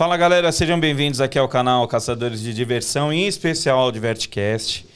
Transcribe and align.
Fala 0.00 0.16
galera, 0.16 0.50
sejam 0.50 0.80
bem-vindos 0.80 1.20
aqui 1.20 1.38
ao 1.38 1.46
canal 1.46 1.86
Caçadores 1.86 2.40
de 2.40 2.54
Diversão, 2.54 3.12
em 3.12 3.26
especial 3.26 3.78
ao 3.80 3.92
Divertcast. 3.92 4.86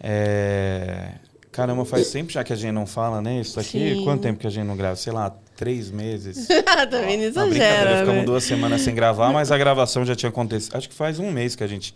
É... 0.00 1.10
Caramba, 1.52 1.84
faz 1.84 2.10
tempo 2.10 2.32
já 2.32 2.42
que 2.42 2.54
a 2.54 2.56
gente 2.56 2.72
não 2.72 2.86
fala, 2.86 3.20
né? 3.20 3.42
Isso 3.42 3.60
aqui, 3.60 3.96
Sim. 3.96 4.04
quanto 4.04 4.22
tempo 4.22 4.38
que 4.38 4.46
a 4.46 4.50
gente 4.50 4.64
não 4.64 4.74
grava? 4.74 4.96
Sei 4.96 5.12
lá, 5.12 5.30
três 5.54 5.90
meses. 5.90 6.48
Também 6.90 7.18
não 7.18 7.24
exagera, 7.24 7.98
ficamos 7.98 8.24
duas 8.24 8.44
semanas 8.44 8.80
sem 8.80 8.94
gravar, 8.94 9.30
mas 9.30 9.52
a 9.52 9.58
gravação 9.58 10.06
já 10.06 10.16
tinha 10.16 10.30
acontecido. 10.30 10.74
Acho 10.74 10.88
que 10.88 10.94
faz 10.94 11.18
um 11.18 11.30
mês 11.30 11.54
que 11.54 11.62
a 11.62 11.66
gente 11.66 11.94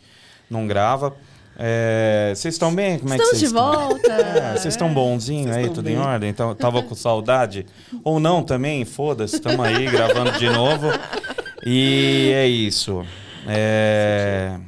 não 0.50 0.66
grava. 0.66 1.16
É, 1.58 2.34
Vocês 2.36 2.56
estão 2.56 2.74
bem? 2.74 2.98
Como 2.98 3.14
é 3.14 3.16
que 3.16 3.22
Estamos 3.22 3.40
vocês 3.40 3.52
de 3.52 3.58
estão? 3.58 3.88
volta. 3.88 4.12
É, 4.38 4.52
Vocês 4.58 4.74
estão 4.74 4.92
bonzinhos 4.92 5.56
aí, 5.56 5.64
tudo 5.70 5.84
bem. 5.84 5.94
em 5.94 5.98
ordem? 5.98 6.28
Então, 6.28 6.54
tava 6.54 6.82
com 6.82 6.94
saudade? 6.94 7.64
Ou 8.04 8.20
não 8.20 8.42
também? 8.42 8.84
Foda-se, 8.84 9.36
estamos 9.36 9.64
aí 9.64 9.86
gravando 9.86 10.32
de 10.32 10.50
novo. 10.50 10.88
E 11.64 12.32
é 12.34 12.48
isso. 12.48 13.04
É, 13.46 14.58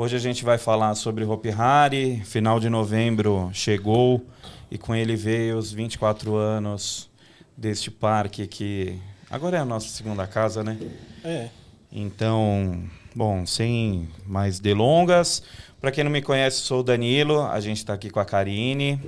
Hoje 0.00 0.16
a 0.16 0.18
gente 0.18 0.46
vai 0.46 0.56
falar 0.56 0.94
sobre 0.94 1.26
Hopi 1.26 1.50
Hari. 1.50 2.22
Final 2.24 2.58
de 2.58 2.70
novembro 2.70 3.50
chegou 3.52 4.24
e 4.70 4.78
com 4.78 4.94
ele 4.94 5.14
veio 5.14 5.58
os 5.58 5.70
24 5.74 6.36
anos 6.36 7.10
deste 7.54 7.90
parque 7.90 8.46
que 8.46 8.98
agora 9.30 9.58
é 9.58 9.60
a 9.60 9.64
nossa 9.66 9.88
segunda 9.88 10.26
casa, 10.26 10.64
né? 10.64 10.78
É. 11.22 11.50
Então, 11.92 12.82
bom, 13.14 13.44
sem 13.44 14.08
mais 14.26 14.58
delongas, 14.58 15.42
para 15.82 15.92
quem 15.92 16.02
não 16.02 16.10
me 16.10 16.22
conhece, 16.22 16.62
sou 16.62 16.80
o 16.80 16.82
Danilo, 16.82 17.42
a 17.42 17.60
gente 17.60 17.76
está 17.76 17.92
aqui 17.92 18.08
com 18.08 18.20
a 18.20 18.24
Karine. 18.24 18.98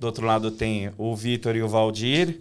Do 0.00 0.08
outro 0.08 0.26
lado 0.26 0.50
tem 0.50 0.90
o 0.98 1.14
Vitor 1.14 1.54
e 1.54 1.62
o 1.62 1.68
Valdir. 1.68 2.40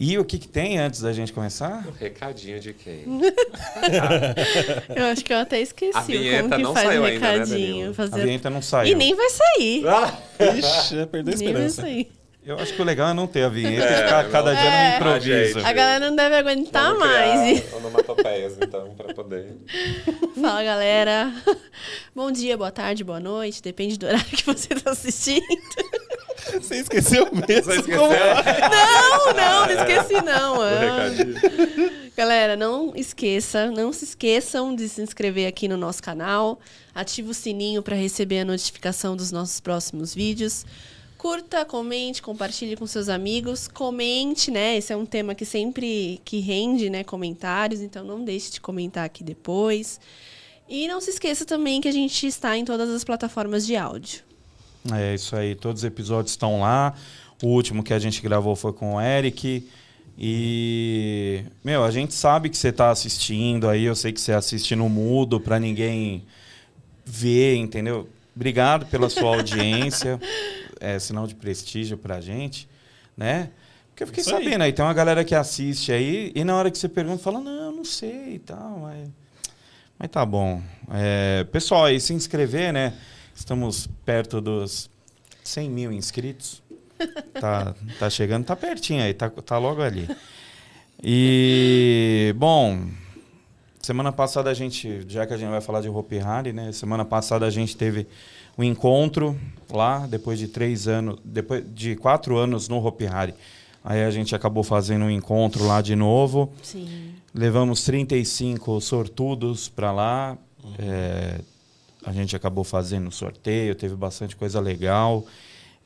E 0.00 0.16
o 0.16 0.24
que, 0.24 0.38
que 0.38 0.48
tem 0.48 0.78
antes 0.78 1.02
da 1.02 1.12
gente 1.12 1.30
começar? 1.30 1.86
Recadinho 1.98 2.58
de 2.58 2.72
quem? 2.72 3.04
Eu 4.96 5.04
acho 5.04 5.22
que 5.22 5.30
eu 5.30 5.36
até 5.36 5.60
esqueci 5.60 5.94
A 5.94 6.00
vinheta 6.00 6.42
como 6.44 6.56
que 6.56 6.62
não 6.62 6.72
faz 6.72 6.86
saiu 6.86 7.02
o 7.02 7.04
ainda, 7.04 7.20
né, 7.20 7.32
recadinho. 7.32 7.66
Danilo? 7.68 7.90
A 7.90 7.94
fazer... 7.94 8.24
vinheta 8.24 8.48
não 8.50 8.62
saiu. 8.62 8.92
E 8.92 8.94
nem 8.94 9.14
vai 9.14 9.28
sair. 9.28 9.86
Ah! 9.86 10.18
Ixi, 10.56 11.06
perdeu 11.06 11.34
a 11.34 11.36
nem 11.36 11.52
vai 11.52 11.66
esperança. 11.66 11.82
sair. 11.82 12.10
Eu 12.50 12.58
acho 12.58 12.74
que 12.74 12.82
o 12.82 12.84
legal 12.84 13.10
é 13.10 13.14
não 13.14 13.26
ter 13.28 13.42
a 13.44 13.48
vinheta 13.48 13.86
É, 13.86 14.00
e 14.00 14.02
ficar 14.04 14.28
cada 14.28 14.52
dia 14.54 14.64
É. 14.68 14.90
no 14.90 14.96
improviso. 14.96 15.58
Ah, 15.60 15.68
A 15.68 15.72
galera 15.72 16.08
não 16.10 16.16
deve 16.16 16.34
aguentar 16.34 16.92
Vamos 16.94 17.06
mais. 17.06 17.72
onomatopeias, 17.74 18.54
então, 18.60 18.92
pra 18.96 19.14
poder... 19.14 19.46
Fala, 20.40 20.64
galera. 20.64 21.32
Bom 22.14 22.30
dia, 22.32 22.56
boa 22.56 22.72
tarde, 22.72 23.04
boa 23.04 23.20
noite. 23.20 23.62
Depende 23.62 23.96
do 23.98 24.06
horário 24.06 24.24
que 24.26 24.44
você 24.44 24.68
tá 24.74 24.90
assistindo. 24.90 25.44
Você 26.60 26.76
esqueceu 26.76 27.28
mesmo. 27.32 27.46
Você 27.46 27.76
esqueceu? 27.80 27.98
Como 28.00 28.12
é? 28.12 28.34
Não, 28.68 29.26
não, 29.34 29.66
não 29.66 29.70
esqueci 29.70 30.20
não. 30.24 30.56
Galera, 32.16 32.56
não 32.56 32.92
esqueça, 32.96 33.70
não 33.70 33.92
se 33.92 34.04
esqueçam 34.04 34.74
de 34.74 34.88
se 34.88 35.00
inscrever 35.00 35.46
aqui 35.46 35.68
no 35.68 35.76
nosso 35.76 36.02
canal. 36.02 36.58
Ative 36.94 37.30
o 37.30 37.34
sininho 37.34 37.82
para 37.82 37.94
receber 37.94 38.40
a 38.40 38.44
notificação 38.44 39.14
dos 39.16 39.30
nossos 39.30 39.60
próximos 39.60 40.12
vídeos. 40.14 40.64
Curta, 41.20 41.66
comente, 41.66 42.22
compartilhe 42.22 42.74
com 42.74 42.86
seus 42.86 43.10
amigos. 43.10 43.68
Comente, 43.68 44.50
né? 44.50 44.78
Esse 44.78 44.94
é 44.94 44.96
um 44.96 45.04
tema 45.04 45.34
que 45.34 45.44
sempre 45.44 46.18
que 46.24 46.40
rende, 46.40 46.88
né, 46.88 47.04
comentários, 47.04 47.82
então 47.82 48.02
não 48.02 48.24
deixe 48.24 48.52
de 48.52 48.58
comentar 48.58 49.04
aqui 49.04 49.22
depois. 49.22 50.00
E 50.66 50.88
não 50.88 50.98
se 50.98 51.10
esqueça 51.10 51.44
também 51.44 51.78
que 51.78 51.88
a 51.88 51.92
gente 51.92 52.26
está 52.26 52.56
em 52.56 52.64
todas 52.64 52.88
as 52.88 53.04
plataformas 53.04 53.66
de 53.66 53.76
áudio. 53.76 54.22
É 54.94 55.14
isso 55.14 55.36
aí, 55.36 55.54
todos 55.54 55.82
os 55.82 55.84
episódios 55.84 56.30
estão 56.30 56.62
lá. 56.62 56.94
O 57.42 57.48
último 57.48 57.82
que 57.82 57.92
a 57.92 57.98
gente 57.98 58.22
gravou 58.22 58.56
foi 58.56 58.72
com 58.72 58.94
o 58.94 59.00
Eric. 59.00 59.68
E, 60.18 61.44
meu, 61.62 61.84
a 61.84 61.90
gente 61.90 62.14
sabe 62.14 62.48
que 62.48 62.56
você 62.56 62.68
está 62.68 62.88
assistindo 62.88 63.68
aí, 63.68 63.84
eu 63.84 63.94
sei 63.94 64.10
que 64.10 64.22
você 64.22 64.32
assiste 64.32 64.74
no 64.74 64.88
mudo 64.88 65.38
para 65.38 65.60
ninguém 65.60 66.24
ver, 67.04 67.56
entendeu? 67.56 68.08
Obrigado 68.34 68.86
pela 68.86 69.10
sua 69.10 69.36
audiência. 69.36 70.18
É 70.80 70.98
sinal 70.98 71.26
de 71.26 71.34
prestígio 71.34 71.98
pra 71.98 72.20
gente, 72.20 72.68
né? 73.16 73.50
Porque 73.90 74.02
eu 74.02 74.06
fiquei 74.06 74.22
Isso 74.22 74.34
aí. 74.34 74.44
sabendo 74.44 74.62
aí, 74.62 74.72
tem 74.72 74.84
uma 74.84 74.94
galera 74.94 75.22
que 75.24 75.34
assiste 75.34 75.92
aí 75.92 76.32
e 76.34 76.42
na 76.42 76.56
hora 76.56 76.70
que 76.70 76.78
você 76.78 76.88
pergunta, 76.88 77.22
fala, 77.22 77.40
não, 77.40 77.66
eu 77.66 77.72
não 77.72 77.84
sei 77.84 78.36
e 78.36 78.38
tal, 78.38 78.78
mas, 78.78 79.08
mas 79.98 80.10
tá 80.10 80.24
bom. 80.24 80.62
É, 80.90 81.44
pessoal, 81.52 81.84
aí 81.84 82.00
se 82.00 82.14
inscrever, 82.14 82.72
né? 82.72 82.94
Estamos 83.34 83.86
perto 84.04 84.40
dos 84.40 84.88
100 85.44 85.70
mil 85.70 85.92
inscritos. 85.92 86.62
Tá, 87.32 87.74
tá 87.98 88.10
chegando, 88.10 88.44
tá 88.44 88.54
pertinho 88.54 89.02
aí, 89.02 89.14
tá, 89.14 89.30
tá 89.30 89.56
logo 89.56 89.80
ali. 89.80 90.06
E, 91.02 92.34
bom, 92.36 92.90
semana 93.80 94.12
passada 94.12 94.50
a 94.50 94.54
gente, 94.54 95.06
já 95.08 95.26
que 95.26 95.32
a 95.32 95.36
gente 95.38 95.48
vai 95.48 95.62
falar 95.62 95.80
de 95.80 95.88
Hopi 95.88 96.18
Hari, 96.18 96.52
né? 96.52 96.72
Semana 96.72 97.02
passada 97.02 97.46
a 97.46 97.50
gente 97.50 97.74
teve 97.74 98.06
um 98.60 98.64
encontro 98.64 99.38
lá, 99.70 100.06
depois 100.06 100.38
de 100.38 100.48
três 100.48 100.86
anos, 100.86 101.18
depois 101.24 101.64
de 101.74 101.96
quatro 101.96 102.36
anos 102.36 102.68
no 102.68 102.84
Hopi 102.84 103.06
Hari. 103.06 103.34
Aí 103.82 104.04
a 104.04 104.10
gente 104.10 104.34
acabou 104.34 104.62
fazendo 104.62 105.06
um 105.06 105.10
encontro 105.10 105.66
lá 105.66 105.80
de 105.80 105.96
novo. 105.96 106.52
Sim. 106.62 107.14
Levamos 107.34 107.82
35 107.84 108.80
sortudos 108.80 109.68
para 109.68 109.90
lá. 109.90 110.36
É, 110.78 111.40
a 112.04 112.12
gente 112.12 112.36
acabou 112.36 112.62
fazendo 112.64 113.10
sorteio, 113.10 113.74
teve 113.74 113.94
bastante 113.96 114.36
coisa 114.36 114.60
legal. 114.60 115.24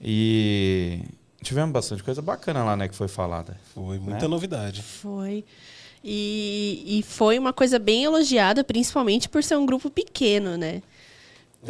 E 0.01 1.01
tivemos 1.43 1.73
bastante 1.73 2.03
coisa 2.03 2.21
bacana 2.21 2.65
lá, 2.65 2.77
né, 2.77 2.89
que 2.89 2.97
foi 2.97 3.07
falada. 3.09 3.57
Foi 3.75 3.99
muita 3.99 4.23
Né? 4.23 4.29
novidade. 4.29 4.83
Foi. 4.83 5.45
E, 6.03 6.99
e 6.99 7.03
foi 7.03 7.39
uma 7.39 7.53
coisa 7.53 7.79
bem 7.79 8.05
elogiada, 8.05 8.65
principalmente 8.65 9.29
por 9.29 9.43
ser 9.43 9.57
um 9.57 9.65
grupo 9.65 9.89
pequeno, 9.89 10.57
né? 10.57 10.83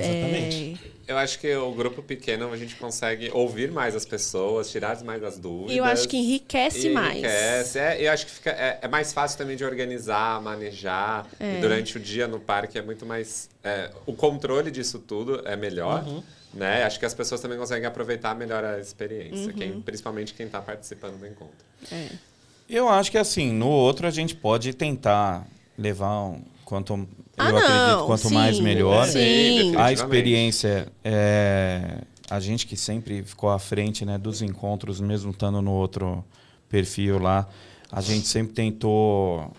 Exatamente. 0.02 0.80
É, 0.90 0.94
Eu 1.12 1.18
acho 1.18 1.38
que 1.38 1.54
o 1.54 1.70
grupo 1.72 2.02
pequeno 2.02 2.50
a 2.52 2.56
gente 2.56 2.76
consegue 2.76 3.30
ouvir 3.32 3.70
mais 3.70 3.94
as 3.94 4.04
pessoas, 4.06 4.70
tirar 4.70 5.02
mais 5.04 5.22
as 5.22 5.38
dúvidas. 5.38 5.74
E 5.74 5.78
eu 5.78 5.84
acho 5.84 6.08
que 6.08 6.16
enriquece 6.16 6.88
mais. 6.90 7.18
Enriquece. 7.18 7.78
É, 7.78 8.06
eu 8.06 8.10
acho 8.12 8.24
que 8.26 8.32
fica, 8.32 8.50
é, 8.50 8.78
é 8.82 8.88
mais 8.88 9.12
fácil 9.12 9.36
também 9.36 9.54
de 9.56 9.64
organizar, 9.64 10.40
manejar. 10.40 11.26
É. 11.38 11.58
E 11.58 11.60
durante 11.60 11.96
o 11.96 12.00
dia 12.00 12.26
no 12.26 12.40
parque 12.40 12.78
é 12.78 12.82
muito 12.82 13.04
mais. 13.04 13.48
é, 13.62 13.90
o 14.06 14.14
controle 14.14 14.70
disso 14.70 14.98
tudo 14.98 15.42
é 15.46 15.56
melhor. 15.56 16.02
Uhum. 16.06 16.22
Né? 16.54 16.84
Acho 16.84 16.98
que 17.00 17.04
as 17.04 17.12
pessoas 17.12 17.40
também 17.40 17.58
conseguem 17.58 17.84
aproveitar 17.84 18.34
melhor 18.34 18.64
a 18.64 18.78
experiência, 18.78 19.48
Uhum. 19.48 19.52
quem- 19.52 19.80
principalmente 19.80 20.32
quem 20.34 20.46
está 20.46 20.60
participando 20.62 21.18
do 21.18 21.26
encontro. 21.26 21.54
é. 21.92 22.08
Eu 22.66 22.88
acho 22.88 23.10
que 23.10 23.18
assim, 23.18 23.52
no 23.52 23.68
outro 23.68 24.06
a 24.06 24.10
gente 24.10 24.34
pode 24.34 24.72
tentar 24.72 25.46
levar 25.76 26.28
um, 26.28 26.40
quanto 26.64 27.06
Ah, 27.36 27.50
eu 27.50 27.56
acredito 27.56 27.98
não, 27.98 28.06
quanto 28.06 28.28
sim, 28.28 28.34
mais 28.34 28.58
melhor. 28.60 29.06
sim. 29.06 29.76
A 29.76 29.92
experiência 29.92 30.88
é 31.04 31.98
a 32.30 32.40
gente 32.40 32.66
que 32.66 32.76
sempre 32.76 33.22
ficou 33.22 33.50
à 33.50 33.58
frente, 33.58 34.04
né, 34.04 34.16
dos 34.16 34.40
encontros, 34.42 35.00
mesmo 35.00 35.30
estando 35.30 35.60
no 35.60 35.72
outro 35.72 36.24
perfil 36.68 37.18
lá, 37.18 37.46
a 37.92 38.00
gente 38.00 38.26
sempre 38.26 38.54
tentou 38.54 39.52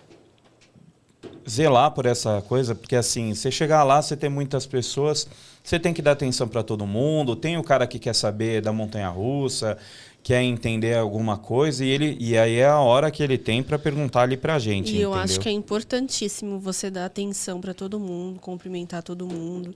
zelar 1.48 1.92
por 1.92 2.06
essa 2.06 2.42
coisa, 2.42 2.74
porque 2.74 2.96
assim, 2.96 3.34
você 3.34 3.50
chegar 3.50 3.84
lá, 3.84 4.02
você 4.02 4.16
tem 4.16 4.28
muitas 4.28 4.66
pessoas, 4.66 5.28
você 5.62 5.78
tem 5.78 5.94
que 5.94 6.02
dar 6.02 6.12
atenção 6.12 6.48
para 6.48 6.62
todo 6.62 6.86
mundo, 6.86 7.36
tem 7.36 7.56
o 7.56 7.62
cara 7.62 7.86
que 7.86 7.98
quer 8.00 8.14
saber 8.14 8.60
da 8.60 8.72
montanha 8.72 9.08
russa, 9.08 9.78
quer 10.26 10.42
entender 10.42 10.96
alguma 10.96 11.38
coisa 11.38 11.84
e 11.84 11.88
ele 11.88 12.16
e 12.18 12.36
aí 12.36 12.56
é 12.56 12.66
a 12.66 12.80
hora 12.80 13.12
que 13.12 13.22
ele 13.22 13.38
tem 13.38 13.62
para 13.62 13.78
perguntar 13.78 14.22
ali 14.22 14.36
pra 14.36 14.58
gente, 14.58 14.88
E 14.90 15.00
eu 15.00 15.10
entendeu? 15.10 15.22
acho 15.22 15.38
que 15.38 15.48
é 15.48 15.52
importantíssimo 15.52 16.58
você 16.58 16.90
dar 16.90 17.04
atenção 17.04 17.60
para 17.60 17.72
todo 17.72 18.00
mundo, 18.00 18.40
cumprimentar 18.40 19.04
todo 19.04 19.24
mundo. 19.24 19.72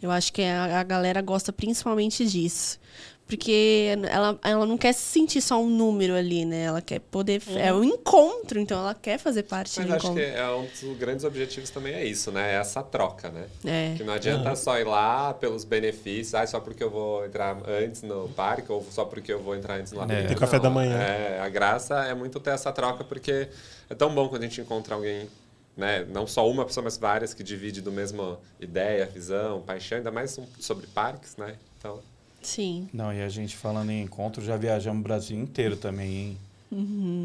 Eu 0.00 0.12
acho 0.12 0.32
que 0.32 0.40
a, 0.40 0.78
a 0.78 0.84
galera 0.84 1.20
gosta 1.20 1.52
principalmente 1.52 2.24
disso. 2.24 2.78
Porque 3.28 3.94
ela, 4.08 4.38
ela 4.42 4.64
não 4.64 4.78
quer 4.78 4.94
se 4.94 5.02
sentir 5.02 5.42
só 5.42 5.60
um 5.60 5.68
número 5.68 6.14
ali, 6.14 6.46
né? 6.46 6.62
Ela 6.62 6.80
quer 6.80 6.98
poder. 6.98 7.42
É 7.56 7.70
um 7.74 7.84
encontro, 7.84 8.58
então 8.58 8.80
ela 8.80 8.94
quer 8.94 9.18
fazer 9.18 9.42
parte 9.42 9.78
Mas 9.78 9.86
do 9.86 9.94
acho 9.94 10.06
encontro. 10.06 10.24
que 10.24 10.30
é 10.30 10.50
um 10.50 10.64
dos 10.64 10.98
grandes 10.98 11.24
objetivos 11.26 11.68
também 11.68 11.92
é 11.92 12.02
isso, 12.04 12.32
né? 12.32 12.54
É 12.54 12.56
essa 12.56 12.82
troca, 12.82 13.28
né? 13.28 13.44
É. 13.66 13.94
Que 13.98 14.02
não 14.02 14.14
adianta 14.14 14.56
só 14.56 14.78
ir 14.78 14.84
lá 14.84 15.34
pelos 15.34 15.62
benefícios, 15.64 16.34
ah, 16.34 16.46
só 16.46 16.58
porque 16.58 16.82
eu 16.82 16.90
vou 16.90 17.26
entrar 17.26 17.54
antes 17.68 18.00
no 18.00 18.30
parque 18.30 18.72
ou 18.72 18.82
só 18.90 19.04
porque 19.04 19.30
eu 19.30 19.42
vou 19.42 19.54
entrar 19.54 19.74
antes 19.74 19.92
no 19.92 19.98
labirinto. 19.98 20.28
Tem 20.28 20.36
café 20.36 20.58
da 20.58 20.70
manhã. 20.70 20.96
É, 20.98 21.38
a 21.40 21.48
graça 21.50 22.06
é 22.06 22.14
muito 22.14 22.40
ter 22.40 22.50
essa 22.50 22.72
troca, 22.72 23.04
porque 23.04 23.48
é 23.90 23.94
tão 23.94 24.14
bom 24.14 24.26
quando 24.30 24.42
a 24.42 24.46
gente 24.46 24.62
encontra 24.62 24.94
alguém, 24.94 25.28
né? 25.76 26.06
Não 26.08 26.26
só 26.26 26.48
uma 26.48 26.64
pessoa, 26.64 26.82
mas 26.82 26.96
várias 26.96 27.34
que 27.34 27.42
divide 27.42 27.82
do 27.82 27.92
mesmo 27.92 28.38
ideia, 28.58 29.04
visão, 29.04 29.60
paixão, 29.60 29.98
ainda 29.98 30.10
mais 30.10 30.40
sobre 30.58 30.86
parques, 30.86 31.36
né? 31.36 31.56
Então, 31.78 32.00
Sim. 32.42 32.88
Não, 32.92 33.12
e 33.12 33.20
a 33.22 33.28
gente 33.28 33.56
falando 33.56 33.90
em 33.90 34.02
encontro, 34.02 34.42
já 34.44 34.56
viajamos 34.56 35.00
o 35.00 35.02
Brasil 35.02 35.38
inteiro 35.38 35.76
também, 35.76 36.08
hein? 36.16 36.38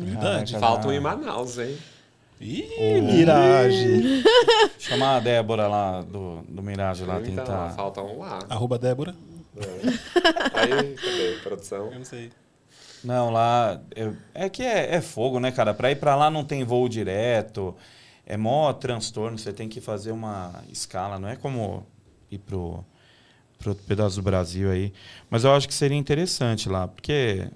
Verdade. 0.06 0.54
Caraca, 0.54 0.60
faltam 0.60 0.92
em 0.94 1.00
Manaus, 1.00 1.57
hein? 1.57 1.77
Ih, 2.42 2.65
Ô. 2.77 3.01
Mirage. 3.04 4.24
Chamar 4.80 5.18
a 5.18 5.19
Débora 5.19 5.68
lá 5.68 6.01
do, 6.01 6.42
do 6.50 6.62
Mirage 6.63 7.06
lá, 7.06 7.19
então, 7.21 7.36
tentar. 7.45 7.69
faltam 7.75 8.18
lá. 8.19 8.39
Arroba 8.50 8.77
Débora. 8.77 9.15
É. 9.56 9.62
Aí, 10.60 10.95
cadê? 10.95 11.39
Produção. 11.44 11.92
Eu 11.92 12.00
não 12.00 12.06
sei. 12.06 12.31
Não, 13.04 13.30
lá. 13.30 13.80
eu- 13.95 14.16
é 14.33 14.50
que 14.50 14.63
é, 14.63 14.95
é 14.95 15.01
fogo, 15.01 15.39
né, 15.39 15.51
cara? 15.51 15.74
Pra 15.74 15.92
ir 15.92 15.98
pra 15.98 16.16
lá 16.16 16.30
não 16.31 16.44
tem 16.44 16.63
voo 16.63 16.89
direto. 16.89 17.75
é 18.25 18.36
mó 18.38 18.71
transtorno, 18.74 19.38
você 19.38 19.51
tem 19.54 19.68
que 19.69 19.80
fazer 19.81 20.12
uma 20.12 20.63
escala, 20.71 21.19
não 21.19 21.27
é 21.30 21.36
como 21.36 21.86
ir 22.31 22.38
pro, 22.39 22.83
pro 23.63 23.71
outro 23.71 23.86
pedaço 23.88 24.18
do 24.18 24.21
Brasil 24.21 24.69
aí. 24.69 24.94
Mas 25.30 25.44
eu 25.45 25.54
acho 25.56 25.68
que 25.68 25.74
seria 25.74 25.98
interessante 25.98 26.68
lá, 26.69 26.88
porque 26.88 27.48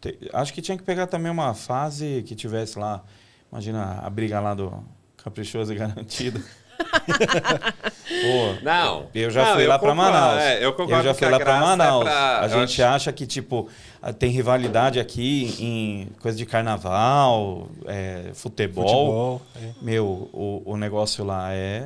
te- 0.00 0.18
acho 0.32 0.52
que 0.52 0.60
tinha 0.62 0.76
que 0.76 0.84
pegar 0.84 1.06
também 1.06 1.32
uma 1.32 1.54
fase 1.54 2.22
que 2.26 2.34
tivesse 2.34 2.78
lá, 2.78 3.02
imagina 3.50 4.00
a 4.02 4.10
briga 4.10 4.38
lá 4.40 4.54
do 4.54 4.84
Caprichoso 5.22 5.72
e 5.72 5.76
Garantido. 5.76 6.42
Pô, 7.44 8.62
Não. 8.62 9.06
eu 9.14 9.30
já 9.30 9.44
Não, 9.46 9.54
fui 9.54 9.64
eu 9.64 9.68
lá 9.68 9.78
pra 9.78 9.90
concordo, 9.90 10.12
Manaus. 10.12 10.40
é, 10.42 10.64
eu 10.64 10.72
concordo 10.72 11.04
já 11.04 11.14
fui 11.14 11.28
lá 11.28 11.36
pra 11.38 11.44
graça 11.46 11.58
é 11.64 11.66
Manaus. 11.66 12.04
pra- 12.04 12.40
a 12.40 12.44
eu 12.44 12.48
gente 12.50 12.82
acho- 12.82 12.94
acha 12.94 13.12
que, 13.12 13.26
tipo, 13.26 13.68
ah, 14.02 14.12
tem 14.12 14.30
rivalidade 14.30 14.98
aqui 15.00 15.54
em 15.58 16.08
coisa 16.20 16.36
de 16.36 16.44
carnaval, 16.44 17.68
é, 17.86 18.30
futebol. 18.34 18.84
Futebol. 18.88 19.42
é. 19.56 19.68
Meu, 19.82 20.04
o, 20.32 20.62
o 20.66 20.76
negócio 20.76 21.24
lá 21.24 21.52
é, 21.52 21.84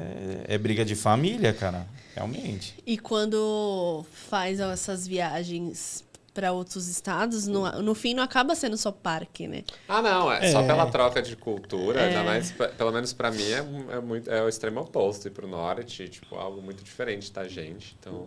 é 0.49 0.59
briga 0.59 0.85
de 0.85 0.95
família, 0.95 1.53
cara. 1.53 1.87
Realmente. 2.19 2.75
E 2.87 2.99
quando 2.99 4.05
faz 4.29 4.59
essas 4.61 5.07
viagens 5.07 6.05
para 6.35 6.53
outros 6.53 6.87
estados, 6.89 7.47
no, 7.47 7.71
no 7.83 7.95
fim 7.95 8.13
não 8.15 8.23
acaba 8.23 8.55
sendo 8.55 8.77
só 8.77 8.91
parque, 8.93 9.47
né? 9.49 9.63
Ah, 9.89 10.03
não, 10.03 10.31
é, 10.31 10.51
só 10.53 10.61
É. 10.63 10.67
pela 10.67 10.87
troca 10.87 11.21
de 11.23 11.35
cultura, 11.37 12.01
É. 12.01 12.23
mais, 12.23 12.51
pe- 12.53 12.69
pelo 12.69 12.93
menos 12.93 13.13
pra 13.13 13.31
mim, 13.31 13.49
é, 13.51 13.59
é 13.97 14.01
muito, 14.01 14.31
é 14.31 14.43
o 14.43 14.49
extremo 14.49 14.81
oposto 14.81 15.27
ir 15.29 15.31
pro 15.31 15.47
norte, 15.49 16.09
tipo, 16.09 16.35
algo 16.37 16.61
muito 16.63 16.83
diferente 16.85 17.33
da 17.33 17.47
gente. 17.49 17.97
Então, 18.01 18.27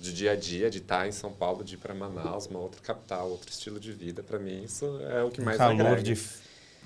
de 0.00 0.12
dia 0.12 0.32
a 0.32 0.36
dia, 0.36 0.70
de 0.70 0.78
estar 0.78 1.06
em 1.08 1.12
São 1.12 1.32
Paulo, 1.32 1.64
de 1.64 1.74
ir 1.74 1.78
pra 1.78 1.94
Manaus, 1.94 2.46
uma 2.46 2.60
outra 2.60 2.80
capital, 2.82 3.28
outro 3.30 3.50
estilo 3.50 3.78
de 3.80 3.92
vida, 3.92 4.22
pra 4.22 4.38
mim, 4.38 4.62
isso 4.64 4.84
é 5.10 5.22
o 5.22 5.30
que 5.30 5.40
mais 5.40 5.56
calor 5.58 5.80
agrega. 5.86 6.02
de. 6.02 6.18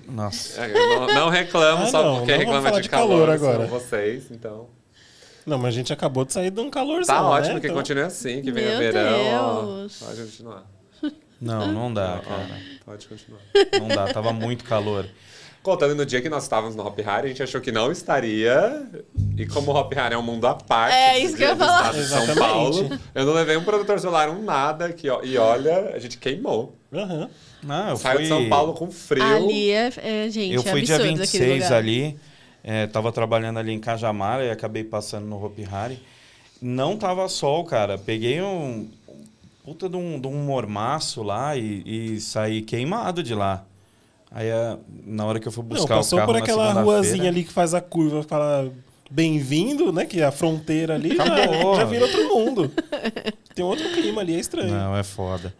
Nossa. 0.07 0.61
É, 0.65 0.71
eu 0.71 0.99
não, 1.01 1.07
não 1.13 1.29
reclamo 1.29 1.83
Ah, 1.83 1.87
só 1.89 2.03
não, 2.03 2.17
porque 2.17 2.31
não 2.31 2.39
reclama 2.39 2.71
de 2.71 2.81
de 2.81 2.89
calor, 2.89 3.27
calor 3.27 3.39
são 3.39 3.49
agora. 3.49 3.67
vocês, 3.67 4.31
então... 4.31 4.67
Não, 5.45 5.57
mas 5.57 5.73
a 5.73 5.77
gente 5.77 5.91
acabou 5.91 6.23
de 6.25 6.33
sair 6.33 6.49
de 6.51 6.59
um 6.61 6.69
calorzão, 6.69 7.15
Tá 7.15 7.21
né? 7.21 7.27
ótimo 7.29 7.59
que 7.59 7.67
Então- 7.67 7.77
continue 7.77 8.03
assim, 8.03 8.41
que 8.41 8.51
venha 8.51 8.69
Meu 8.69 8.79
verão. 8.79 9.77
Deus. 9.77 10.01
Ó, 10.01 10.05
pode 10.05 10.21
continuar. 10.21 10.63
Não, 11.41 11.71
não 11.73 11.93
dá, 11.93 12.21
Ó, 12.25 12.29
cara. 12.29 12.57
Pode 12.85 13.07
continuar. 13.07 13.41
Não 13.79 13.87
dá. 13.89 14.13
Tava 14.13 14.31
muito 14.31 14.63
calor. 14.63 15.05
Contando 15.61 15.95
no 15.95 16.05
dia 16.05 16.21
que 16.21 16.27
nós 16.29 16.43
estávamos 16.43 16.75
no 16.75 16.85
Hop 16.85 16.97
Hari, 17.05 17.25
a 17.25 17.29
gente 17.29 17.43
achou 17.43 17.59
que 17.61 17.71
não 17.71 17.91
estaria. 17.91 18.85
E 19.37 19.45
como 19.47 19.71
o 19.71 19.75
Hop 19.77 19.93
Hari 19.97 20.13
é 20.13 20.17
um 20.17 20.21
mundo 20.21 20.45
à 20.47 20.53
parte 20.55 20.93
É, 20.95 21.19
isso 21.19 21.35
que 21.37 21.43
eu 21.43 21.49
ia 21.49 21.55
falar. 21.55 21.91
de 21.93 22.03
São 22.05 22.23
Exatamente. 22.23 22.39
Paulo, 22.39 22.99
eu 23.15 23.25
não 23.25 23.33
levei 23.33 23.55
um 23.57 23.63
produtor 23.63 23.99
solar, 23.99 24.29
um 24.29 24.41
nada. 24.43 24.91
Que, 24.93 25.09
ó, 25.09 25.21
e 25.23 25.37
olha, 25.37 25.91
a 25.93 25.99
gente 25.99 26.17
queimou. 26.17 26.75
Aham. 26.93 27.29
Não, 27.61 27.89
eu 27.89 27.97
Saiu 27.97 28.15
fui. 28.15 28.23
de 28.23 28.27
São 28.29 28.49
Paulo 28.49 28.73
com 28.73 28.91
frio. 28.91 29.23
Ali 29.23 29.69
é, 29.71 29.91
é, 29.97 30.29
gente, 30.29 30.53
Eu 30.53 30.61
é 30.61 30.63
fui 30.65 30.81
dia 30.81 30.95
absurdo 30.95 31.23
aquele 31.23 31.45
26 31.45 31.63
lugar. 31.63 31.77
Ali, 32.63 32.73
é, 32.83 32.87
tava 32.87 33.11
trabalhando 33.11 33.59
ali 33.59 33.71
em 33.71 33.79
Cajamara 33.79 34.43
e 34.45 34.51
acabei 34.51 34.83
passando 34.83 35.25
no 35.25 35.43
Hopi 35.43 35.67
Hari. 35.71 35.99
Não 36.61 36.95
tava 36.97 37.27
sol, 37.27 37.63
cara. 37.65 37.97
Peguei 37.97 38.41
um 38.41 38.87
um 39.65 39.65
puta 39.65 39.87
de 39.87 39.95
um, 39.95 40.19
de 40.19 40.27
um 40.27 40.43
mormaço 40.43 41.23
lá 41.23 41.55
e, 41.55 41.83
e 42.15 42.19
saí 42.19 42.61
queimado 42.61 43.23
de 43.23 43.33
lá. 43.33 43.63
Aí 44.29 44.51
a- 44.51 44.77
na 45.05 45.25
hora 45.25 45.39
que 45.39 45.47
eu 45.47 45.51
fui 45.53 45.63
Não, 45.63 45.69
buscar 45.69 45.95
o 45.95 45.97
passou 45.99 46.19
carro 46.19 46.33
por 46.33 46.37
aquela 46.41 46.73
ruazinha 46.73 47.29
ali 47.29 47.43
que 47.45 47.53
faz 47.53 47.73
a 47.73 47.79
curva, 47.79 48.23
fala 48.23 48.69
bem-vindo, 49.09 49.93
né? 49.93 50.05
Que 50.05 50.19
é 50.21 50.25
a 50.25 50.31
fronteira 50.31 50.95
ali 50.95 51.15
já, 51.15 51.23
Acabou. 51.23 51.75
já 51.77 51.85
vira 51.85 52.03
outro 52.05 52.27
mundo. 52.27 52.71
Tem 53.55 53.63
outro 53.63 53.87
clima 53.91 54.19
ali, 54.21 54.35
é 54.35 54.39
estranho. 54.39 54.71
Não, 54.73 54.97
é 54.97 55.03
foda. 55.03 55.53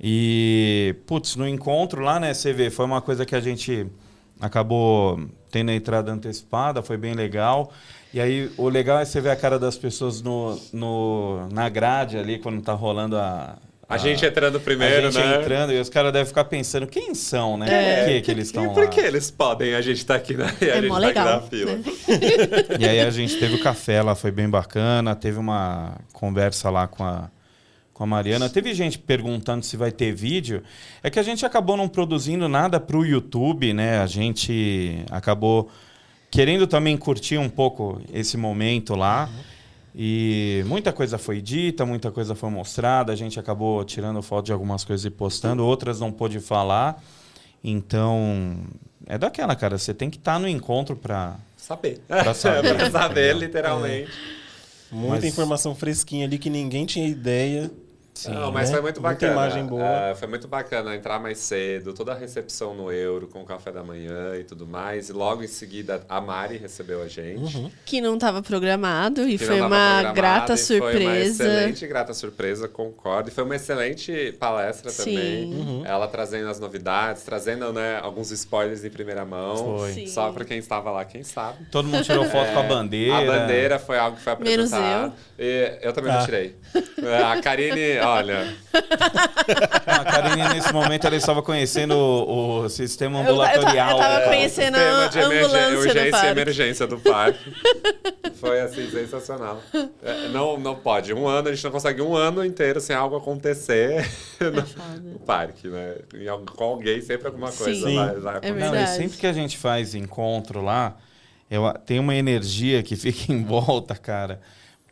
E, 0.00 0.94
putz, 1.06 1.36
no 1.36 1.46
encontro 1.46 2.02
lá, 2.02 2.18
né, 2.18 2.32
você 2.34 2.52
vê, 2.52 2.70
foi 2.70 2.84
uma 2.86 3.00
coisa 3.00 3.26
que 3.26 3.34
a 3.34 3.40
gente 3.40 3.86
acabou 4.40 5.20
tendo 5.50 5.70
a 5.70 5.74
entrada 5.74 6.12
antecipada, 6.12 6.82
foi 6.82 6.96
bem 6.96 7.14
legal. 7.14 7.72
E 8.12 8.20
aí, 8.20 8.50
o 8.56 8.68
legal 8.68 8.98
é 8.98 9.04
você 9.04 9.20
ver 9.20 9.30
a 9.30 9.36
cara 9.36 9.58
das 9.58 9.76
pessoas 9.76 10.22
no, 10.22 10.58
no, 10.72 11.48
na 11.52 11.68
grade 11.68 12.16
ali, 12.16 12.38
quando 12.38 12.60
tá 12.62 12.72
rolando 12.72 13.16
a... 13.16 13.56
A 13.90 13.96
gente 13.96 14.24
entrando 14.24 14.60
primeiro, 14.60 15.08
a 15.08 15.10
gente 15.10 15.22
né? 15.24 15.40
entrando, 15.40 15.72
e 15.72 15.80
os 15.80 15.88
caras 15.88 16.12
devem 16.12 16.26
ficar 16.26 16.44
pensando, 16.44 16.86
quem 16.86 17.14
são, 17.14 17.56
né? 17.56 17.66
É. 17.70 17.96
Por 18.04 18.08
que, 18.12 18.20
que 18.20 18.30
eles 18.30 18.46
estão 18.48 18.64
E 18.64 18.66
lá? 18.66 18.74
por 18.74 18.88
que 18.90 19.00
eles 19.00 19.30
podem? 19.30 19.74
A 19.74 19.80
gente 19.80 20.04
tá 20.04 20.14
aqui 20.14 20.34
na, 20.34 20.44
e 20.60 20.64
a 20.70 20.76
É 20.76 20.80
gente 20.82 20.88
tá 20.90 20.96
aqui 20.96 21.06
legal, 21.06 21.24
na 21.26 21.40
fila. 21.40 21.72
né? 21.72 21.82
E 22.78 22.84
aí 22.86 23.00
a 23.00 23.08
gente 23.10 23.38
teve 23.38 23.54
o 23.54 23.62
café 23.62 24.02
lá, 24.02 24.14
foi 24.14 24.30
bem 24.30 24.46
bacana. 24.48 25.14
Teve 25.16 25.38
uma 25.38 25.94
conversa 26.12 26.68
lá 26.68 26.86
com 26.86 27.02
a, 27.02 27.30
com 27.98 28.04
a 28.04 28.06
Mariana. 28.06 28.48
Teve 28.48 28.72
gente 28.74 28.96
perguntando 28.96 29.64
se 29.64 29.76
vai 29.76 29.90
ter 29.90 30.14
vídeo. 30.14 30.62
É 31.02 31.10
que 31.10 31.18
a 31.18 31.22
gente 31.24 31.44
acabou 31.44 31.76
não 31.76 31.88
produzindo 31.88 32.48
nada 32.48 32.78
para 32.78 32.96
o 32.96 33.04
YouTube, 33.04 33.72
né? 33.74 33.98
A 33.98 34.06
gente 34.06 35.04
acabou 35.10 35.68
querendo 36.30 36.64
também 36.68 36.96
curtir 36.96 37.38
um 37.38 37.48
pouco 37.48 38.00
esse 38.14 38.36
momento 38.36 38.94
lá. 38.94 39.28
E 39.92 40.62
muita 40.66 40.92
coisa 40.92 41.18
foi 41.18 41.40
dita, 41.42 41.84
muita 41.84 42.12
coisa 42.12 42.36
foi 42.36 42.48
mostrada. 42.50 43.12
A 43.12 43.16
gente 43.16 43.40
acabou 43.40 43.84
tirando 43.84 44.22
foto 44.22 44.46
de 44.46 44.52
algumas 44.52 44.84
coisas 44.84 45.04
e 45.04 45.10
postando, 45.10 45.66
outras 45.66 45.98
não 45.98 46.12
pôde 46.12 46.38
falar. 46.38 47.02
Então, 47.64 48.58
é 49.06 49.18
daquela, 49.18 49.56
cara. 49.56 49.76
Você 49.76 49.92
tem 49.92 50.08
que 50.08 50.18
estar 50.18 50.38
no 50.38 50.46
encontro 50.46 50.94
para 50.94 51.34
Saber. 51.56 51.98
Pra 52.06 52.32
saber, 52.32 52.76
pra 52.76 52.90
saber, 52.92 53.34
literalmente. 53.36 54.08
Muita 54.92 55.16
Mas- 55.16 55.24
informação 55.24 55.74
fresquinha 55.74 56.24
ali 56.26 56.38
que 56.38 56.48
ninguém 56.48 56.86
tinha 56.86 57.06
ideia. 57.08 57.68
Sim, 58.18 58.32
Não, 58.34 58.50
mas 58.50 58.68
né? 58.68 58.74
foi 58.74 58.82
muito 58.82 59.00
Muita 59.00 59.14
bacana. 59.14 59.32
imagem 59.32 59.64
boa. 59.64 60.10
Ah, 60.10 60.14
foi 60.16 60.26
muito 60.26 60.48
bacana 60.48 60.96
entrar 60.96 61.20
mais 61.20 61.38
cedo, 61.38 61.92
toda 61.94 62.10
a 62.10 62.14
recepção 62.16 62.74
no 62.74 62.90
Euro, 62.90 63.28
com 63.28 63.40
o 63.42 63.44
café 63.44 63.70
da 63.70 63.84
manhã 63.84 64.34
e 64.36 64.42
tudo 64.42 64.66
mais. 64.66 65.08
E 65.08 65.12
logo 65.12 65.44
em 65.44 65.46
seguida 65.46 66.02
a 66.08 66.20
Mari 66.20 66.56
recebeu 66.56 67.00
a 67.00 67.06
gente. 67.06 67.56
Uhum. 67.56 67.70
Que 67.84 68.00
não 68.00 68.14
estava 68.14 68.42
programado 68.42 69.28
e 69.28 69.38
que 69.38 69.44
foi 69.44 69.60
não 69.60 69.68
uma 69.68 70.02
grata 70.12 70.54
e 70.54 70.58
Foi 70.58 70.80
uma 70.80 70.90
surpresa. 70.90 71.44
excelente 71.44 71.86
grata 71.86 72.12
surpresa, 72.12 72.66
concordo. 72.66 73.28
E 73.28 73.32
foi 73.32 73.44
uma 73.44 73.54
excelente 73.54 74.32
palestra 74.40 74.90
Sim. 74.90 75.04
também. 75.14 75.44
Uhum. 75.54 75.82
Ela 75.86 76.08
trazendo 76.08 76.48
as 76.48 76.58
novidades, 76.58 77.22
trazendo 77.22 77.72
né, 77.72 78.00
alguns 78.02 78.32
spoilers 78.32 78.84
em 78.84 78.90
primeira 78.90 79.24
mão. 79.24 79.78
Foi. 79.78 79.92
Sim. 79.92 80.06
Só 80.08 80.32
pra 80.32 80.44
quem 80.44 80.58
estava 80.58 80.90
lá, 80.90 81.04
quem 81.04 81.22
sabe. 81.22 81.66
Todo 81.70 81.86
mundo 81.86 82.02
tirou 82.02 82.24
foto 82.24 82.52
com 82.52 82.58
a 82.58 82.62
bandeira. 82.64 83.14
É, 83.14 83.28
A 83.28 83.38
bandeira 83.40 83.78
foi 83.78 83.96
algo 83.96 84.16
que 84.16 84.22
foi 84.24 84.34
Menos 84.40 84.72
apresentado. 84.72 85.12
E 85.38 85.78
eu 85.82 85.92
também 85.92 86.12
não 86.12 86.18
Ah. 86.20 86.24
tirei. 86.24 86.56
É, 87.00 87.22
A 87.22 87.40
Karine, 87.40 87.98
olha, 88.12 88.54
A 89.86 90.04
Karine, 90.04 90.48
nesse 90.54 90.72
momento, 90.72 91.06
ela 91.06 91.16
estava 91.16 91.42
conhecendo 91.42 91.92
o, 91.92 92.60
o 92.64 92.68
sistema 92.68 93.18
Eu- 93.20 93.24
eu 93.24 93.30
ambulatorial. 93.30 93.90
eu 93.90 93.96
tava 93.98 94.20
conhecendo 94.26 94.76
a 94.76 94.78
sistema 94.78 95.08
de 95.08 95.18
emergên- 95.18 95.44
ambulância 95.44 95.78
urgência 95.78 96.06
e 96.08 96.10
parque. 96.10 96.26
emergência 96.28 96.86
do 96.86 96.98
parque. 96.98 97.52
Foi 98.40 98.60
assim, 98.60 98.88
sensacional. 98.90 99.60
É, 100.02 100.28
não, 100.28 100.58
não 100.58 100.76
pode. 100.76 101.12
Um 101.12 101.26
ano, 101.26 101.48
a 101.48 101.52
gente 101.52 101.64
não 101.64 101.70
consegue 101.72 102.00
um 102.02 102.14
ano 102.14 102.44
inteiro 102.44 102.80
sem 102.80 102.94
algo 102.94 103.16
acontecer 103.16 104.08
no, 104.40 104.64
foda. 104.66 105.00
no 105.02 105.18
parque, 105.18 105.66
né? 105.68 105.96
Em 106.14 106.28
al- 106.28 106.44
com 106.54 106.64
alguém, 106.64 107.00
sempre 107.00 107.26
alguma 107.26 107.50
coisa 107.50 107.86
Sim. 107.88 107.96
vai, 107.96 108.14
vai 108.16 108.38
É. 108.42 108.50
Não, 108.50 108.56
e 108.56 108.60
verdade. 108.60 108.90
sempre 108.96 109.18
que 109.18 109.26
a 109.26 109.32
gente 109.32 109.56
faz 109.58 109.94
encontro 109.94 110.62
lá, 110.62 110.96
eu, 111.50 111.62
tem 111.84 111.98
uma 111.98 112.14
energia 112.14 112.82
que 112.82 112.94
fica 112.94 113.32
em 113.32 113.42
volta, 113.42 113.96
cara. 113.96 114.40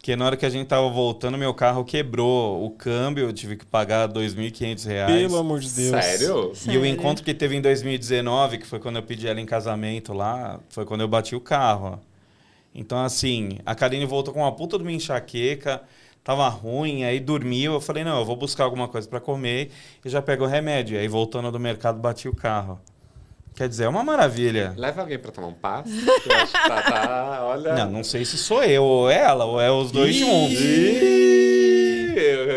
Porque 0.07 0.15
na 0.15 0.25
hora 0.25 0.37
que 0.37 0.47
a 0.47 0.49
gente 0.49 0.69
tava 0.69 0.89
voltando, 0.89 1.37
meu 1.37 1.53
carro 1.53 1.85
quebrou 1.85 2.65
o 2.65 2.71
câmbio, 2.71 3.25
eu 3.25 3.33
tive 3.33 3.57
que 3.57 3.67
pagar 3.67 4.09
2.500 4.09 4.87
reais. 4.87 5.13
Pelo 5.13 5.37
amor 5.37 5.59
de 5.59 5.69
Deus. 5.69 6.05
Sério? 6.05 6.53
E 6.53 6.57
Sério? 6.57 6.81
o 6.81 6.87
encontro 6.87 7.25
que 7.25 7.35
teve 7.35 7.57
em 7.57 7.61
2019, 7.61 8.59
que 8.59 8.67
foi 8.69 8.79
quando 8.79 8.95
eu 8.95 9.03
pedi 9.03 9.27
ela 9.27 9.41
em 9.41 9.45
casamento 9.45 10.13
lá, 10.13 10.61
foi 10.69 10.85
quando 10.85 11.01
eu 11.01 11.09
bati 11.09 11.35
o 11.35 11.41
carro. 11.41 11.95
ó. 11.95 11.99
Então, 12.73 13.03
assim, 13.03 13.59
a 13.67 13.75
Karine 13.75 14.07
voltou 14.07 14.33
com 14.33 14.43
uma 14.43 14.53
puta 14.53 14.79
de 14.79 14.85
uma 14.85 14.93
enxaqueca, 14.93 15.83
tava 16.23 16.49
ruim, 16.49 17.03
aí 17.03 17.19
dormiu. 17.19 17.73
Eu 17.73 17.81
falei, 17.81 18.05
não, 18.05 18.21
eu 18.21 18.25
vou 18.25 18.37
buscar 18.37 18.63
alguma 18.63 18.87
coisa 18.87 19.09
para 19.09 19.19
comer 19.19 19.73
e 20.05 20.09
já 20.09 20.23
pego 20.23 20.45
o 20.45 20.47
remédio. 20.47 21.01
Aí, 21.01 21.09
voltando 21.09 21.51
do 21.51 21.59
mercado, 21.59 21.99
bati 21.99 22.29
o 22.29 22.33
carro. 22.33 22.81
Quer 23.57 23.71
dizer, 23.71 23.85
é 23.85 23.89
uma 23.89 24.05
maravilha. 24.05 24.75
Leva 24.77 25.01
alguém 25.01 25.19
pra 25.19 25.33
tomar 25.33 25.47
um 25.49 25.55
passo. 25.55 25.89
tá, 26.53 26.83
tá, 26.83 27.39
olha. 27.43 27.75
Não, 27.75 27.91
não 27.91 28.05
sei 28.05 28.23
se 28.23 28.37
sou 28.37 28.63
eu 28.63 28.85
ou 28.85 29.11
ela, 29.11 29.47
ou 29.47 29.59
é 29.59 29.71
os 29.71 29.91
dois 29.91 30.15
Ih! 30.15 30.19
juntos. 30.19 30.61
Ih, 30.61 31.36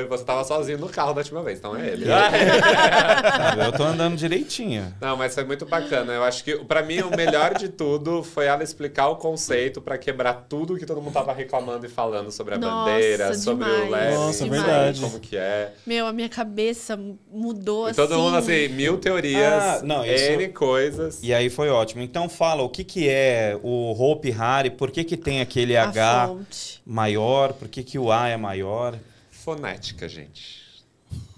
Você 0.09 0.23
tava 0.23 0.43
sozinho 0.43 0.77
no 0.77 0.89
carro 0.89 1.13
da 1.13 1.19
última 1.21 1.41
vez, 1.43 1.59
então 1.59 1.75
é 1.75 1.87
ele. 1.87 2.05
Sabe? 2.09 3.65
Eu 3.65 3.71
tô 3.73 3.83
andando 3.83 4.15
direitinho. 4.15 4.93
Não, 5.01 5.17
mas 5.17 5.33
foi 5.33 5.43
muito 5.43 5.65
bacana. 5.65 6.13
Eu 6.13 6.23
acho 6.23 6.43
que, 6.43 6.55
pra 6.65 6.81
mim, 6.81 6.99
o 7.01 7.15
melhor 7.15 7.53
de 7.55 7.69
tudo 7.69 8.23
foi 8.23 8.45
ela 8.45 8.63
explicar 8.63 9.07
o 9.09 9.15
conceito 9.15 9.81
pra 9.81 9.97
quebrar 9.97 10.45
tudo 10.47 10.77
que 10.77 10.85
todo 10.85 11.01
mundo 11.01 11.13
tava 11.13 11.33
reclamando 11.33 11.85
e 11.85 11.89
falando 11.89 12.31
sobre 12.31 12.55
a 12.55 12.57
Nossa, 12.57 12.91
bandeira, 12.91 13.33
sobre 13.35 13.65
o 13.65 13.67
demais, 13.67 13.89
leve, 13.91 14.15
Nossa, 14.15 14.43
demais. 14.43 14.63
verdade. 14.63 15.01
como 15.01 15.19
que 15.19 15.37
é. 15.37 15.73
Meu, 15.85 16.07
a 16.07 16.13
minha 16.13 16.29
cabeça 16.29 16.99
mudou 17.31 17.87
E 17.87 17.91
assim. 17.91 18.01
todo 18.01 18.17
mundo, 18.17 18.37
assim, 18.37 18.67
mil 18.69 18.97
teorias, 18.97 19.53
Ah, 19.53 19.81
não, 19.83 20.05
isso- 20.05 20.25
N 20.31 20.47
coisas. 20.49 21.19
E 21.23 21.33
aí 21.33 21.49
foi 21.49 21.69
ótimo. 21.69 22.01
Então 22.01 22.27
fala 22.29 22.63
o 22.63 22.69
que, 22.69 22.83
que 22.83 23.07
é 23.09 23.57
o 23.61 23.91
Hope 23.97 24.31
Hari, 24.37 24.69
por 24.71 24.91
que, 24.91 25.03
que 25.03 25.17
tem 25.17 25.41
aquele 25.41 25.75
a 25.75 25.83
H 25.89 26.27
fonte. 26.27 26.81
maior, 26.85 27.53
por 27.53 27.67
que, 27.67 27.83
que 27.83 27.97
o 27.99 28.11
A 28.11 28.27
é 28.29 28.37
maior. 28.37 28.95
Fonética, 29.43 30.07
gente. 30.07 30.67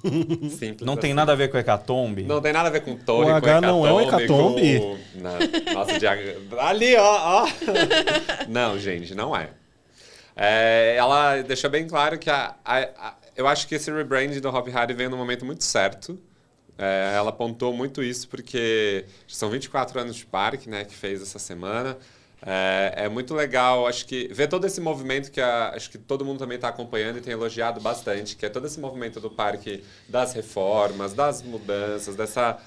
Simples 0.57 0.81
Não 0.81 0.97
tem 0.97 1.11
assim. 1.11 1.13
nada 1.15 1.31
a 1.31 1.35
ver 1.35 1.49
com 1.49 1.57
hecatombe? 1.57 2.23
Não 2.23 2.41
tem 2.41 2.51
nada 2.51 2.67
a 2.67 2.71
ver 2.71 2.81
com 2.81 2.95
torre, 2.97 3.25
O 3.25 3.29
com 3.29 3.35
H 3.35 3.61
não 3.61 3.85
é 3.87 3.93
um 3.93 4.01
hecatombe, 4.01 4.79
com- 4.79 4.97
Não. 5.21 5.73
Nossa, 5.75 5.99
de 5.99 6.07
ali, 6.07 6.95
ó, 6.95 7.43
ó. 7.43 7.47
Não, 8.49 8.77
gente, 8.79 9.13
não 9.15 9.35
é. 9.35 9.49
É, 10.35 10.95
Ela 10.97 11.41
deixou 11.41 11.69
bem 11.69 11.87
claro 11.87 12.17
que 12.17 12.29
a, 12.29 12.55
a- 12.65 12.79
a- 12.79 13.15
eu 13.35 13.47
acho 13.47 13.67
que 13.67 13.75
esse 13.75 13.91
rebrand 13.91 14.39
do 14.41 14.49
Hop 14.49 14.67
Harry 14.69 14.93
veio 14.93 15.09
num 15.09 15.17
momento 15.17 15.45
muito 15.45 15.63
certo. 15.63 16.19
É, 16.77 17.13
ela 17.15 17.29
apontou 17.29 17.71
muito 17.73 18.01
isso 18.01 18.27
porque 18.27 19.05
são 19.27 19.49
24 19.49 19.99
anos 19.99 20.15
de 20.15 20.25
parque, 20.25 20.67
né, 20.69 20.83
que 20.83 20.95
fez 20.95 21.21
essa 21.21 21.37
semana. 21.37 21.97
É, 22.43 23.05
é 23.05 23.09
muito 23.09 23.35
legal, 23.35 23.85
acho 23.85 24.05
que 24.07 24.27
ver 24.33 24.47
todo 24.47 24.65
esse 24.65 24.81
movimento 24.81 25.31
que 25.31 25.39
a- 25.39 25.69
acho 25.75 25.89
que 25.91 25.97
todo 25.99 26.25
mundo 26.25 26.39
também 26.39 26.55
está 26.55 26.69
acompanhando 26.69 27.17
e 27.17 27.21
tem 27.21 27.33
elogiado 27.33 27.79
bastante, 27.79 28.35
que 28.35 28.45
é 28.45 28.49
todo 28.49 28.65
esse 28.65 28.79
movimento 28.79 29.19
do 29.19 29.29
parque 29.29 29.83
das 30.07 30.33
reformas, 30.33 31.13
das 31.13 31.43
mudanças, 31.43 32.15
dessa, 32.15 32.59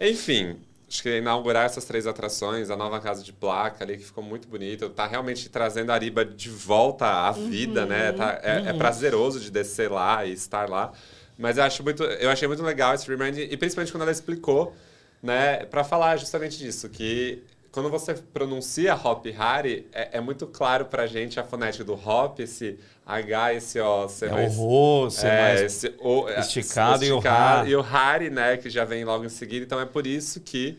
enfim, 0.00 0.60
acho 0.88 1.02
que 1.02 1.18
inaugurar 1.18 1.66
essas 1.66 1.84
três 1.84 2.06
atrações, 2.06 2.70
a 2.70 2.76
nova 2.76 3.00
casa 3.00 3.22
de 3.24 3.32
placa 3.32 3.82
ali 3.84 3.96
que 3.98 4.04
ficou 4.04 4.22
muito 4.22 4.46
bonita, 4.46 4.88
tá 4.90 5.06
realmente 5.08 5.48
trazendo 5.48 5.90
a 5.90 5.94
Ariba 5.94 6.24
de 6.24 6.48
volta 6.48 7.06
à 7.06 7.32
vida, 7.32 7.84
né? 7.84 8.12
Tá, 8.12 8.38
é, 8.42 8.70
é 8.70 8.72
prazeroso 8.72 9.40
de 9.40 9.50
descer 9.50 9.90
lá 9.90 10.24
e 10.24 10.32
estar 10.32 10.68
lá. 10.68 10.92
Mas 11.36 11.58
eu 11.58 11.64
acho 11.64 11.82
muito, 11.82 12.02
eu 12.04 12.30
achei 12.30 12.46
muito 12.46 12.62
legal 12.62 12.94
esse 12.94 13.06
rebrand 13.08 13.36
e 13.36 13.56
principalmente 13.56 13.90
quando 13.92 14.02
ela 14.02 14.12
explicou, 14.12 14.74
né, 15.22 15.64
para 15.66 15.82
falar 15.84 16.16
justamente 16.16 16.56
disso, 16.58 16.88
que 16.88 17.42
quando 17.76 17.90
você 17.90 18.14
pronuncia 18.14 18.94
Hop 18.94 19.26
Hari, 19.38 19.86
é, 19.92 20.16
é 20.16 20.20
muito 20.22 20.46
claro 20.46 20.86
pra 20.86 21.06
gente 21.06 21.38
a 21.38 21.44
fonética 21.44 21.84
do 21.84 21.92
Hop, 21.92 22.40
esse 22.40 22.78
H, 23.04 23.52
esse 23.52 23.78
O, 23.78 24.08
ser 24.08 24.30
É 24.30 24.32
mais- 24.32 24.56
o 24.56 24.60
Rô, 24.62 25.10
ser 25.10 25.26
é, 25.26 25.42
mais 25.42 25.60
esse 25.60 25.94
o, 26.00 26.26
é, 26.26 26.40
esticado 26.40 27.04
e 27.04 27.12
o 27.12 27.16
esticado, 27.16 27.60
Hari. 27.60 27.70
E 27.70 27.76
o 27.76 27.80
Hari, 27.82 28.30
né, 28.30 28.56
que 28.56 28.70
já 28.70 28.86
vem 28.86 29.04
logo 29.04 29.26
em 29.26 29.28
seguida. 29.28 29.62
Então 29.66 29.78
é 29.78 29.84
por 29.84 30.06
isso 30.06 30.40
que 30.40 30.78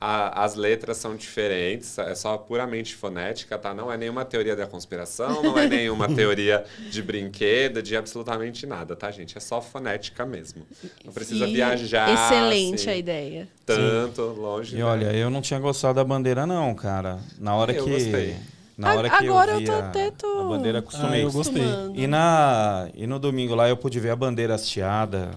a- 0.00 0.44
as 0.44 0.54
letras 0.54 0.96
são 0.98 1.16
diferentes, 1.16 1.98
é 1.98 2.14
só 2.14 2.36
puramente 2.38 2.94
fonética, 2.94 3.58
tá? 3.58 3.74
Não 3.74 3.90
é 3.90 3.96
nenhuma 3.96 4.24
teoria 4.24 4.54
da 4.54 4.66
conspiração, 4.66 5.42
não 5.42 5.58
é 5.58 5.66
nenhuma 5.66 6.06
teoria 6.14 6.64
de 6.90 7.02
brinquedo, 7.02 7.82
de 7.82 7.96
absolutamente 7.96 8.64
nada, 8.66 8.94
tá, 8.94 9.10
gente? 9.10 9.36
É 9.36 9.40
só 9.40 9.60
fonética 9.60 10.24
mesmo. 10.24 10.64
Não 11.04 11.12
precisa 11.12 11.46
E 11.48 11.52
viajar. 11.52 12.12
Excelente 12.12 12.74
assim, 12.76 12.90
a 12.90 12.96
ideia. 12.96 13.48
Tanto, 13.66 14.22
longe. 14.22 14.76
E 14.76 14.78
né? 14.78 14.84
olha, 14.84 15.12
eu 15.12 15.28
não 15.30 15.40
tinha 15.42 15.58
gostado 15.58 15.94
da 15.94 16.04
bandeira 16.04 16.46
não, 16.46 16.74
cara. 16.74 17.18
Na 17.38 17.54
hora 17.56 17.72
Eu 17.72 17.84
que 17.84 17.90
gostei. 17.90 18.36
na 18.76 18.94
hora 18.94 19.10
que 19.10 19.16
Agora 19.16 19.50
eu 19.50 19.54
eu 19.54 19.58
vi 19.60 19.64
tô 19.66 19.72
a, 19.72 19.78
até 19.80 20.10
tô- 20.12 20.40
a 20.40 20.44
bandeira 20.44 20.78
Ah, 20.78 20.80
acostumei. 20.80 21.24
eu 21.24 21.32
gostei. 21.32 21.62
E 21.94 22.06
na 22.06 22.88
e 22.94 23.04
no 23.06 23.18
domingo 23.18 23.54
lá 23.56 23.68
eu 23.68 23.76
pude 23.76 23.98
ver 23.98 24.10
a 24.10 24.16
bandeira 24.16 24.54
hasteada. 24.54 25.32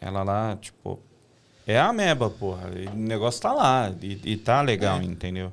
Ela 0.00 0.22
lá, 0.24 0.58
tipo, 0.60 0.98
é 1.66 1.78
a 1.78 1.88
ameba, 1.88 2.28
porra. 2.30 2.70
O 2.92 2.96
negócio 2.96 3.40
tá 3.40 3.52
lá 3.52 3.92
e, 4.02 4.18
e 4.24 4.36
tá 4.36 4.60
legal, 4.62 5.00
É. 5.00 5.04
entendeu? 5.04 5.52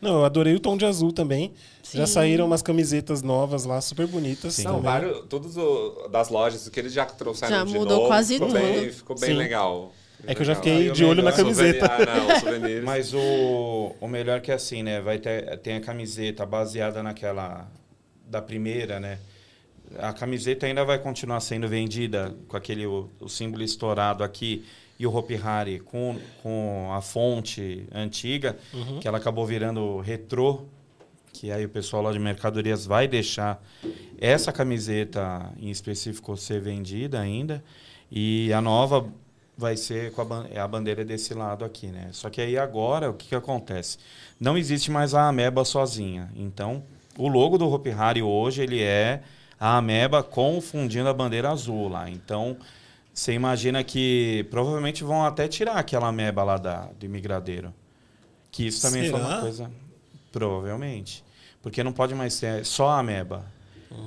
Não, 0.00 0.14
eu 0.18 0.24
adorei 0.24 0.52
o 0.54 0.58
tom 0.60 0.76
de 0.76 0.84
azul 0.84 1.12
também. 1.12 1.52
Já 1.92 2.06
Sim. 2.06 2.12
saíram 2.14 2.46
umas 2.46 2.60
camisetas 2.60 3.22
novas 3.22 3.64
lá, 3.64 3.80
super 3.80 4.06
bonitas. 4.06 4.54
Sim. 4.54 4.64
Não, 4.64 4.76
também. 4.76 4.84
vários, 4.90 5.24
todos 5.28 5.56
o, 5.56 6.08
das 6.10 6.28
lojas, 6.28 6.66
o 6.66 6.70
que 6.72 6.80
eles 6.80 6.92
já 6.92 7.04
trouxeram 7.06 7.56
Já 7.58 7.64
de 7.64 7.72
mudou 7.72 7.96
novo, 7.98 8.08
quase 8.08 8.34
ficou 8.34 8.48
tudo. 8.48 8.58
Bem, 8.60 8.90
ficou 8.90 9.16
bem 9.18 9.30
Sim. 9.30 9.36
legal. 9.36 9.92
É 10.26 10.34
que 10.34 10.40
eu 10.42 10.46
já 10.46 10.54
fiquei 10.54 10.90
Ah, 10.90 10.92
de 10.92 11.04
olho 11.04 11.22
na 11.22 11.32
camiseta. 11.32 11.86
Souvenir- 12.40 12.78
Ah, 12.78 12.80
não. 12.80 12.84
Mas 12.84 13.12
o, 13.14 13.94
o 14.00 14.08
melhor 14.08 14.40
que 14.40 14.50
é 14.50 14.54
assim, 14.54 14.82
né? 14.82 15.00
Vai 15.00 15.18
ter 15.18 15.56
tem 15.58 15.76
a 15.76 15.80
camiseta 15.80 16.44
baseada 16.46 17.02
naquela 17.02 17.68
da 18.26 18.40
primeira, 18.42 18.98
né? 19.00 19.18
A 19.98 20.12
camiseta 20.12 20.64
ainda 20.66 20.84
vai 20.84 20.98
continuar 20.98 21.40
sendo 21.40 21.68
vendida 21.68 22.34
com 22.48 22.56
aquele 22.56 22.86
o, 22.86 23.08
o 23.20 23.28
símbolo 23.28 23.62
estourado 23.62 24.22
aqui 24.24 24.64
e 24.98 25.06
o 25.06 25.14
Hopi 25.14 25.34
Hari 25.36 25.80
com, 25.80 26.18
com 26.42 26.90
a 26.92 27.00
fonte 27.00 27.86
antiga, 27.92 28.56
que 29.00 29.08
ela 29.08 29.18
acabou 29.18 29.46
virando 29.46 29.98
retrô, 30.00 30.62
que 31.32 31.50
aí 31.50 31.64
o 31.64 31.68
pessoal 31.68 32.02
lá 32.02 32.12
de 32.12 32.18
mercadorias 32.18 32.84
vai 32.86 33.08
deixar 33.08 33.62
essa 34.20 34.52
camiseta 34.52 35.50
em 35.58 35.70
específico 35.70 36.36
ser 36.36 36.60
vendida 36.60 37.18
ainda 37.18 37.64
e 38.10 38.52
a 38.52 38.60
nova 38.60 39.08
vai 39.56 39.76
ser 39.76 40.12
com 40.12 40.22
a, 40.22 40.46
é 40.50 40.60
a 40.60 40.68
bandeira 40.68 41.04
desse 41.04 41.34
lado 41.34 41.64
aqui, 41.64 41.86
né? 41.86 42.08
Só 42.12 42.28
que 42.30 42.40
aí 42.40 42.58
agora 42.58 43.10
o 43.10 43.14
que, 43.14 43.28
que 43.28 43.34
acontece? 43.34 43.98
Não 44.38 44.56
existe 44.56 44.90
mais 44.90 45.14
a 45.14 45.28
ameba 45.28 45.64
sozinha. 45.64 46.30
Então, 46.36 46.82
o 47.16 47.28
logo 47.28 47.58
do 47.58 47.70
Hopi 47.70 47.90
Hari 47.90 48.22
hoje 48.22 48.62
ele 48.62 48.82
é 48.82 49.22
a 49.58 49.76
ameba 49.76 50.22
confundindo 50.22 51.08
a 51.08 51.14
bandeira 51.14 51.50
azul 51.50 51.88
lá. 51.88 52.10
Então, 52.10 52.56
você 53.12 53.32
imagina 53.32 53.82
que 53.84 54.46
provavelmente 54.50 55.04
vão 55.04 55.24
até 55.24 55.46
tirar 55.48 55.74
aquela 55.74 56.08
ameba 56.08 56.42
lá 56.42 56.56
da, 56.56 56.86
do 56.98 57.04
imigradeiro. 57.06 57.72
Que 58.50 58.66
isso 58.66 58.82
também 58.82 59.10
foi 59.10 59.18
uma 59.20 59.28
Será? 59.28 59.40
coisa. 59.40 59.70
Provavelmente. 60.30 61.24
Porque 61.62 61.82
não 61.84 61.92
pode 61.92 62.14
mais 62.14 62.34
ser 62.34 62.64
só 62.64 62.88
a 62.88 62.98
ameba. 62.98 63.44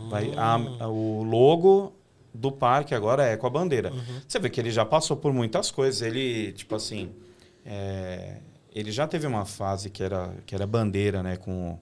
Vai, 0.09 0.31
a- 0.35 0.87
o 0.87 1.23
logo 1.23 1.93
do 2.33 2.51
parque 2.51 2.93
agora 2.95 3.23
é 3.25 3.37
com 3.37 3.47
a 3.47 3.49
bandeira. 3.49 3.91
Você 4.27 4.39
vê 4.39 4.49
que 4.49 4.59
ele 4.59 4.71
já 4.71 4.83
passou 4.83 5.15
por 5.15 5.31
muitas 5.31 5.71
coisas. 5.71 6.01
Ele, 6.01 6.51
tipo 6.53 6.75
assim. 6.75 7.11
é, 7.65 8.37
ele 8.73 8.91
já 8.91 9.07
teve 9.07 9.25
uma 9.25 9.45
fase 9.45 9.89
que 9.89 10.03
era, 10.03 10.33
que 10.45 10.53
era 10.53 10.67
bandeira, 10.67 11.23
né? 11.23 11.37
Com, 11.37 11.79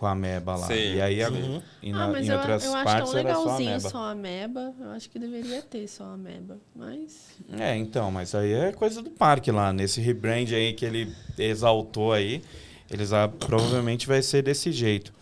com 0.00 0.06
a 0.06 0.12
ameba 0.12 0.56
lá. 0.56 0.66
Sim, 0.66 0.94
e 0.94 1.00
aí, 1.02 1.22
a- 1.22 1.28
sim. 1.28 1.62
e 1.82 1.90
ah, 1.90 1.94
na- 1.94 2.08
mas 2.08 2.26
em 2.26 2.30
eu, 2.30 2.38
outras 2.38 2.64
eu 2.64 2.74
acho 2.74 2.84
partes 2.84 3.10
tão 3.10 3.20
era 3.20 3.34
só 3.34 3.40
a 3.40 3.42
legalzinho 3.44 3.68
ameba. 3.68 3.90
só 3.90 3.98
a 3.98 4.10
ameba. 4.12 4.74
Eu 4.80 4.90
acho 4.92 5.10
que 5.10 5.18
deveria 5.18 5.60
ter 5.60 5.86
só 5.86 6.04
a 6.04 6.12
ameba. 6.14 6.56
Mas. 6.74 7.28
É, 7.58 7.76
então, 7.76 8.10
mas 8.10 8.34
aí 8.34 8.50
é 8.50 8.72
coisa 8.72 9.02
do 9.02 9.10
parque 9.10 9.50
lá. 9.50 9.74
Nesse 9.74 10.00
rebrand 10.00 10.50
aí 10.54 10.72
que 10.72 10.86
ele 10.86 11.14
exaltou 11.38 12.14
aí, 12.14 12.42
eles 12.90 13.12
ah, 13.12 13.28
provavelmente 13.28 14.06
vai 14.06 14.22
ser 14.22 14.40
desse 14.40 14.72
jeito. 14.72 15.12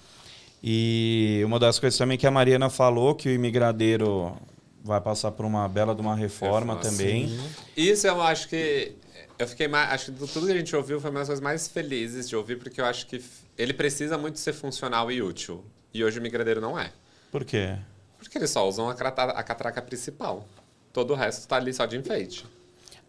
E 0.62 1.42
uma 1.44 1.58
das 1.58 1.80
coisas 1.80 1.98
também 1.98 2.16
que 2.16 2.26
a 2.26 2.30
Mariana 2.30 2.70
falou, 2.70 3.16
que 3.16 3.28
o 3.28 3.32
imigradeiro 3.32 4.36
vai 4.84 5.00
passar 5.00 5.32
por 5.32 5.44
uma 5.44 5.68
bela 5.68 5.92
de 5.92 6.00
uma 6.00 6.14
reforma 6.14 6.74
Reforma, 6.74 6.76
também. 6.76 7.36
Isso 7.76 8.06
eu 8.06 8.22
acho 8.22 8.48
que. 8.48 8.92
Eu 9.36 9.48
fiquei 9.48 9.66
mais. 9.66 9.90
Acho 9.90 10.12
que 10.12 10.24
de 10.24 10.32
tudo 10.32 10.46
que 10.46 10.52
a 10.52 10.56
gente 10.56 10.74
ouviu 10.76 11.00
foi 11.00 11.10
uma 11.10 11.18
das 11.18 11.26
coisas 11.28 11.42
mais 11.42 11.66
felizes 11.66 12.28
de 12.28 12.36
ouvir, 12.36 12.58
porque 12.60 12.80
eu 12.80 12.84
acho 12.84 13.08
que 13.08 13.20
ele 13.58 13.74
precisa 13.74 14.16
muito 14.16 14.38
ser 14.38 14.52
funcional 14.52 15.10
e 15.10 15.20
útil. 15.20 15.64
E 15.92 16.04
hoje 16.04 16.18
o 16.18 16.22
migradeiro 16.22 16.60
não 16.60 16.78
é. 16.78 16.92
Por 17.30 17.44
quê? 17.44 17.76
Porque 18.18 18.38
eles 18.38 18.50
só 18.50 18.66
usam 18.68 18.88
a, 18.88 18.94
crata- 18.94 19.24
a 19.24 19.42
catraca 19.42 19.82
principal. 19.82 20.46
Todo 20.92 21.12
o 21.12 21.16
resto 21.16 21.46
tá 21.48 21.56
ali 21.56 21.72
só 21.74 21.84
de 21.86 21.96
enfeite. 21.96 22.44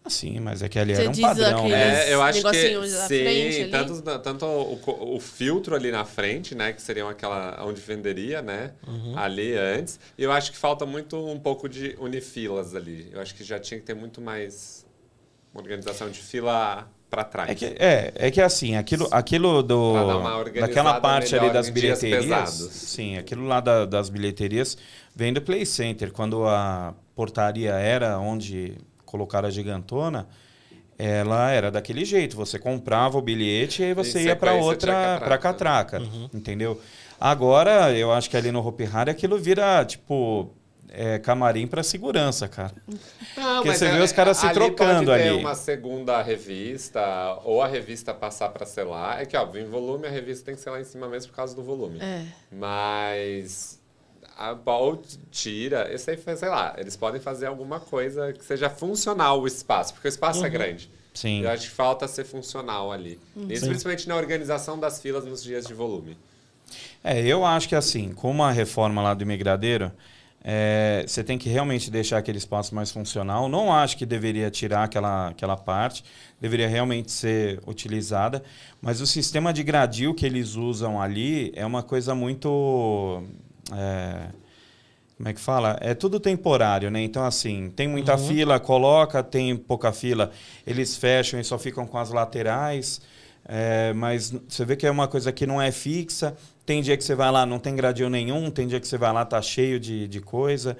Assim, 0.02 0.40
mas 0.40 0.62
é 0.62 0.68
que 0.68 0.78
ali 0.78 0.94
Você 0.94 1.02
era 1.02 1.10
um 1.10 1.14
padrão, 1.20 1.68
né? 1.68 2.08
É, 2.08 2.14
eu 2.14 2.22
acho 2.22 2.38
que 2.50 2.56
sim, 3.52 3.70
tanto, 3.70 4.02
tanto 4.20 4.46
o, 4.46 5.16
o 5.16 5.20
filtro 5.20 5.74
ali 5.74 5.90
na 5.90 6.06
frente, 6.06 6.54
né, 6.54 6.72
que 6.72 6.80
seriam 6.80 7.06
aquela 7.06 7.62
onde 7.66 7.80
venderia, 7.82 8.40
né, 8.40 8.72
Uhum. 8.86 9.18
ali 9.18 9.54
antes. 9.54 10.00
E 10.16 10.22
eu 10.22 10.32
acho 10.32 10.52
que 10.52 10.56
falta 10.56 10.86
muito 10.86 11.18
um 11.28 11.38
pouco 11.38 11.68
de 11.68 11.96
unifilas 12.00 12.74
ali. 12.74 13.10
Eu 13.12 13.20
acho 13.20 13.34
que 13.34 13.44
já 13.44 13.58
tinha 13.60 13.78
que 13.78 13.84
ter 13.84 13.94
muito 13.94 14.22
mais 14.22 14.86
uma 15.52 15.60
organização 15.62 16.08
de 16.08 16.18
fila 16.18 16.88
para 17.10 17.24
trás. 17.24 17.50
É 17.50 17.54
que, 17.54 17.64
é, 17.78 18.12
é 18.14 18.30
que 18.30 18.40
assim, 18.40 18.76
aquilo, 18.76 19.08
aquilo 19.10 19.62
do, 19.62 19.92
daquela 20.60 21.00
parte 21.00 21.34
ali 21.36 21.50
das 21.52 21.68
bilheterias. 21.68 22.50
Sim, 22.72 23.18
aquilo 23.18 23.44
lá 23.46 23.60
da- 23.60 23.84
das 23.84 24.08
bilheterias 24.08 24.78
vem 25.14 25.32
do 25.32 25.42
Play 25.42 25.66
Center. 25.66 26.12
Quando 26.12 26.46
a 26.46 26.94
portaria 27.16 27.72
era 27.72 28.18
onde 28.18 28.78
colocaram 29.04 29.48
a 29.48 29.50
gigantona, 29.50 30.28
ela 30.96 31.50
era 31.50 31.70
daquele 31.70 32.04
jeito. 32.04 32.36
Você 32.36 32.58
comprava 32.58 33.18
o 33.18 33.22
bilhete 33.22 33.82
e 33.82 33.86
aí 33.86 33.94
você 33.94 34.20
Em 34.20 34.24
ia 34.26 34.36
para 34.36 34.54
outra, 34.54 34.92
para 35.18 35.36
catraca. 35.38 35.98
catraca. 35.98 36.02
Entendeu? 36.32 36.80
Agora, 37.18 37.92
eu 37.92 38.12
acho 38.12 38.30
que 38.30 38.36
ali 38.36 38.50
no 38.52 38.66
Hopi 38.66 38.84
Hari 38.90 39.10
aquilo 39.10 39.36
vira, 39.38 39.84
tipo, 39.84 40.50
é, 40.92 41.18
camarim 41.18 41.66
para 41.66 41.82
segurança, 41.82 42.48
cara. 42.48 42.74
Não, 42.88 42.96
Porque 43.62 43.68
mas 43.68 43.78
você 43.78 43.86
é- 43.86 43.92
vê 43.92 44.02
os 44.02 44.12
caras 44.12 44.36
se 44.36 44.46
ali 44.46 44.54
trocando 44.54 45.06
pode 45.10 45.22
ter 45.22 45.28
ali. 45.28 45.38
uma 45.38 45.54
segunda 45.54 46.20
revista, 46.22 47.38
ou 47.44 47.62
a 47.62 47.66
revista 47.66 48.12
passar 48.12 48.48
para 48.50 48.66
selar. 48.66 49.20
É 49.22 49.26
que, 49.26 49.36
óbvio, 49.36 49.62
em 49.62 49.68
volume 49.68 50.06
a 50.06 50.10
revista 50.10 50.46
tem 50.46 50.54
que 50.54 50.60
ser 50.60 50.70
lá 50.70 50.80
em 50.80 50.84
cima 50.84 51.08
mesmo 51.08 51.30
por 51.30 51.36
causa 51.36 51.54
do 51.54 51.62
volume. 51.62 52.00
É. 52.00 52.24
Mas 52.50 53.78
a 54.36 54.54
Ball 54.54 55.00
tira, 55.30 55.92
esse 55.92 56.10
aí 56.10 56.16
foi, 56.16 56.36
sei 56.36 56.48
lá, 56.48 56.74
eles 56.78 56.96
podem 56.96 57.20
fazer 57.20 57.46
alguma 57.46 57.78
coisa 57.80 58.32
que 58.32 58.44
seja 58.44 58.70
funcional 58.70 59.40
o 59.40 59.46
espaço, 59.46 59.92
porque 59.94 60.08
o 60.08 60.10
espaço 60.10 60.44
é 60.44 60.48
grande. 60.48 60.90
Sim. 61.12 61.42
Eu 61.42 61.50
acho 61.50 61.68
que 61.68 61.74
falta 61.74 62.06
ser 62.08 62.24
funcional 62.24 62.90
ali. 62.92 63.18
Isso 63.48 63.62
Sim. 63.64 63.68
principalmente 63.70 64.08
na 64.08 64.16
organização 64.16 64.78
das 64.78 65.00
filas 65.00 65.24
nos 65.24 65.42
dias 65.42 65.66
de 65.66 65.74
volume. 65.74 66.16
É, 67.02 67.20
eu 67.20 67.44
acho 67.44 67.68
que 67.68 67.74
assim, 67.74 68.12
com 68.12 68.42
a 68.42 68.50
reforma 68.52 69.02
lá 69.02 69.12
do 69.12 69.22
imigradeiro, 69.22 69.90
é, 70.42 71.04
você 71.06 71.22
tem 71.22 71.36
que 71.38 71.48
realmente 71.48 71.90
deixar 71.90 72.18
aquele 72.18 72.38
espaço 72.38 72.74
mais 72.74 72.90
funcional. 72.90 73.48
Não 73.48 73.72
acho 73.72 73.96
que 73.96 74.06
deveria 74.06 74.50
tirar 74.50 74.84
aquela, 74.84 75.28
aquela 75.28 75.56
parte, 75.56 76.02
deveria 76.40 76.68
realmente 76.68 77.12
ser 77.12 77.60
utilizada. 77.66 78.42
Mas 78.80 79.00
o 79.00 79.06
sistema 79.06 79.52
de 79.52 79.62
gradil 79.62 80.14
que 80.14 80.24
eles 80.24 80.54
usam 80.54 81.00
ali 81.00 81.52
é 81.54 81.64
uma 81.66 81.82
coisa 81.82 82.14
muito. 82.14 83.22
é, 83.72 84.28
como 85.16 85.28
é 85.28 85.34
que 85.34 85.40
fala? 85.40 85.76
É 85.82 85.92
tudo 85.92 86.18
temporário, 86.18 86.90
né? 86.90 87.02
Então, 87.02 87.22
assim, 87.22 87.68
tem 87.76 87.86
muita 87.86 88.16
Uhum. 88.16 88.26
fila, 88.26 88.58
coloca, 88.58 89.22
tem 89.22 89.54
pouca 89.54 89.92
fila, 89.92 90.30
eles 90.66 90.96
fecham 90.96 91.38
e 91.38 91.44
só 91.44 91.58
ficam 91.58 91.86
com 91.86 91.98
as 91.98 92.08
laterais. 92.10 93.02
É, 93.44 93.92
mas 93.94 94.30
você 94.48 94.64
vê 94.64 94.76
que 94.76 94.86
é 94.86 94.90
uma 94.90 95.08
coisa 95.08 95.32
que 95.32 95.46
não 95.46 95.60
é 95.60 95.72
fixa. 95.72 96.36
Tem 96.64 96.82
dia 96.82 96.96
que 96.96 97.02
você 97.04 97.14
vai 97.14 97.30
lá, 97.32 97.44
não 97.44 97.58
tem 97.58 97.74
gradil 97.74 98.08
nenhum, 98.08 98.50
tem 98.50 98.66
dia 98.68 98.78
que 98.78 98.86
você 98.86 98.96
vai 98.98 99.12
lá, 99.12 99.24
tá 99.24 99.40
cheio 99.42 99.80
de, 99.80 100.06
de 100.06 100.20
coisa. 100.20 100.76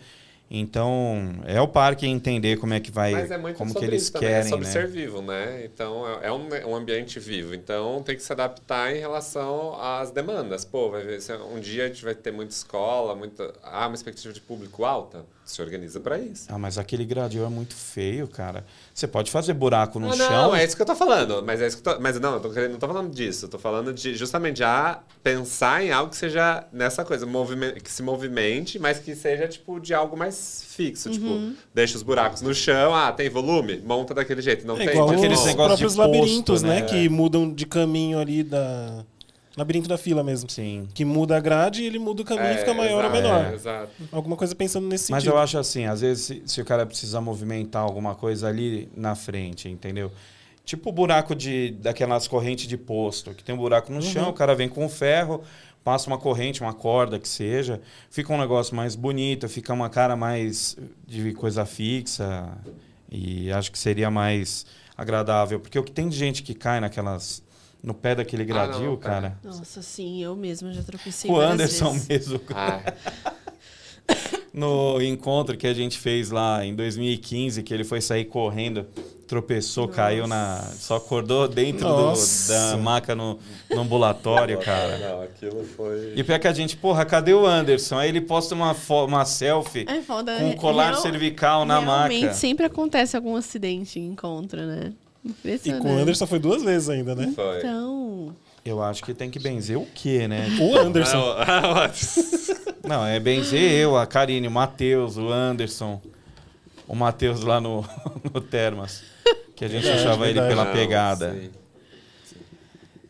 Então, 0.52 1.40
é 1.46 1.60
o 1.60 1.68
parque 1.68 2.04
entender 2.08 2.56
como 2.58 2.74
é 2.74 2.80
que 2.80 2.90
vai, 2.90 3.12
Mas 3.12 3.30
é 3.30 3.38
muito 3.38 3.56
como 3.56 3.70
que 3.70 3.74
sobre 3.74 3.90
eles 3.90 4.02
isso 4.02 4.12
também, 4.12 4.30
é 4.30 4.32
querem, 4.32 4.48
sobre 4.50 4.64
né? 4.66 4.72
ser 4.72 4.88
vivo, 4.88 5.22
né? 5.22 5.64
Então 5.64 6.08
é- 6.08 6.26
é 6.26 6.32
um, 6.32 6.48
um 6.70 6.74
ambiente 6.74 7.20
vivo. 7.20 7.54
Então 7.54 8.02
tem 8.02 8.16
que 8.16 8.22
se 8.22 8.32
adaptar 8.32 8.92
em 8.94 8.98
relação 8.98 9.80
às 9.80 10.10
demandas. 10.10 10.64
Pô, 10.64 10.90
vai 10.90 11.04
ver 11.04 11.20
se 11.22 11.32
um 11.34 11.60
dia 11.60 11.84
a 11.84 11.88
gente 11.88 12.04
vai 12.04 12.16
ter 12.16 12.32
muita 12.32 12.52
escola, 12.52 13.14
muita. 13.14 13.54
Ah, 13.62 13.86
uma 13.86 13.94
expectativa 13.94 14.34
de 14.34 14.40
público 14.40 14.84
alta. 14.84 15.24
Se 15.50 15.60
organiza 15.60 15.98
para 15.98 16.16
isso. 16.18 16.46
Ah, 16.48 16.56
mas 16.56 16.78
aquele 16.78 17.04
gradil 17.04 17.44
é 17.44 17.48
muito 17.48 17.74
feio, 17.74 18.28
cara. 18.28 18.64
Você 18.94 19.08
pode 19.08 19.30
fazer 19.32 19.52
buraco 19.52 19.98
no 19.98 20.08
Ah, 20.10 20.16
chão. 20.16 20.30
não, 20.30 20.54
é 20.54 20.64
isso 20.64 20.76
que 20.76 20.82
eu 20.82 20.86
tô 20.86 20.94
falando. 20.94 21.42
Mas 21.44 21.60
é 21.60 21.66
isso 21.66 21.82
que 21.82 21.88
eu 21.88 21.94
tô, 21.94 22.00
Mas 22.00 22.20
não, 22.20 22.34
eu 22.34 22.40
tô 22.40 22.50
querendo, 22.50 22.72
não 22.72 22.78
tô 22.78 22.86
falando 22.86 23.12
disso. 23.12 23.46
Eu 23.46 23.48
tô 23.48 23.58
falando 23.58 23.92
de 23.92 24.14
justamente 24.14 24.60
já 24.60 25.00
pensar 25.24 25.82
em 25.84 25.90
algo 25.90 26.10
que 26.10 26.16
seja 26.16 26.64
nessa 26.72 27.04
coisa, 27.04 27.26
que 27.82 27.90
se 27.90 28.00
movimente, 28.02 28.78
mas 28.78 29.00
que 29.00 29.14
seja, 29.16 29.48
tipo, 29.48 29.80
de 29.80 29.92
algo 29.92 30.16
mais 30.16 30.64
fixo. 30.68 31.10
Tipo, 31.10 31.52
deixa 31.74 31.96
os 31.96 32.02
buracos 32.04 32.42
no 32.42 32.54
chão, 32.54 32.94
ah, 32.94 33.10
tem 33.10 33.28
volume? 33.28 33.80
Monta 33.84 34.14
daquele 34.14 34.40
jeito. 34.42 34.64
Não 34.66 34.76
É 34.76 34.84
tem. 34.84 34.88
igual 34.90 35.08
tipo, 35.08 35.18
aqueles 35.18 35.40
os 35.40 35.46
negócios 35.46 35.78
de 35.78 35.84
próprios 35.84 35.96
posto, 35.96 36.12
labirintos, 36.20 36.62
né? 36.62 36.80
né? 36.80 36.82
Que 36.82 37.08
mudam 37.08 37.52
de 37.52 37.66
caminho 37.66 38.18
ali 38.20 38.44
da... 38.44 39.04
Labirinto 39.60 39.88
da 39.88 39.98
fila 39.98 40.24
mesmo. 40.24 40.48
Sim. 40.50 40.88
Que 40.94 41.04
muda 41.04 41.36
a 41.36 41.40
grade 41.40 41.82
e 41.82 41.86
ele 41.86 41.98
muda 41.98 42.22
o 42.22 42.24
caminho 42.24 42.48
e 42.48 42.54
é, 42.54 42.56
fica 42.56 42.72
maior 42.72 43.04
ou 43.04 43.10
exato, 43.10 43.22
menor. 43.22 43.44
é, 43.44 43.54
exato. 43.54 43.92
Alguma 44.10 44.36
coisa 44.36 44.54
pensando 44.54 44.88
nesse 44.88 45.10
Mas 45.10 45.22
sentido. 45.22 45.36
eu 45.36 45.38
acho 45.38 45.58
assim, 45.58 45.84
às 45.84 46.00
vezes, 46.00 46.24
se, 46.24 46.42
se 46.46 46.62
o 46.62 46.64
cara 46.64 46.86
precisa 46.86 47.20
movimentar 47.20 47.82
alguma 47.82 48.14
coisa 48.14 48.48
ali 48.48 48.88
na 48.96 49.14
frente, 49.14 49.68
entendeu? 49.68 50.10
Tipo 50.64 50.88
o 50.88 50.92
buraco 50.92 51.34
de, 51.34 51.72
daquelas 51.72 52.26
correntes 52.26 52.66
de 52.66 52.78
posto, 52.78 53.34
que 53.34 53.44
tem 53.44 53.54
um 53.54 53.58
buraco 53.58 53.92
no 53.92 54.00
chão, 54.00 54.30
o 54.30 54.32
cara 54.32 54.54
vem 54.54 54.68
com 54.68 54.86
o 54.86 54.88
ferro, 54.88 55.42
passa 55.84 56.06
uma 56.08 56.16
corrente, 56.16 56.62
uma 56.62 56.72
corda 56.72 57.18
que 57.18 57.28
seja, 57.28 57.80
fica 58.10 58.32
um 58.32 58.38
negócio 58.38 58.74
mais 58.74 58.94
bonito, 58.94 59.48
fica 59.48 59.72
uma 59.72 59.90
cara 59.90 60.16
mais 60.16 60.76
de 61.06 61.32
coisa 61.32 61.66
fixa, 61.66 62.56
e 63.10 63.50
acho 63.52 63.72
que 63.72 63.78
seria 63.78 64.10
mais 64.10 64.64
agradável. 64.96 65.58
Porque 65.60 65.78
o 65.78 65.82
que 65.82 65.92
tem 65.92 66.08
de 66.08 66.16
gente 66.16 66.42
que 66.42 66.54
cai 66.54 66.80
naquelas. 66.80 67.42
No 67.82 67.94
pé 67.94 68.14
daquele 68.14 68.42
Ah, 68.42 68.46
gradil, 68.46 68.90
não, 68.90 68.96
cara. 68.96 69.38
Nossa, 69.42 69.80
sim, 69.82 70.22
eu 70.22 70.34
mesma 70.36 70.72
já 70.72 70.82
tropecei 70.82 71.30
O 71.30 71.40
Anderson 71.40 71.92
vezes. 71.92 72.08
mesmo. 72.08 72.40
Ah, 72.54 72.80
no 74.52 75.00
encontro 75.00 75.56
que 75.56 75.66
a 75.66 75.72
gente 75.74 75.96
fez 75.98 76.30
lá 76.30 76.64
em 76.64 76.74
2015, 76.74 77.62
que 77.62 77.72
ele 77.72 77.84
foi 77.84 78.00
sair 78.00 78.24
correndo, 78.24 78.84
tropeçou, 79.28 79.86
Nossa. 79.86 79.96
caiu 79.96 80.26
na. 80.26 80.58
Só 80.76 80.96
acordou 80.96 81.46
dentro 81.46 81.86
do- 81.86 82.48
da 82.48 82.76
maca 82.76 83.14
no, 83.14 83.38
no 83.70 83.80
ambulatório, 83.80 84.58
cara. 84.58 84.98
Não, 84.98 85.22
aquilo 85.22 85.64
foi. 85.64 86.14
E 86.16 86.24
pior 86.24 86.40
que 86.40 86.48
a 86.48 86.52
gente, 86.52 86.76
porra, 86.76 87.04
cadê 87.04 87.32
o 87.32 87.46
Anderson? 87.46 87.96
Aí 87.98 88.08
ele 88.08 88.20
posta 88.20 88.54
uma, 88.56 88.74
uma 89.04 89.24
selfie 89.24 89.86
É 89.88 90.00
foda. 90.02 90.36
com 90.36 90.48
um 90.48 90.56
colar 90.56 90.90
real- 90.90 91.02
cervical 91.02 91.64
na 91.64 91.78
Realmente 91.78 92.22
maca. 92.22 92.34
sempre 92.34 92.66
acontece 92.66 93.16
algum 93.16 93.36
acidente 93.36 94.00
em 94.00 94.08
encontro, 94.08 94.60
né? 94.66 94.92
E 95.64 95.72
com 95.74 95.94
o 95.96 95.98
Anderson 95.98 96.26
foi 96.26 96.38
duas 96.38 96.62
vezes 96.62 96.88
ainda, 96.88 97.14
né? 97.14 97.32
Foi. 97.34 97.58
Então, 97.58 98.34
Eu 98.64 98.82
acho 98.82 99.02
que 99.04 99.12
tem 99.12 99.30
que 99.30 99.38
benzer 99.38 99.76
o 99.78 99.86
quê, 99.94 100.26
né? 100.26 100.46
O 100.60 100.76
Anderson. 100.80 101.36
Não, 102.86 103.06
é 103.06 103.20
benzer 103.20 103.72
eu, 103.72 103.96
a 103.96 104.06
Karine, 104.06 104.48
o 104.48 104.50
Matheus, 104.50 105.16
o 105.16 105.28
Anderson. 105.28 106.00
O 106.88 106.94
Matheus 106.94 107.42
lá 107.42 107.60
no, 107.60 107.84
no 108.32 108.40
Termas. 108.40 109.02
Que 109.54 109.64
a 109.64 109.68
gente 109.68 109.82
Verdade, 109.82 110.06
achava 110.06 110.24
ele 110.24 110.40
verdade. 110.40 110.48
pela 110.54 110.64
Não, 110.64 110.72
pegada. 110.72 111.36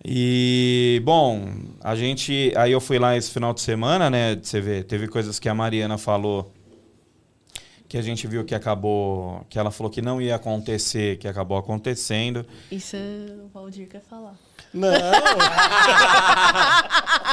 E, 0.05 1.01
bom, 1.05 1.49
a 1.81 1.95
gente. 1.95 2.53
Aí 2.57 2.73
eu 2.73 2.81
fui 2.81 2.99
lá 2.99 3.17
esse 3.17 3.31
final 3.31 3.53
de 3.55 3.61
semana, 3.61 4.09
né? 4.11 4.37
Você 4.43 4.61
vê, 4.61 4.83
teve 4.83 5.07
coisas 5.07 5.39
que 5.39 5.49
a 5.49 5.55
Mariana 5.55 5.97
falou 5.99 6.53
que 7.91 7.99
a 7.99 8.03
gente 8.03 8.27
viu 8.29 8.45
que 8.45 8.55
acabou. 8.55 9.45
Que 9.51 9.59
ela 9.59 9.73
falou 9.73 9.91
que 9.91 10.01
não 10.01 10.23
ia 10.23 10.37
acontecer, 10.37 11.19
que 11.19 11.27
acabou 11.27 11.59
acontecendo. 11.59 12.47
isso 12.71 12.95
é 12.95 13.01
o 13.45 13.49
Valdir 13.49 13.89
quer 13.89 14.01
falar. 14.09 14.37
Não, 14.73 14.93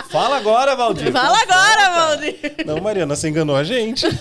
Fala 0.10 0.38
agora, 0.38 0.76
Valdir. 0.76 1.12
Fala 1.12 1.38
agora, 1.39 1.89
Valdir! 1.91 2.56
não, 2.65 2.82
Mariana, 2.82 3.15
você 3.15 3.30
enganou 3.30 3.56
a 3.56 3.63
gente. 3.63 4.08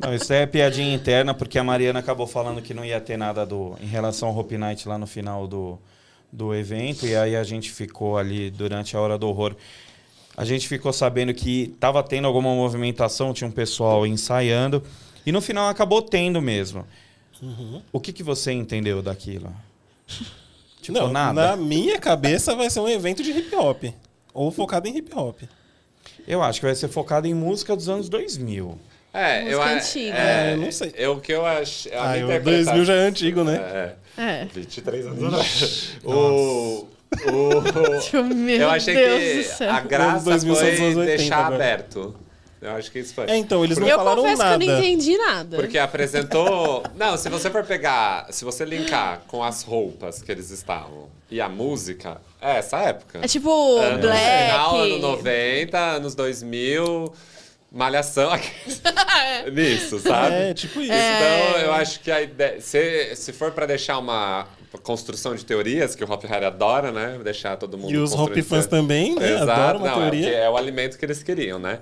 Não, 0.00 0.14
isso 0.14 0.32
é 0.32 0.46
piadinha 0.46 0.94
interna, 0.94 1.34
porque 1.34 1.58
a 1.58 1.64
Mariana 1.64 1.98
acabou 1.98 2.28
falando 2.28 2.62
que 2.62 2.72
não 2.72 2.84
ia 2.84 3.00
ter 3.00 3.16
nada 3.16 3.44
do, 3.44 3.76
em 3.80 3.86
relação 3.86 4.28
ao 4.28 4.38
Hope 4.38 4.56
Night 4.56 4.88
lá 4.88 4.96
no 4.96 5.06
final 5.06 5.48
do, 5.48 5.80
do 6.32 6.54
evento, 6.54 7.04
e 7.04 7.16
aí 7.16 7.34
a 7.34 7.42
gente 7.42 7.72
ficou 7.72 8.16
ali 8.16 8.48
durante 8.48 8.96
a 8.96 9.00
hora 9.00 9.18
do 9.18 9.26
horror. 9.26 9.56
A 10.36 10.44
gente 10.44 10.68
ficou 10.68 10.92
sabendo 10.92 11.32
que 11.32 11.72
estava 11.74 12.02
tendo 12.02 12.26
alguma 12.26 12.54
movimentação, 12.54 13.32
tinha 13.32 13.48
um 13.48 13.52
pessoal 13.52 14.06
ensaiando, 14.06 14.82
e 15.24 15.32
no 15.32 15.40
final 15.40 15.68
acabou 15.68 16.02
tendo 16.02 16.42
mesmo. 16.42 16.86
O 17.92 17.98
que, 18.00 18.12
que 18.12 18.22
você 18.22 18.52
entendeu 18.52 19.02
daquilo? 19.02 19.52
Tipo, 20.82 21.00
não, 21.00 21.12
nada. 21.12 21.48
na 21.48 21.56
minha 21.56 21.98
cabeça 21.98 22.54
vai 22.54 22.70
ser 22.70 22.78
um 22.78 22.88
evento 22.88 23.20
de 23.20 23.32
hip 23.32 23.52
hop. 23.56 23.82
Ou 24.32 24.52
focado 24.52 24.86
em 24.86 24.96
hip 24.96 25.10
hop. 25.18 25.40
Eu 26.28 26.40
acho 26.44 26.60
que 26.60 26.66
vai 26.66 26.76
ser 26.76 26.86
focado 26.86 27.26
em 27.26 27.34
música 27.34 27.74
dos 27.74 27.88
anos 27.88 28.08
2000. 28.08 28.78
É, 29.12 29.40
Música 29.40 29.50
eu 29.52 29.62
antiga. 29.62 30.16
É, 30.16 30.50
É, 30.50 30.52
eu 30.52 30.58
não 30.58 30.70
sei. 30.70 30.92
Eu, 30.94 31.12
o 31.14 31.20
que 31.20 31.32
eu 31.32 31.44
acho. 31.44 31.88
a 31.92 31.92
Ah, 32.04 32.12
minha 32.12 32.26
o 32.26 32.28
interpretação- 32.28 32.74
2000 32.76 32.84
já 32.84 32.94
é 32.94 32.98
antigo, 33.00 33.42
né? 33.42 33.56
É, 33.56 33.96
É. 34.22 34.44
23 34.54 35.06
anos 35.06 35.24
atrás. 35.24 35.88
O. 36.04 36.86
o 37.26 38.00
Tipo, 38.00 38.22
meu 38.34 38.60
eu 38.62 38.70
achei 38.70 38.94
Deus 38.94 39.20
que 39.22 39.36
do 39.50 39.56
céu. 39.56 39.70
a 39.72 39.80
graça 39.80 40.24
2000 40.24 40.54
são 40.54 40.68
os 40.68 40.76
foi 40.76 40.84
anos 40.86 40.96
80 40.98 41.16
deixar 41.16 41.38
agora. 41.38 41.54
aberto. 41.54 42.14
Eu 42.60 42.70
acho 42.72 42.90
que 42.90 42.98
isso 42.98 43.14
foi. 43.14 43.26
É, 43.28 43.36
então, 43.36 43.62
eles 43.64 43.76
não 43.78 43.86
Eu 43.86 43.96
falaram 43.98 44.22
confesso 44.22 44.42
nada. 44.42 44.58
que 44.58 44.64
eu 44.70 44.74
não 44.74 44.78
entendi 44.80 45.16
nada. 45.18 45.56
Porque 45.56 45.78
apresentou. 45.78 46.82
Não, 46.96 47.16
se 47.16 47.28
você 47.28 47.50
for 47.50 47.62
pegar. 47.64 48.26
Se 48.30 48.44
você 48.44 48.64
linkar 48.64 49.20
com 49.28 49.44
as 49.44 49.62
roupas 49.62 50.22
que 50.22 50.32
eles 50.32 50.50
estavam 50.50 51.08
e 51.30 51.40
a 51.40 51.48
música, 51.48 52.20
é 52.40 52.56
essa 52.56 52.78
época. 52.78 53.20
É 53.22 53.28
tipo 53.28 53.76
Anos- 53.78 54.00
Black. 54.00 54.50
Final, 54.50 54.76
ano 54.80 54.98
90, 54.98 55.78
anos 55.78 56.14
2000, 56.14 57.12
malhação. 57.76 58.30
Nisso, 59.52 59.98
sabe? 60.00 60.34
É, 60.34 60.54
tipo 60.54 60.80
isso. 60.80 60.92
Então, 60.92 61.60
eu 61.60 61.72
acho 61.72 62.00
que 62.00 62.10
a 62.10 62.22
ideia. 62.22 62.60
Se, 62.60 63.14
se 63.14 63.32
for 63.32 63.52
pra 63.52 63.66
deixar 63.66 63.98
uma 63.98 64.46
construção 64.82 65.34
de 65.34 65.44
teorias, 65.44 65.94
que 65.94 66.04
o 66.04 66.10
Hop 66.10 66.22
Harry 66.24 66.44
adora, 66.44 66.90
né? 66.92 67.18
Deixar 67.22 67.56
todo 67.56 67.78
mundo. 67.78 67.90
E 67.92 67.96
os 67.96 68.12
hop 68.12 68.36
fãs 68.42 68.66
também, 68.66 69.14
né? 69.14 69.32
Exato, 69.34 69.50
Adoram 69.50 69.78
uma 69.80 69.88
não, 69.88 69.96
é, 69.98 70.00
teoria. 70.02 70.22
porque 70.28 70.36
é 70.42 70.50
o 70.50 70.56
alimento 70.56 70.98
que 70.98 71.04
eles 71.04 71.22
queriam, 71.22 71.58
né? 71.58 71.78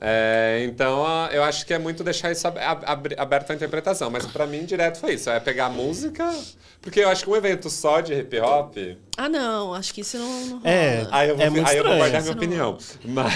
É, 0.00 0.62
então, 0.64 1.04
eu 1.32 1.42
acho 1.42 1.66
que 1.66 1.74
é 1.74 1.78
muito 1.78 2.04
deixar 2.04 2.30
isso 2.30 2.46
ab- 2.46 2.58
ab- 2.58 3.14
aberto 3.18 3.50
à 3.50 3.54
interpretação. 3.54 4.08
Mas 4.10 4.24
pra 4.26 4.46
mim, 4.46 4.64
direto 4.64 4.98
foi 4.98 5.14
isso. 5.14 5.28
É 5.28 5.40
pegar 5.40 5.66
a 5.66 5.70
música. 5.70 6.32
Porque 6.80 7.00
eu 7.00 7.08
acho 7.08 7.24
que 7.24 7.30
um 7.30 7.36
evento 7.36 7.68
só 7.68 8.00
de 8.00 8.14
hip 8.14 8.38
hop. 8.40 8.76
Ah, 9.20 9.28
não, 9.28 9.74
acho 9.74 9.92
que 9.92 10.02
isso 10.02 10.16
não, 10.16 10.28
não 10.46 10.58
rola. 10.58 10.70
É. 10.70 11.04
Aí 11.10 11.28
eu 11.28 11.36
vou, 11.36 11.44
É 11.44 11.50
muito 11.50 11.68
aí 11.68 11.76
eu 11.76 11.82
vou 11.84 11.96
guardar 11.96 12.22
minha 12.22 12.32
opinião. 12.34 12.78
Mas. 13.04 13.34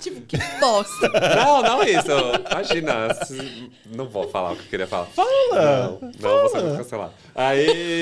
tipo, 0.00 0.20
que 0.20 0.36
bosta. 0.60 1.08
Não, 1.34 1.62
não 1.62 1.82
é 1.82 1.90
isso. 1.90 2.06
Imagina. 2.48 3.08
Não 3.92 4.08
vou 4.08 4.28
falar 4.28 4.52
o 4.52 4.56
que 4.56 4.62
eu 4.62 4.68
queria 4.70 4.86
falar. 4.86 5.06
Fala! 5.06 5.28
Não, 5.52 6.10
não 6.20 6.40
vou 6.42 6.48
ser 6.48 6.76
cancelado. 6.76 7.12
Aí. 7.34 8.00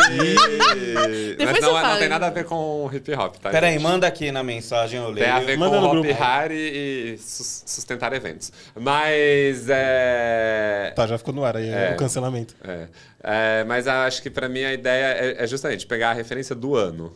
Mas 1.38 1.38
não, 1.38 1.54
você 1.54 1.58
é- 1.58 1.60
não 1.62 1.80
fala. 1.80 1.96
tem 1.96 2.08
nada 2.10 2.26
a 2.26 2.30
ver 2.30 2.44
com 2.44 2.90
hip 2.92 3.14
hop, 3.14 3.36
tá? 3.36 3.48
Peraí, 3.50 3.72
gente? 3.74 3.82
manda 3.82 4.06
aqui 4.06 4.30
na 4.30 4.42
mensagem, 4.42 5.00
eu 5.00 5.06
leio. 5.10 5.24
Tem 5.26 5.30
a 5.30 5.40
ver 5.40 5.56
Manda 5.56 5.78
com 5.80 5.86
Hop. 5.98 6.04
Harry 6.06 7.14
e 7.14 7.18
sus- 7.18 7.62
sustentar 7.66 8.12
eventos. 8.12 8.52
Mas 8.78 9.64
é. 9.68 10.92
Tá, 10.94 11.06
já 11.06 11.16
ficou 11.16 11.32
no 11.32 11.42
ar 11.44 11.56
aí 11.56 11.68
É. 11.68 11.92
o 11.94 11.96
cancelamento. 11.96 12.54
É. 12.62 12.86
É, 13.22 13.64
mas 13.64 13.86
acho 13.86 14.22
que 14.22 14.30
pra 14.30 14.48
mim 14.48 14.62
a 14.62 14.72
ideia 14.72 15.06
é, 15.14 15.44
é 15.44 15.46
justamente 15.46 15.86
pegar 15.86 16.10
a 16.10 16.12
referência 16.12 16.54
do 16.54 16.74
ano. 16.74 17.12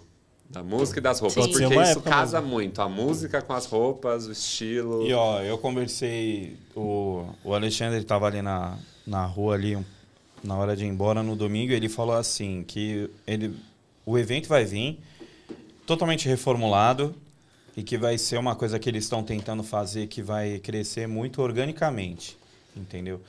Da 0.48 0.64
música 0.64 0.98
e 0.98 1.02
das 1.02 1.20
roupas. 1.20 1.44
Sim. 1.44 1.52
Porque 1.52 1.74
isso 1.82 2.00
casa 2.00 2.40
mesmo. 2.40 2.54
muito. 2.54 2.82
A 2.82 2.88
música 2.88 3.40
com 3.40 3.52
as 3.52 3.66
roupas, 3.66 4.26
o 4.26 4.32
estilo. 4.32 5.06
E 5.06 5.12
ó, 5.12 5.40
eu 5.40 5.56
conversei, 5.58 6.56
o, 6.74 7.24
o 7.44 7.54
Alexandre 7.54 8.00
estava 8.00 8.26
ali 8.26 8.42
na, 8.42 8.76
na 9.06 9.24
rua 9.24 9.54
ali, 9.54 9.78
na 10.42 10.56
hora 10.56 10.74
de 10.74 10.84
ir 10.84 10.88
embora 10.88 11.22
no 11.22 11.36
domingo, 11.36 11.72
e 11.72 11.76
ele 11.76 11.88
falou 11.88 12.16
assim, 12.16 12.64
que 12.66 13.08
ele, 13.24 13.54
o 14.04 14.18
evento 14.18 14.48
vai 14.48 14.64
vir 14.64 14.98
totalmente 15.86 16.28
reformulado 16.28 17.14
e 17.76 17.82
que 17.84 17.96
vai 17.96 18.18
ser 18.18 18.38
uma 18.38 18.56
coisa 18.56 18.78
que 18.78 18.88
eles 18.88 19.04
estão 19.04 19.22
tentando 19.22 19.62
fazer 19.62 20.08
que 20.08 20.20
vai 20.20 20.58
crescer 20.58 21.06
muito 21.06 21.40
organicamente, 21.40 22.36
entendeu? 22.76 23.20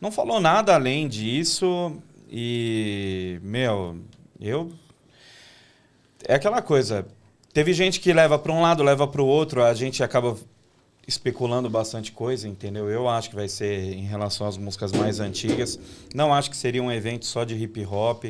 Não 0.00 0.10
falou 0.10 0.40
nada 0.40 0.74
além 0.74 1.06
disso 1.06 1.96
e, 2.34 3.38
meu, 3.42 3.98
eu 4.40 4.72
é 6.26 6.34
aquela 6.34 6.62
coisa. 6.62 7.06
Teve 7.52 7.74
gente 7.74 8.00
que 8.00 8.10
leva 8.10 8.38
para 8.38 8.50
um 8.50 8.62
lado, 8.62 8.82
leva 8.82 9.06
para 9.06 9.20
o 9.20 9.26
outro, 9.26 9.62
a 9.62 9.74
gente 9.74 10.02
acaba 10.02 10.34
especulando 11.06 11.68
bastante 11.68 12.10
coisa, 12.10 12.48
entendeu? 12.48 12.88
Eu 12.88 13.06
acho 13.06 13.28
que 13.28 13.36
vai 13.36 13.48
ser 13.48 13.92
em 13.92 14.06
relação 14.06 14.46
às 14.46 14.56
músicas 14.56 14.92
mais 14.92 15.20
antigas. 15.20 15.78
Não 16.14 16.32
acho 16.32 16.48
que 16.48 16.56
seria 16.56 16.82
um 16.82 16.90
evento 16.90 17.26
só 17.26 17.44
de 17.44 17.54
hip 17.54 17.84
hop, 17.84 18.24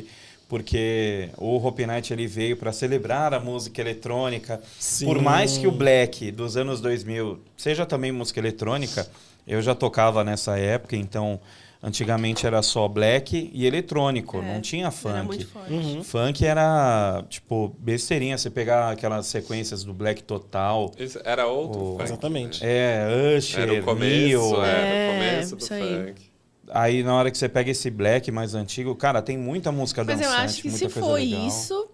porque 0.49 1.29
o 1.37 1.55
Hope 1.55 1.85
Night 1.85 2.11
ele 2.11 2.27
veio 2.27 2.57
para 2.57 2.73
celebrar 2.73 3.33
a 3.33 3.39
música 3.39 3.79
eletrônica. 3.79 4.61
Sim. 4.77 5.05
Por 5.05 5.21
mais 5.21 5.57
que 5.57 5.65
o 5.65 5.71
Black 5.71 6.29
dos 6.29 6.57
anos 6.57 6.81
2000 6.81 7.39
seja 7.55 7.85
também 7.85 8.11
música 8.11 8.41
eletrônica, 8.41 9.07
eu 9.47 9.61
já 9.61 9.73
tocava 9.73 10.25
nessa 10.25 10.57
época, 10.57 10.97
então 10.97 11.39
antigamente 11.83 12.47
era 12.47 12.61
só 12.61 12.87
black 12.87 13.51
e 13.53 13.65
eletrônico, 13.67 14.37
É, 14.37 14.53
não 14.53 14.61
tinha 14.61 14.89
funk. 14.89 15.13
Era 15.15 15.23
muito 15.25 15.47
forte. 15.47 15.73
Uhum. 15.73 16.03
Funk 16.03 16.45
era, 16.45 17.23
tipo, 17.29 17.75
besteirinha. 17.77 18.37
Você 18.37 18.49
pegar 18.49 18.89
aquelas 18.89 19.27
sequências 19.27 19.83
do 19.83 19.93
Black 19.93 20.23
Total. 20.23 20.89
Isso 20.97 21.19
era 21.25 21.45
outro 21.45 21.79
O- 21.81 21.91
funk. 21.93 22.03
Exatamente. 22.03 22.59
É, 22.63 23.35
Usher, 23.37 23.63
Era 23.69 23.73
o 23.73 23.83
começo, 23.83 24.09
Neil. 24.09 24.63
era 24.63 24.79
É, 24.87 25.09
o 25.09 25.13
começo 25.13 25.55
do 25.57 25.65
funk. 25.67 26.33
Aí 26.71 27.03
na 27.03 27.13
hora 27.13 27.29
que 27.29 27.37
você 27.37 27.49
pega 27.49 27.69
esse 27.69 27.91
Black 27.91 28.31
mais 28.31 28.55
antigo, 28.55 28.95
cara, 28.95 29.21
tem 29.21 29.37
muita 29.37 29.71
música 29.71 30.03
Mas 30.03 30.19
eu 30.19 30.25
dançante, 30.27 30.45
acho 30.45 30.61
que 30.61 30.71
se 30.71 30.87
for 30.89 31.15
legal. 31.19 31.47
isso, 31.47 31.87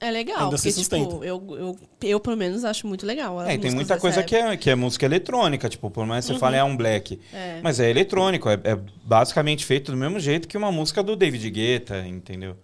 é 0.00 0.10
legal. 0.10 0.38
Ainda 0.38 0.56
porque, 0.56 0.70
se 0.70 0.72
sustenta. 0.72 1.04
tipo, 1.04 1.22
eu, 1.22 1.44
eu, 1.50 1.78
eu, 2.02 2.20
pelo 2.20 2.36
menos, 2.36 2.64
acho 2.64 2.86
muito 2.86 3.04
legal. 3.04 3.42
É, 3.42 3.54
e 3.54 3.58
tem 3.58 3.70
muita 3.70 3.98
coisa 3.98 4.22
que 4.22 4.34
é, 4.34 4.56
que 4.56 4.70
é 4.70 4.74
música 4.74 5.04
eletrônica, 5.04 5.68
tipo, 5.68 5.90
por 5.90 6.06
mais 6.06 6.26
que 6.26 6.32
você 6.32 6.38
fale 6.38 6.56
é 6.56 6.64
um 6.64 6.74
black. 6.76 7.20
É. 7.32 7.60
Mas 7.62 7.78
é 7.78 7.90
eletrônico, 7.90 8.48
é, 8.48 8.54
é 8.64 8.78
basicamente 9.04 9.64
feito 9.64 9.92
do 9.92 9.98
mesmo 9.98 10.18
jeito 10.18 10.48
que 10.48 10.56
uma 10.56 10.72
música 10.72 11.02
do 11.02 11.14
David 11.14 11.50
Guetta, 11.50 12.06
entendeu? 12.06 12.56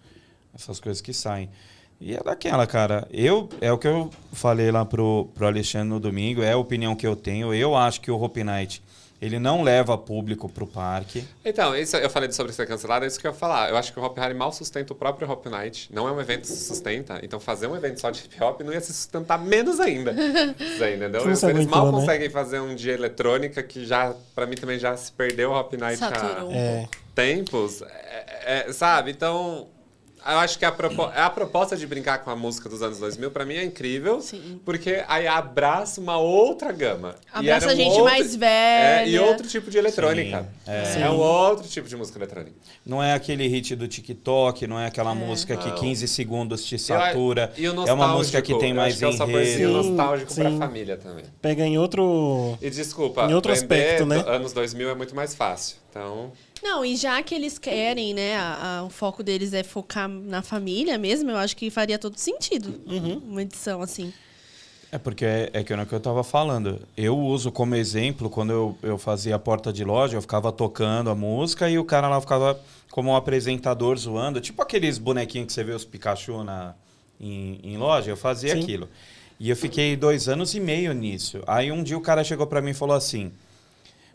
Essas 0.53 0.79
coisas 0.79 0.99
que 0.99 1.13
saem. 1.13 1.49
E 2.01 2.15
é 2.15 2.23
daquela, 2.23 2.65
cara. 2.65 3.07
Eu, 3.11 3.49
é 3.61 3.71
o 3.71 3.77
que 3.77 3.87
eu 3.87 4.09
falei 4.31 4.71
lá 4.71 4.83
pro, 4.83 5.29
pro 5.35 5.45
Alexandre 5.45 5.89
no 5.89 5.99
domingo, 5.99 6.41
é 6.41 6.53
a 6.53 6.57
opinião 6.57 6.95
que 6.95 7.05
eu 7.05 7.15
tenho. 7.15 7.53
Eu 7.53 7.75
acho 7.75 8.01
que 8.01 8.09
o 8.09 8.19
Hope 8.19 8.43
Night, 8.43 8.81
ele 9.19 9.39
não 9.39 9.63
leva 9.63 9.97
público 9.97 10.47
pro 10.47 10.67
parque. 10.67 11.23
Então, 11.43 11.75
isso, 11.75 11.97
eu 11.97 12.09
falei 12.09 12.31
sobre 12.31 12.53
ser 12.53 12.67
cancelado, 12.67 13.03
é 13.03 13.07
isso 13.07 13.19
que 13.19 13.25
eu 13.25 13.31
ia 13.31 13.37
falar. 13.37 13.69
Eu 13.69 13.77
acho 13.77 13.91
que 13.91 13.99
o 13.99 14.03
Hop 14.03 14.17
Harry 14.17 14.33
mal 14.33 14.51
sustenta 14.51 14.93
o 14.93 14.95
próprio 14.95 15.29
Hop 15.29 15.45
Night. 15.47 15.89
Não 15.91 16.07
é 16.07 16.11
um 16.11 16.21
evento 16.21 16.41
que 16.41 16.47
se 16.47 16.65
sustenta. 16.65 17.19
Então, 17.23 17.39
fazer 17.39 17.67
um 17.67 17.75
evento 17.75 17.99
só 17.99 18.11
de 18.11 18.23
hip 18.23 18.43
hop 18.43 18.61
não 18.61 18.71
ia 18.71 18.79
se 18.81 18.93
sustentar 18.93 19.39
menos 19.39 19.79
ainda. 19.79 20.11
Isso 20.59 20.83
aí, 20.83 20.95
entendeu? 20.95 21.21
Eles 21.27 21.67
mal 21.67 21.87
né? 21.87 21.91
conseguem 21.99 22.29
fazer 22.29 22.59
um 22.59 22.75
dia 22.75 22.93
eletrônica 22.93 23.61
que 23.63 23.85
já, 23.85 24.13
pra 24.35 24.45
mim, 24.45 24.55
também 24.55 24.77
já 24.77 24.95
se 24.95 25.11
perdeu 25.11 25.51
o 25.51 25.59
Hop 25.59 25.73
Night 25.73 25.97
Saturou. 25.97 26.51
há 26.51 26.55
É. 26.55 26.87
tempos. 27.15 27.81
É- 27.81 28.65
é- 28.67 28.73
sabe? 28.73 29.11
Então. 29.11 29.67
Eu 30.27 30.39
acho 30.39 30.59
que 30.59 30.65
a, 30.65 30.71
propo- 30.71 31.03
a 31.15 31.29
proposta 31.29 31.77
de 31.77 31.87
brincar 31.87 32.19
com 32.19 32.29
a 32.29 32.35
música 32.35 32.67
dos 32.67 32.81
anos 32.81 32.99
2000, 32.99 33.31
pra 33.31 33.45
mim, 33.45 33.55
é 33.55 33.63
incrível. 33.63 34.19
Sim. 34.21 34.59
Porque 34.65 35.03
aí 35.07 35.25
abraça 35.27 36.01
uma 36.01 36.17
outra 36.17 36.71
gama. 36.71 37.15
E 37.35 37.37
Abraça 37.49 37.67
era 37.67 37.73
um 37.73 37.77
gente 37.77 37.89
outro- 37.91 38.03
mais 38.05 38.35
velha. 38.35 39.01
É, 39.05 39.09
e 39.09 39.19
outro 39.19 39.47
tipo 39.47 39.71
de 39.71 39.77
eletrônica. 39.77 40.47
Sim, 40.65 40.99
é. 40.99 41.01
É 41.03 41.09
um 41.09 41.17
outro 41.17 41.67
tipo 41.67 41.87
de 41.87 41.95
música 41.95 42.17
eletrônica. 42.19 42.55
Não 42.85 43.01
é 43.01 43.13
aquele 43.13 43.47
hit 43.47 43.75
do 43.75 43.87
TikTok, 43.87 44.67
não 44.67 44.79
é 44.79 44.87
aquela 44.87 45.15
música 45.15 45.55
que 45.55 45.69
Não. 45.69 45.75
15 45.75 46.07
segundos 46.07 46.65
te 46.65 46.77
satura. 46.77 47.53
E 47.57 47.67
o 47.69 47.87
é 47.87 47.93
uma 47.93 48.07
música 48.09 48.41
que 48.41 48.51
nostálgico, 48.51 48.59
tem 48.59 48.73
mais 48.73 48.93
acho 48.93 48.99
que 48.99 49.05
é 49.05 49.07
o 49.07 49.13
saborzinho 49.13 49.69
enredo. 49.69 49.83
Sim, 49.83 49.89
nostálgico 49.91 50.35
pra 50.35 50.51
família 50.51 50.97
também. 50.97 51.25
Pega 51.41 51.65
em 51.65 51.77
outro. 51.77 52.57
E 52.61 52.69
desculpa, 52.69 53.25
Em 53.29 53.33
outro 53.33 53.51
aspecto, 53.51 54.05
né? 54.05 54.23
anos 54.27 54.51
2000 54.53 54.89
é 54.89 54.95
muito 54.95 55.15
mais 55.15 55.33
fácil. 55.35 55.77
Então, 55.89 56.31
Não, 56.67 56.83
e 56.83 56.95
já 56.97 57.23
que 57.23 57.33
eles 57.33 57.57
querem, 57.57 58.13
né, 58.13 58.35
a- 58.35 58.79
a- 58.79 58.83
o 58.83 58.89
foco 58.89 59.23
deles 59.23 59.53
é 59.53 59.63
focar 59.63 60.09
na 60.09 60.41
família 60.41 60.97
mesmo, 60.97 61.31
eu 61.31 61.37
acho 61.37 61.55
que 61.55 61.69
faria 61.69 61.97
todo 61.97 62.17
sentido 62.17 62.81
Uhum. 62.85 63.21
uma 63.25 63.41
edição 63.41 63.81
assim. 63.81 64.11
É 64.91 64.97
porque 64.97 65.23
é, 65.25 65.49
é 65.53 65.63
que 65.63 65.71
é 65.73 65.81
o 65.81 65.85
que 65.85 65.93
eu 65.93 65.99
tava 65.99 66.23
falando. 66.25 66.81
Eu 66.95 67.17
uso 67.17 67.51
como 67.51 67.73
exemplo, 67.75 68.29
quando 68.29 68.51
eu, 68.51 68.77
eu 68.83 68.97
fazia 68.97 69.35
a 69.35 69.39
porta 69.39 69.71
de 69.71 69.83
loja, 69.83 70.17
eu 70.17 70.21
ficava 70.21 70.51
tocando 70.51 71.09
a 71.09 71.15
música 71.15 71.69
e 71.69 71.77
o 71.79 71.85
cara 71.85 72.07
lá 72.09 72.19
ficava 72.21 72.59
como 72.91 73.11
um 73.11 73.15
apresentador 73.15 73.97
zoando. 73.97 74.39
Tipo 74.41 74.61
aqueles 74.61 74.97
bonequinhos 74.97 75.47
que 75.47 75.53
você 75.53 75.63
vê 75.63 75.71
os 75.73 75.83
Pikachu 75.85 76.43
na, 76.43 76.73
em, 77.19 77.59
em 77.63 77.77
loja, 77.77 78.11
eu 78.11 78.17
fazia 78.17 78.53
Sim. 78.55 78.61
aquilo. 78.61 78.89
E 79.39 79.49
eu 79.49 79.55
fiquei 79.55 79.95
dois 79.95 80.27
anos 80.27 80.53
e 80.55 80.59
meio 80.59 80.93
nisso. 80.93 81.41
Aí 81.47 81.71
um 81.71 81.83
dia 81.83 81.97
o 81.97 82.01
cara 82.01 82.23
chegou 82.23 82.47
pra 82.47 82.61
mim 82.61 82.71
e 82.71 82.73
falou 82.73 82.95
assim: 82.95 83.31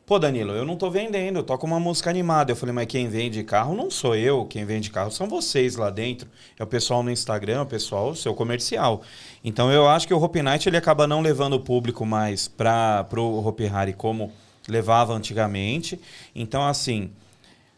Pô, 0.04 0.18
Danilo, 0.18 0.52
eu 0.52 0.64
não 0.64 0.76
tô 0.76 0.90
vendendo, 0.90 1.38
eu 1.38 1.42
toco 1.44 1.64
uma 1.64 1.78
música 1.78 2.10
animada. 2.10 2.50
Eu 2.50 2.56
falei, 2.56 2.74
mas 2.74 2.86
quem 2.86 3.08
vende 3.08 3.44
carro 3.44 3.74
não 3.74 3.88
sou 3.88 4.16
eu, 4.16 4.44
quem 4.44 4.64
vende 4.64 4.90
carro 4.90 5.12
são 5.12 5.28
vocês 5.28 5.76
lá 5.76 5.90
dentro. 5.90 6.28
É 6.58 6.64
o 6.64 6.66
pessoal 6.66 7.04
no 7.04 7.10
Instagram, 7.10 7.58
é 7.58 7.62
o 7.62 7.66
pessoal, 7.66 8.10
o 8.10 8.16
seu 8.16 8.34
comercial. 8.34 9.02
Então 9.44 9.70
eu 9.70 9.88
acho 9.88 10.08
que 10.08 10.12
o 10.12 10.20
Hope 10.20 10.42
Night 10.42 10.68
ele 10.68 10.76
acaba 10.76 11.06
não 11.06 11.20
levando 11.20 11.54
o 11.54 11.60
público 11.60 12.04
mais 12.04 12.48
para 12.48 13.06
o 13.16 13.46
Hope 13.46 13.66
Hari 13.66 13.92
como 13.92 14.32
levava 14.68 15.14
antigamente. 15.14 16.00
Então, 16.34 16.66
assim, 16.66 17.10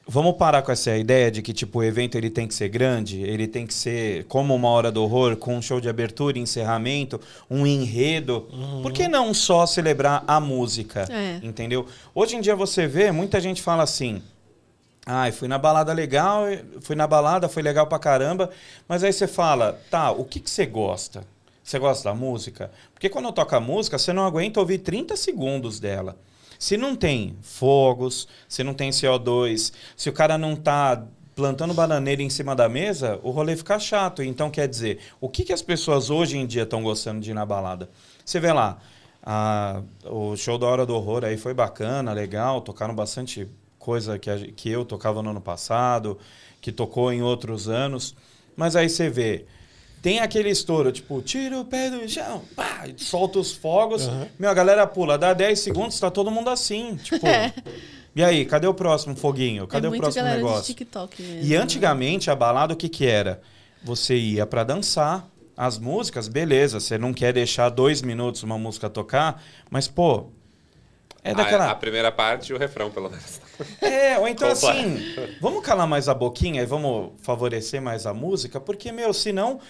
vamos 0.07 0.37
parar 0.37 0.63
com 0.63 0.71
essa 0.71 0.97
ideia 0.97 1.31
de 1.31 1.43
que 1.43 1.53
tipo, 1.53 1.79
o 1.79 1.85
evento 1.85 2.17
ele 2.17 2.31
tem 2.31 2.47
que 2.47 2.55
ser 2.55 2.69
grande, 2.69 3.23
ele 3.23 3.47
tem 3.47 3.67
que 3.67 3.75
ser 3.75 4.25
como 4.25 4.55
uma 4.55 4.69
hora 4.69 4.93
do 4.93 5.03
horror, 5.03 5.37
com 5.37 5.57
um 5.57 5.63
show 5.63 5.81
de 5.81 5.89
abertura, 5.89 6.39
encerramento, 6.39 7.21
um 7.51 7.67
enredo. 7.67 8.49
Por 8.83 8.93
que 8.93 9.09
não 9.09 9.33
só 9.33 9.67
celebrar 9.67 10.25
a 10.27 10.39
música? 10.41 11.07
É. 11.11 11.41
Entendeu? 11.43 11.87
Hoje 12.15 12.37
em 12.37 12.41
dia 12.41 12.55
você 12.55 12.87
vê, 12.87 13.11
muita 13.11 13.41
gente 13.41 13.63
fala 13.63 13.83
assim. 13.83 14.23
Ai, 15.07 15.33
fui 15.33 15.49
na 15.49 15.59
balada 15.59 15.93
legal, 15.93 16.45
fui 16.81 16.97
na 16.97 17.07
balada, 17.07 17.49
foi 17.49 17.63
legal 17.63 17.87
pra 17.87 17.99
caramba. 17.99 18.51
Mas 18.89 19.05
aí 19.05 19.13
você 19.13 19.27
fala, 19.27 19.79
tá, 19.91 20.11
o 20.11 20.25
que, 20.25 20.41
que 20.41 20.49
você 20.49 20.65
gosta? 20.65 21.27
Você 21.63 21.79
gosta 21.79 22.09
da 22.09 22.15
música? 22.15 22.71
Porque 22.93 23.09
quando 23.09 23.31
toca 23.33 23.61
música, 23.61 23.99
você 23.99 24.13
não 24.13 24.25
aguenta 24.25 24.61
ouvir 24.61 24.79
30 24.79 25.17
segundos 25.17 25.79
dela. 25.79 26.17
Se 26.65 26.79
não 26.79 26.97
tem 26.97 27.37
fogos, 27.43 28.27
se 28.49 28.65
não 28.65 28.73
tem 28.73 28.91
CO2, 28.91 29.71
se 29.95 30.09
o 30.09 30.15
cara 30.15 30.39
não 30.39 30.57
tá 30.57 31.05
plantando 31.37 31.75
bananeira 31.75 32.23
em 32.23 32.31
cima 32.31 32.57
da 32.57 32.71
mesa, 32.71 33.21
o 33.23 33.31
rolê 33.31 33.55
fica 33.55 33.79
chato. 33.79 34.23
Então, 34.23 34.51
quer 34.51 34.67
dizer, 34.67 34.99
o 35.21 35.29
que, 35.29 35.45
que 35.45 35.53
as 35.53 35.61
pessoas 35.61 36.09
hoje 36.09 36.39
em 36.39 36.47
dia 36.47 36.63
estão 36.63 36.83
gostando 36.83 37.21
de 37.21 37.33
ir 37.33 37.35
na 37.35 37.45
balada? 37.45 37.91
Você 38.25 38.41
vê 38.41 38.51
lá, 38.51 38.79
a- 39.23 39.83
o 40.07 40.35
show 40.39 40.57
da 40.57 40.67
Hora 40.67 40.87
do 40.87 40.95
Horror 40.95 41.27
aí 41.27 41.37
foi 41.37 41.53
bacana, 41.53 42.15
legal, 42.15 42.63
tocaram 42.63 42.95
bastante 42.95 43.47
coisa 43.79 44.19
que, 44.19 44.31
a 44.31 44.39
que 44.39 44.71
eu 44.71 44.87
tocava 44.87 45.23
no 45.23 45.33
ano 45.33 45.43
passado, 45.43 46.19
que 46.63 46.73
tocou 46.73 47.13
em 47.13 47.21
outros 47.21 47.69
anos. 47.69 48.17
Mas 48.57 48.75
aí 48.75 48.89
você 48.89 49.11
vê, 49.11 49.45
tem 50.05 50.21
aquele 50.21 50.51
estouro, 50.51 50.93
tipo, 50.93 51.23
tira 51.23 51.59
o 51.59 51.65
pé 51.65 51.89
do 51.89 52.07
chão, 52.07 52.43
pá, 52.55 52.85
solta 52.99 53.39
os 53.39 53.53
fogos. 53.53 54.07
Uhum. 54.07 54.29
Meu, 54.39 54.51
a 54.51 54.53
galera 54.53 54.87
pula, 54.87 55.17
dá 55.17 55.33
10 55.33 55.59
segundos, 55.59 55.99
tá 55.99 56.11
todo 56.11 56.31
mundo 56.31 56.51
assim. 56.51 56.97
Tipo, 56.97 57.25
e 58.15 58.23
aí, 58.23 58.45
cadê 58.45 58.67
o 58.67 58.75
próximo 58.75 59.17
foguinho? 59.17 59.67
Cadê 59.67 59.87
é 59.87 59.91
o 59.91 59.97
próximo 59.97 60.27
negócio? 60.27 60.61
de 60.61 60.67
TikTok 60.67 61.23
mesmo. 61.23 61.51
E 61.51 61.57
antigamente 61.57 62.31
a 62.31 62.37
balada 62.37 62.75
o 62.75 62.77
que 62.77 62.87
que 62.87 63.07
era? 63.07 63.41
Você 63.83 64.15
ia 64.15 64.45
pra 64.45 64.63
dançar. 64.63 65.27
As 65.57 65.79
músicas, 65.79 66.29
beleza, 66.29 66.81
você 66.81 66.99
não 66.99 67.15
quer 67.15 67.33
deixar 67.33 67.71
dois 67.71 68.03
minutos 68.03 68.43
uma 68.43 68.59
música 68.59 68.91
tocar, 68.91 69.41
mas 69.71 69.87
pô, 69.87 70.27
é 71.23 71.31
a, 71.31 71.35
daquela. 71.35 71.71
a 71.71 71.75
primeira 71.77 72.11
parte 72.13 72.51
e 72.51 72.55
o 72.55 72.59
refrão, 72.59 72.91
pelo 72.91 73.09
menos. 73.09 73.41
É, 73.81 74.19
ou 74.19 74.29
então 74.29 74.49
Opa. 74.49 74.71
assim, 74.73 75.15
vamos 75.41 75.65
calar 75.65 75.87
mais 75.87 76.09
a 76.09 76.15
boquinha 76.15 76.63
e 76.63 76.67
vamos 76.67 77.13
favorecer 77.23 77.81
mais 77.81 78.07
a 78.07 78.15
música, 78.15 78.61
porque, 78.61 78.91
meu, 78.91 79.13
senão 79.13 79.61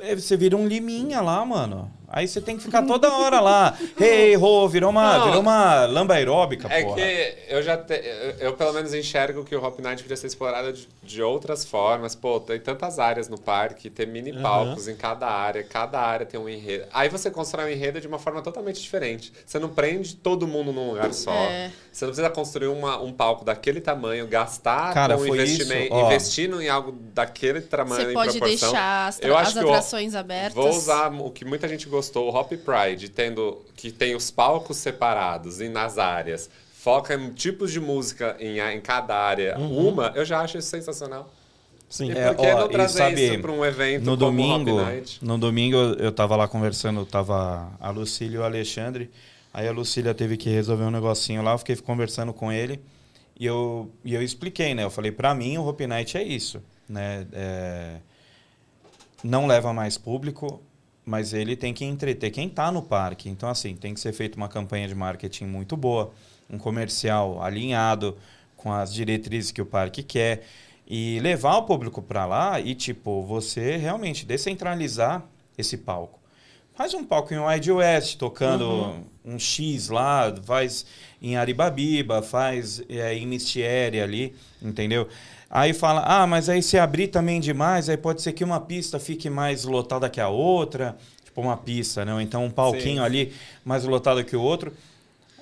é, 0.00 0.14
você 0.14 0.36
vira 0.36 0.56
um 0.56 0.66
liminha 0.66 1.20
lá, 1.20 1.44
mano. 1.44 1.90
Aí 2.10 2.26
você 2.26 2.40
tem 2.40 2.56
que 2.56 2.62
ficar 2.62 2.82
toda 2.86 3.12
hora 3.12 3.38
lá. 3.38 3.76
Hey, 4.00 4.34
ho, 4.36 4.66
virou 4.68 4.88
uma, 4.90 5.18
Não. 5.18 5.24
virou 5.26 5.40
uma 5.42 5.84
lamba 5.84 6.14
aeróbica, 6.14 6.66
É 6.72 6.82
porra. 6.82 6.96
que 6.96 7.34
eu 7.48 7.62
já 7.62 7.76
te- 7.76 7.92
eu, 8.02 8.30
eu, 8.48 8.52
pelo 8.54 8.72
menos 8.72 8.94
enxergo 8.94 9.44
que 9.44 9.54
o 9.54 9.62
Hop 9.62 9.78
Night 9.80 10.02
podia 10.02 10.16
ser 10.16 10.26
explorado 10.28 10.72
de, 10.72 10.88
de 11.02 11.22
outras 11.22 11.66
formas. 11.66 12.14
Pô, 12.14 12.40
tem 12.40 12.58
tantas 12.58 12.98
áreas 12.98 13.28
no 13.28 13.38
parque, 13.38 13.90
ter 13.90 14.06
mini 14.06 14.32
palcos 14.40 14.88
em 14.88 14.96
cada 14.96 15.26
área, 15.28 15.62
cada 15.62 16.00
área 16.00 16.24
tem 16.24 16.40
um 16.40 16.48
enredo. 16.48 16.86
Aí 16.94 17.10
você 17.10 17.30
constrói 17.30 17.66
um 17.66 17.74
enredo 17.76 18.00
de 18.00 18.06
uma 18.08 18.18
forma 18.18 18.40
totalmente 18.40 18.80
diferente. 18.80 19.30
Você 19.44 19.58
não 19.58 19.68
prende 19.68 20.16
todo 20.16 20.46
mundo 20.46 20.72
num 20.72 20.88
lugar 20.88 21.12
só. 21.12 21.30
É. 21.32 21.70
Você 21.92 22.06
não 22.06 22.12
precisa 22.12 22.30
construir 22.30 22.68
uma- 22.68 22.98
um 23.02 23.12
palco 23.12 23.44
daquele 23.44 23.80
tamanho, 23.82 24.26
gastar 24.26 24.94
Cara, 24.94 25.14
com 25.16 25.26
foi 25.26 25.36
investimento, 25.36 25.94
isso, 25.94 26.04
investindo 26.06 26.62
em 26.62 26.68
algo 26.70 26.92
daquele 27.12 27.60
tamanho 27.60 28.04
Você 28.04 28.10
e 28.10 28.14
pode 28.14 28.38
proporção. 28.38 28.70
deixar 28.70 29.06
as, 29.08 29.20
Eu 29.20 29.36
acho 29.36 29.50
as 29.58 29.64
atrações 29.64 30.14
abertas. 30.14 30.54
Vou 30.54 30.70
usar 30.70 31.12
o 31.12 31.30
que 31.30 31.44
muita 31.44 31.68
gente 31.68 31.86
gostou, 31.98 32.30
o 32.30 32.34
Hop 32.34 32.52
Pride, 32.52 33.08
tendo, 33.08 33.58
que 33.76 33.90
tem 33.90 34.14
os 34.14 34.30
palcos 34.30 34.76
separados 34.76 35.60
e 35.60 35.68
nas 35.68 35.98
áreas, 35.98 36.48
foca 36.72 37.14
em 37.14 37.32
tipos 37.32 37.72
de 37.72 37.80
música 37.80 38.36
em, 38.38 38.60
em 38.60 38.80
cada 38.80 39.14
área, 39.16 39.58
uma, 39.58 40.12
eu 40.14 40.24
já 40.24 40.40
acho 40.40 40.58
isso 40.58 40.68
sensacional. 40.68 41.28
Sim. 41.88 42.10
E 42.12 42.18
É, 42.18 42.34
ó, 42.36 42.60
não 42.60 42.68
trazer 42.68 42.98
sabe, 42.98 43.24
isso 43.26 43.40
para 43.40 43.50
um 43.52 43.64
evento 43.64 44.04
no 44.04 44.16
como 44.16 44.30
domingo, 44.30 44.80
Hop 44.80 45.06
no 45.22 45.38
domingo 45.38 45.76
eu- 45.76 45.94
eu 45.94 46.12
tava 46.12 46.36
lá 46.36 46.46
conversando, 46.46 47.04
tava 47.04 47.72
a 47.80 47.90
Lucília 47.90 48.36
e 48.36 48.38
o 48.38 48.44
Alexandre. 48.44 49.10
Aí 49.52 49.66
a 49.66 49.72
Lucília 49.72 50.14
teve 50.14 50.36
que 50.36 50.50
resolver 50.50 50.84
um 50.84 50.90
negocinho 50.90 51.42
lá, 51.42 51.52
eu 51.52 51.58
fiquei 51.58 51.74
conversando 51.76 52.32
com 52.32 52.52
ele 52.52 52.78
e 53.40 53.46
eu, 53.46 53.90
e 54.04 54.14
eu 54.14 54.22
expliquei, 54.22 54.74
né? 54.74 54.84
Eu 54.84 54.90
falei, 54.90 55.10
pra 55.10 55.34
mim 55.34 55.56
o 55.58 55.66
Hope 55.66 55.86
Night 55.86 56.16
é 56.16 56.22
isso, 56.22 56.62
né? 56.88 57.26
É, 57.32 57.96
não 59.24 59.46
leva 59.46 59.72
mais 59.72 59.96
público, 59.98 60.60
mas 61.08 61.32
ele 61.32 61.56
tem 61.56 61.72
que 61.72 61.86
entreter 61.86 62.30
quem 62.30 62.48
está 62.48 62.70
no 62.70 62.82
parque. 62.82 63.30
Então, 63.30 63.48
assim, 63.48 63.74
tem 63.74 63.94
que 63.94 64.00
ser 64.00 64.12
feita 64.12 64.36
uma 64.36 64.46
campanha 64.48 64.86
de 64.86 64.94
marketing 64.94 65.46
muito 65.46 65.74
boa, 65.74 66.12
um 66.50 66.58
comercial 66.58 67.42
alinhado 67.42 68.14
com 68.56 68.70
as 68.70 68.92
diretrizes 68.92 69.50
que 69.50 69.62
o 69.62 69.66
parque 69.66 70.02
quer 70.02 70.44
e 70.86 71.18
levar 71.20 71.56
o 71.56 71.62
público 71.62 72.02
para 72.02 72.26
lá 72.26 72.60
e, 72.60 72.74
tipo, 72.74 73.22
você 73.22 73.78
realmente 73.78 74.26
descentralizar 74.26 75.24
esse 75.56 75.78
palco. 75.78 76.18
Faz 76.74 76.92
um 76.92 77.02
palco 77.02 77.32
em 77.32 77.38
Wide 77.38 77.72
West, 77.72 78.18
tocando 78.18 78.64
Uhum. 78.64 79.04
um 79.34 79.38
X 79.38 79.88
lá, 79.88 80.32
faz 80.44 80.84
em 81.20 81.36
Aribabiba, 81.36 82.22
faz 82.22 82.82
é, 82.88 83.14
em 83.14 83.26
Mistieri 83.26 84.00
ali, 84.00 84.34
entendeu? 84.62 85.08
Aí 85.50 85.72
fala, 85.72 86.02
ah, 86.06 86.26
mas 86.26 86.48
aí 86.48 86.62
se 86.62 86.78
abrir 86.78 87.08
também 87.08 87.40
demais, 87.40 87.88
aí 87.88 87.96
pode 87.96 88.20
ser 88.20 88.32
que 88.32 88.44
uma 88.44 88.60
pista 88.60 88.98
fique 88.98 89.30
mais 89.30 89.64
lotada 89.64 90.08
que 90.10 90.20
a 90.20 90.28
outra, 90.28 90.94
tipo 91.24 91.40
uma 91.40 91.56
pista, 91.56 92.04
né? 92.04 92.12
Ou 92.12 92.20
então 92.20 92.44
um 92.44 92.50
palquinho 92.50 92.98
Sim. 92.98 93.04
ali 93.04 93.32
mais 93.64 93.84
lotado 93.84 94.22
que 94.24 94.36
o 94.36 94.42
outro. 94.42 94.72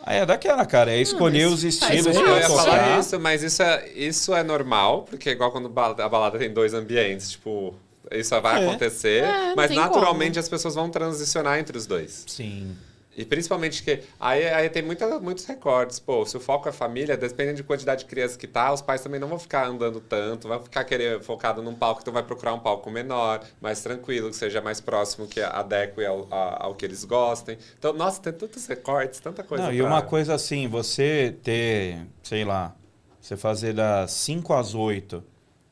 Aí 0.04 0.18
é 0.18 0.26
daquela, 0.26 0.64
cara, 0.64 0.92
é 0.92 1.00
escolher 1.00 1.46
mas 1.46 1.54
os 1.54 1.64
estilos. 1.64 2.06
Eu 2.14 2.36
ia 2.38 2.48
falar 2.48 3.00
isso, 3.00 3.18
mas 3.18 3.42
isso 3.42 3.60
é, 3.60 3.88
isso 3.96 4.32
é 4.32 4.44
normal, 4.44 5.02
porque 5.02 5.28
é 5.30 5.32
igual 5.32 5.50
quando 5.50 5.66
a 5.66 6.08
balada 6.08 6.38
tem 6.38 6.52
dois 6.52 6.72
ambientes, 6.72 7.32
tipo, 7.32 7.74
isso 8.12 8.40
vai 8.40 8.62
É. 8.62 8.68
acontecer, 8.68 9.24
É, 9.24 9.48
não 9.48 9.56
mas 9.56 9.72
naturalmente 9.72 10.34
como. 10.34 10.40
as 10.40 10.48
pessoas 10.48 10.76
vão 10.76 10.88
transicionar 10.88 11.58
entre 11.58 11.76
os 11.76 11.86
dois. 11.86 12.22
Sim. 12.28 12.76
E 13.16 13.24
principalmente 13.24 13.82
que 13.82 14.02
aí, 14.20 14.46
aí 14.48 14.68
tem 14.68 14.82
muita, 14.82 15.18
muitos 15.18 15.44
recordes. 15.46 15.98
Pô, 15.98 16.26
se 16.26 16.36
o 16.36 16.40
foco 16.40 16.68
é 16.68 16.72
família, 16.72 17.16
dependendo 17.16 17.56
de 17.56 17.62
quantidade 17.64 18.00
de 18.04 18.06
crianças 18.10 18.36
que 18.36 18.46
tá, 18.46 18.72
os 18.72 18.82
pais 18.82 19.00
também 19.00 19.18
não 19.18 19.26
vão 19.28 19.38
ficar 19.38 19.66
andando 19.66 20.00
tanto, 20.00 20.48
vão 20.48 20.62
ficar 20.62 20.84
querer 20.84 21.22
focado 21.22 21.62
num 21.62 21.74
palco, 21.74 22.02
então 22.02 22.12
vai 22.12 22.22
procurar 22.22 22.52
um 22.52 22.58
palco 22.60 22.90
menor, 22.90 23.42
mais 23.60 23.80
tranquilo, 23.82 24.28
que 24.30 24.36
seja 24.36 24.60
mais 24.60 24.80
próximo, 24.80 25.26
que 25.26 25.40
adeque 25.40 26.04
ao, 26.04 26.28
a- 26.30 26.64
ao 26.66 26.74
que 26.74 26.84
eles 26.84 27.04
gostem. 27.04 27.56
Então, 27.78 27.92
nossa, 27.94 28.20
tem 28.20 28.32
tantos 28.34 28.66
recortes, 28.66 29.18
tanta 29.20 29.42
coisa. 29.42 29.64
Não, 29.64 29.72
e 29.72 29.78
pra- 29.78 29.88
uma 29.88 30.02
coisa 30.02 30.34
assim, 30.34 30.68
você 30.68 31.34
ter, 31.42 32.06
sei 32.22 32.44
lá, 32.44 32.74
você 33.20 33.36
fazer 33.36 33.72
das 33.72 34.10
5 34.12 34.52
às 34.52 34.74
8, 34.74 35.24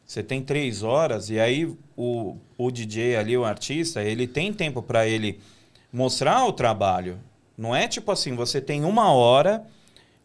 você 0.07 0.23
tem 0.23 0.43
3 0.43 0.83
horas, 0.83 1.31
e 1.31 1.39
aí 1.39 1.67
o, 1.97 2.37
o 2.59 2.71
DJ 2.71 3.17
ali, 3.17 3.37
o 3.37 3.45
artista, 3.45 4.03
ele 4.03 4.27
tem 4.27 4.53
tempo 4.53 4.83
para 4.83 5.07
ele 5.07 5.41
mostrar 5.93 6.45
o 6.47 6.53
trabalho. 6.53 7.19
Não 7.57 7.75
é 7.75 7.87
tipo 7.89 8.11
assim, 8.13 8.35
você 8.35 8.61
tem 8.61 8.85
uma 8.85 9.13
hora 9.13 9.65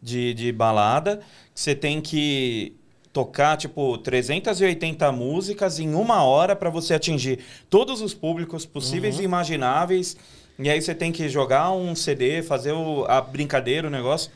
de, 0.01 0.33
de 0.33 0.51
balada, 0.51 1.17
que 1.53 1.59
você 1.59 1.75
tem 1.75 2.01
que 2.01 2.73
tocar, 3.11 3.57
tipo, 3.57 3.97
380 3.99 5.11
músicas 5.11 5.79
em 5.79 5.93
uma 5.93 6.23
hora 6.23 6.55
para 6.55 6.69
você 6.69 6.93
atingir 6.93 7.39
todos 7.69 8.01
os 8.01 8.13
públicos 8.13 8.65
possíveis 8.65 9.19
e 9.19 9.23
imagináveis. 9.23 10.15
E 10.57 10.69
aí 10.69 10.81
você 10.81 10.93
tem 10.93 11.11
que 11.11 11.27
jogar 11.29 11.71
um 11.71 11.95
CD, 11.95 12.43
fazer 12.43 12.71
o, 12.73 13.05
a 13.05 13.21
brincadeira, 13.21 13.87
o 13.87 13.91
negócio, 13.91 14.31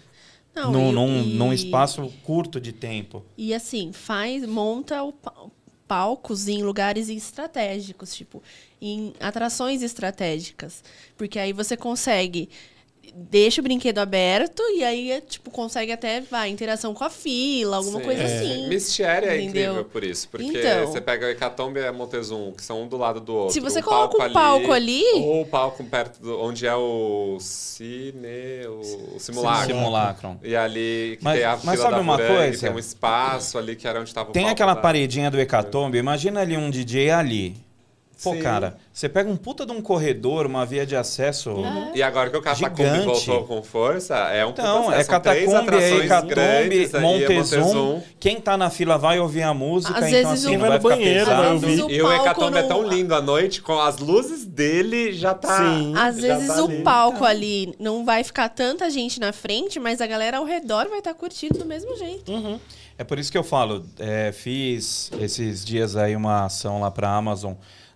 Não, 0.55 0.71
num, 0.71 0.89
e- 0.89 0.93
num, 0.93 1.21
e- 1.21 1.33
num 1.35 1.53
espaço 1.53 2.11
curto 2.23 2.59
de 2.59 2.71
tempo. 2.73 3.23
E 3.37 3.53
assim, 3.53 3.91
faz, 3.91 4.45
monta 4.45 5.03
o 5.03 5.11
pa- 5.13 5.33
palcos 5.87 6.47
em 6.47 6.63
lugares 6.63 7.09
estratégicos, 7.09 8.15
tipo, 8.15 8.41
em 8.81 9.13
atrações 9.19 9.81
estratégicas. 9.81 10.83
Porque 11.17 11.37
aí 11.39 11.53
você 11.53 11.75
consegue. 11.77 12.49
Deixa 13.15 13.61
o 13.61 13.63
brinquedo 13.63 13.99
aberto 13.99 14.61
e 14.75 14.83
aí, 14.83 15.11
é, 15.11 15.21
tipo, 15.21 15.51
consegue 15.51 15.91
até, 15.91 16.21
vai, 16.21 16.49
interação 16.49 16.93
com 16.95 17.03
a 17.03 17.09
fila, 17.09 17.77
alguma 17.77 17.99
Sim. 17.99 18.05
coisa 18.05 18.23
É. 18.23 18.25
assim. 18.25 18.67
Mistieri 18.67 19.25
é 19.27 19.35
Entendeu? 19.41 19.49
incrível 19.73 19.85
por 19.85 20.03
isso, 20.03 20.27
porque 20.29 20.45
Então. 20.57 20.87
você 20.87 20.99
pega 20.99 21.27
o 21.27 21.29
Hecatombe 21.29 21.79
e 21.79 21.85
a 21.85 21.91
Montezum, 21.93 22.51
que 22.53 22.63
são 22.63 22.81
um 22.83 22.87
do 22.87 22.97
lado 22.97 23.19
do 23.19 23.35
outro. 23.35 23.53
Se 23.53 23.59
você 23.59 23.79
um 23.79 23.83
coloca 23.83 24.25
um 24.25 24.33
palco 24.33 24.71
ali- 24.71 25.03
Ou 25.15 25.41
o 25.41 25.45
palco 25.45 25.83
perto 25.83 26.19
do, 26.21 26.41
onde 26.41 26.65
é 26.65 26.73
o 26.75 27.37
cine, 27.39 28.65
o, 28.67 29.15
o 29.15 29.19
simulacro. 29.19 29.67
Simulacron. 29.75 30.37
E 30.41 30.55
ali 30.55 31.17
que 31.19 31.23
Mas- 31.23 31.35
tem 31.37 31.43
a 31.45 31.51
mas 31.51 31.61
fila 31.61 31.77
sabe 31.77 31.95
da 31.95 32.01
uma 32.01 32.17
coisa? 32.17 32.67
tem 32.67 32.75
um 32.75 32.79
espaço 32.79 33.57
ali 33.57 33.75
que 33.75 33.87
era 33.87 33.99
onde 33.99 34.09
estava 34.09 34.29
o 34.29 34.33
Tem 34.33 34.43
palco 34.43 34.53
aquela 34.53 34.73
da- 34.73 34.81
paredinha 34.81 35.29
do 35.29 35.39
Hecatombe, 35.39 35.97
imagina 35.97 36.41
ali 36.41 36.57
um 36.57 36.69
DJ 36.69 37.11
ali. 37.11 37.55
Pô, 38.23 38.33
Sim. 38.33 38.39
cara, 38.41 38.77
você 38.91 39.09
pega 39.09 39.29
um 39.29 39.35
puta 39.35 39.65
de 39.65 39.71
um 39.73 39.81
corredor, 39.81 40.45
uma 40.45 40.65
via 40.65 40.85
de 40.85 40.95
acesso. 40.95 41.55
E 41.93 42.01
agora 42.01 42.29
que 42.29 42.37
o 42.37 42.41
Catacombe 42.41 42.83
Gigante. 42.83 43.05
voltou 43.27 43.43
com 43.43 43.61
força, 43.61 44.15
é 44.29 44.45
um 44.45 44.51
Então, 44.51 44.83
puta- 44.85 44.95
é 44.95 45.03
Catacombe, 45.03 45.75
é 45.75 45.85
aí 45.85 46.89
é 46.93 46.99
Montezum. 46.99 48.01
Quem 48.19 48.39
tá 48.39 48.55
na 48.57 48.69
fila 48.69 48.97
vai 48.97 49.19
ouvir 49.19 49.43
a 49.43 49.53
música, 49.53 49.93
Às 49.99 50.07
então 50.07 50.11
vezes 50.31 50.45
assim, 50.45 50.55
o- 50.55 50.59
não 50.59 50.67
Vai 50.67 50.69
no 50.77 50.81
ficar 50.81 50.95
banheiro, 50.95 51.25
pesado. 51.25 51.41
vai 51.41 51.53
ouvir. 51.53 51.95
E 51.95 52.01
o 52.01 52.11
Hecatombe 52.13 52.57
é 52.57 52.63
tão 52.63 52.87
lindo 52.87 53.13
à 53.13 53.21
noite, 53.21 53.61
com 53.61 53.79
as 53.79 53.97
luzes 53.97 54.45
dele 54.45 55.11
já 55.13 55.33
tá... 55.33 55.57
Sim. 55.57 55.93
Às 55.97 56.15
já 56.17 56.21
vezes 56.37 56.47
tá 56.47 56.61
o 56.63 56.65
ali. 56.65 56.81
palco 56.83 57.25
ali 57.25 57.75
não 57.79 58.05
vai 58.05 58.23
ficar 58.23 58.49
tanta 58.49 58.89
gente 58.89 59.19
na 59.19 59.33
frente, 59.33 59.79
mas 59.79 59.99
a 60.01 60.07
galera 60.07 60.37
ao 60.37 60.45
redor 60.45 60.87
vai 60.87 60.99
estar 60.99 61.13
curtindo 61.13 61.57
do 61.59 61.65
mesmo 61.65 61.95
jeito. 61.97 62.31
Uhum. 62.31 62.59
É 62.97 63.03
por 63.03 63.17
isso 63.17 63.31
que 63.31 63.37
eu 63.37 63.43
falo, 63.43 63.83
é, 63.97 64.31
fiz 64.31 65.11
esses 65.19 65.65
dias 65.65 65.95
aí 65.95 66.15
uma 66.15 66.45
ação 66.45 66.79
lá 66.79 66.91
pra 66.91 67.09
Amazon 67.09 67.53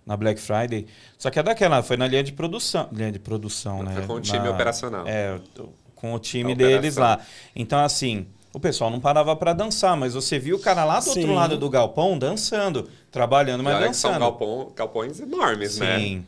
na 0.08 0.16
Black 0.16 0.40
Friday. 0.40 0.86
Só 1.18 1.28
que 1.30 1.38
é 1.38 1.42
daquela, 1.42 1.82
foi 1.82 1.98
na 1.98 2.06
linha 2.08 2.22
de 2.24 2.32
produção, 2.32 2.88
linha 2.90 3.12
de 3.12 3.18
produção, 3.18 3.82
né? 3.82 3.92
Foi 3.94 4.06
com 4.06 4.14
o 4.14 4.20
time 4.20 4.38
Na- 4.40 4.50
operacional. 4.50 5.06
É, 5.06 5.38
com 5.94 6.14
o 6.14 6.18
time 6.18 6.52
A 6.52 6.56
deles 6.56 6.96
operação. 6.96 7.02
lá. 7.04 7.20
Então 7.54 7.78
assim, 7.78 8.26
o 8.54 8.58
pessoal 8.58 8.90
não 8.90 8.98
parava 8.98 9.36
pra 9.36 9.52
dançar, 9.52 9.96
mas 9.96 10.14
você 10.14 10.38
viu 10.38 10.56
o 10.56 10.58
cara 10.58 10.82
lá 10.84 10.98
do 10.98 11.04
Sim. 11.04 11.20
outro 11.20 11.34
lado 11.34 11.58
do 11.58 11.68
galpão 11.68 12.18
dançando, 12.18 12.88
trabalhando, 13.12 13.62
mas 13.62 13.74
que 13.74 13.80
são 13.94 14.10
dançando. 14.12 14.18
galpão, 14.20 14.72
galpões 14.74 15.20
enormes, 15.20 15.78
né? 15.78 15.98
Sim. 15.98 16.26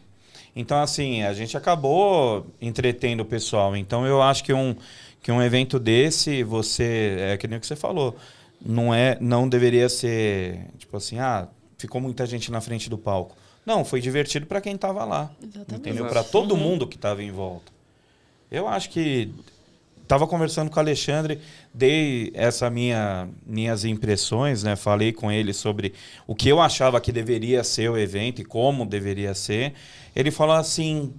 Então, 0.55 0.83
assim, 0.83 1.23
a 1.23 1.33
gente 1.33 1.57
acabou 1.57 2.45
entretendo 2.61 3.21
o 3.21 3.25
pessoal. 3.25 3.77
Então, 3.77 4.05
eu 4.05 4.21
acho 4.21 4.43
que 4.43 4.53
um, 4.53 4.75
que 5.23 5.31
um 5.31 5.41
evento 5.41 5.79
desse, 5.79 6.43
você. 6.43 7.17
É 7.21 7.37
que 7.37 7.47
nem 7.47 7.57
o 7.57 7.61
que 7.61 7.67
você 7.69 7.77
falou. 7.77 8.17
Não, 8.61 8.93
é, 8.93 9.17
não 9.21 9.49
deveria 9.49 9.89
ser, 9.89 10.67
tipo 10.77 10.97
assim, 10.97 11.19
ah, 11.21 11.47
ficou 11.79 12.01
muita 12.01 12.27
gente 12.27 12.51
na 12.51 12.61
frente 12.61 12.91
do 12.91 12.99
palco. 12.99 13.37
Não, 13.71 13.85
foi 13.85 14.01
divertido 14.01 14.47
para 14.47 14.61
quem 14.61 14.75
estava 14.75 15.05
lá. 15.05 15.31
Exatamente. 15.41 15.75
Entendeu? 15.89 16.07
Para 16.07 16.25
todo 16.25 16.53
Uhum. 16.55 16.61
mundo 16.61 16.87
que 16.89 16.97
estava 16.97 17.23
em 17.23 17.31
volta. 17.31 17.71
Eu 18.51 18.67
acho 18.67 18.91
que 18.91 19.33
estava 20.03 20.27
conversando 20.27 20.69
com 20.71 20.77
o 20.77 20.81
Alexandre, 20.81 21.39
dei 21.73 22.33
essa 22.35 22.69
minha 22.69 23.29
minhas 23.47 23.85
impressões, 23.85 24.65
né? 24.65 24.75
Falei 24.75 25.13
com 25.13 25.31
ele 25.31 25.53
sobre 25.53 25.95
o 26.27 26.35
que 26.35 26.49
eu 26.49 26.61
achava 26.61 27.01
que 27.01 27.13
deveria 27.13 27.63
ser 27.63 27.89
o 27.89 27.97
evento 27.97 28.41
e 28.41 28.45
como 28.45 28.85
deveria 28.85 29.35
ser. 29.35 29.73
Ele 30.17 30.33
falou 30.33 30.57
assim: 30.57 30.97
"Hum, 30.97 31.13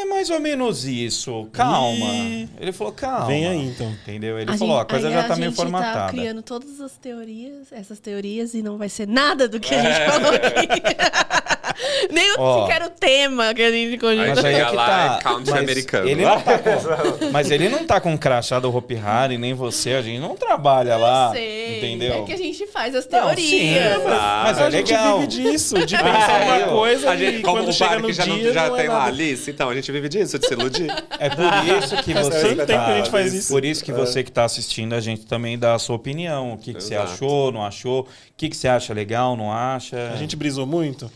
é 0.00 0.04
mais 0.06 0.30
ou 0.30 0.40
menos 0.40 0.84
isso. 0.84 1.46
Calma. 1.52 2.06
Ih. 2.06 2.48
Ele 2.58 2.72
falou: 2.72 2.92
calma. 2.92 3.26
Vem 3.26 3.46
aí, 3.46 3.66
então. 3.68 3.90
Entendeu? 3.90 4.38
Ele 4.38 4.50
A 4.50 4.56
falou: 4.58 4.76
gente- 4.78 4.82
a 4.82 4.84
coisa 4.86 5.10
já 5.10 5.24
tá 5.24 5.34
a 5.34 5.36
meio 5.36 5.50
gente 5.50 5.56
tá 5.56 5.62
formatada. 5.62 6.12
criando 6.12 6.42
todas 6.42 6.80
as 6.80 6.92
teorias, 6.92 7.72
essas 7.72 7.98
teorias, 8.00 8.54
e 8.54 8.62
não 8.62 8.76
vai 8.78 8.88
ser 8.88 9.06
nada 9.06 9.48
do 9.48 9.58
que 9.60 9.74
a 9.74 9.78
É. 9.82 9.82
gente 9.82 10.10
falou 10.10 10.30
aqui. 10.34 11.39
Nem 12.10 12.32
o, 12.32 12.40
Ó. 12.40 12.66
sequer 12.66 12.82
o 12.84 12.90
tema 12.90 13.54
que 13.54 13.62
a 13.62 13.70
gente 13.70 13.98
cogitou. 13.98 14.26
Mas 14.28 14.44
aí 14.44 14.54
é 14.54 14.58
chega 14.58 14.70
que 14.70 14.76
lá, 14.76 14.86
tá. 14.86 15.18
é 15.18 15.22
country 15.22 15.50
Mas 15.52 15.62
americano. 15.62 16.08
Ele 16.08 16.24
não 16.24 16.40
tá 16.40 16.58
com, 16.58 17.30
mas 17.32 17.50
ele 17.50 17.68
não 17.68 17.84
tá 17.84 18.00
com 18.00 18.18
crachá 18.18 18.58
do 18.60 18.74
Hopi 18.74 18.96
Hari, 18.96 19.38
nem 19.38 19.54
você. 19.54 19.94
A 19.94 20.02
gente 20.02 20.18
não 20.20 20.34
trabalha 20.36 20.96
lá. 20.96 21.30
Sei. 21.32 21.78
Entendeu? 21.78 22.14
É 22.14 22.22
que 22.22 22.32
a 22.32 22.36
gente 22.36 22.66
faz 22.66 22.94
as 22.94 23.06
Não, 23.08 23.28
sim, 23.30 23.34
teorias. 23.36 24.02
Ah, 24.08 24.42
mas 24.46 24.58
a 24.58 24.66
é 24.66 24.70
gente 24.70 24.92
legal. 24.92 25.20
vive 25.20 25.26
disso, 25.28 25.86
de 25.86 25.96
pensar 25.98 26.42
uma 26.42 26.58
coisa 26.68 27.10
A 27.10 27.16
gente, 27.16 27.38
e 27.38 27.42
como 27.42 27.56
quando 27.58 27.68
o 27.68 27.72
chega 27.72 27.90
parque 27.90 28.06
no 28.06 28.12
já, 28.12 28.26
não- 28.26 28.38
dia 28.38 28.52
já 28.52 28.68
não 28.68 28.76
tem 28.76 28.86
é 28.86 28.88
lá 28.88 28.94
a 28.94 28.98
nada. 28.98 29.10
Alice, 29.10 29.50
então 29.50 29.68
a 29.70 29.74
gente 29.74 29.90
vive 29.92 30.08
disso, 30.08 30.38
de 30.38 30.46
se 30.46 30.52
iludir. 30.54 30.90
É 31.18 31.28
por 31.30 31.44
isso 31.78 31.96
que 32.02 32.12
Faz 32.12 32.26
você 32.26 32.40
tanto 32.40 32.56
que 32.60 32.66
tempo 32.66 32.84
que 32.84 32.90
a 32.90 32.96
gente 32.96 33.04
tá, 33.06 33.10
faz 33.10 33.34
isso. 33.34 33.52
por 33.52 33.64
isso 33.64 33.84
que 33.84 33.92
você 33.92 34.22
que 34.22 34.30
está 34.30 34.44
assistindo 34.44 34.94
a 34.94 35.00
gente 35.00 35.24
também 35.26 35.58
dá 35.58 35.74
a 35.74 35.78
sua 35.78 35.96
opinião, 35.96 36.52
o 36.52 36.58
que, 36.58 36.74
que 36.74 36.82
você 36.82 36.94
Exato. 36.94 37.12
achou, 37.12 37.52
não 37.52 37.64
achou, 37.64 38.00
o 38.02 38.06
que, 38.36 38.48
que 38.48 38.56
você 38.56 38.68
acha 38.68 38.92
legal, 38.94 39.36
não 39.36 39.52
acha. 39.52 40.10
A 40.12 40.16
gente 40.16 40.34
brisou 40.36 40.66
muito. 40.66 41.10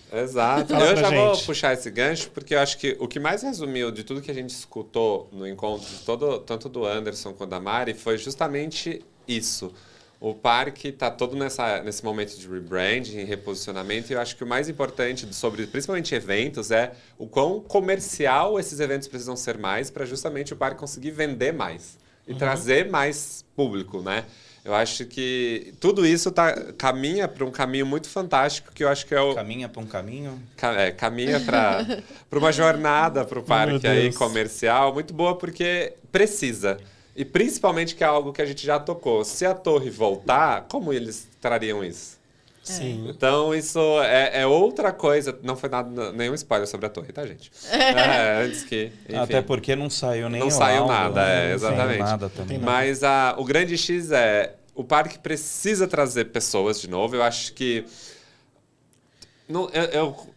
Exato. 0.57 0.73
Fala 0.73 0.91
eu 0.91 0.97
já 0.97 1.11
vou 1.11 1.35
gente. 1.35 1.47
puxar 1.47 1.73
esse 1.75 1.91
gancho, 1.91 2.31
porque 2.31 2.55
eu 2.55 2.61
acho 2.61 2.79
que 2.79 2.97
o 2.99 3.09
que 3.09 3.21
mais 3.21 3.43
resumiu 3.43 3.91
de 3.91 4.05
tudo 4.05 4.21
que 4.21 4.31
a 4.31 4.35
gente 4.35 4.51
escutou 4.51 5.29
no 5.33 5.47
encontro, 5.47 5.89
todo, 6.05 6.39
tanto 6.41 6.69
do 6.69 6.85
Anderson 6.85 7.33
quanto 7.33 7.51
da 7.51 7.61
Mari, 7.61 7.95
foi 7.95 8.19
justamente 8.19 9.05
isso. 9.27 9.73
O 10.21 10.33
parque 10.33 10.89
está 10.89 11.11
todo 11.11 11.37
nessa, 11.37 11.83
nesse 11.83 12.03
momento 12.03 12.39
de 12.39 12.49
rebranding, 12.49 13.25
reposicionamento, 13.25 14.11
e 14.11 14.15
eu 14.15 14.21
acho 14.21 14.37
que 14.37 14.43
o 14.43 14.47
mais 14.47 14.69
importante 14.69 15.27
sobre, 15.35 15.67
principalmente 15.67 16.15
eventos, 16.15 16.71
é 16.71 16.93
o 17.19 17.27
quão 17.27 17.61
comercial 17.61 18.59
esses 18.59 18.81
eventos 18.81 19.07
precisam 19.07 19.37
ser 19.37 19.59
mais 19.59 19.91
para 19.91 20.07
justamente 20.07 20.55
o 20.55 20.57
parque 20.57 20.79
conseguir 20.81 21.11
vender 21.11 21.53
mais 21.53 21.99
e 22.27 22.35
trazer 22.35 22.91
mais 22.91 23.45
público, 23.55 24.01
né? 24.01 24.25
Eu 24.65 24.75
acho 24.75 25.05
que 25.05 25.75
tudo 25.79 26.07
isso 26.07 26.31
tá, 26.33 26.73
caminha 26.79 27.29
para 27.29 27.45
um 27.45 27.51
caminho 27.51 27.85
muito 27.85 28.09
fantástico 28.09 28.73
que 28.73 28.83
eu 28.83 28.89
acho 28.89 29.05
que 29.07 29.15
é 29.15 29.21
o, 29.21 29.35
Caminha 29.35 29.69
para 29.69 29.83
um 29.83 29.87
caminho. 29.87 30.43
Ca- 30.57 30.73
é, 30.81 30.91
caminha 30.91 31.39
para 31.39 31.85
uma 32.33 32.51
jornada 32.51 33.25
para 33.27 33.39
o 33.39 33.43
parque 33.43 33.87
aí 33.87 34.11
comercial 34.15 34.95
muito 34.95 35.13
boa 35.13 35.37
porque 35.37 35.93
precisa. 36.11 36.79
E 37.15 37.25
principalmente 37.25 37.95
que 37.95 38.03
é 38.03 38.07
algo 38.07 38.33
que 38.33 38.41
a 38.41 38.47
gente 38.47 38.65
já 38.65 38.81
tocou. 38.81 39.23
Se 39.25 39.45
a 39.45 39.55
torre 39.55 39.91
voltar 39.91 40.63
como 40.69 40.93
eles 40.93 41.29
trariam 41.41 41.85
isso 41.85 42.19
Sim. 42.65 43.07
Então, 43.11 43.55
isso 43.55 43.79
é, 44.03 44.41
é 44.41 44.47
outra 44.47 44.91
coisa. 44.91 45.39
Não 45.43 45.55
foi 45.55 45.69
nada, 45.69 46.11
nenhum 46.13 46.35
spoiler 46.35 46.67
sobre 46.67 46.87
a 46.87 46.89
torre, 46.89 47.13
tá, 47.13 47.27
gente? 47.27 47.53
É, 47.71 48.43
antes 48.45 48.65
que. 48.65 48.91
Enfim. 49.09 49.17
Até 49.17 49.43
porque 49.43 49.77
não 49.77 49.91
saiu 49.91 50.29
nem 50.31 50.41
Não 50.41 50.51
saiu 50.51 50.87
nada, 50.87 51.23
né? 51.23 51.51
é, 51.51 51.53
Não 51.53 51.59
saiu 51.59 51.73
exatamente. 51.73 51.99
nada 52.01 52.29
também. 52.31 52.59
Mas 52.59 53.05
a, 53.05 53.35
o 53.39 53.45
grande 53.45 53.77
X 53.77 54.11
é. 54.11 54.55
O 54.75 54.83
parque 54.83 55.19
precisa 55.21 55.87
trazer 55.87 56.27
pessoas 56.33 56.81
de 56.81 56.89
novo. 56.89 57.15
Eu 57.15 57.23
acho 57.23 57.53
que. 57.53 57.85
Não, 59.49 59.69
eu, 59.71 59.83
eu- 59.85 60.34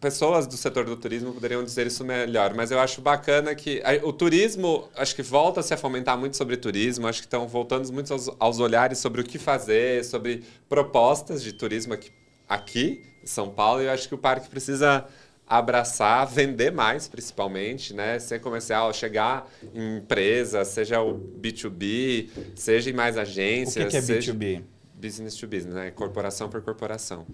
pessoas 0.00 0.46
do 0.46 0.56
setor 0.56 0.84
do 0.84 0.96
turismo 0.96 1.32
poderiam 1.32 1.64
dizer 1.64 1.86
isso 1.86 2.04
melhor, 2.04 2.54
mas 2.54 2.70
eu 2.70 2.78
acho 2.78 3.00
bacana 3.00 3.54
que 3.54 3.82
o 4.02 4.12
turismo, 4.12 4.88
acho 4.94 5.14
que 5.16 5.22
volta-se 5.22 5.72
a 5.72 5.76
fomentar 5.76 6.16
muito 6.18 6.36
sobre 6.36 6.56
turismo, 6.56 7.06
acho 7.06 7.20
que 7.20 7.26
estão 7.26 7.48
voltando 7.48 7.90
muito 7.92 8.12
aos, 8.12 8.30
aos 8.38 8.60
olhares 8.60 8.98
sobre 8.98 9.20
o 9.20 9.24
que 9.24 9.38
fazer, 9.38 10.04
sobre 10.04 10.44
propostas 10.68 11.42
de 11.42 11.52
turismo 11.52 11.94
aqui, 11.94 12.10
aqui 12.48 13.02
em 13.22 13.26
São 13.26 13.48
Paulo, 13.50 13.82
e 13.82 13.86
eu 13.86 13.90
acho 13.90 14.08
que 14.08 14.14
o 14.14 14.18
parque 14.18 14.48
precisa 14.48 15.06
abraçar, 15.46 16.26
vender 16.26 16.70
mais, 16.70 17.08
principalmente, 17.08 17.94
né? 17.94 18.18
Ser 18.18 18.38
comercial, 18.38 18.92
chegar 18.92 19.50
em 19.74 19.96
empresa, 19.96 20.62
seja 20.64 21.00
o 21.00 21.14
B2B, 21.18 22.28
seja 22.54 22.90
em 22.90 22.92
mais 22.92 23.16
O 23.16 23.20
agências. 23.20 23.84
que, 23.86 23.90
que 23.90 23.96
é 23.96 24.02
seja- 24.02 24.32
B2B? 24.34 24.62
Business 24.94 25.36
to 25.36 25.46
business, 25.46 25.74
né? 25.74 25.90
Corporação 25.92 26.48
por 26.50 26.60
corporação. 26.60 27.24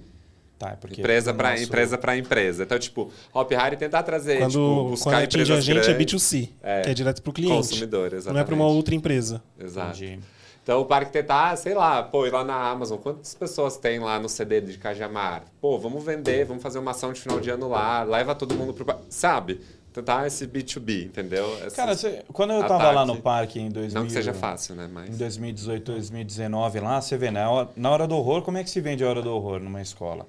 Tá, 0.59 0.71
é 0.71 0.77
porque 0.77 1.01
Empresa 1.01 1.35
para 1.35 1.51
nosso- 1.51 1.63
empresa 1.65 1.99
para 1.99 2.17
empresa. 2.17 2.63
Então, 2.63 2.79
tipo, 2.79 3.11
Hop 3.33 3.51
Harry 3.53 3.77
tentar 3.77 4.03
trazer, 4.05 4.39
Quando, 4.39 4.51
tipo, 4.53 4.85
buscar 4.91 5.11
quando 5.11 5.23
atinge 5.25 5.53
a 5.53 5.61
gente 5.61 5.71
é 5.91 5.93
grandes, 5.95 6.15
B2C, 6.15 6.49
É. 6.63 6.81
que 6.83 6.91
é 6.91 6.95
direto 6.95 7.23
pro 7.23 7.33
cliente. 7.33 7.55
consumidor, 7.57 8.11
Não 8.13 8.19
exatamente. 8.19 8.43
é 8.43 8.45
para 8.45 8.55
uma 8.55 8.67
outra 8.67 8.95
empresa. 8.95 9.43
Exato. 9.59 9.97
Entendi. 10.03 10.21
Então, 10.63 10.81
o 10.81 10.85
parque 10.87 11.13
tentar, 11.13 11.55
sei 11.59 11.75
lá, 11.75 12.03
pô, 12.03 12.27
ir 12.27 12.31
lá 12.31 12.43
na 12.43 12.55
Amazon, 12.71 12.97
quantas 12.99 13.35
pessoas 13.35 13.77
tem 13.77 13.99
lá 13.99 14.19
no 14.19 14.29
CD 14.31 14.61
de 14.63 14.79
Cajamar? 14.79 15.45
Pô, 15.61 15.79
vamos 15.79 16.03
vender, 16.03 16.47
vamos 16.47 16.63
fazer 16.63 16.79
uma 16.79 16.93
ação 16.93 17.13
de 17.13 17.21
final 17.21 17.39
de 17.39 17.51
ano 17.51 17.69
lá, 17.69 18.03
leva 18.03 18.35
todo 18.35 18.55
mundo 18.55 18.73
pro... 18.73 18.87
Sabe? 19.11 19.61
Tentar 19.93 20.27
esse 20.27 20.47
B2B, 20.47 21.05
entendeu? 21.05 21.45
Essas- 21.59 21.75
Cara, 21.75 21.95
você- 21.95 22.23
quando 22.33 22.53
eu 22.55 22.61
tava 22.63 22.77
Ataque. 22.77 22.95
lá 22.95 23.07
no 23.07 23.21
parque 23.21 23.61
em 23.61 23.71
2000, 23.71 24.01
Não 24.01 24.07
que 24.07 24.13
seja 24.13 24.33
fácil, 24.33 24.75
né? 24.75 24.87
em 24.87 24.93
Mas... 24.93 25.19
2018, 25.19 25.93
2019 25.93 26.81
lá, 26.81 27.01
você 27.01 27.17
vê, 27.17 27.31
na 27.31 27.49
hora, 27.51 27.69
na 27.77 27.91
hora 27.91 28.07
do 28.09 28.17
horror, 28.17 28.43
como 28.43 28.57
é 28.59 28.65
que 28.65 28.71
se 28.71 28.81
vende 28.81 29.05
a 29.05 29.09
hora 29.09 29.21
do 29.23 29.31
horror 29.33 29.61
numa 29.61 29.83
escola? 29.83 30.27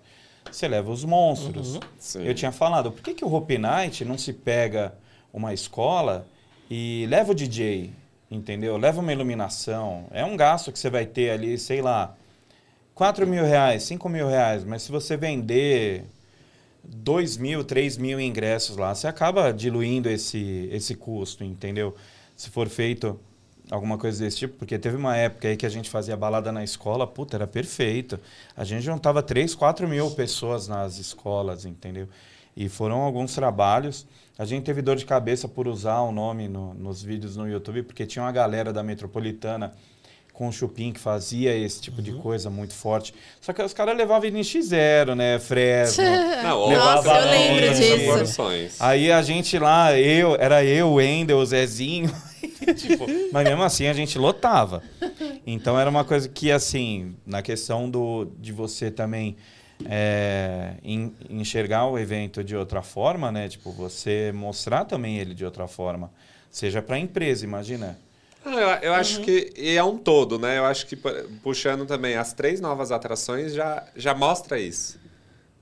Você 0.52 0.68
leva 0.68 0.92
os 0.92 1.04
monstros. 1.04 1.80
Sim. 1.98 2.24
Eu 2.24 2.34
tinha 2.34 2.52
falado, 2.52 2.92
por 2.92 3.02
que, 3.02 3.14
que 3.14 3.26
o 3.26 3.34
Hope 3.34 3.58
Night 3.58 4.06
não 4.06 4.18
se 4.18 4.32
pega 4.32 4.94
uma 5.34 5.54
escola 5.54 6.26
e 6.70 7.06
leva 7.10 7.32
o 7.32 7.36
DJ, 7.36 7.92
entendeu? 8.32 8.78
Leva 8.78 9.02
uma 9.02 9.12
iluminação. 9.12 10.06
É 10.12 10.24
um 10.24 10.38
gasto 10.38 10.72
que 10.72 10.80
você 10.80 10.90
vai 10.90 11.06
ter 11.06 11.32
ali, 11.32 11.58
sei 11.58 11.82
lá, 11.82 12.16
4 12.94 13.28
mil 13.28 13.44
reais, 13.44 13.84
5 13.84 14.08
mil 14.08 14.28
reais, 14.28 14.64
mas 14.64 14.84
se 14.84 14.92
você 14.92 15.18
vender 15.18 16.06
2 16.84 17.38
mil, 17.38 17.64
3 17.64 17.98
mil 17.98 18.20
ingressos 18.20 18.78
lá, 18.78 18.96
você 18.96 19.08
acaba 19.08 19.52
diluindo 19.52 20.10
esse, 20.10 20.70
esse 20.72 20.96
custo, 20.96 21.44
entendeu? 21.44 21.96
Se 22.36 22.50
for 22.50 22.70
feito 22.70 23.20
alguma 23.72 23.98
coisa 23.98 24.24
desse 24.24 24.38
tipo, 24.38 24.56
porque 24.58 24.78
teve 24.78 24.96
uma 24.96 25.16
época 25.18 25.48
aí 25.48 25.56
que 25.58 25.66
a 25.66 25.70
gente 25.70 25.90
fazia 25.90 26.16
balada 26.16 26.52
na 26.52 26.64
escola, 26.64 27.06
puta, 27.08 27.38
era 27.38 27.48
perfeito. 27.48 28.20
A 28.56 28.64
gente 28.64 28.84
juntava 28.84 29.22
3, 29.24 29.56
4 29.56 29.88
mil 29.88 30.12
pessoas 30.12 30.68
nas 30.68 30.98
escolas, 31.00 31.66
entendeu? 31.66 32.08
E 32.56 32.70
foram 32.70 33.02
alguns 33.02 33.34
trabalhos. 33.36 34.06
A 34.38 34.46
gente 34.46 34.64
teve 34.64 34.82
dor 34.82 34.96
de 34.96 35.06
cabeça 35.06 35.48
por 35.48 35.68
usar 35.68 36.02
o 36.02 36.12
nome 36.12 36.48
no- 36.48 36.74
nos 36.74 37.02
vídeos 37.02 37.36
no 37.36 37.48
YouTube, 37.50 37.84
porque 37.84 38.06
tinha 38.06 38.24
uma 38.24 38.32
galera 38.32 38.72
da 38.72 38.84
Metropolitana 38.84 39.74
com 40.34 40.50
o 40.50 40.52
Chupim 40.52 40.92
que 40.92 41.00
fazia 41.00 41.56
esse 41.58 41.80
tipo 41.82 42.02
de 42.02 42.12
coisa 42.12 42.50
muito 42.50 42.74
forte. 42.74 43.14
Só 43.40 43.54
que 43.54 43.62
os 43.64 43.74
caras 43.74 43.96
levavam 43.98 44.30
NX0, 44.30 45.16
né? 45.16 45.40
Fresno. 45.40 46.04
Não, 46.44 46.70
Nossa, 46.72 46.98
outra 46.98 47.20
eu 47.26 47.32
lembro 47.32 47.74
disso. 47.74 48.04
proporções. 48.06 48.82
Aí 48.82 49.10
a 49.12 49.22
gente 49.22 49.58
lá, 49.58 49.98
eu, 49.98 50.36
era 50.38 50.62
eu, 50.64 50.90
o 50.90 50.94
Wendel, 50.96 51.38
o 51.38 51.46
Zezinho. 51.46 52.14
tipo, 52.76 53.06
mas 53.32 53.44
mesmo 53.48 53.64
assim 53.64 53.88
a 53.88 53.94
gente 53.94 54.18
lotava. 54.18 54.84
Então 55.46 55.80
era 55.80 55.90
uma 55.90 56.04
coisa 56.04 56.28
que, 56.28 56.52
assim, 56.52 57.16
na 57.26 57.42
questão 57.42 57.90
do, 57.90 58.26
de 58.40 58.52
você 58.52 58.90
também 58.92 59.36
é, 59.86 60.76
en- 60.84 61.14
enxergar 61.30 61.88
o 61.88 62.00
evento 62.00 62.44
de 62.44 62.56
outra 62.56 62.82
forma, 62.82 63.32
né? 63.32 63.48
Tipo, 63.50 63.72
você 63.72 64.32
mostrar 64.34 64.86
também 64.86 65.18
ele 65.18 65.34
de 65.34 65.46
outra 65.46 65.68
forma. 65.68 66.12
Seja 66.50 66.82
para 66.82 66.96
a 66.96 67.00
empresa, 67.00 67.44
imagina. 67.44 68.00
Ah, 68.46 68.52
eu, 68.82 68.90
eu 68.90 68.94
acho 68.94 69.22
que 69.22 69.52
e 69.58 69.76
é 69.76 69.84
um 69.84 69.98
todo, 69.98 70.38
né? 70.40 70.58
Eu 70.58 70.66
acho 70.66 70.86
que 70.88 70.96
pu- 70.96 71.10
puxando 71.44 71.86
também 71.86 72.16
as 72.16 72.32
três 72.32 72.62
novas 72.62 72.92
atrações 72.92 73.54
já, 73.54 73.84
já 73.96 74.14
mostra 74.14 74.60
isso. 74.60 75.00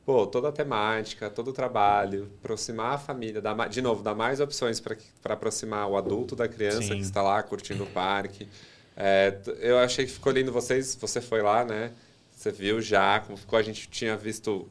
Pô, 0.05 0.27
toda 0.27 0.49
a 0.49 0.51
temática, 0.51 1.29
todo 1.29 1.49
o 1.49 1.53
trabalho, 1.53 2.29
aproximar 2.39 2.95
a 2.95 2.97
família, 2.97 3.41
dar, 3.41 3.69
de 3.69 3.81
novo, 3.81 4.03
dar 4.03 4.13
mais 4.13 4.41
opções 4.41 4.79
para 4.79 4.97
aproximar 5.33 5.87
o 5.89 5.95
adulto 5.95 6.35
da 6.35 6.47
criança 6.47 6.81
Sim. 6.81 6.95
que 6.95 7.01
está 7.03 7.21
lá 7.21 7.41
curtindo 7.41 7.83
o 7.83 7.87
parque. 7.87 8.47
É, 8.97 9.37
eu 9.59 9.79
achei 9.79 10.05
que 10.05 10.11
ficou 10.11 10.33
lindo 10.33 10.51
vocês, 10.51 10.95
você 10.99 11.21
foi 11.21 11.41
lá, 11.41 11.63
né? 11.63 11.91
Você 12.35 12.51
viu 12.51 12.81
já 12.81 13.21
como 13.21 13.37
ficou, 13.37 13.57
a 13.57 13.61
gente 13.63 13.87
tinha 13.89 14.17
visto 14.17 14.67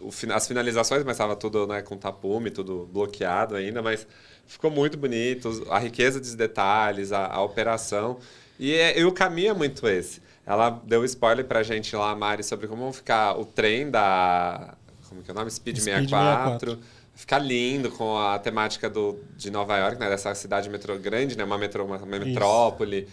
o 0.00 0.10
as 0.34 0.48
finalizações, 0.48 1.04
mas 1.04 1.14
estava 1.14 1.36
tudo 1.36 1.66
né, 1.66 1.82
com 1.82 1.96
tapume, 1.96 2.50
tudo 2.50 2.88
bloqueado 2.90 3.54
ainda, 3.54 3.82
mas 3.82 4.06
ficou 4.46 4.70
muito 4.70 4.96
bonito, 4.96 5.66
a 5.70 5.78
riqueza 5.78 6.18
dos 6.18 6.34
detalhes, 6.34 7.12
a, 7.12 7.26
a 7.26 7.42
operação. 7.42 8.18
E, 8.58 8.72
é- 8.72 8.98
e 8.98 9.04
o 9.04 9.12
caminho 9.12 9.50
é 9.50 9.54
muito 9.54 9.86
esse. 9.86 10.21
Ela 10.44 10.70
deu 10.84 11.04
spoiler 11.04 11.44
pra 11.44 11.62
gente 11.62 11.94
lá, 11.94 12.14
Mari, 12.14 12.42
sobre 12.42 12.66
como 12.66 12.82
vão 12.82 12.92
ficar 12.92 13.38
o 13.38 13.44
trem 13.44 13.90
da. 13.90 14.74
Como 15.08 15.22
que 15.22 15.30
é 15.30 15.34
o 15.34 15.36
nome? 15.36 15.50
Speed, 15.50 15.78
Speed 15.78 15.94
64. 16.08 16.72
64. 16.72 17.02
Ficar 17.14 17.38
lindo 17.38 17.90
com 17.90 18.18
a 18.18 18.38
temática 18.38 18.88
do, 18.88 19.20
de 19.36 19.50
Nova 19.50 19.76
York, 19.76 20.00
né? 20.00 20.08
Dessa 20.08 20.34
cidade 20.34 20.68
metro, 20.68 20.98
grande, 20.98 21.36
né? 21.36 21.44
Uma, 21.44 21.58
metro, 21.58 21.84
uma, 21.84 21.98
uma 21.98 22.18
metrópole, 22.18 23.06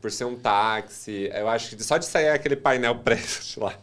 por 0.00 0.10
ser 0.10 0.24
um 0.24 0.36
táxi. 0.36 1.30
Eu 1.34 1.48
acho 1.48 1.74
que 1.74 1.82
só 1.82 1.96
de 1.98 2.04
sair 2.04 2.28
aquele 2.28 2.56
painel 2.56 2.94
preto 3.02 3.58
lá, 3.58 3.74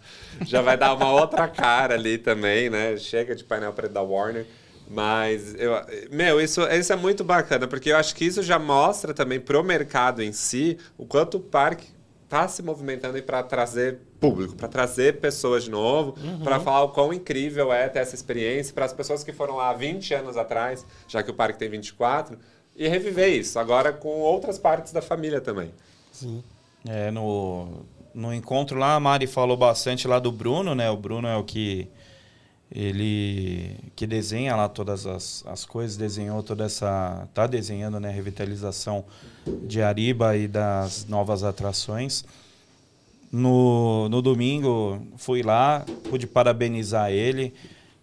já 0.45 0.61
vai 0.61 0.77
dar 0.77 0.93
uma 0.93 1.11
outra 1.11 1.47
cara 1.47 1.95
ali 1.95 2.17
também, 2.17 2.69
né? 2.69 2.95
Chega 2.97 3.35
de 3.35 3.43
painel 3.43 3.73
preto 3.73 3.91
da 3.91 4.01
Warner. 4.01 4.45
Mas, 4.87 5.55
eu, 5.55 5.73
meu, 6.11 6.39
isso, 6.39 6.61
isso 6.67 6.93
é 6.93 6.95
muito 6.95 7.23
bacana, 7.23 7.67
porque 7.67 7.91
eu 7.91 7.97
acho 7.97 8.15
que 8.15 8.23
isso 8.23 8.43
já 8.43 8.59
mostra 8.59 9.15
também 9.15 9.39
pro 9.39 9.63
mercado 9.63 10.21
em 10.21 10.31
si 10.31 10.77
o 10.95 11.07
quanto 11.07 11.37
o 11.37 11.39
parque 11.39 11.94
está 12.25 12.47
se 12.47 12.61
movimentando 12.61 13.21
para 13.23 13.41
trazer 13.43 13.99
público, 14.19 14.55
para 14.55 14.67
trazer 14.67 15.19
pessoas 15.19 15.63
de 15.63 15.69
novo, 15.69 16.15
para 16.43 16.59
falar 16.59 16.83
o 16.83 16.89
quão 16.89 17.13
incrível 17.13 17.71
é 17.71 17.87
ter 17.87 17.99
essa 17.99 18.15
experiência 18.15 18.73
para 18.73 18.85
as 18.85 18.93
pessoas 18.93 19.23
que 19.23 19.31
foram 19.31 19.55
lá 19.55 19.71
20 19.71 20.13
anos 20.13 20.35
atrás, 20.35 20.85
já 21.07 21.23
que 21.23 21.31
o 21.31 21.33
parque 21.33 21.59
tem 21.59 21.69
24, 21.69 22.37
e 22.75 22.87
reviver 22.87 23.29
isso 23.29 23.57
agora 23.57 23.93
com 23.93 24.19
outras 24.19 24.57
partes 24.57 24.91
da 24.91 25.01
família 25.01 25.39
também. 25.39 25.71
Sim. 26.11 26.43
É, 26.87 27.09
no, 27.11 27.85
no 28.13 28.33
encontro 28.33 28.77
lá, 28.77 28.95
a 28.95 28.99
Mari 28.99 29.27
falou 29.27 29.55
bastante 29.55 30.07
lá 30.07 30.19
do 30.19 30.31
Bruno, 30.31 30.75
né? 30.75 30.89
O 30.89 30.97
Bruno 30.97 31.27
é 31.27 31.37
o 31.37 31.43
que 31.43 31.87
ele 32.71 33.75
que 33.95 34.05
desenha 34.07 34.55
lá 34.55 34.67
todas 34.67 35.05
as, 35.05 35.43
as 35.47 35.65
coisas, 35.65 35.95
desenhou 35.97 36.41
toda 36.43 36.65
essa. 36.65 37.27
tá 37.33 37.45
desenhando 37.47 37.99
né, 37.99 38.09
a 38.09 38.11
revitalização 38.11 39.05
de 39.67 39.81
Ariba 39.81 40.35
e 40.35 40.47
das 40.47 41.05
novas 41.07 41.43
atrações. 41.43 42.23
No, 43.31 44.07
no 44.09 44.21
domingo 44.21 44.99
fui 45.17 45.41
lá, 45.43 45.83
pude 46.09 46.25
parabenizar 46.25 47.11
ele, 47.11 47.53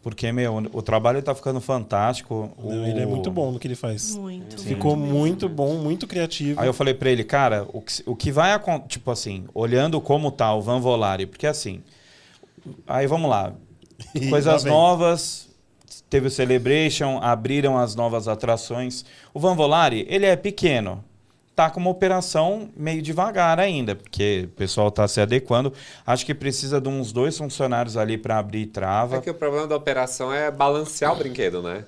porque, 0.03 0.31
meu, 0.31 0.57
o 0.73 0.83
trabalho 0.83 1.21
está 1.21 1.35
ficando 1.35 1.61
fantástico. 1.61 2.51
Não, 2.63 2.87
Ele 2.87 3.01
é 3.01 3.07
O- 3.07 3.09
muito 3.09 3.31
bom 3.31 3.51
no 3.53 3.59
que 3.59 3.67
ele 3.67 3.75
faz. 3.77 4.15
Muito. 4.17 4.61
Ficou 4.61 4.95
mesmo. 4.97 5.15
muito 5.19 5.49
bom, 5.49 5.77
muito 5.79 6.07
criativo. 6.07 6.61
Aí 6.61 6.67
eu 6.67 6.75
falei 6.75 6.93
pra 6.93 7.09
ele, 7.09 7.25
cara, 7.25 7.67
o 7.73 7.81
que, 7.81 8.03
o 8.05 8.15
que 8.15 8.31
vai 8.31 8.53
acontecer, 8.53 8.89
tipo 8.89 9.11
assim, 9.11 9.45
olhando 9.55 10.01
como 10.01 10.31
tá 10.31 10.53
o 10.55 10.61
Van 10.61 10.81
Volare, 10.81 11.25
porque 11.25 11.47
assim, 11.47 11.81
aí 12.87 13.07
vamos 13.07 13.31
lá 13.31 13.55
coisas 14.29 14.65
novas, 14.65 15.49
teve 16.09 16.27
o 16.29 16.31
Celebration, 16.31 17.19
abriram 17.23 17.79
as 17.79 17.95
novas 17.95 18.29
atrações. 18.29 19.05
O 19.33 19.41
Van 19.41 19.55
Volare, 19.55 20.07
ele 20.09 20.27
é 20.27 20.37
pequeno, 20.37 21.03
tá 21.55 21.71
com 21.71 21.81
uma 21.81 21.91
operação 21.91 22.69
meio 22.77 23.03
devagar 23.03 23.59
ainda, 23.61 23.95
porque 23.95 24.49
o 24.53 24.57
pessoal 24.57 24.91
tá 24.91 25.07
se 25.09 25.21
adequando. 25.21 25.73
Acho 26.07 26.25
que 26.27 26.35
precisa 26.35 26.81
de 26.81 26.89
uns 26.89 27.13
dois 27.13 27.37
funcionários 27.37 27.97
ali 27.97 28.17
para 28.19 28.39
abrir 28.39 28.67
trava. 28.67 29.17
É 29.17 29.21
que 29.21 29.31
o 29.31 29.35
problema 29.35 29.67
da 29.67 29.77
operação 29.77 30.33
é 30.33 30.51
balancear 30.51 31.13
o 31.13 31.17
brinquedo, 31.17 31.63
né? 31.63 31.85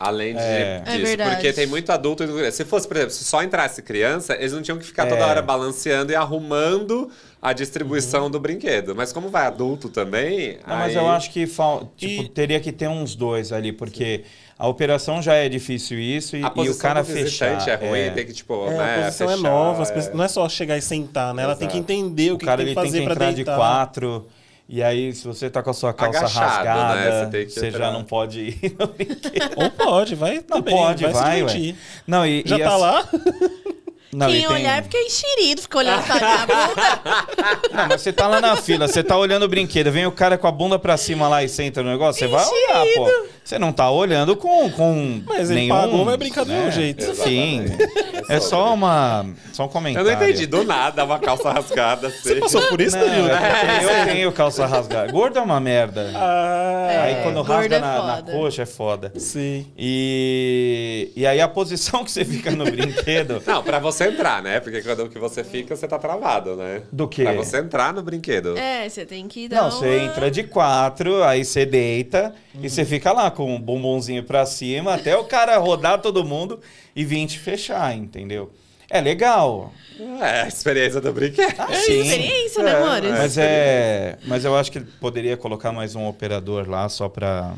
Além 0.00 0.34
de, 0.34 0.40
É. 0.40 0.80
disso. 0.80 0.96
É 0.96 0.98
verdade. 0.98 1.30
Porque 1.36 1.52
tem 1.52 1.66
muito 1.66 1.92
adulto. 1.92 2.24
Se 2.50 2.64
fosse, 2.64 2.88
por 2.88 2.96
exemplo, 2.96 3.14
se 3.14 3.22
só 3.24 3.40
entrasse 3.40 3.80
criança, 3.82 4.34
eles 4.34 4.52
não 4.52 4.60
tinham 4.60 4.76
que 4.76 4.84
ficar 4.84 5.06
toda 5.06 5.20
É. 5.20 5.24
hora 5.24 5.40
balanceando 5.40 6.10
e 6.10 6.14
arrumando 6.16 7.08
a 7.42 7.52
distribuição 7.52 8.30
do 8.30 8.38
brinquedo. 8.38 8.94
Mas 8.94 9.12
como 9.12 9.28
vai 9.28 9.46
adulto 9.46 9.88
também. 9.88 10.58
Não, 10.66 10.76
mas 10.76 10.96
aí- 10.96 11.02
eu 11.02 11.10
acho 11.10 11.28
que 11.32 11.44
fal... 11.46 11.92
tipo, 11.96 12.22
E- 12.22 12.28
teria 12.28 12.60
que 12.60 12.70
ter 12.70 12.88
uns 12.88 13.16
dois 13.16 13.50
ali, 13.52 13.72
porque 13.72 14.22
a 14.56 14.68
operação 14.68 15.20
já 15.20 15.34
é 15.34 15.48
difícil 15.48 15.98
isso 15.98 16.36
e, 16.36 16.44
A 16.44 16.52
e 16.56 16.68
o 16.70 16.78
cara 16.78 17.02
fechar. 17.02 17.68
é 17.68 17.74
ruim, 17.74 17.98
é. 17.98 18.10
tem 18.10 18.24
que, 18.24 18.32
tipo, 18.32 18.54
É, 18.68 18.70
né, 18.78 18.94
a 19.00 19.04
posição 19.06 19.28
é 19.30 19.36
fechar, 19.36 19.50
nova, 19.50 19.82
as 19.82 19.90
é. 19.90 19.94
pessoas- 19.94 20.14
não 20.14 20.22
é 20.24 20.28
só 20.28 20.48
chegar 20.48 20.78
e 20.78 20.82
sentar, 20.82 21.34
né? 21.34 21.42
Ela 21.42 21.56
tem 21.56 21.66
que 21.66 21.78
Exato. 21.78 21.92
entender 21.92 22.30
o 22.30 22.34
O 22.36 22.38
que, 22.38 22.46
cara 22.46 22.58
tem 22.58 22.66
que 22.68 22.74
tem 22.74 22.84
fazer 22.84 22.98
que 23.00 23.04
pra 23.06 23.14
entrar 23.14 23.30
de 23.30 23.36
deitar. 23.36 23.56
quatro 23.56 24.26
E 24.68 24.80
aí, 24.82 25.12
se 25.12 25.26
você 25.26 25.50
tá 25.50 25.62
com 25.62 25.70
a 25.70 25.74
sua 25.74 25.92
calça 25.92 26.20
Agachado, 26.20 26.46
rasgada, 26.68 26.94
né? 27.26 27.44
Você 27.44 27.48
você 27.50 27.70
já 27.72 27.90
não 27.90 28.04
pode 28.04 28.40
ir 28.40 28.76
no 28.78 28.86
brinquedo. 28.86 29.54
Ou 29.56 29.70
pode, 29.72 30.14
vai 30.14 30.36
Não 30.36 30.42
também. 30.44 30.74
pode, 30.74 31.04
vai, 31.08 31.42
vai. 31.42 31.74
Não, 32.06 32.24
e, 32.24 32.42
Já 32.46 32.56
e 32.56 32.60
tá 32.60 32.68
assim- 32.68 32.80
lá? 32.80 33.08
Não, 34.14 34.26
Quem 34.28 34.40
tem- 34.46 34.46
olhar 34.46 34.76
é 34.78 34.80
porque 34.82 34.96
é 34.98 35.06
enxerido, 35.06 35.62
fica 35.62 35.78
olhando 35.78 36.04
pra 36.04 36.16
minha 36.16 36.46
bunda. 36.46 37.28
Não, 37.72 37.88
mas 37.88 38.02
você 38.02 38.12
tá 38.12 38.26
lá 38.28 38.40
na 38.42 38.56
fila, 38.56 38.86
você 38.86 39.02
tá 39.02 39.16
olhando 39.16 39.44
o 39.44 39.48
brinquedo, 39.48 39.90
vem 39.90 40.04
o 40.06 40.12
cara 40.12 40.36
com 40.36 40.46
a 40.46 40.52
bunda 40.52 40.78
pra 40.78 40.96
cima 40.98 41.28
lá 41.28 41.42
e 41.42 41.48
senta 41.48 41.82
no 41.82 41.90
negócio, 41.90 42.20
você 42.20 42.26
vai 42.28 42.44
olhar, 42.46 42.86
pô. 42.94 43.26
Você 43.44 43.58
não 43.58 43.72
tá 43.72 43.90
olhando 43.90 44.36
com, 44.36 44.70
com 44.70 45.20
Mas 45.26 45.50
ele 45.50 45.60
nenhum... 45.62 45.74
pagou, 45.74 46.04
vai 46.04 46.16
brincar 46.16 46.44
do 46.44 46.50
né? 46.52 46.58
mesmo 46.58 46.72
jeito. 46.72 47.02
Sim, 47.16 47.64
Exatamente. 47.64 48.32
é 48.32 48.40
só 48.40 48.72
uma... 48.72 49.26
Só 49.52 49.64
um 49.64 49.66
Eu 49.66 49.70
comentário. 49.72 50.08
não 50.10 50.14
entendi, 50.14 50.46
do 50.46 50.64
nada, 50.64 51.04
uma 51.04 51.18
calça 51.18 51.50
rasgada 51.52 52.06
assim. 52.06 52.20
Você 52.22 52.34
passou 52.36 52.62
por 52.68 52.80
isso, 52.80 52.96
Danilo? 52.96 53.28
é 53.28 53.80
porque 53.80 53.84
eu 53.84 54.14
tenho 54.14 54.32
calça 54.32 54.64
rasgada. 54.64 55.10
Gordo 55.10 55.38
é 55.38 55.42
uma 55.42 55.58
merda. 55.60 56.10
Ah, 56.14 57.02
Aí 57.02 57.12
É, 57.14 57.22
quando 57.22 57.34
gordo 57.44 57.50
rasga 57.52 57.76
é 57.76 57.80
na, 57.80 58.02
na 58.16 58.22
coxa 58.22 58.62
é 58.62 58.66
foda. 58.66 59.12
sim. 59.16 59.66
E, 59.76 61.10
e 61.16 61.26
aí 61.26 61.40
a 61.40 61.48
posição 61.48 62.04
que 62.04 62.10
você 62.12 62.24
fica 62.24 62.50
no 62.52 62.64
brinquedo... 62.64 63.42
Não, 63.46 63.62
pra 63.62 63.78
você 63.78 64.04
entrar, 64.08 64.40
né? 64.42 64.60
Porque 64.60 64.82
quando 64.82 65.08
que 65.08 65.18
você 65.18 65.42
fica, 65.42 65.74
você 65.74 65.88
tá 65.88 65.98
travado, 65.98 66.54
né? 66.56 66.82
Do 66.92 67.08
quê? 67.08 67.24
Pra 67.24 67.32
você 67.32 67.58
entrar 67.58 67.92
no 67.92 68.02
brinquedo. 68.02 68.56
É, 68.56 68.88
você 68.88 69.04
tem 69.04 69.26
que 69.26 69.48
dar 69.48 69.56
Não, 69.56 69.62
uma... 69.64 69.70
você 69.72 69.98
entra 69.98 70.30
de 70.30 70.44
quatro, 70.44 71.22
aí 71.24 71.44
você 71.44 71.66
deita 71.66 72.32
e 72.60 72.68
você 72.70 72.84
fica 72.84 73.12
lá 73.12 73.30
com 73.32 73.54
o 73.54 73.58
bumbumzinho 73.58 74.22
pra 74.22 74.46
cima 74.46 74.94
até 74.94 75.16
o 75.16 75.24
cara 75.24 75.56
rodar 75.58 76.00
todo 76.00 76.24
mundo 76.24 76.60
e 76.94 77.04
vir 77.04 77.26
te 77.26 77.38
fechar, 77.38 77.96
entendeu? 77.96 78.50
É 78.90 79.00
legal. 79.00 79.72
É, 80.20 80.42
a 80.42 80.48
experiência 80.48 81.00
do 81.00 81.12
brinquedo. 81.12 81.54
Ah, 81.58 81.68
É 81.72 81.76
sim. 81.76 82.00
experiência, 82.00 82.62
né, 82.62 82.70
É, 82.72 82.76
amores? 82.76 83.10
é. 83.10 83.18
Mas 83.18 83.38
é, 83.38 84.18
mas 84.26 84.44
eu 84.44 84.54
acho 84.56 84.70
que 84.70 84.80
poderia 84.80 85.36
colocar 85.36 85.72
mais 85.72 85.94
um 85.94 86.06
operador 86.06 86.68
lá 86.68 86.88
só 86.90 87.08
pra 87.08 87.54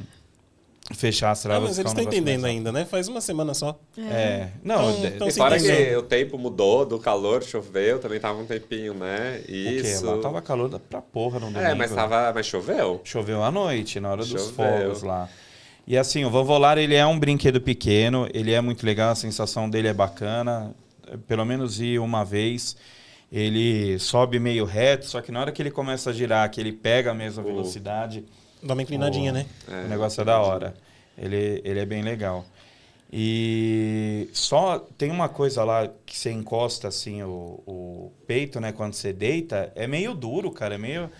fechar 0.95 1.31
as 1.31 1.41
Ah, 1.41 1.49
travas. 1.49 1.69
mas 1.71 1.79
ficar 1.79 1.89
eles 1.91 1.99
estão 1.99 2.05
entendendo 2.13 2.45
ainda, 2.45 2.71
né? 2.71 2.85
Faz 2.85 3.09
uma 3.09 3.21
semana 3.21 3.55
só. 3.55 3.69
rápido. 3.97 4.13
É. 4.13 4.51
Não, 4.63 4.91
Então- 4.91 5.07
então 5.07 5.31
fora 5.33 5.59
que 5.59 5.97
o 5.97 6.03
tempo 6.03 6.37
mudou 6.39 6.85
do 6.85 6.99
calor, 6.99 7.43
choveu, 7.43 7.99
também 7.99 8.21
tava 8.21 8.39
um 8.39 8.45
tempinho, 8.47 8.93
né? 8.95 9.41
o 9.43 9.47
quê? 9.47 9.53
Isso. 9.83 10.05
Lá 10.05 10.19
tava 10.19 10.43
calor 10.43 10.79
pra 10.91 11.01
porra 11.01 11.41
no 11.41 11.47
domingo. 11.47 11.65
É, 11.65 11.75
mas 11.75 11.91
tava. 11.91 12.33
Mas 12.35 12.47
choveu. 12.47 13.01
Choveu 13.03 13.43
à 13.43 13.51
noite, 13.51 13.99
na 13.99 14.11
hora 14.11 14.19
dos 14.25 14.31
Choveu. 14.31 14.55
fogos 14.55 15.03
lá. 15.03 15.29
E 15.87 15.99
assim, 15.99 16.25
o 16.25 16.31
Vanvolar, 16.31 16.79
ele 16.79 16.95
é 16.95 17.07
um 17.07 17.19
brinquedo 17.19 17.61
pequeno, 17.61 18.29
ele 18.33 18.53
é 18.53 18.61
muito 18.61 18.87
legal, 18.87 19.11
a 19.11 19.15
sensação 19.15 19.69
dele 19.69 19.89
é 19.89 19.93
bacana. 19.93 20.75
Pelo 21.29 21.45
menos 21.45 21.81
ir 21.81 22.01
uma 22.01 22.25
vez, 22.25 22.77
ele 23.31 23.99
sobe 23.99 24.39
meio 24.39 24.65
reto, 24.65 25.05
só 25.07 25.21
que 25.21 25.31
na 25.31 25.41
hora 25.41 25.53
que 25.53 25.61
ele 25.61 25.71
começa 25.71 26.11
a 26.11 26.13
girar, 26.13 26.51
que 26.51 26.61
ele 26.61 26.73
pega 26.73 27.11
a 27.11 27.15
mesma 27.15 27.43
velocidade, 27.43 28.25
Dá 28.63 28.73
uma 28.73 28.83
inclinadinha, 28.83 29.31
o, 29.31 29.35
né? 29.35 29.47
o 29.69 29.89
negócio 29.89 30.23
é 30.23 30.25
da 30.25 30.41
hora. 30.41 30.75
Ele, 31.19 31.61
ele 31.63 31.79
é 31.79 31.85
bem 31.85 32.03
legal. 32.03 32.47
E 33.13 34.29
só 34.33 34.79
tem 34.99 35.11
uma 35.11 35.29
coisa 35.29 35.63
lá 35.63 35.89
que 36.05 36.17
você 36.17 36.33
encosta 36.33 36.89
assim 36.89 37.23
o, 37.23 37.63
o 37.67 38.13
peito, 38.27 38.59
né? 38.59 38.73
Quando 38.73 38.95
você 38.95 39.13
deita, 39.13 39.71
é 39.77 39.87
meio 39.87 40.15
duro, 40.15 40.51
cara. 40.51 40.75
É 40.75 40.79
meio. 40.79 41.11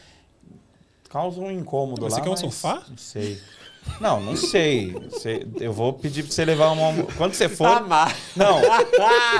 Causa 1.09 1.39
um 1.39 1.51
incômodo 1.51 2.03
Mas 2.03 2.15
lá. 2.15 2.19
você 2.19 2.23
quer 2.23 2.29
um 2.29 2.33
mas 2.33 2.41
sofá? 2.41 2.83
Não 2.89 2.97
sei. 2.97 3.39
Não, 4.01 4.21
não 4.21 4.37
sei. 4.37 4.91
Você- 4.93 5.47
eu 5.61 5.73
vou 5.73 5.93
pedir 5.93 6.23
pra 6.25 6.33
você 6.33 6.45
levar 6.45 6.71
uma. 6.73 7.05
Quando 7.17 7.35
você 7.35 7.49
for. 7.49 7.67
Amar. 7.67 8.15
Não, 8.37 8.61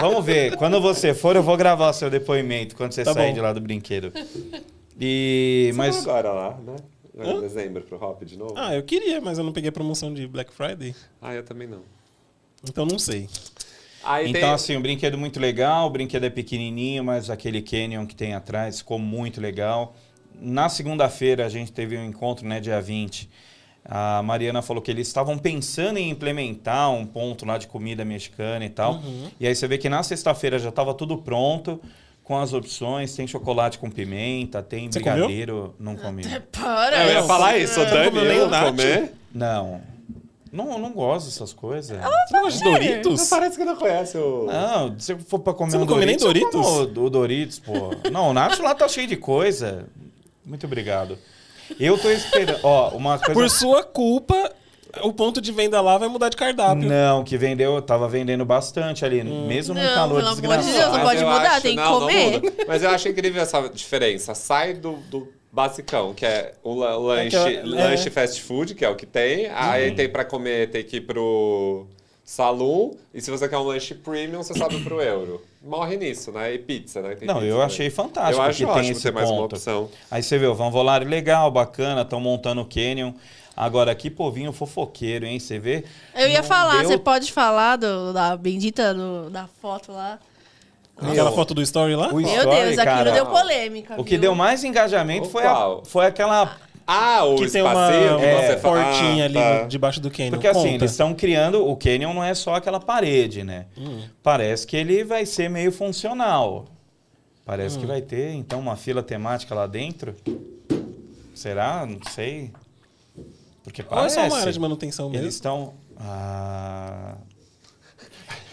vamos 0.01 0.25
ver. 0.25 0.57
Quando 0.57 0.81
você 0.81 1.13
for, 1.15 1.35
eu 1.37 1.43
vou 1.43 1.57
gravar 1.57 1.93
seu 1.93 2.09
depoimento 2.09 2.77
quando 2.77 2.93
você 2.93 3.03
Tá 3.05 3.13
sair 3.13 3.29
bom. 3.29 3.35
de 3.35 3.41
lá 3.41 3.53
do 3.53 3.61
brinquedo. 3.61 4.13
E. 5.01 5.73
Mas 5.75 5.97
Mas. 5.97 6.05
agora 6.07 6.33
lá, 6.33 6.59
né? 6.65 6.77
Em 7.17 7.41
dezembro 7.41 7.83
pro 7.83 7.97
Hop 8.03 8.23
de 8.25 8.37
novo. 8.37 8.55
Ah, 8.57 8.75
eu 8.75 8.83
queria, 8.83 9.21
mas 9.21 9.39
eu 9.39 9.45
não 9.45 9.53
peguei 9.53 9.69
a 9.69 9.73
promoção 9.73 10.13
de 10.13 10.27
Black 10.27 10.53
Friday. 10.53 10.95
Ah, 11.23 11.33
eu 11.35 11.45
também 11.45 11.69
não. 11.69 11.83
Então 12.69 12.85
não 12.85 12.99
sei. 12.99 13.29
Aí 14.03 14.29
Então, 14.31 14.41
tem... 14.41 14.51
assim, 14.51 14.77
o 14.77 14.81
brinquedo 14.81 15.17
muito 15.17 15.39
legal, 15.41 15.87
o 15.87 15.91
brinquedo 15.91 16.25
é 16.25 16.31
pequenininho, 16.31 17.05
mas 17.05 17.31
aquele 17.31 17.63
canyon 17.63 18.05
que 18.07 18.15
tem 18.17 18.35
atrás 18.35 18.79
ficou 18.79 18.99
muito 18.99 19.41
legal. 19.41 19.95
Na 20.41 20.69
segunda-feira 20.69 21.47
a 21.47 21.49
gente 21.49 21.73
teve 21.73 21.97
um 21.97 22.05
encontro, 22.05 22.47
né, 22.47 22.59
dia 22.61 22.81
20. 22.81 23.31
A 23.85 24.23
Mariana 24.23 24.63
falou 24.63 24.83
que 24.83 24.91
eles 24.91 25.07
estavam 25.07 25.37
pensando 25.37 25.99
em 25.99 26.09
implementar 26.09 26.91
um 26.91 27.05
ponto 27.05 27.45
lá 27.45 27.59
de 27.59 27.67
comida 27.67 28.05
mexicana 28.05 28.65
e 28.65 28.71
tal. 28.71 28.95
Uhum. 28.95 29.29
E 29.39 29.47
aí 29.47 29.55
você 29.55 29.69
vê 29.69 29.77
que 29.77 29.89
na 29.91 30.03
sexta-feira 30.03 30.59
já 30.59 30.71
estava 30.71 30.95
tudo 30.95 31.19
pronto, 31.19 31.79
com 32.23 32.39
as 32.39 32.55
opções. 32.55 33.15
Tem 33.15 33.27
chocolate 33.27 33.79
com 33.79 33.91
pimenta, 33.91 34.63
tem 34.63 34.91
Você 34.91 35.01
comeu? 35.01 35.15
brigadeiro. 35.27 35.75
Não 35.79 35.97
comi. 35.97 36.23
Para! 36.51 36.97
É, 36.97 37.05
eu 37.05 37.13
ia 37.13 37.21
Não, 37.21 37.27
falar 37.27 37.53
você- 37.53 37.59
isso, 37.59 37.81
o 37.81 37.85
não 37.85 37.91
comeu 37.91 38.11
Dani 38.25 38.27
o 38.27 38.33
eu 38.43 38.49
nacho? 38.51 38.67
comer. 38.67 39.13
Não. 39.35 39.81
Não, 40.51 40.71
eu 40.73 40.79
não 40.79 40.93
gosto 40.93 41.27
dessas 41.27 41.53
coisas. 41.53 41.99
Você 41.99 42.33
não 42.33 42.43
gosta 42.43 42.59
de 42.59 42.65
Doritos? 42.65 43.21
Não 43.21 43.29
parece 43.29 43.59
que 43.59 43.65
não 43.65 43.77
conhece 43.77 44.17
o... 44.17 44.47
Não, 44.47 44.99
se 45.01 45.13
eu 45.13 45.19
for 45.19 45.41
pra 45.41 45.53
comer 45.53 45.73
Você 45.73 45.77
um 45.77 45.81
não 45.81 45.87
come 45.89 46.07
nem 46.07 46.17
Doritos, 46.17 46.53
eu 46.55 46.63
Doritos? 46.63 46.95
como 46.95 47.07
o 47.07 47.11
Doritos, 47.11 47.59
pô. 47.59 47.73
Não, 48.11 48.31
o 48.31 48.33
Nacho 48.33 48.63
lá 48.63 48.73
tá 48.75 48.87
cheio 48.89 49.09
de 49.09 49.17
coisa. 49.17 49.85
Muito 50.47 50.65
obrigado. 50.65 51.19
Eu 51.79 51.99
tô 51.99 52.11
esperando. 52.11 52.59
Ó, 52.63 52.91
uma 52.91 53.19
coisa. 53.19 53.33
Por 53.35 53.51
sua 53.51 53.83
culpa, 53.83 54.53
o 55.03 55.13
ponto 55.13 55.41
de 55.41 55.51
venda 55.53 55.81
lá 55.81 55.99
vai 55.99 56.09
mudar 56.09 56.29
de 56.29 56.37
cardápio. 56.37 56.89
Não, 56.89 57.25
que 57.25 57.37
vendeu, 57.37 57.81
tava 57.83 58.09
vendendo 58.09 58.45
bastante 58.45 59.05
ali, 59.05 59.23
mesmo 59.25 59.75
no 59.75 59.83
Não, 59.83 59.95
calor 59.95 60.17
pelo 60.17 60.29
amor 60.29 60.35
de 60.37 60.43
Deus, 60.43 60.57
desgraçado. 60.65 60.93
não 60.93 60.99
Mas 60.99 61.09
pode 61.09 61.23
eu 61.23 61.29
mudar, 61.29 61.61
tem 61.61 61.77
que 61.77 61.83
não, 61.83 61.93
não 61.93 62.01
comer. 62.01 62.55
Mas 62.69 62.83
eu 62.83 62.91
acho 62.91 63.09
incrível 63.09 63.43
essa 63.43 63.69
diferença. 63.69 64.35
Sai 64.35 64.75
do, 64.75 64.93
do 65.11 65.29
basicão, 65.53 66.13
que 66.15 66.27
é 66.27 66.53
o 66.63 66.75
la- 66.75 66.97
lanche, 66.97 67.37
É 67.37 67.41
que 67.41 67.55
eu- 67.69 67.79
é. 67.79 67.85
lanche 67.89 68.11
fast 68.11 68.43
food, 68.43 68.75
que 68.75 68.85
é 68.85 68.89
o 68.89 68.95
que 68.97 69.07
tem. 69.07 69.49
Aí 69.55 69.91
Uhum. 69.91 69.95
tem 69.97 70.09
pra 70.09 70.25
comer, 70.25 70.71
tem 70.71 70.83
que 70.85 70.97
ir 70.97 71.01
pro 71.03 71.87
salão. 72.25 72.97
E 73.13 73.21
se 73.21 73.31
você 73.31 73.49
quer 73.49 73.59
um 73.59 73.63
lanche 73.65 73.95
premium, 73.95 74.43
você 74.43 74.55
sobe 74.57 74.81
pro 74.83 75.01
euro. 75.01 75.41
Morre 75.65 75.97
nisso, 75.97 76.31
né? 76.31 76.53
E 76.53 76.59
pizza, 76.59 77.01
né? 77.01 77.15
Tem 77.15 77.27
Não, 77.27 77.37
pizza 77.37 77.47
eu 77.47 77.53
também. 77.55 77.67
achei 77.67 77.91
fantástico 77.91 78.39
Eu 78.39 78.43
acho 78.43 78.67
que 78.67 78.73
tem 78.81 78.89
esse 78.91 79.03
ter 79.03 79.13
mais 79.13 79.31
uma 79.31 79.43
ponto. 79.43 79.55
opção. 79.57 79.89
Aí 80.11 80.23
você 80.23 80.37
vê, 80.37 80.47
o 80.47 80.55
Van 80.55 80.71
Volare 80.71 81.05
legal, 81.07 81.51
bacana, 81.51 82.03
estão 82.03 82.21
montando 82.21 82.61
o 82.61 82.67
Canyon. 82.67 83.13
Agora, 83.57 83.95
que 83.95 84.11
povinho 84.11 84.53
fofoqueiro, 84.53 85.25
hein? 85.25 85.39
Você 85.41 85.59
vê? 85.59 85.85
Eu 86.15 86.29
ia 86.29 86.43
falar, 86.43 86.81
deu- 86.81 86.89
você 86.89 86.99
pode 86.99 87.33
falar 87.33 87.77
do- 87.77 88.13
da 88.13 88.37
bendita 88.37 88.93
do- 88.93 89.31
da 89.31 89.47
foto 89.63 89.91
lá? 89.93 90.19
Aquela 90.97 91.15
Meu, 91.31 91.33
foto 91.33 91.55
do 91.55 91.63
story 91.63 91.97
lá? 91.97 92.09
o 92.09 92.17
Meu 92.17 92.21
story, 92.29 92.45
Deus, 92.45 92.79
aquilo 92.79 92.85
cara, 92.85 93.11
deu 93.13 93.27
polêmica. 93.27 93.95
O 94.01 94.05
que 94.05 94.11
viu? 94.11 94.21
deu 94.21 94.35
mais 94.35 94.63
engajamento 94.65 95.29
foi, 95.31 95.45
a- 95.45 95.79
foi 95.85 96.07
aquela 96.07 96.57
Ah, 96.87 97.25
o 97.25 97.37
Que 97.37 97.51
tem 97.51 97.63
uma, 97.63 97.73
uma 97.73 97.91
fala. 97.91 98.57
portinha 98.61 99.23
Ah, 99.23 99.27
ali 99.27 99.35
tá. 99.35 99.63
no- 99.63 99.69
debaixo 99.69 100.01
do 100.01 100.11
canyon. 100.11 100.31
Porque 100.33 100.47
assim, 100.47 100.59
Conta. 100.63 100.75
eles 100.75 100.91
estão 100.91 101.15
criando. 101.15 101.67
O 101.67 101.77
Canyon 101.77 102.13
não 102.13 102.23
é 102.23 102.35
só 102.35 102.55
aquela 102.57 102.79
parede, 102.79 103.43
né? 103.43 103.67
Hum. 103.77 104.03
Parece 104.23 104.67
que 104.67 104.77
ele 104.77 105.03
vai 105.05 105.25
ser 105.25 105.49
meio 105.49 105.73
funcional. 105.73 106.67
Parece 107.45 107.77
Hum. 107.77 107.81
que 107.81 107.87
vai 107.87 108.01
ter, 108.03 108.33
então, 108.35 108.61
uma 108.61 108.77
fila 108.77 109.03
temática 109.03 109.55
lá 109.55 109.67
dentro. 109.67 110.15
Será? 111.35 111.87
Não 111.87 111.99
sei. 112.11 112.53
Porque 113.63 113.81
Ou 113.83 113.87
é 113.87 113.91
parece. 113.91 114.15
só 114.17 114.27
uma 114.27 114.39
área 114.39 114.53
de 114.53 114.61
manutenção 114.61 115.09
mesmo? 115.11 115.25
Eles 115.25 115.35
estão. 115.35 115.75
Ah. 115.99 117.15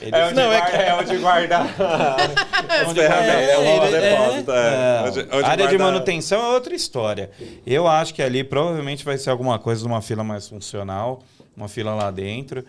Eles- 0.02 0.14
É 0.14 0.26
onde, 0.26 0.34
Não, 0.36 0.52
é 0.52 0.58
guarda, 0.60 0.78
que- 0.78 0.84
é 0.84 0.95
onde 0.95 1.18
guarda 1.18 1.60
Onde 2.89 3.02
guarda- 3.02 3.32
é 3.32 3.58
o 3.58 3.62
é, 3.62 4.02
depósito. 4.02 4.52
É, 4.52 4.99
Não, 5.02 5.08
Onde- 5.08 5.20
onde 5.20 5.45
área 5.45 5.68
de 5.68 5.78
guarda- 5.78 5.84
manutenção 5.93 6.41
é 6.41 6.54
outra 6.54 6.74
história. 6.76 7.30
Eu 7.66 7.88
acho 7.88 8.14
que 8.14 8.22
ali 8.22 8.43
provavelmente 8.43 9.06
vai 9.06 9.18
ser 9.18 9.30
alguma 9.30 9.60
coisa 9.60 9.82
de 9.82 9.88
uma 9.88 10.02
fila 10.02 10.24
mais 10.24 10.47
funcional, 10.47 11.22
uma 11.56 11.68
fila 11.68 11.93
lá 11.93 12.10
dentro. 12.12 12.64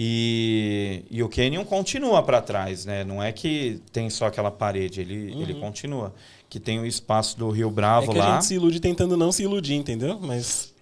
E, 0.00 1.02
e 1.10 1.22
o 1.24 1.28
Canyon 1.28 1.64
continua 1.64 2.22
para 2.22 2.40
trás, 2.40 2.84
né? 2.84 3.02
Não 3.02 3.20
é 3.22 3.32
que 3.32 3.80
tem 3.92 4.08
só 4.08 4.26
aquela 4.26 4.50
parede, 4.50 5.00
ele, 5.00 5.34
ele 5.42 5.54
continua. 5.54 6.14
Que 6.48 6.60
tem 6.60 6.78
o 6.78 6.86
espaço 6.86 7.36
do 7.38 7.50
Rio 7.50 7.68
É 7.68 7.70
Bravo 7.72 8.12
que 8.12 8.18
a 8.18 8.24
lá. 8.24 8.34
gente 8.34 8.46
se 8.46 8.54
ilude 8.54 8.78
tentando 8.80 9.16
não 9.16 9.32
se 9.32 9.42
iludir, 9.42 9.74
entendeu? 9.74 10.18
Mas 10.20 10.72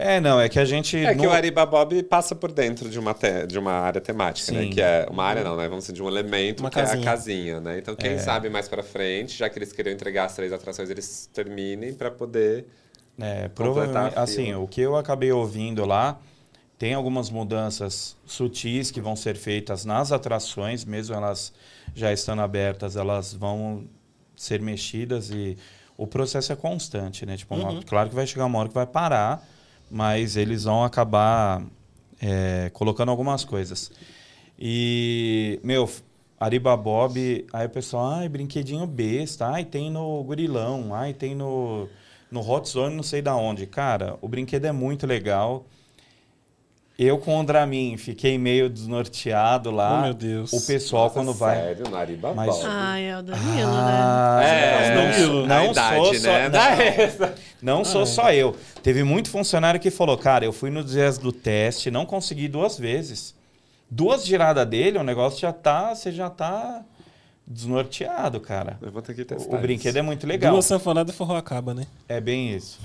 É, 0.00 0.20
não, 0.20 0.40
é 0.40 0.48
que 0.48 0.58
a 0.58 0.64
gente. 0.64 0.96
É 0.96 1.14
que 1.14 1.26
o 1.26 1.30
Ariba 1.30 1.64
Bob 1.66 2.02
passa 2.04 2.34
por 2.34 2.50
dentro 2.52 2.88
de 2.88 2.98
uma, 2.98 3.12
te- 3.14 3.46
de 3.46 3.58
uma 3.58 3.72
área 3.72 4.00
temática, 4.00 4.50
né? 4.52 4.62
Sim. 4.62 4.70
Que 4.70 4.80
é 4.80 5.06
uma 5.10 5.24
área 5.24 5.44
não, 5.44 5.56
né? 5.56 5.68
Vamos 5.68 5.84
dizer, 5.84 5.92
de 5.94 6.02
um 6.02 6.08
elemento 6.08 6.60
Uma 6.60 6.70
que 6.70 6.78
é 6.78 6.82
casinha. 6.82 7.02
a 7.02 7.04
casinha, 7.04 7.60
né? 7.60 7.78
Então, 7.78 7.94
quem 7.94 8.18
sabe 8.18 8.48
mais 8.48 8.68
pra 8.68 8.82
frente, 8.82 9.36
já 9.36 9.48
que 9.50 9.58
eles 9.58 9.72
queriam 9.72 9.92
entregar 9.92 10.24
as 10.24 10.34
três 10.34 10.52
atrações, 10.52 10.88
eles 10.90 11.28
terminem 11.32 11.92
pra 11.94 12.10
poder... 12.10 12.66
É, 13.18 13.48
provavelmente, 13.48 14.18
assim, 14.18 14.54
o 14.54 14.66
que 14.66 14.80
eu 14.80 14.96
acabei 14.96 15.30
ouvindo 15.30 15.84
lá, 15.84 16.18
tem 16.78 16.94
algumas 16.94 17.28
mudanças 17.28 18.16
sutis 18.24 18.90
que 18.90 18.98
vão 19.02 19.14
ser 19.14 19.36
feitas 19.36 19.84
nas 19.84 20.10
atrações, 20.10 20.86
mesmo 20.86 21.14
elas 21.14 21.52
já 21.94 22.10
estando 22.10 22.40
abertas, 22.40 22.96
elas 22.96 23.34
vão 23.34 23.84
ser 24.34 24.62
mexidas 24.62 25.28
e 25.30 25.58
o 25.98 26.06
processo 26.06 26.50
é 26.50 26.56
constante, 26.56 27.26
né? 27.26 27.36
Tipo, 27.36 27.54
uma- 27.56 27.82
claro 27.82 28.08
que 28.08 28.14
vai 28.14 28.26
chegar 28.26 28.46
uma 28.46 28.58
hora 28.58 28.68
que 28.68 28.74
vai 28.74 28.86
parar, 28.86 29.46
mas 29.90 30.36
eles 30.36 30.64
vão 30.64 30.84
acabar 30.84 31.62
é, 32.20 32.70
colocando 32.72 33.10
algumas 33.10 33.44
coisas. 33.44 33.90
E, 34.58 35.58
meu, 35.64 35.90
Ariba 36.38 36.76
Bob, 36.76 37.46
aí 37.52 37.66
o 37.66 37.70
pessoal, 37.70 38.10
ai, 38.12 38.28
brinquedinho 38.28 38.86
besta, 38.86 39.46
ai, 39.48 39.64
tem 39.64 39.90
no 39.90 40.22
Gurilão, 40.22 40.94
ai, 40.94 41.12
tem 41.14 41.34
no 41.34 41.88
no 42.30 42.48
Hot 42.48 42.68
Zone, 42.68 42.94
não 42.94 43.02
sei 43.02 43.20
da 43.20 43.34
onde. 43.34 43.66
Cara, 43.66 44.16
o 44.20 44.28
brinquedo 44.28 44.64
é 44.64 44.70
muito 44.70 45.04
legal. 45.04 45.66
Eu 46.96 47.18
com 47.18 47.40
o 47.40 47.42
Dramin 47.44 47.96
fiquei 47.96 48.36
meio 48.38 48.68
desnorteado 48.68 49.70
lá. 49.70 49.98
Oh, 49.98 50.02
meu 50.04 50.14
Deus. 50.14 50.52
O 50.52 50.64
pessoal 50.66 51.04
Nossa, 51.04 51.14
quando 51.14 51.32
vai. 51.32 51.56
Sério, 51.56 51.90
Mas-. 52.36 52.62
Ai, 52.64 53.04
é 53.06 53.18
o 53.18 53.22
Danilo, 53.22 53.72
né? 53.72 54.00
Ah, 54.02 54.40
É, 54.44 54.94
não, 54.94 55.26
sou- 55.26 55.44
a 55.44 55.46
não 55.46 55.70
idade, 55.70 56.04
sou 56.04 56.14
só, 56.14 56.28
né? 56.28 56.50
Da 56.50 56.70
não, 56.70 57.34
não 57.62 57.84
sou 57.84 58.06
só 58.06 58.32
eu. 58.32 58.56
Teve 58.82 59.02
muito 59.04 59.30
funcionário 59.30 59.80
que 59.80 59.90
falou, 59.90 60.16
cara, 60.16 60.44
eu 60.44 60.52
fui 60.52 60.70
no 60.70 60.82
dias 60.82 61.18
do 61.18 61.32
teste, 61.32 61.90
não 61.90 62.06
consegui 62.06 62.48
duas 62.48 62.78
vezes. 62.78 63.34
Duas 63.90 64.24
giradas 64.24 64.66
dele, 64.66 64.98
o 64.98 65.02
negócio 65.02 65.40
já 65.40 65.52
tá, 65.52 65.94
você 65.94 66.12
já 66.12 66.30
tá 66.30 66.84
desnorteado, 67.46 68.40
cara. 68.40 68.78
Eu 68.80 68.92
vou 68.92 69.02
ter 69.02 69.12
que 69.12 69.22
O, 69.22 69.24
testar. 69.24 69.56
o 69.56 69.60
brinquedo 69.60 69.96
é 69.96 70.02
muito 70.02 70.24
legal. 70.24 70.52
Duas 70.52 70.64
sanfonadas 70.66 71.12
e 71.12 71.18
forró 71.18 71.36
acaba, 71.36 71.74
né? 71.74 71.84
É 72.08 72.20
bem 72.20 72.54
isso. 72.54 72.78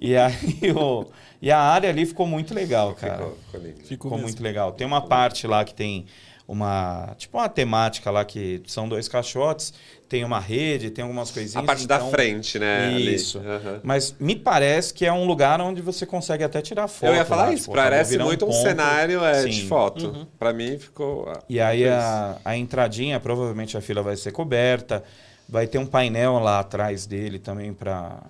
e 0.00 0.16
aí 0.16 0.72
o, 0.76 1.06
e 1.40 1.52
a 1.52 1.58
área 1.60 1.88
ali 1.88 2.04
ficou 2.04 2.26
muito 2.26 2.52
legal, 2.52 2.94
cara. 2.94 3.18
Ficou, 3.18 3.36
ficou 3.46 3.60
lindo. 3.60 3.84
Ficou, 3.84 4.18
muito 4.18 4.42
legal. 4.42 4.72
Tem 4.72 4.84
uma 4.84 5.00
parte 5.00 5.46
lá 5.46 5.64
que 5.64 5.72
tem 5.72 6.06
uma. 6.48 7.14
Tipo 7.16 7.38
uma 7.38 7.48
temática 7.48 8.10
lá 8.10 8.24
que 8.24 8.60
são 8.66 8.88
dois 8.88 9.06
caixotes, 9.06 9.72
tem 10.12 10.24
uma 10.24 10.38
rede, 10.38 10.90
tem 10.90 11.02
algumas 11.02 11.30
coisinhas. 11.30 11.56
A 11.56 11.66
parte 11.66 11.86
da 11.86 11.96
então- 11.96 12.10
frente, 12.10 12.58
né? 12.58 12.88
ali. 12.88 13.14
Isso. 13.14 13.38
Aham. 13.38 13.80
Mas 13.82 14.14
me 14.20 14.36
parece 14.36 14.92
que 14.92 15.06
é 15.06 15.12
um 15.12 15.24
lugar 15.24 15.58
onde 15.58 15.80
você 15.80 16.04
consegue 16.04 16.44
até 16.44 16.60
tirar 16.60 16.86
foto. 16.86 17.08
Eu 17.08 17.14
ia 17.14 17.24
falar 17.24 17.46
lá, 17.46 17.54
isso, 17.54 17.62
tipo, 17.62 17.76
parece 17.76 18.18
muito 18.18 18.44
um 18.44 18.48
ponto. 18.48 18.60
cenário 18.60 19.24
é, 19.24 19.42
de 19.46 19.66
foto. 19.66 20.28
Pra 20.38 20.52
mim 20.52 20.78
ficou. 20.78 21.32
E 21.48 21.58
aí 21.58 21.88
a, 21.88 22.36
a 22.44 22.54
entradinha, 22.54 23.18
provavelmente 23.18 23.74
a 23.74 23.80
fila 23.80 24.02
vai 24.02 24.14
ser 24.14 24.32
coberta. 24.32 25.02
Vai 25.48 25.66
ter 25.66 25.78
um 25.78 25.86
painel 25.86 26.38
lá 26.38 26.60
atrás 26.60 27.06
dele 27.06 27.38
também 27.38 27.72
para 27.72 28.22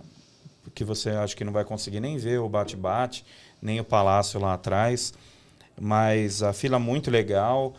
que 0.72 0.84
você 0.84 1.10
acho 1.10 1.36
que 1.36 1.42
não 1.42 1.52
vai 1.52 1.64
conseguir 1.64 1.98
nem 1.98 2.16
ver 2.16 2.38
o 2.38 2.48
bate-bate, 2.48 3.24
nem 3.60 3.80
o 3.80 3.84
palácio 3.84 4.38
lá 4.38 4.54
atrás. 4.54 5.12
Mas 5.80 6.44
a 6.44 6.52
fila 6.52 6.78
muito 6.78 7.10
legal. 7.10 7.74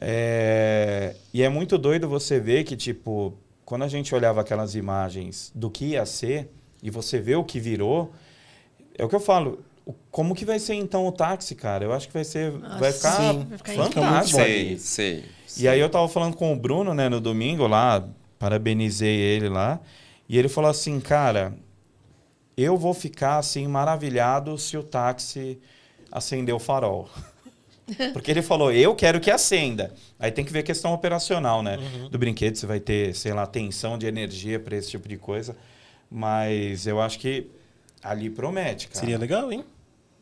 É, 0.00 1.14
E 1.34 1.42
é 1.42 1.50
muito 1.50 1.76
doido 1.76 2.08
você 2.08 2.40
ver 2.40 2.64
que, 2.64 2.74
tipo, 2.76 3.34
quando 3.72 3.84
a 3.84 3.88
gente 3.88 4.14
olhava 4.14 4.42
aquelas 4.42 4.74
imagens 4.74 5.50
do 5.54 5.70
que 5.70 5.86
ia 5.86 6.04
ser 6.04 6.52
e 6.82 6.90
você 6.90 7.18
vê 7.18 7.36
o 7.36 7.42
que 7.42 7.58
virou, 7.58 8.12
é 8.98 9.02
o 9.02 9.08
que 9.08 9.14
eu 9.14 9.20
falo. 9.20 9.64
Como 10.10 10.34
que 10.34 10.44
vai 10.44 10.58
ser 10.58 10.74
então 10.74 11.06
o 11.06 11.10
táxi, 11.10 11.54
cara? 11.54 11.82
Eu 11.82 11.90
acho 11.94 12.06
que 12.06 12.12
vai 12.12 12.22
ser, 12.22 12.50
vai 12.50 12.68
Nossa, 12.68 12.92
ficar 12.92 13.12
sim, 13.12 13.46
vai 13.48 13.56
ficar 13.56 13.72
fantástico. 13.72 14.38
bom. 14.38 14.44
ali. 14.44 14.78
Sim, 14.78 15.22
sim. 15.46 15.62
E 15.62 15.66
aí 15.66 15.80
eu 15.80 15.88
tava 15.88 16.06
falando 16.06 16.36
com 16.36 16.52
o 16.52 16.56
Bruno, 16.56 16.92
né, 16.92 17.08
no 17.08 17.18
domingo 17.18 17.66
lá, 17.66 18.06
parabenizei 18.38 19.18
ele 19.18 19.48
lá, 19.48 19.80
e 20.28 20.36
ele 20.36 20.50
falou 20.50 20.70
assim, 20.70 21.00
cara, 21.00 21.54
eu 22.54 22.76
vou 22.76 22.92
ficar 22.92 23.38
assim 23.38 23.66
maravilhado 23.66 24.58
se 24.58 24.76
o 24.76 24.82
táxi 24.82 25.58
acender 26.10 26.54
o 26.54 26.58
farol. 26.58 27.08
Porque 28.12 28.30
ele 28.30 28.42
falou, 28.42 28.72
eu 28.72 28.94
quero 28.94 29.20
que 29.20 29.30
acenda. 29.30 29.92
Aí 30.18 30.30
tem 30.30 30.44
que 30.44 30.52
ver 30.52 30.60
a 30.60 30.62
questão 30.62 30.92
operacional, 30.92 31.62
né? 31.62 31.78
Do 32.10 32.18
brinquedo, 32.18 32.56
você 32.56 32.66
vai 32.66 32.78
ter, 32.80 33.14
sei 33.14 33.32
lá, 33.32 33.46
tensão 33.46 33.98
de 33.98 34.06
energia 34.06 34.58
para 34.60 34.76
esse 34.76 34.90
tipo 34.90 35.08
de 35.08 35.16
coisa. 35.16 35.56
Mas 36.10 36.86
eu 36.86 37.00
acho 37.00 37.18
que 37.18 37.46
ali 38.02 38.30
promete, 38.30 38.86
cara. 38.88 39.00
Seria 39.00 39.18
legal, 39.18 39.50
hein? 39.52 39.64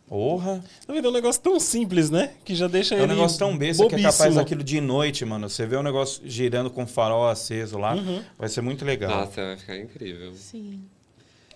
Porra. 0.07 0.65
Na 0.89 0.95
verdade, 0.95 1.07
é 1.07 1.11
um 1.11 1.13
negócio 1.13 1.41
tão 1.41 1.61
simples, 1.61 2.11
né? 2.11 2.31
Que 2.45 2.55
já 2.55 2.67
deixa 2.67 2.95
É 2.97 2.99
um 2.99 3.05
ele 3.05 3.13
negócio 3.15 3.39
tão 3.39 3.57
besta 3.57 3.87
que 3.87 3.95
é 3.95 3.99
capaz 3.99 4.17
bobíssimo. 4.19 4.35
daquilo 4.43 4.65
de 4.65 4.81
noite, 4.81 5.25
mano. 5.25 5.49
Você 5.49 5.67
vê 5.67 5.77
o 5.77 5.83
negócio 5.83 6.23
girando 6.25 6.69
com 6.71 6.83
o 6.83 6.87
farol 6.87 7.29
aceso 7.29 7.79
lá, 7.79 7.95
Uhum. 7.95 8.23
vai 8.37 8.49
ser 8.49 8.61
muito 8.61 8.85
legal. 8.85 9.11
Nossa, 9.11 9.41
vai 9.47 9.57
ficar 9.57 9.77
incrível. 9.79 10.33
Sim. 10.35 10.83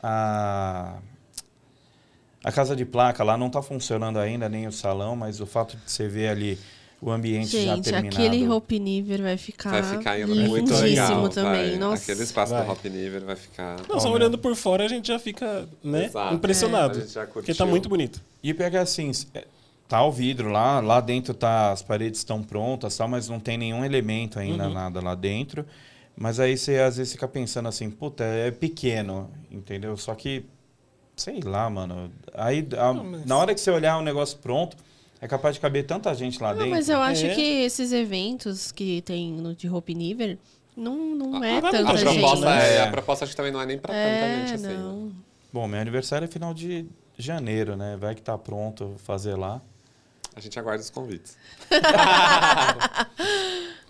A... 0.03 0.99
a 2.45 2.53
casa 2.53 2.77
de 2.77 2.85
placa 2.85 3.25
lá 3.25 3.37
não 3.37 3.49
tá 3.51 3.63
funcionando 3.63 4.19
ainda, 4.19 4.49
nem 4.49 4.67
o 4.67 4.73
salão, 4.73 5.17
mas 5.17 5.41
o 5.41 5.47
fato 5.47 5.77
de 5.77 5.91
você 5.91 6.07
ver 6.07 6.29
ali 6.29 6.59
o 7.01 7.11
ambiente 7.11 7.51
já 7.63 7.75
Gente, 7.75 7.85
terminado. 7.91 8.17
aquele 8.17 8.49
Hope 8.49 8.79
Niver 8.79 9.21
vai 9.23 9.37
ficar, 9.37 9.71
Vai 9.71 9.83
ficar 9.99 10.17
lindíssimo 10.19 10.49
muito 10.49 10.75
legal. 10.75 11.29
também. 11.29 11.71
vai. 11.71 11.77
Nossa. 11.79 12.03
Aquele 12.03 12.23
espaço 12.25 12.53
Vai. 12.53 12.65
do 12.65 12.71
Hop 12.73 12.85
Niver 12.85 13.25
vai 13.25 13.37
ficar. 13.37 13.77
Não, 13.89 14.01
só 14.01 14.11
olhando 14.11 14.39
por 14.39 14.55
fora 14.57 14.85
a 14.85 14.89
gente 14.89 15.09
já 15.09 15.19
fica, 15.19 15.69
né? 15.83 16.07
Exato. 16.07 16.35
Impressionado. 16.35 16.95
É. 16.95 17.03
A 17.03 17.05
gente 17.05 17.13
já 17.15 17.27
Porque 17.27 17.53
tá 17.53 17.59
curtiu. 17.59 17.67
muito 17.67 17.89
bonito. 17.91 18.23
E 18.43 18.55
pega 18.55 18.81
assim, 18.81 19.11
é, 19.35 19.45
tá 19.87 20.03
o 20.03 20.11
vidro 20.11 20.49
lá, 20.51 20.81
lá 20.81 20.99
dentro 21.01 21.35
tá 21.35 21.73
as 21.73 21.83
paredes 21.83 22.21
estão 22.21 22.43
prontas, 22.43 22.97
tal, 22.97 23.09
mas 23.09 23.29
não 23.29 23.39
tem 23.39 23.59
nenhum 23.59 23.85
elemento 23.85 24.39
ainda 24.39 24.67
Uhum. 24.69 24.73
nada 24.73 25.01
lá 25.03 25.15
dentro. 25.15 25.67
Mas 26.17 26.41
aí 26.41 26.57
você 26.57 26.79
às 26.79 26.97
vezes 26.97 27.13
fica 27.13 27.29
pensando 27.29 27.69
assim, 27.69 27.91
puta, 27.91 28.25
é 28.25 28.51
pequeno, 28.51 29.31
entendeu? 29.51 29.95
Só 29.99 30.15
que 30.15 30.47
sei 31.17 31.41
lá, 31.41 31.69
mano. 31.71 32.11
Aí 32.35 32.67
a- 32.77 32.93
Não, 32.93 33.05
mas- 33.05 33.27
na 33.27 33.37
hora 33.39 33.55
que 33.55 33.61
você 33.61 33.71
olhar 33.71 33.99
o 33.99 34.03
negócio 34.03 34.39
pronto, 34.39 34.77
é 35.21 35.29
capaz 35.29 35.55
de 35.55 35.61
caber 35.61 35.87
tanta 35.87 36.13
gente 36.15 36.43
lá 36.43 36.51
Não, 36.51 36.57
dentro. 36.59 36.71
mas 36.71 36.89
eu 36.89 37.01
acho 37.01 37.27
É. 37.27 37.35
que 37.35 37.41
esses 37.41 37.93
eventos 37.93 38.73
que 38.73 39.01
tem 39.03 39.33
no 39.33 39.55
de 39.55 39.69
Hope 39.69 39.95
Niver 39.95 40.39
não, 40.77 40.97
não 41.15 41.45
é 41.45 41.59
Ah, 41.59 41.61
vai 41.61 41.71
tanta 41.73 41.91
A 41.91 41.93
muita 41.93 42.11
gente. 42.11 42.21
proposta, 42.21 42.47
né? 42.47 42.75
é, 42.77 42.83
a 42.83 42.91
proposta 42.91 43.25
acho 43.25 43.33
que 43.33 43.37
também 43.37 43.53
não 43.53 43.61
é 43.61 43.67
nem 43.67 43.79
pra 43.79 43.95
tanta 43.95 44.07
É, 44.07 44.41
gente 44.47 44.55
assim. 44.55 44.67
né? 44.67 44.75
não. 44.77 45.13
Bom, 45.53 45.69
meu 45.69 45.81
aniversário 45.81 46.25
é 46.25 46.29
final 46.29 46.53
de 46.53 46.85
janeiro, 47.17 47.77
né? 47.77 47.97
Vai 47.97 48.15
que 48.15 48.23
tá 48.23 48.37
pronto 48.37 48.97
fazer 49.05 49.37
lá. 49.37 49.61
A 50.35 50.41
gente 50.41 50.59
aguarda 50.59 50.83
os 50.83 50.91
convites. 50.91 51.37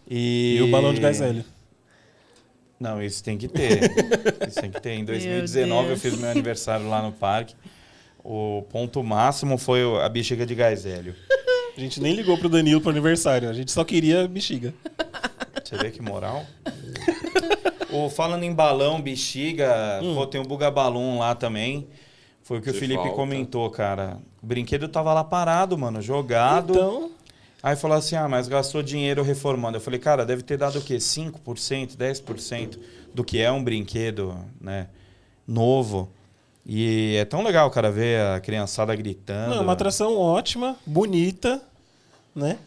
E, 0.07 0.57
E 0.59 0.63
o 0.63 0.71
balão 0.71 0.93
de 0.93 1.01
gás 1.01 1.19
hélio. 1.23 1.43
Não, 2.79 3.03
isso 3.03 3.23
tem 3.23 3.39
que 3.39 3.49
ter. 3.49 3.81
isso 4.49 4.61
tem 4.61 4.71
que 4.71 4.81
ter. 4.81 4.93
Em 4.95 5.05
2019 5.05 5.91
eu 5.91 5.97
fiz 5.97 6.19
meu 6.19 6.31
aniversário 6.31 6.89
lá 6.89 7.01
no 7.03 7.13
parque. 7.13 7.55
O 8.23 8.63
ponto 8.71 9.03
máximo 9.03 9.57
foi 9.59 9.85
o- 9.85 10.01
a 10.01 10.09
bexiga 10.09 10.45
de 10.47 10.55
gás 10.55 10.85
hélio. 10.87 11.15
A 11.77 11.81
gente 11.81 12.01
nem 12.01 12.15
ligou 12.15 12.39
pro 12.39 12.49
Danilo 12.49 12.81
pro 12.81 12.91
aniversário. 12.91 13.49
A 13.49 13.53
gente 13.53 13.71
só 13.73 13.85
queria 13.85 14.27
bexiga. 14.29 14.73
Você 15.63 15.77
vê 15.77 15.91
que 15.91 16.01
moral? 16.03 16.45
o, 17.91 18.09
falando 18.11 18.43
em 18.43 18.53
balão, 18.53 19.01
bexiga, 19.01 20.01
Hum. 20.03 20.15
pô, 20.15 20.27
tem 20.27 20.41
o 20.41 20.45
Buga 20.45 20.71
Balloon 20.71 21.19
lá 21.19 21.35
também. 21.35 21.87
Foi 22.43 22.59
o 22.59 22.63
que 22.63 22.71
o 22.71 22.73
De 22.73 22.79
Felipe 22.79 22.99
volta. 23.03 23.15
comentou, 23.17 23.71
cara. 23.71 24.19
O 24.43 24.47
brinquedo 24.47 24.87
tava 24.89 25.13
lá 25.15 25.25
parado, 25.25 25.77
mano, 25.79 26.03
jogado. 26.03 26.75
Então, 26.75 27.11
Aí 27.65 27.77
falou 27.77 27.97
assim: 27.97 28.15
ah, 28.15 28.29
mas 28.29 28.47
gastou 28.47 28.83
dinheiro 28.83 29.23
reformando. 29.23 29.79
Eu 29.79 29.81
falei, 29.81 29.99
cara, 29.99 30.27
deve 30.27 30.43
ter 30.43 30.59
dado 30.59 30.79
o 30.79 30.83
quê? 30.83 30.97
5%, 30.97 31.97
10% 31.97 32.79
do 33.15 33.25
que 33.25 33.41
é 33.41 33.51
um 33.51 33.65
brinquedo, 33.65 34.39
né? 34.61 34.89
Novo. 35.49 36.11
E 36.67 37.17
é 37.17 37.25
tão 37.25 37.43
legal, 37.43 37.71
cara, 37.71 37.91
ver 37.91 38.21
a 38.21 38.39
criançada 38.39 38.95
gritando. 38.95 39.55
não, 39.55 39.63
uma 39.63 39.73
atração 39.73 40.15
ótima, 40.15 40.77
bonita, 40.85 41.63
né? 42.35 42.59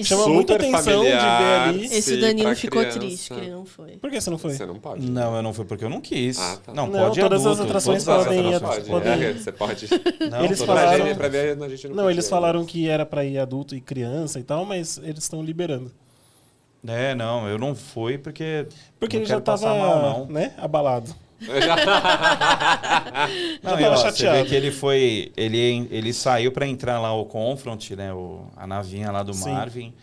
Chama 0.00 0.22
Super 0.22 0.34
muita 0.34 0.54
atenção 0.54 1.02
de 1.02 1.10
ver 1.10 1.16
ali. 1.18 1.84
esse 1.86 2.16
Danilo 2.18 2.54
ficou 2.54 2.80
criança. 2.80 2.98
triste 3.00 3.34
que 3.34 3.40
ele 3.40 3.50
não 3.50 3.64
foi. 3.64 3.96
Por 3.96 4.10
que 4.10 4.20
você 4.20 4.30
não 4.30 4.38
foi? 4.38 4.52
Você 4.54 4.64
não 4.64 4.78
pode. 4.78 5.10
Não, 5.10 5.34
eu 5.36 5.42
não 5.42 5.52
fui 5.52 5.64
porque 5.64 5.84
eu 5.84 5.90
não 5.90 6.00
quis. 6.00 6.38
Ah, 6.38 6.56
tá. 6.64 6.72
Não, 6.72 6.86
Não, 6.86 7.00
pode 7.08 7.20
todas 7.20 7.40
as 7.40 7.46
adulto, 7.46 7.62
atrações 7.64 8.04
todas 8.04 8.20
as 8.20 8.26
podem 8.26 8.50
ir 8.50 8.54
atrações 8.54 8.88
Pode, 8.88 9.08
é, 9.08 9.32
você 9.32 9.52
pode. 9.52 9.88
Não, 10.30 10.44
Eles 10.44 10.58
Pra, 10.62 10.66
falaram- 10.76 11.16
pra 11.16 11.28
ver, 11.28 11.60
a 11.62 11.68
gente 11.68 11.88
não 11.88 11.96
Não, 11.96 12.10
eles 12.10 12.28
falaram 12.28 12.64
que 12.64 12.88
era 12.88 13.04
pra 13.04 13.24
ir 13.24 13.38
adulto 13.38 13.74
e 13.74 13.80
criança 13.80 14.38
e 14.38 14.44
tal, 14.44 14.64
mas 14.64 14.98
eles 15.02 15.24
estão 15.24 15.42
liberando. 15.42 15.90
É, 16.86 17.12
não, 17.16 17.48
eu 17.48 17.58
não 17.58 17.74
fui 17.74 18.16
porque. 18.18 18.66
Porque 19.00 19.16
não 19.16 19.22
ele 19.22 19.28
já 19.28 19.40
tava, 19.40 19.66
mal, 19.74 20.00
não. 20.20 20.26
né, 20.26 20.52
abalado. 20.58 21.12
Eu 21.40 21.54
Não, 23.62 23.78
e, 23.78 23.82
tava 23.82 23.94
ó, 23.94 23.96
Você 23.96 24.30
vê 24.30 24.44
que 24.44 24.54
ele 24.54 24.72
foi. 24.72 25.32
Ele, 25.36 25.88
ele 25.90 26.12
saiu 26.12 26.50
pra 26.50 26.66
entrar 26.66 27.00
lá 27.00 27.14
o 27.14 27.24
Confront, 27.24 27.94
né? 27.94 28.12
O, 28.12 28.46
a 28.56 28.66
navinha 28.66 29.10
lá 29.10 29.22
do 29.22 29.32
Sim. 29.32 29.52
Marvin. 29.52 29.94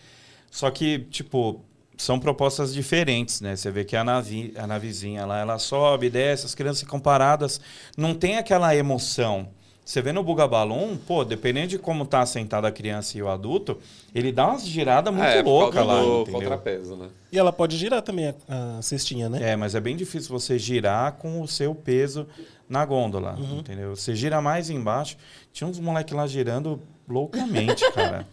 Só 0.50 0.72
que, 0.72 1.00
tipo, 1.10 1.62
são 1.98 2.20
propostas 2.20 2.74
diferentes, 2.74 3.42
né? 3.42 3.56
Você 3.56 3.72
vê 3.72 3.84
que 3.84 3.96
a, 3.96 4.04
navi, 4.04 4.54
a 4.56 4.66
navezinha 4.66 5.26
lá, 5.26 5.40
ela 5.40 5.60
sobe, 5.60 6.10
desce, 6.10 6.46
as 6.46 6.56
crianças 6.56 6.82
ficam 6.82 7.00
paradas. 7.00 7.60
Não 7.98 8.14
tem 8.14 8.38
aquela 8.38 8.76
emoção. 8.76 9.50
Você 9.86 10.02
vê 10.02 10.12
no 10.12 10.24
Buga 10.24 10.48
Balloon, 10.48 10.98
pô, 10.98 11.24
dependendo 11.24 11.68
de 11.68 11.78
como 11.78 12.08
tá 12.08 12.26
sentada 12.26 12.68
a 12.68 12.72
criança 12.72 13.16
e 13.20 13.22
o 13.22 13.30
adulto, 13.30 13.78
ele 14.16 14.32
dá 14.32 14.48
umas 14.48 14.66
giradas 14.66 15.14
muito 15.14 15.28
é, 15.28 15.44
loucas 15.44 15.86
lá, 15.86 16.02
do 16.02 16.22
entendeu? 16.22 16.42
contrapeso, 16.42 16.96
né? 16.96 17.08
E 17.32 17.38
ela 17.38 17.54
pode 17.54 17.78
girar 17.78 18.02
também 18.02 18.30
a, 18.50 18.78
a 18.78 18.82
cestinha, 18.82 19.30
né? 19.30 19.52
É, 19.52 19.56
mas 19.56 19.76
é 19.76 19.80
bem 19.80 19.96
difícil 19.96 20.32
você 20.32 20.58
girar 20.58 21.12
com 21.14 21.40
o 21.40 21.48
seu 21.48 21.76
peso 21.76 22.26
na 22.68 22.84
gôndola, 22.84 23.36
Uhum. 23.38 23.60
entendeu? 23.60 23.96
Você 23.96 24.16
gira 24.16 24.42
mais 24.42 24.72
embaixo. 24.72 25.18
Tinha 25.54 25.68
uns 25.68 25.80
moleques 25.80 26.16
lá 26.16 26.26
girando 26.26 26.82
loucamente, 27.08 27.86
cara. 27.94 28.26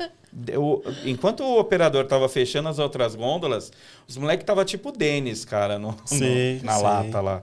Eu- 0.49 0.83
enquanto 1.05 1.41
o 1.43 1.59
operador 1.61 2.07
tava 2.07 2.27
fechando 2.31 2.71
as 2.71 2.79
outras 2.79 3.15
gôndolas, 3.15 3.71
os 4.09 4.17
moleques 4.17 4.47
tava 4.47 4.65
tipo 4.65 4.91
Denis, 4.91 5.45
cara, 5.45 5.79
no, 5.79 5.89
no- 5.89 5.97
na 5.99 6.07
sei. 6.07 6.61
lata 6.65 7.21
lá. 7.21 7.43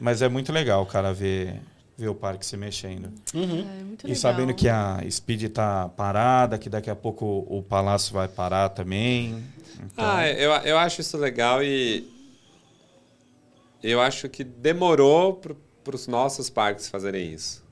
Mas 0.00 0.22
é 0.22 0.28
muito 0.28 0.52
legal, 0.52 0.86
cara, 0.86 1.12
ver, 1.12 1.60
ver 1.96 2.08
o 2.08 2.14
parque 2.14 2.44
se 2.44 2.56
mexendo. 2.56 3.12
Uhum. 3.34 3.60
É 3.60 3.82
muito 3.84 4.06
E 4.06 4.14
legal. 4.14 4.16
sabendo 4.16 4.54
que 4.54 4.68
a 4.68 5.00
Speed 5.10 5.50
tá 5.52 5.88
parada, 5.90 6.58
que 6.58 6.68
daqui 6.68 6.90
a 6.90 6.96
pouco 6.96 7.46
o 7.48 7.62
Palácio 7.62 8.12
vai 8.12 8.28
parar 8.28 8.68
também. 8.70 9.42
Então, 9.84 10.04
Ah, 10.04 10.28
eu, 10.28 10.50
eu 10.64 10.78
acho 10.78 11.00
isso 11.00 11.16
legal 11.16 11.62
e 11.62 12.06
eu 13.82 14.00
acho 14.00 14.28
que 14.28 14.42
demorou 14.44 15.34
para 15.84 15.94
os 15.94 16.06
nossos 16.06 16.50
parques 16.50 16.88
fazerem 16.88 17.32
isso. 17.32 17.64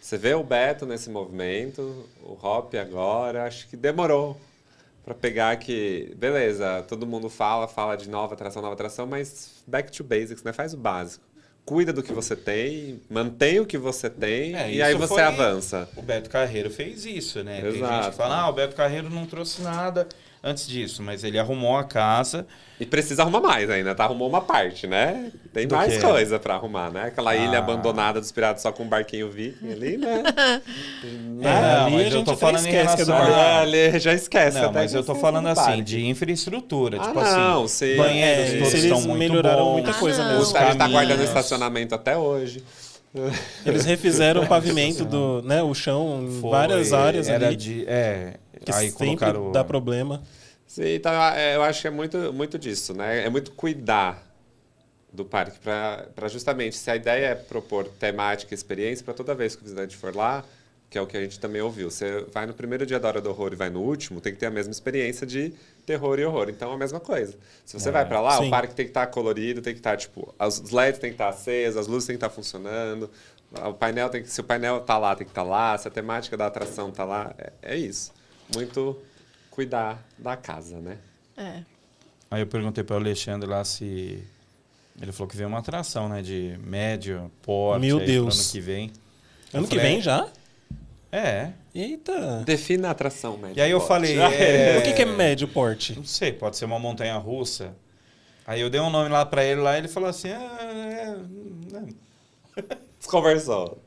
Você 0.00 0.18
vê 0.18 0.34
o 0.34 0.44
Beto 0.44 0.86
nesse 0.86 1.10
movimento, 1.10 2.08
o 2.22 2.34
Hop 2.46 2.74
agora, 2.76 3.44
acho 3.46 3.68
que 3.68 3.76
demorou 3.76 4.40
para 5.04 5.14
pegar 5.14 5.56
que, 5.58 6.14
beleza, 6.18 6.84
todo 6.88 7.06
mundo 7.06 7.30
fala, 7.30 7.68
fala 7.68 7.96
de 7.96 8.08
nova 8.08 8.34
atração, 8.34 8.62
nova 8.62 8.74
atração, 8.74 9.06
mas 9.06 9.64
back 9.66 9.92
to 9.92 10.04
basics, 10.04 10.44
né? 10.44 10.52
Faz 10.54 10.74
o 10.74 10.78
básico. 10.78 11.25
Cuida 11.66 11.92
do 11.92 12.00
que 12.02 12.12
você 12.12 12.36
tem, 12.36 13.00
mantém 13.10 13.58
o 13.58 13.66
que 13.66 13.76
você 13.76 14.08
tem 14.08 14.54
É, 14.56 14.72
e 14.72 14.80
aí 14.80 14.94
você 14.94 15.14
foi- 15.14 15.22
avança. 15.22 15.88
O 15.96 16.00
Beto 16.00 16.30
Carreiro 16.30 16.70
fez 16.70 17.04
isso, 17.04 17.42
né? 17.42 17.60
Tem 17.60 17.72
gente 17.72 17.82
Exato. 17.82 18.10
que 18.12 18.16
fala, 18.16 18.36
ah, 18.42 18.48
o 18.48 18.52
Beto 18.52 18.76
Carreiro 18.76 19.10
não 19.10 19.26
trouxe 19.26 19.60
nada 19.62 20.06
antes 20.46 20.66
disso, 20.66 21.02
mas 21.02 21.24
ele 21.24 21.38
arrumou 21.38 21.76
a 21.76 21.84
casa. 21.84 22.46
E 22.78 22.84
precisa 22.84 23.22
arrumar 23.22 23.40
mais 23.40 23.70
ainda, 23.70 23.94
tá? 23.94 24.04
Arrumou 24.04 24.28
uma 24.28 24.42
parte, 24.42 24.86
né? 24.86 25.32
Tem 25.50 25.66
Do 25.66 25.74
mais 25.74 25.94
quê? 25.96 26.00
coisa 26.02 26.38
pra 26.38 26.54
arrumar, 26.56 26.90
né? 26.90 27.04
Aquela 27.04 27.34
ilha 27.34 27.56
Ah. 27.56 27.58
abandonada 27.58 28.20
dos 28.20 28.30
piratas 28.30 28.60
só 28.60 28.70
com 28.70 28.82
um 28.82 28.86
barquinho 28.86 29.30
viking 29.30 29.72
ali, 29.72 29.96
né? 29.96 30.22
É, 31.02 31.06
Não, 31.42 31.86
ali 31.86 31.94
mas 31.96 32.02
a 32.02 32.06
eu 32.06 32.10
gente 32.10 32.26
tô 32.26 32.36
falando 32.36 32.66
em 32.66 32.68
é 32.68 32.82
do 32.82 32.92
relação 32.92 33.16
a- 33.16 33.60
Ali 33.60 33.96
já 34.00 34.12
esquece. 34.12 34.58
Não, 34.58 34.66
até 34.70 34.78
mas 34.80 34.92
eu 34.94 35.02
tô 35.02 35.14
falando 35.14 35.44
do 35.44 35.50
assim, 35.50 35.62
parque. 35.64 35.82
de 35.82 36.06
infraestrutura. 36.06 36.98
Ah, 37.00 37.04
tipo 37.06 37.14
não, 37.22 37.64
assim, 37.64 37.92
sim. 37.92 37.96
banheiros 37.96 38.54
É, 38.54 38.58
todos 38.58 38.72
eles 38.74 38.84
estão 38.84 39.00
muito 39.02 39.18
melhoraram 39.18 39.64
bons. 39.64 39.72
muita 39.72 39.94
coisa 39.94 40.20
Ah, 40.20 40.24
mesmo. 40.26 40.38
não. 40.38 40.42
Os 40.46 40.52
caras 40.52 40.76
tá 40.76 40.86
guardando 40.88 41.22
estacionamento 41.22 41.94
até 41.94 42.16
hoje. 42.16 42.62
Eles 43.64 43.86
refizeram 43.86 44.42
o 44.42 44.46
pavimento 44.46 45.02
do, 45.04 45.40
né, 45.42 45.62
o 45.62 45.72
chão 45.72 46.22
em 46.28 46.40
Foi, 46.42 46.50
várias 46.50 46.92
áreas 46.92 47.28
era 47.28 47.46
ali, 47.46 47.56
de, 47.56 47.84
é, 47.88 48.34
que 48.62 48.70
aí 48.70 48.90
sempre 48.90 49.06
colocaram 49.06 49.50
dá 49.52 49.64
problema. 49.64 50.22
Sim, 50.66 50.94
então 50.96 51.12
é, 51.12 51.56
eu 51.56 51.62
acho 51.62 51.80
que 51.82 51.86
é 51.88 51.90
muito, 51.90 52.32
muito 52.32 52.58
disso, 52.58 52.92
né? 52.92 53.24
É 53.24 53.30
muito 53.30 53.52
cuidar 53.52 54.22
do 55.12 55.24
parque 55.24 55.58
para 55.60 56.28
justamente, 56.28 56.76
se 56.76 56.90
a 56.90 56.96
ideia 56.96 57.26
é 57.28 57.34
propor 57.34 57.88
temática 57.88 58.52
e 58.54 58.56
experiência 58.56 59.04
para 59.04 59.14
toda 59.14 59.34
vez 59.34 59.56
que 59.56 59.62
o 59.62 59.64
visitante 59.64 59.96
for 59.96 60.14
lá, 60.14 60.44
que 60.90 60.98
é 60.98 61.00
o 61.00 61.06
que 61.06 61.16
a 61.16 61.22
gente 61.22 61.40
também 61.40 61.62
ouviu. 61.62 61.90
Você 61.90 62.26
vai 62.32 62.46
no 62.46 62.54
primeiro 62.54 62.86
dia 62.86 63.00
da 63.00 63.08
Hora 63.08 63.20
do 63.20 63.30
Horror 63.30 63.52
e 63.52 63.56
vai 63.56 63.70
no 63.70 63.80
último, 63.80 64.20
tem 64.20 64.32
que 64.32 64.38
ter 64.38 64.46
a 64.46 64.50
mesma 64.50 64.72
experiência 64.72 65.26
de 65.26 65.54
terror 65.86 66.18
e 66.18 66.24
horror. 66.24 66.48
Então 66.50 66.70
é 66.72 66.74
a 66.74 66.78
mesma 66.78 67.00
coisa. 67.00 67.36
Se 67.64 67.78
você 67.78 67.90
É, 67.90 67.92
vai 67.92 68.06
para 68.06 68.20
lá, 68.20 68.38
sim. 68.38 68.46
o 68.46 68.50
parque 68.50 68.74
tem 68.74 68.86
que 68.86 68.90
estar 68.90 69.06
colorido, 69.08 69.62
tem 69.62 69.72
que 69.74 69.80
estar, 69.80 69.96
tipo, 69.96 70.34
os 70.38 70.70
LEDs 70.70 71.00
tem 71.00 71.10
que 71.10 71.14
estar 71.14 71.28
acesos, 71.30 71.76
as 71.78 71.86
luzes 71.86 72.06
tem 72.06 72.14
que 72.16 72.24
estar 72.24 72.30
funcionando, 72.34 73.10
o 73.52 73.72
painel 73.74 74.08
tem 74.10 74.22
que, 74.22 74.28
se 74.30 74.40
o 74.40 74.44
painel 74.44 74.80
tá 74.80 74.98
lá, 74.98 75.16
tem 75.16 75.26
que 75.26 75.30
estar 75.30 75.42
lá, 75.42 75.76
se 75.78 75.88
a 75.88 75.90
temática 75.90 76.36
da 76.36 76.46
atração 76.46 76.90
tá 76.92 77.04
lá, 77.04 77.34
é, 77.38 77.52
é 77.62 77.76
isso. 77.76 78.12
Muito 78.54 78.96
cuidar 79.56 80.06
da 80.18 80.36
casa, 80.36 80.78
né? 80.78 80.98
É. 81.34 81.62
Aí 82.30 82.42
eu 82.42 82.46
perguntei 82.46 82.84
para 82.84 82.94
o 82.94 82.98
Alexandre 82.98 83.48
lá 83.48 83.64
se 83.64 84.22
ele 85.00 85.12
falou 85.12 85.28
que 85.28 85.36
veio 85.36 85.48
uma 85.48 85.58
atração, 85.58 86.08
né, 86.10 86.20
de 86.20 86.58
médio 86.62 87.30
porte 87.42 87.80
Meu 87.80 87.98
aí 87.98 88.06
Deus. 88.06 88.38
ano 88.38 88.52
que 88.52 88.60
vem. 88.60 88.92
Ano 89.52 89.64
Eu 89.64 89.68
que 89.68 89.76
falei, 89.76 89.92
vem 89.92 90.02
já? 90.02 90.28
É. 91.10 91.52
Eita. 91.74 92.42
Defina 92.44 92.88
a 92.88 92.90
atração, 92.90 93.38
médio 93.38 93.56
E 93.56 93.62
aí 93.62 93.70
eu 93.70 93.78
porte. 93.78 93.88
falei, 93.88 94.18
é, 94.20 94.78
O 94.78 94.82
que, 94.82 94.92
que 94.92 95.02
é 95.02 95.06
médio 95.06 95.48
porte? 95.48 95.96
Não 95.96 96.04
sei, 96.04 96.32
pode 96.32 96.58
ser 96.58 96.66
uma 96.66 96.78
montanha 96.78 97.16
russa. 97.16 97.74
Aí 98.46 98.60
eu 98.60 98.68
dei 98.68 98.80
um 98.80 98.90
nome 98.90 99.08
lá 99.08 99.24
para 99.24 99.42
ele 99.42 99.60
lá, 99.62 99.78
ele 99.78 99.88
falou 99.88 100.08
assim, 100.08 100.30
ah, 100.30 100.58
é, 100.60 101.16
é, 102.60 102.62
Desconversou. 102.98 103.78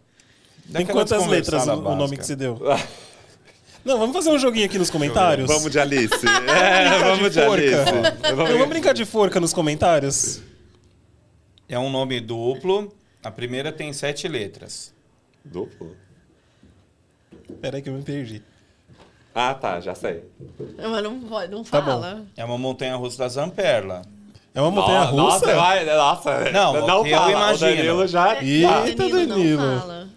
Tem 0.63 0.85
daquela 0.85 1.01
quantas 1.01 1.27
letras 1.27 1.67
o, 1.67 1.75
nome 1.95 2.17
que 2.17 2.25
você 2.25 2.35
deu? 2.35 2.59
Não, 3.83 3.97
vamos 3.97 4.15
fazer 4.15 4.29
um 4.29 4.37
joguinho 4.37 4.65
aqui 4.65 4.77
nos 4.77 4.89
comentários? 4.89 5.47
Vamos 5.47 5.71
de 5.71 5.79
Alice. 5.79 6.09
É, 6.49 6.99
vamos 6.99 7.31
de 7.33 7.41
forca. 7.41 7.53
Alice. 7.53 8.35
Não, 8.35 8.35
vamos 8.45 8.67
brincar 8.67 8.93
de 8.93 9.05
forca 9.05 9.39
nos 9.39 9.53
comentários? 9.53 10.41
É 11.67 11.77
um 11.79 11.89
nome 11.89 12.19
duplo. 12.19 12.93
A 13.23 13.31
primeira 13.31 13.71
tem 13.71 13.91
sete 13.93 14.27
letras. 14.27 14.93
Duplo? 15.43 15.95
Peraí 17.61 17.81
que 17.81 17.89
eu 17.89 17.93
me 17.93 18.03
perdi. 18.03 18.41
Ah, 19.33 19.53
tá, 19.53 19.79
já 19.79 19.95
sei. 19.95 20.23
Mas 20.77 21.03
não 21.03 21.19
pode, 21.21 21.51
não 21.51 21.63
Tá 21.63 21.79
bom. 21.79 21.91
fala. 21.91 22.25
É 22.35 22.43
uma 22.43 22.57
montanha 22.57 22.95
russa 22.95 23.17
da 23.19 23.27
Zamperla. 23.29 24.01
É 24.53 24.61
uma 24.61 24.71
montanha 24.71 25.01
russa? 25.03 25.15
Nossa, 25.45 25.55
vai, 25.55 25.85
nossa. 25.85 26.51
Não, 26.51 26.85
não 26.87 27.05
eu 27.05 27.15
fala. 27.15 27.31
imagino. 27.31 27.71
O 27.71 27.75
Danilo 27.75 28.07
já... 28.07 28.43
Eita, 28.43 28.95
Danilo, 29.07 29.27
Danilo. 29.27 29.61
Não 29.61 29.79
fala. 29.79 30.09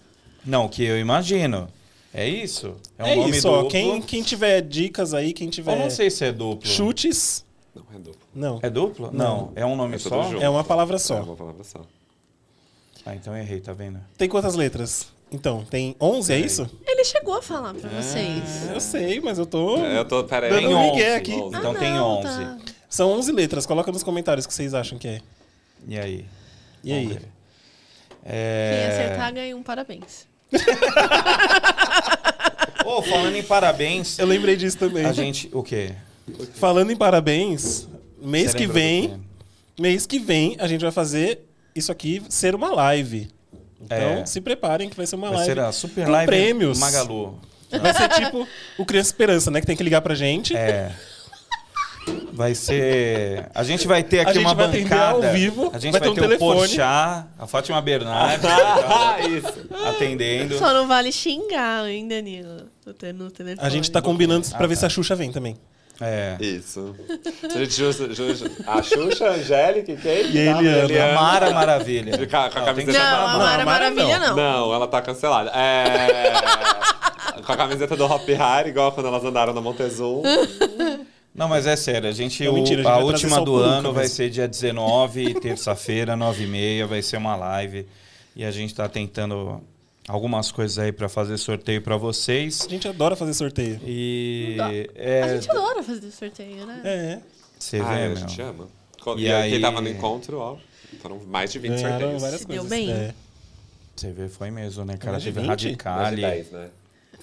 Não, 0.45 0.69
que 0.69 0.83
eu 0.85 0.99
imagino. 0.99 1.69
É 2.15 2.29
isso? 2.29 2.77
É 2.99 3.05
um 3.05 3.07
É, 3.07 3.17
nome 3.17 3.31
isso, 3.37 3.49
ó. 3.49 3.55
duplo. 3.57 3.71
Quem, 3.71 4.03
quem 4.03 4.23
tiver 4.23 4.61
dicas 4.61 5.15
aí, 5.15 5.33
quem 5.33 5.47
Eu 5.47 5.53
tiver 5.53 5.77
não 5.79 5.89
sei 5.91 6.11
se 6.11 6.25
é 6.25 6.33
duplo. 6.33 6.69
chutes. 6.69 7.45
Não, 7.75 7.83
é 7.95 7.99
duplo. 7.99 8.21
Não. 8.35 8.61
É 8.63 8.71
duplo? 8.71 9.11
Não. 9.13 9.53
É 9.55 9.65
um 9.65 9.75
nome 9.75 9.95
É 9.97 9.99
só? 9.99 10.23
junto. 10.31 10.43
É 10.43 10.49
uma 10.49 10.63
palavra 10.63 10.97
É 10.97 10.99
só. 10.99 11.23
uma 11.23 11.35
palavra 11.37 11.65
só. 11.65 11.81
Ah, 13.07 13.15
então 13.17 13.35
eu 13.35 13.43
errei, 13.43 13.61
tá 13.61 13.73
vendo? 13.73 13.99
Tem 14.19 14.29
quantas 14.29 14.55
letras? 14.55 15.09
Então, 15.33 15.65
tem 15.65 15.97
11, 15.99 16.33
é 16.35 16.39
isso? 16.39 16.71
Ele 16.87 17.03
chegou 17.05 17.35
a 17.35 17.41
falar 17.43 17.73
pra 17.73 17.89
vocês. 17.89 18.69
Eu 18.71 18.79
sei, 18.81 19.19
mas 19.21 19.39
eu 19.39 19.47
tô. 19.47 19.79
É, 19.79 19.99
Eu 19.99 20.05
tô, 20.05 20.23
pera 20.25 20.47
aí. 20.47 20.53
Dando 20.53 20.67
Tem 20.67 20.75
um 20.75 20.79
11. 20.79 20.91
migué 20.93 21.17
aqui. 21.17 21.33
Então 21.33 21.71
Ah, 21.73 21.75
tem 21.79 21.91
não, 21.93 22.19
11. 22.19 22.25
tá. 22.29 22.59
São 22.91 23.11
11 23.13 23.33
letras. 23.33 23.65
Coloca 23.65 23.91
nos 23.91 24.03
comentários 24.03 24.45
o 24.45 24.49
que 24.49 24.53
vocês 24.55 24.75
acham 24.75 24.99
que 24.99 25.09
é. 25.09 25.21
E 25.89 25.99
aí? 25.99 26.27
E 26.85 26.93
aí? 26.93 27.07
Vamos 27.07 27.23
ver. 27.23 27.29
Quem 28.25 28.33
É... 28.35 28.89
acertar 28.93 29.33
ganha 29.33 29.57
um 29.57 29.63
parabéns. 29.63 30.27
Ô, 32.85 33.03
falando 33.03 33.37
em 33.37 33.43
parabéns, 33.43 34.19
Eu 34.19 34.27
lembrei 34.27 34.57
disso 34.57 34.77
também. 34.79 35.05
a 35.07 35.13
gente... 35.13 35.49
O 35.53 35.63
quê? 35.63 35.93
Falando 36.55 36.91
em 36.91 36.97
parabéns, 36.97 37.89
mês 38.21 38.53
Você 38.53 38.59
que 38.59 38.67
vem, 38.67 39.21
mês 39.79 40.07
que 40.07 40.19
vem, 40.19 40.57
a 40.59 40.67
gente 40.67 40.83
vai 40.83 40.93
fazer 40.93 41.41
isso 41.75 41.91
aqui 41.91 42.23
ser 42.29 42.55
uma 42.55 42.71
live. 42.73 43.29
Então, 43.81 43.99
É. 43.99 44.27
se 44.27 44.41
preparem 44.41 44.89
que 44.89 44.97
vai 44.97 45.07
ser 45.07 45.17
uma 45.17 45.29
Vai 45.29 45.39
live 45.39 45.55
ser 45.55 45.61
a 45.61 45.73
Super 45.73 46.09
Live 46.09 46.27
prêmios. 46.27 46.79
Magalu. 46.79 47.39
Vai 47.81 47.95
ser 47.95 48.09
tipo 48.11 48.47
o 48.79 48.85
Criança 48.85 49.09
Esperança, 49.09 49.51
né? 49.51 49.61
Que 49.61 49.67
tem 49.67 49.77
que 49.77 49.83
ligar 49.83 50.01
pra 50.03 50.15
gente. 50.15 50.55
É. 50.57 50.93
Vai 52.33 52.55
ser. 52.55 53.47
A 53.55 53.63
gente 53.63 53.87
vai 53.87 54.03
ter 54.03 54.21
A 54.21 54.23
aqui 54.23 54.35
gente 54.35 54.45
uma 54.47 54.55
bancada. 54.55 55.29
ao 55.29 55.33
vivo, 55.35 55.71
A 55.73 55.79
gente 55.79 55.93
vai 55.93 56.01
vai, 56.01 56.13
ter 56.15 56.25
um 56.25 56.29
ter, 56.29 56.35
o 56.35 56.39
Porchat, 56.39 56.81
a 57.39 57.47
Fátima 57.47 57.81
Bernardes 57.81 58.45
Ah, 58.49 59.19
isso. 59.29 59.69
atendendo. 59.87 60.59
Só 60.59 60.73
não 60.73 60.89
vale 60.89 61.13
xingar, 61.13 61.87
hein, 61.89 62.09
Danilo? 62.09 62.63
No 62.87 62.93
te- 62.95 63.13
no 63.13 63.31
telefone. 63.31 63.67
A 63.67 63.71
gente 63.71 63.91
tá 63.91 64.01
combinando 64.01 64.49
pra 64.49 64.65
Ah, 64.65 64.67
ver 64.67 64.75
tá. 64.75 64.81
se 64.81 64.87
a 64.87 64.89
Xuxa 64.89 65.15
vem 65.15 65.31
também. 65.31 65.57
É. 66.01 66.37
Isso. 66.41 66.97
A 68.67 68.83
Xuxa, 68.83 69.27
a 69.27 69.33
Angélica 69.35 69.95
quem? 69.95 70.31
E 70.33 70.49
a 70.49 70.59
Eliana. 70.61 71.13
A 71.13 71.23
Mara 71.23 71.51
Maravilha. 71.51 72.17
Com 72.27 72.37
a 72.37 72.49
camiseta 72.51 72.99
Não, 72.99 73.05
chamar 73.05 73.19
a 73.19 73.35
a 73.35 73.39
Mara 73.39 73.39
Não, 73.39 73.45
a 73.45 73.47
Mara 73.47 73.65
Maravilha 73.91 74.19
não. 74.19 74.37
Não, 74.37 74.75
ela 74.75 74.89
tá 74.89 75.01
cancelada. 75.03 75.51
É... 75.55 76.33
com 77.45 77.53
a 77.53 77.57
camiseta 77.57 77.95
do 77.95 78.05
Hop 78.07 78.29
Hari, 78.41 78.71
igual 78.71 78.91
quando 78.91 79.07
elas 79.07 79.23
andaram 79.25 79.53
na 79.53 79.61
Montezum. 79.61 80.23
Não, 81.35 81.49
mas 81.49 81.67
é 81.67 81.75
sério, 81.77 82.09
a 82.09 82.13
gente, 82.13 82.45
Não, 82.45 82.53
o- 82.53 82.55
mentira, 82.57 82.81
a 82.81 82.83
gente 82.83 82.87
a 82.87 82.91
vai 82.91 82.99
trazer 83.01 83.13
última 83.27 83.41
o 83.41 83.45
do 83.45 83.53
peruca 83.53 83.69
ano 83.71 83.93
vai 83.93 84.03
mesmo. 84.03 84.17
ser 84.17 84.31
dia 84.31 84.47
19, 84.47 85.35
terça-feira, 85.41 86.15
9h30, 86.17 86.87
vai 86.87 87.01
ser 87.03 87.17
uma 87.17 87.35
live. 87.37 87.87
E 88.37 88.45
a 88.45 88.51
gente 88.51 88.75
tá 88.75 88.89
tentando 88.89 89.61
algumas 90.09 90.51
coisas 90.53 90.79
aí 90.79 90.93
pra 90.93 91.09
fazer 91.09 91.39
sorteio 91.39 91.81
pra 91.81 91.97
vocês. 91.97 92.67
A 92.67 92.69
gente 92.69 92.87
adora 92.89 93.17
fazer 93.17 93.33
sorteio. 93.35 93.81
E 93.87 94.57
A 94.61 94.73
é, 94.95 95.35
gente 95.37 95.51
adora 95.51 95.83
fazer 95.83 96.11
sorteio, 96.11 96.67
né? 96.67 96.81
É. 96.85 97.19
você 97.59 97.79
ah, 97.79 97.85
vê, 97.85 97.95
a 98.05 98.09
meu. 98.09 98.17
gente 98.17 98.43
ama. 98.43 98.69
E 99.17 99.23
E, 99.25 99.33
aí... 99.33 99.51
quem 99.53 99.61
tava 99.61 99.81
no 99.81 99.89
encontro, 99.89 100.39
ó, 100.39 100.57
foram 101.01 101.19
mais 101.27 101.51
de 101.53 101.59
20 101.59 101.71
Ganharam 101.73 101.99
sorteios. 101.99 102.23
várias 102.23 102.41
Se 102.43 102.47
deu 102.47 102.61
coisas. 102.63 102.79
bem? 102.79 102.91
É. 102.93 103.15
Você 103.97 104.11
vê, 104.13 104.29
foi 104.29 104.51
mesmo, 104.51 104.85
né, 104.85 104.97
cara? 104.97 105.19
Teve 105.19 105.31
20? 105.41 105.47
Mais 105.47 105.61
de 105.61 105.67
Radicali. 105.69 106.21
10, 106.23 106.51
né? 106.53 106.69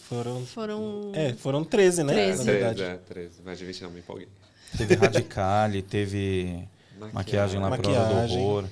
Foram. 0.09 0.45
Foram. 0.45 1.11
É, 1.13 1.33
foram 1.33 1.63
13, 1.63 2.03
né? 2.03 2.13
13. 2.13 2.37
Na 2.39 2.43
13, 2.43 2.59
verdade. 2.59 2.83
é, 2.83 2.97
13. 3.13 3.41
Mais 3.45 3.59
de 3.59 3.65
20 3.65 3.81
não, 3.83 3.91
me 3.91 3.99
empolguei. 3.99 4.27
Teve 4.77 4.95
Radicali, 4.95 5.81
teve 5.81 6.67
maquiagem 7.13 7.59
lá 7.59 7.67
pra 7.77 7.89
hora 7.91 7.99
do 7.99 8.13
Maquiagem. 8.15 8.37
horror. 8.39 8.65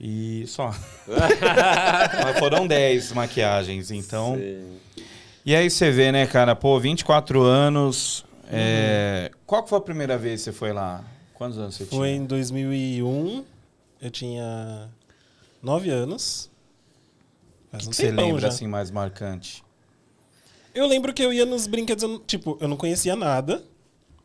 E 0.00 0.44
só. 0.46 0.74
Mas 2.24 2.38
foram 2.38 2.66
10 2.66 3.12
maquiagens, 3.12 3.90
então. 3.90 4.36
Sim. 4.36 4.78
E 5.44 5.54
aí 5.54 5.70
você 5.70 5.90
vê, 5.90 6.10
né, 6.12 6.26
cara? 6.26 6.54
Pô, 6.56 6.78
24 6.80 7.42
anos. 7.42 8.24
é, 8.50 9.30
Qual 9.46 9.62
que 9.62 9.68
foi 9.68 9.78
a 9.78 9.82
primeira 9.82 10.16
vez 10.18 10.40
que 10.40 10.44
você 10.44 10.52
foi 10.52 10.72
lá? 10.72 11.04
Quantos 11.34 11.58
anos 11.58 11.74
você 11.74 11.84
Foi 11.86 12.08
tinha? 12.08 12.20
em 12.20 12.26
2001. 12.26 13.44
Eu 14.00 14.10
tinha 14.10 14.88
9 15.62 15.90
anos. 15.90 16.50
O 17.68 17.70
Faz 17.70 17.82
que, 17.84 17.88
um 17.88 17.90
que 17.90 17.96
você 17.96 18.10
lembra, 18.10 18.40
já. 18.42 18.48
assim, 18.48 18.66
mais 18.66 18.90
marcante? 18.90 19.62
Eu 20.74 20.86
lembro 20.86 21.12
que 21.12 21.22
eu 21.22 21.32
ia 21.32 21.44
nos 21.44 21.66
brinquedos, 21.66 22.02
eu 22.02 22.18
tipo, 22.20 22.56
eu 22.60 22.68
não 22.68 22.76
conhecia 22.76 23.16
nada. 23.16 23.64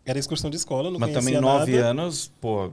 Era 0.05 0.19
excursão 0.19 0.49
de 0.49 0.55
escola, 0.57 0.87
eu 0.87 0.91
não 0.91 0.99
Mas 0.99 1.11
conhecia 1.11 1.33
também 1.39 1.41
9 1.41 1.71
nada. 1.71 1.87
anos, 1.89 2.31
pô, 2.39 2.71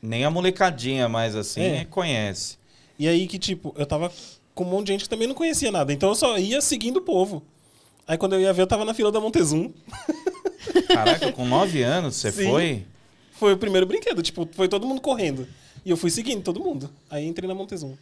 nem 0.00 0.24
a 0.24 0.30
molecadinha 0.30 1.08
mais 1.08 1.36
assim 1.36 1.60
É. 1.60 1.84
conhece. 1.84 2.56
E 2.98 3.06
aí 3.06 3.26
que, 3.26 3.38
tipo, 3.38 3.74
eu 3.76 3.84
tava 3.84 4.10
com 4.54 4.64
um 4.64 4.68
monte 4.68 4.86
de 4.86 4.92
gente 4.92 5.02
que 5.04 5.08
também 5.10 5.28
não 5.28 5.34
conhecia 5.34 5.70
nada. 5.70 5.92
Então 5.92 6.08
eu 6.08 6.14
só 6.14 6.38
ia 6.38 6.60
seguindo 6.60 6.96
o 6.96 7.02
povo. 7.02 7.42
Aí 8.06 8.16
quando 8.16 8.32
eu 8.34 8.40
ia 8.40 8.52
ver, 8.52 8.62
eu 8.62 8.66
tava 8.66 8.84
na 8.84 8.94
fila 8.94 9.12
da 9.12 9.20
Montezum. 9.20 9.70
Caraca, 10.88 11.30
com 11.32 11.46
9 11.46 11.82
anos 11.82 12.16
você 12.16 12.32
Sim. 12.32 12.48
foi? 12.48 12.86
Foi 13.32 13.52
o 13.52 13.58
primeiro 13.58 13.86
brinquedo, 13.86 14.22
tipo, 14.22 14.48
foi 14.52 14.66
todo 14.68 14.86
mundo 14.86 15.00
correndo. 15.02 15.46
E 15.84 15.90
eu 15.90 15.96
fui 15.96 16.10
seguindo 16.10 16.42
todo 16.42 16.58
mundo. 16.60 16.90
Aí 17.10 17.26
entrei 17.26 17.46
na 17.46 17.54
Montezum. 17.54 17.94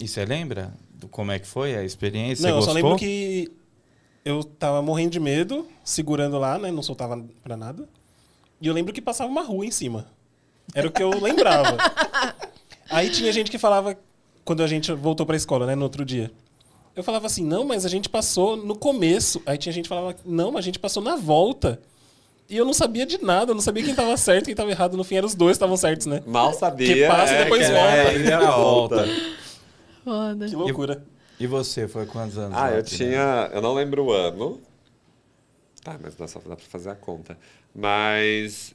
E 0.00 0.06
você 0.06 0.24
lembra 0.24 0.72
como 1.10 1.30
é 1.30 1.38
que 1.38 1.46
foi 1.46 1.76
a 1.76 1.84
experiência? 1.84 2.48
Não, 2.48 2.56
eu 2.56 2.62
só 2.62 2.72
lembro 2.72 2.96
que 2.96 3.50
eu 4.24 4.42
tava 4.42 4.82
morrendo 4.82 5.10
de 5.10 5.20
medo, 5.20 5.66
segurando 5.84 6.38
lá, 6.38 6.58
né? 6.58 6.70
Não 6.70 6.82
soltava 6.82 7.22
pra 7.42 7.56
nada. 7.56 7.88
E 8.60 8.66
eu 8.66 8.74
lembro 8.74 8.92
que 8.92 9.00
passava 9.00 9.30
uma 9.30 9.42
rua 9.42 9.64
em 9.64 9.70
cima. 9.70 10.06
Era 10.74 10.88
o 10.88 10.90
que 10.90 11.02
eu 11.02 11.10
lembrava. 11.20 11.76
Aí 12.90 13.10
tinha 13.10 13.32
gente 13.32 13.50
que 13.50 13.58
falava, 13.58 13.96
quando 14.44 14.62
a 14.62 14.66
gente 14.66 14.92
voltou 14.92 15.24
pra 15.24 15.36
escola, 15.36 15.66
né? 15.66 15.74
No 15.74 15.84
outro 15.84 16.04
dia. 16.04 16.30
Eu 16.96 17.02
falava 17.04 17.26
assim, 17.26 17.44
não, 17.44 17.64
mas 17.64 17.86
a 17.86 17.88
gente 17.88 18.08
passou 18.08 18.56
no 18.56 18.74
começo. 18.76 19.40
Aí 19.46 19.56
tinha 19.56 19.72
gente 19.72 19.84
que 19.84 19.88
falava, 19.88 20.16
não, 20.24 20.50
mas 20.50 20.64
a 20.64 20.66
gente 20.66 20.78
passou 20.78 21.02
na 21.02 21.14
volta. 21.14 21.80
E 22.50 22.56
eu 22.56 22.64
não 22.64 22.72
sabia 22.72 23.06
de 23.06 23.22
nada, 23.22 23.50
eu 23.50 23.54
não 23.54 23.60
sabia 23.62 23.84
quem 23.84 23.94
tava 23.94 24.16
certo 24.16 24.44
e 24.44 24.46
quem 24.46 24.54
tava 24.54 24.70
errado. 24.70 24.96
No 24.96 25.04
fim, 25.04 25.16
eram 25.16 25.28
os 25.28 25.34
dois 25.34 25.50
que 25.50 25.56
estavam 25.56 25.76
certos, 25.76 26.06
né? 26.06 26.22
Mal 26.26 26.52
sabia. 26.54 26.92
Que 26.92 27.06
passa 27.06 27.34
e 27.34 27.44
depois 27.44 27.66
que 27.66 27.72
volta. 27.72 27.88
É, 27.88 28.14
É, 28.14 28.20
e 28.20 28.32
a 28.32 28.50
volta. 28.50 29.04
Foda. 30.08 30.48
Que 30.48 30.56
loucura. 30.56 31.04
E 31.38 31.46
você, 31.46 31.86
foi 31.86 32.06
quantos 32.06 32.36
anos? 32.38 32.56
Ah, 32.56 32.72
eu 32.72 32.82
tinha. 32.82 33.50
Eu 33.52 33.60
não 33.62 33.74
lembro 33.74 34.04
o 34.04 34.12
ano. 34.12 34.60
Tá, 35.84 35.98
mas 36.02 36.14
dá, 36.14 36.26
só 36.26 36.40
dá 36.40 36.56
pra 36.56 36.64
fazer 36.66 36.90
a 36.90 36.94
conta. 36.94 37.38
Mas 37.74 38.74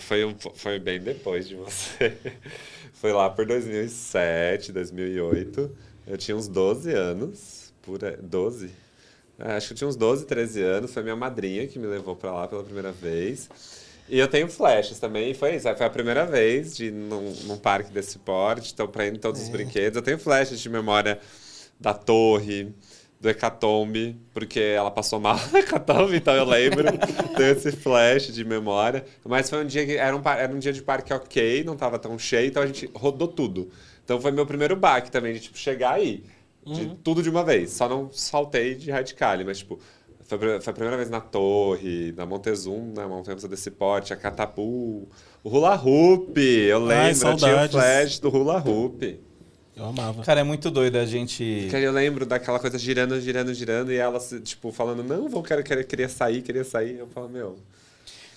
foi, 0.00 0.24
um, 0.24 0.34
foi 0.54 0.78
bem 0.78 1.00
depois 1.00 1.48
de 1.48 1.54
você. 1.54 2.16
Foi 2.94 3.12
lá 3.12 3.28
por 3.28 3.44
2007, 3.44 4.70
2008. 4.70 5.70
Eu 6.06 6.16
tinha 6.16 6.36
uns 6.36 6.46
12 6.46 6.92
anos. 6.92 7.72
Por, 7.82 8.04
aí- 8.04 8.16
12? 8.16 8.70
É, 9.40 9.54
acho 9.54 9.66
que 9.68 9.72
eu 9.72 9.76
tinha 9.76 9.88
uns 9.88 9.96
12, 9.96 10.24
13 10.24 10.62
anos. 10.62 10.92
Foi 10.94 11.02
minha 11.02 11.16
madrinha 11.16 11.66
que 11.66 11.80
me 11.80 11.86
levou 11.88 12.14
pra 12.14 12.30
lá 12.32 12.46
pela 12.46 12.62
primeira 12.62 12.92
vez. 12.92 13.48
E 14.08 14.18
eu 14.18 14.28
tenho 14.28 14.48
flashes 14.48 14.98
também, 14.98 15.30
e 15.30 15.34
foi 15.34 15.56
isso. 15.56 15.74
Foi 15.74 15.86
a 15.86 15.90
primeira 15.90 16.26
vez 16.26 16.76
de 16.76 16.90
num, 16.90 17.32
num 17.44 17.56
parque 17.56 17.90
desse 17.90 18.18
porte, 18.18 18.72
então 18.72 18.86
pra 18.86 19.06
ir 19.06 19.14
em 19.14 19.18
todos 19.18 19.40
os 19.40 19.48
brinquedos. 19.48 19.96
Eu 19.96 20.02
tenho 20.02 20.18
flashes 20.18 20.60
de 20.60 20.68
memória 20.68 21.18
da 21.80 21.94
torre, 21.94 22.74
do 23.22 23.30
Hecatombe, 23.30 24.16
porque 24.34 24.58
ela 24.58 24.90
passou 24.90 25.20
mal 25.20 25.38
no 25.52 25.58
Hecatombe, 25.58 26.16
então 26.16 26.34
eu 26.34 26.44
lembro. 26.44 26.88
tenho 27.36 27.52
esse 27.52 27.70
flash 27.70 28.32
de 28.32 28.44
memória. 28.44 29.04
Mas 29.24 29.48
foi 29.48 29.62
um 29.62 29.66
dia 29.66 29.86
que 29.86 29.96
era 29.96 30.14
um, 30.16 30.20
era 30.24 30.52
um 30.52 30.58
dia 30.58 30.72
de 30.72 30.82
parque 30.82 31.12
ok, 31.12 31.62
não 31.62 31.76
tava 31.76 31.98
tão 31.98 32.18
cheio, 32.18 32.48
então 32.48 32.62
a 32.62 32.66
gente 32.66 32.90
rodou 32.92 33.28
tudo. 33.28 33.70
Então 34.04 34.20
foi 34.20 34.32
meu 34.32 34.44
primeiro 34.44 34.74
baque 34.74 35.10
também, 35.10 35.34
de 35.34 35.40
tipo, 35.40 35.56
chegar 35.56 35.94
aí. 35.94 36.24
De 36.64 36.94
tudo 37.02 37.22
de 37.22 37.30
uma 37.30 37.44
vez. 37.44 37.72
Só 37.72 37.88
não 37.88 38.12
saltei 38.12 38.74
de 38.74 38.90
radical, 38.90 39.36
mas 39.44 39.58
tipo. 39.58 39.80
Foi, 40.38 40.60
foi 40.60 40.70
a 40.70 40.74
primeira 40.74 40.96
vez 40.96 41.10
na 41.10 41.20
Torre, 41.20 42.12
na 42.16 42.24
Montezum, 42.26 42.92
na 42.94 43.06
Montanha 43.08 43.36
desse 43.36 43.70
porte, 43.70 44.12
a 44.12 44.16
Catapu, 44.16 45.08
o 45.42 45.48
Hula 45.48 45.74
Hoop, 45.74 46.38
eu 46.40 46.78
lembro, 46.84 47.08
eu 47.08 47.14
tinha 47.14 47.34
o 47.34 47.38
saudades. 47.38 47.72
flash 47.72 48.18
do 48.18 48.28
Hula 48.34 48.58
Hoop. 48.58 49.20
Eu 49.74 49.86
amava. 49.86 50.22
Cara, 50.22 50.40
é 50.40 50.44
muito 50.44 50.70
doido 50.70 50.96
a 50.96 51.06
gente. 51.06 51.66
Que 51.70 51.76
aí 51.76 51.84
eu 51.84 51.92
lembro 51.92 52.26
daquela 52.26 52.58
coisa 52.58 52.78
girando, 52.78 53.18
girando, 53.20 53.54
girando, 53.54 53.90
e 53.90 53.96
ela, 53.96 54.20
se- 54.20 54.40
tipo, 54.40 54.70
falando, 54.70 55.02
não, 55.02 55.28
vou, 55.28 55.42
quero, 55.42 55.62
quero, 55.62 55.82
queria 55.84 56.08
sair, 56.08 56.42
queria 56.42 56.62
sair. 56.64 56.98
Eu 56.98 57.06
falo, 57.08 57.28
meu, 57.28 57.56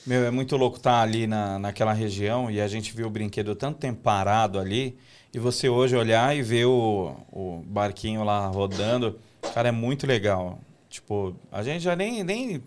Meu, 0.08 0.24
é 0.24 0.32
muito 0.32 0.56
louco 0.56 0.78
estar 0.78 1.02
ali 1.02 1.28
na, 1.28 1.60
naquela 1.60 1.91
região 1.91 2.50
e 2.50 2.62
a 2.62 2.68
gente 2.70 2.96
viu 2.96 3.08
o 3.08 3.10
brinquedo 3.10 3.54
tanto 3.56 3.80
tempo 3.80 4.00
parado 4.02 4.58
ali. 4.60 4.98
E 5.34 5.39
você 5.39 5.68
hoje 5.68 5.93
olhar 5.98 6.34
e 6.36 6.41
ver 6.41 6.66
o, 6.66 7.14
o 7.32 7.62
barquinho 7.68 8.24
lá 8.24 8.48
rodando. 8.48 9.20
Cara, 9.54 9.68
é 9.68 9.72
muito 9.72 10.08
legal. 10.08 10.60
Tipo, 10.96 11.36
a 11.52 11.62
gente 11.62 11.82
já 11.84 11.96
nem, 11.96 12.24
nem, 12.24 12.64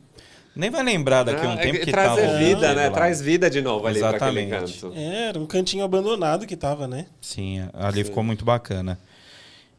nem 0.55 0.71
vai 0.71 0.83
lembrar 0.83 1.23
daqui 1.25 1.45
a 1.45 1.49
um 1.49 1.53
Ah, 1.53 1.57
tempo 1.57 1.77
é, 1.77 1.79
que 1.85 1.91
trazer 1.91 2.27
tá 2.29 2.37
vida, 2.39 2.75
né? 2.75 2.89
lá. 2.89 2.95
Traz 2.95 3.21
vida 3.23 3.49
de 3.49 3.61
novo 3.63 3.87
ali 3.87 3.99
pra 4.01 4.11
aquele 4.11 4.41
Exatamente. 4.41 4.81
canto. 4.81 4.95
É, 4.97 5.29
era 5.29 5.39
um 5.39 5.47
cantinho 5.47 5.83
abandonado 5.85 6.47
que 6.47 6.57
tava, 6.57 6.87
né? 6.87 7.07
Sim, 7.23 7.69
ali 7.73 8.05
ficou 8.05 8.23
muito 8.23 8.45
bacana. 8.45 8.99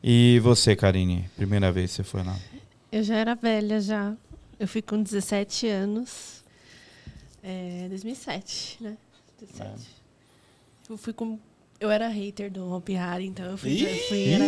E 0.04 0.40
você, 0.42 0.76
Karine? 0.76 1.30
Primeira 1.36 1.72
vez 1.72 1.92
que 1.92 1.98
você 1.98 2.04
foi 2.04 2.24
lá? 2.24 2.36
Eu 2.92 3.04
já 3.04 3.16
era 3.18 3.36
velha 3.36 3.80
já. 3.80 4.14
Eu 4.60 4.68
fui 4.68 4.82
com 4.82 5.02
17 5.02 5.68
anos. 5.68 6.44
É, 7.44 7.86
2007, 7.90 8.78
né? 8.82 8.98
17. 9.40 9.72
Eu 10.90 10.98
fui 10.98 11.14
com. 11.14 11.38
Eu 11.80 11.90
era 11.92 12.08
hater 12.10 12.52
do 12.52 12.74
Hopi 12.74 12.96
Hari, 12.98 13.26
então 13.28 13.46
eu 13.46 13.58
fui. 13.58 13.70
Ih! 13.72 14.00
fui 14.10 14.30
era, 14.34 14.44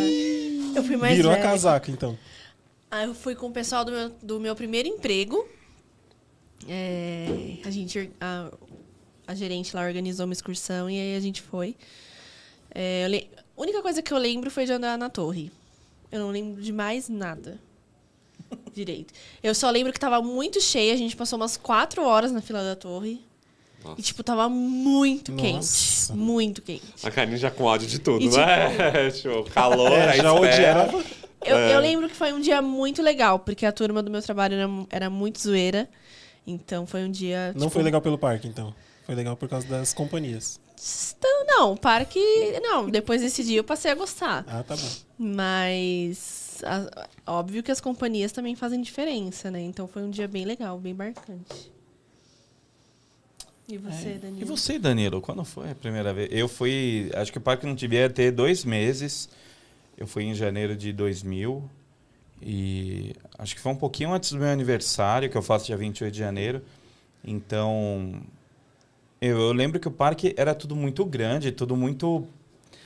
eu 0.78 0.84
fui 0.84 0.98
mais 0.98 1.16
Virou 1.16 1.32
a 1.32 1.36
velha. 1.36 1.48
casaca, 1.48 1.92
então. 1.92 2.18
Aí 2.92 3.08
eu 3.08 3.14
fui 3.16 3.34
com 3.36 3.48
o 3.48 3.52
pessoal 3.52 3.86
do 3.86 3.92
meu, 3.92 4.10
do 4.22 4.40
meu 4.40 4.56
primeiro 4.56 4.88
emprego. 4.88 5.48
É, 6.68 7.58
a 7.66 7.72
gente, 7.72 8.12
a, 8.20 8.52
a 9.28 9.34
gerente 9.34 9.76
lá 9.76 9.84
organizou 9.84 10.26
uma 10.26 10.34
excursão 10.34 10.90
e 10.90 11.00
aí 11.00 11.16
a 11.16 11.20
gente 11.20 11.42
foi. 11.42 11.76
É, 12.74 13.06
eu 13.06 13.10
le- 13.10 13.30
a 13.58 13.62
única 13.62 13.82
coisa 13.82 14.02
que 14.02 14.14
eu 14.14 14.18
lembro 14.18 14.52
foi 14.52 14.66
de 14.66 14.74
andar 14.74 14.98
na 14.98 15.10
torre. 15.10 15.52
Eu 16.12 16.20
não 16.20 16.30
lembro 16.30 16.62
de 16.62 16.72
mais 16.74 17.08
nada. 17.10 17.58
Direito. 18.74 19.14
Eu 19.42 19.56
só 19.56 19.70
lembro 19.70 19.94
que 19.94 20.00
tava 20.00 20.22
muito 20.22 20.60
cheia, 20.62 20.94
a 20.94 20.98
gente 20.98 21.16
passou 21.16 21.38
umas 21.40 21.56
quatro 21.58 22.04
horas 22.04 22.32
na 22.32 22.42
fila 22.42 22.64
da 22.64 22.76
torre. 22.76 23.22
Nossa. 23.84 24.00
E, 24.00 24.04
tipo, 24.04 24.22
tava 24.22 24.48
muito 24.48 25.32
Nossa. 25.32 25.44
quente. 26.14 26.18
Muito 26.20 26.62
quente. 26.62 26.84
A 27.04 27.10
Karine 27.10 27.38
já 27.38 27.50
com 27.50 27.64
ódio 27.64 27.88
de 27.88 27.98
tudo, 27.98 28.24
E, 28.24 28.30
né? 28.30 29.10
tipo, 29.10 29.44
calor, 29.50 29.92
É, 29.92 30.18
já 30.18 30.34
espera. 30.34 30.34
odiava. 30.34 31.04
Eu, 31.44 31.56
É. 31.58 31.76
eu 31.76 31.80
lembro 31.80 32.08
que 32.10 32.16
foi 32.16 32.32
um 32.34 32.40
dia 32.40 32.62
muito 32.62 33.02
legal, 33.02 33.40
porque 33.40 33.66
a 33.66 33.72
turma 33.72 34.02
do 34.04 34.12
meu 34.12 34.22
trabalho 34.22 34.56
era, 34.56 34.70
era 34.90 35.10
muito 35.10 35.40
zoeira. 35.42 35.90
Então 36.46 36.86
foi 36.86 37.04
um 37.04 37.12
dia. 37.12 37.48
Não 37.54 37.62
tipo, 37.62 37.72
foi 37.72 37.84
legal 37.84 38.02
pelo 38.02 38.18
parque, 38.18 38.48
então. 38.48 38.74
Foi 39.06 39.16
legal 39.16 39.36
por 39.36 39.50
causa 39.50 39.68
das 39.68 39.94
companhias. 39.94 40.60
Então, 41.18 41.46
não, 41.46 41.78
parque. 41.78 42.20
Não, 42.62 42.90
depois 42.90 43.22
desse 43.22 43.44
dia 43.44 43.58
eu 43.60 43.64
passei 43.64 43.92
a 43.92 43.96
gostar. 43.96 44.44
Ah, 44.48 44.64
tá 44.64 44.76
bom. 44.76 44.90
Mas. 45.18 46.60
a- 46.64 47.08
óbvio 47.28 47.62
que 47.64 47.72
as 47.72 47.82
companhias 47.82 48.32
também 48.32 48.56
fazem 48.56 48.82
diferença, 48.82 49.50
né? 49.52 49.62
Então 49.62 49.88
foi 49.88 50.04
um 50.04 50.10
dia 50.10 50.28
bem 50.28 50.46
legal, 50.46 50.78
bem 50.80 50.94
marcante. 50.94 51.72
E 53.68 53.78
você, 53.78 54.10
É. 54.10 54.14
Danilo? 54.16 54.42
E 54.42 54.46
você, 54.46 54.78
Danilo, 54.80 55.22
quando 55.22 55.44
foi 55.46 55.72
a 55.72 55.76
primeira 55.76 56.14
vez? 56.14 56.30
Eu 56.32 56.48
fui, 56.48 57.10
acho 57.16 57.32
que 57.32 57.38
o 57.38 57.42
parque 57.42 57.66
não 57.66 57.74
devia 57.76 58.10
ter 58.10 58.32
dois 58.32 58.66
meses. 58.66 59.30
Eu 60.02 60.08
fui 60.08 60.24
em 60.24 60.34
janeiro 60.34 60.76
de 60.76 60.92
2000 60.92 61.64
e 62.42 63.14
acho 63.38 63.54
que 63.54 63.62
foi 63.62 63.72
um 63.72 63.76
pouquinho 63.76 64.12
antes 64.12 64.32
do 64.32 64.40
meu 64.40 64.48
aniversário, 64.50 65.30
que 65.30 65.38
eu 65.38 65.44
faço 65.44 65.68
dia 65.68 65.78
28 65.78 66.12
de 66.12 66.18
janeiro. 66.18 66.64
Então, 67.24 68.20
eu, 69.22 69.40
eu 69.40 69.54
lembro 69.54 69.80
que 69.80 69.88
o 69.88 69.92
parque 69.92 70.34
era 70.36 70.56
tudo 70.56 70.76
muito 70.76 71.06
grande, 71.06 71.52
tudo 71.52 71.78
muito... 71.78 72.26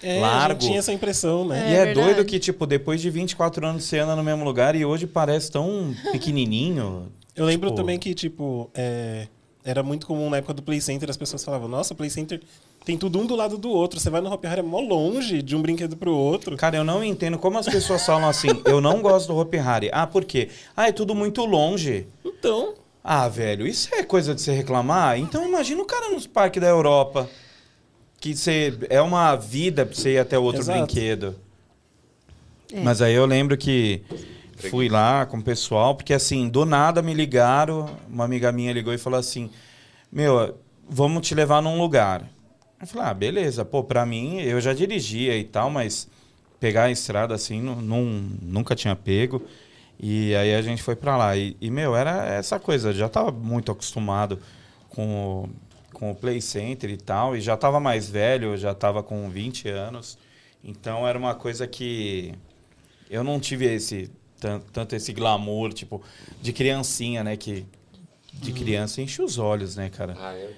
É, 0.03 0.20
Largo. 0.20 0.59
tinha 0.59 0.78
essa 0.80 0.91
impressão, 0.91 1.47
né? 1.47 1.68
É 1.68 1.72
e 1.72 1.74
é 1.74 1.86
verdade. 1.86 2.05
doido 2.05 2.26
que, 2.26 2.38
tipo, 2.38 2.66
depois 2.68 2.99
de 2.99 3.09
24 3.09 3.66
anos 3.66 3.86
você 3.86 3.99
anda 3.99 4.13
no 4.13 4.22
mesmo 4.22 4.43
lugar 4.43 4.76
e 4.76 4.84
hoje 4.84 5.07
parece 5.07 5.49
tão 5.49 5.95
pequenininho. 6.11 7.09
Eu 7.34 7.45
lembro 7.45 7.70
Tipo- 7.70 7.78
também 7.82 7.97
que, 7.97 8.13
tipo, 8.13 8.70
é, 8.74 9.30
era 9.63 9.82
muito 9.82 10.05
comum 10.05 10.30
na 10.30 10.36
época 10.38 10.53
do 10.53 10.61
Play 10.61 10.82
Center, 10.82 11.09
as 11.09 11.16
pessoas 11.16 11.41
falavam, 11.45 11.70
nossa, 11.70 11.93
o 11.93 11.95
Play 11.95 12.09
Center 12.09 12.41
tem 12.86 12.97
tudo 12.97 13.19
um 13.19 13.25
do 13.25 13.36
lado 13.36 13.57
do 13.57 13.69
outro. 13.69 13.99
Você 13.99 14.09
vai 14.09 14.21
no 14.21 14.31
Hopi 14.31 14.45
Hari, 14.47 14.59
é 14.59 14.63
mó 14.63 14.79
longe 14.79 15.41
de 15.41 15.55
um 15.55 15.61
brinquedo 15.61 15.97
pro 15.97 16.15
outro. 16.15 16.55
Cara, 16.55 16.77
eu 16.77 16.83
não 16.83 17.03
entendo 17.03 17.38
como 17.39 17.57
as 17.57 17.65
pessoas 17.65 18.05
falam 18.05 18.29
assim, 18.29 18.47
eu 18.63 18.79
não 18.79 19.01
gosto 19.01 19.27
do 19.27 19.38
Hopi 19.38 19.57
Hari. 19.57 19.89
Ah, 19.91 20.05
por 20.05 20.23
quê? 20.23 20.49
Ah, 20.77 20.88
é 20.88 20.91
tudo 20.91 21.15
muito 21.15 21.43
longe. 21.45 22.07
Então, 22.23 22.75
Ah, 23.03 23.27
velho, 23.27 23.67
isso 23.67 23.89
é 23.93 24.03
coisa 24.03 24.33
de 24.36 24.41
você 24.41 24.51
reclamar? 24.51 25.19
Então 25.19 25.45
imagina 25.47 25.81
o 25.81 25.86
cara 25.86 26.09
nos 26.09 26.25
parques 26.27 26.61
da 26.61 26.67
Europa. 26.67 27.27
Que 28.19 28.36
você, 28.36 28.77
é 28.89 29.01
uma 29.01 29.36
vida 29.36 29.86
pra 29.86 29.93
você 29.95 30.13
ir 30.13 30.19
até 30.19 30.38
outro 30.39 30.61
Exato. 30.61 30.77
brinquedo. 30.79 31.36
É. 32.73 32.81
Mas 32.81 33.01
aí 33.01 33.13
eu 33.13 33.25
lembro 33.25 33.55
que 33.57 34.01
fui 34.71 34.89
lá 34.89 35.25
com 35.25 35.38
o 35.38 35.43
pessoal, 35.43 35.93
porque 35.95 36.13
assim, 36.13 36.49
do 36.49 36.65
nada 36.65 37.01
me 37.01 37.13
ligaram, 37.13 37.89
uma 38.09 38.25
amiga 38.25 38.51
minha 38.51 38.73
ligou 38.73 38.93
e 38.93 38.97
falou 38.97 39.19
assim: 39.19 39.49
Meu, 40.11 40.57
vamos 40.89 41.27
te 41.27 41.36
levar 41.36 41.61
num 41.61 41.77
lugar. 41.79 42.27
Eu 42.80 42.88
falei, 42.88 43.07
ah, 43.07 43.13
beleza, 43.13 43.63
pô, 43.65 43.84
pra 43.84 44.05
mim, 44.05 44.39
eu 44.41 44.59
já 44.59 44.73
dirigia 44.73 45.38
e 45.38 45.43
tal, 45.43 45.69
mas 45.69 46.07
pegar 46.59 46.84
a 46.86 46.91
estrada 46.91 47.34
assim, 47.34 47.61
nun- 47.61 48.38
nunca 48.41 48.76
tinha 48.76 48.95
pego. 48.95 49.41
E 49.99 50.36
aí 50.36 50.53
a 50.53 50.61
gente 50.61 50.84
foi 50.84 50.95
pra 50.95 51.15
lá. 51.17 51.38
E, 51.38 51.55
e, 51.61 51.71
meu, 51.71 51.95
era 51.95 52.26
essa 52.28 52.59
coisa, 52.59 52.93
já 52.93 53.07
tava 53.07 53.32
muito 53.32 53.71
acostumado 53.71 54.39
com 54.89 55.45
o, 55.45 55.49
com 55.93 56.11
o 56.11 56.15
Play 56.15 56.41
Center 56.41 56.89
e 56.89 56.97
tal, 56.97 57.36
e 57.36 57.41
já 57.41 57.55
tava 57.55 57.80
mais 57.80 58.09
velho, 58.09 58.57
já 58.57 58.73
tava 58.73 59.01
com 59.01 59.30
20 59.30 59.69
anos. 59.69 60.17
Então 60.63 61.07
era 61.07 61.17
uma 61.17 61.34
coisa 61.36 61.65
que 61.67 62.34
eu 63.09 63.23
não 63.23 63.39
tive 63.39 63.65
esse 63.65 64.11
tan- 64.39 64.61
tanto 64.73 64.95
esse 64.95 65.13
glamour, 65.13 65.73
tipo, 65.73 66.01
de 66.41 66.51
criancinha, 66.53 67.23
né, 67.23 67.38
que 67.38 67.65
de 68.34 68.51
criança 68.51 69.01
enche 69.01 69.21
os 69.21 69.38
olhos, 69.38 69.76
né, 69.76 69.89
cara? 69.89 70.15
Ah, 70.19 70.36
eu, 70.36 70.51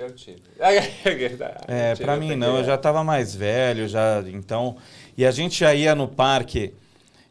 eu 0.00 0.10
tive. 0.14 0.40
É, 1.68 1.94
pra 1.94 2.14
eu 2.14 2.20
mim 2.20 2.34
não, 2.36 2.58
eu 2.58 2.64
já 2.64 2.76
tava 2.76 3.02
mais 3.04 3.34
velho, 3.34 3.88
já, 3.88 4.22
então... 4.32 4.76
E 5.16 5.26
a 5.26 5.30
gente 5.30 5.58
já 5.60 5.74
ia 5.74 5.94
no 5.94 6.08
parque, 6.08 6.72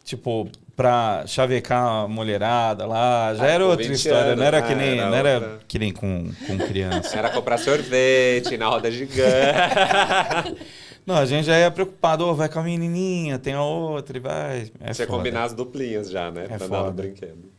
tipo, 0.03 0.47
pra 0.75 1.23
chavecar 1.25 2.03
a 2.03 2.07
mulherada 2.07 2.85
lá, 2.85 3.33
já 3.35 3.43
Ah, 3.43 3.47
era 3.47 3.65
outra 3.65 3.85
20 3.87 3.95
história, 3.95 4.19
anos, 4.27 4.37
não 4.37 4.45
era 4.45 4.61
né? 4.61 4.67
que 4.67 4.75
nem, 4.75 4.99
Era 4.99 5.09
não 5.09 5.15
era 5.17 5.33
outra. 5.35 5.59
que 5.67 5.79
nem 5.79 5.91
com, 5.91 6.31
com 6.47 6.57
criança. 6.59 7.17
Era 7.17 7.29
comprar 7.29 7.57
sorvete 7.57 8.57
na 8.57 8.67
roda 8.67 8.91
gigante. 8.91 10.55
Não, 11.05 11.15
a 11.15 11.25
gente 11.25 11.45
já 11.45 11.57
ia 11.57 11.71
preocupado, 11.71 12.23
ô, 12.27 12.35
vai 12.35 12.47
com 12.47 12.59
a 12.59 12.63
menininha, 12.63 13.39
tem 13.39 13.53
a 13.53 13.63
outra 13.63 14.15
e 14.15 14.19
vai. 14.19 14.71
É 14.79 14.93
foda. 14.93 15.07
combinado 15.07 15.45
as 15.47 15.53
duplinhas 15.53 16.11
já, 16.11 16.29
né? 16.29 16.43
É 16.43 16.57
pra 16.57 16.67
no 16.67 16.67
foda. 16.67 16.91
brinquedo. 16.91 17.49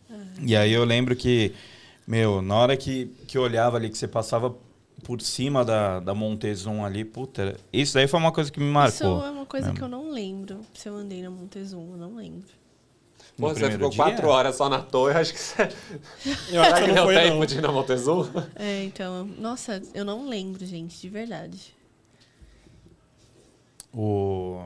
E 0.41 0.55
aí 0.55 0.73
eu 0.73 0.85
lembro 0.85 1.17
que, 1.17 1.53
meu, 2.07 2.41
na 2.41 2.55
hora 2.55 2.77
que, 2.77 3.07
que 3.27 3.37
eu 3.37 3.43
olhava 3.43 3.77
ali, 3.77 3.91
que 3.91 3.99
você 3.99 4.07
passava 4.07 4.55
por 5.03 5.21
cima 5.21 5.65
da, 5.65 6.01
da 6.01 6.15
Montezum 6.15 6.85
ali, 6.85 7.05
puta, 7.05 7.57
isso 7.73 7.95
daí 7.95 8.07
foi 8.07 8.21
uma 8.21 8.33
coisa 8.33 8.51
que 8.51 8.61
me 8.61 8.71
marcou. 8.71 9.19
Isso 9.19 9.27
é 9.27 9.31
uma 9.31 9.47
coisa 9.47 9.67
mesmo. 9.67 9.79
que 9.79 9.85
eu 9.85 9.89
não 9.89 10.11
lembro. 10.11 10.61
Se 10.75 10.89
eu 10.89 10.95
andei 10.95 11.23
na 11.23 11.31
Montezum, 11.31 11.93
eu 11.93 11.97
não 11.97 12.17
lembro. 12.17 12.49
No 13.39 13.49
Pô, 13.49 13.55
você 13.55 13.71
ficou 13.71 13.91
dia? 13.91 13.97
quatro 14.05 14.29
horas 14.29 14.57
só 14.57 14.69
na 14.69 14.81
torre, 14.83 15.19
acho 15.19 15.33
que 15.33 15.41
você. 15.41 15.69
Eu 16.53 16.63
acho 16.63 16.75
que 16.75 16.81
que 16.83 16.87
não 16.89 16.95
deu 16.95 17.05
foi, 17.05 17.15
tempo 17.15 17.39
não. 17.39 17.47
de 17.47 17.57
ir 17.57 17.61
na 17.63 17.73
Montezum? 17.73 18.29
É, 18.55 18.85
então, 18.85 19.25
nossa, 19.39 19.81
eu 19.95 20.05
não 20.05 20.29
lembro, 20.29 20.65
gente, 20.67 21.01
de 21.01 21.09
verdade. 21.09 21.75
O 23.93 24.63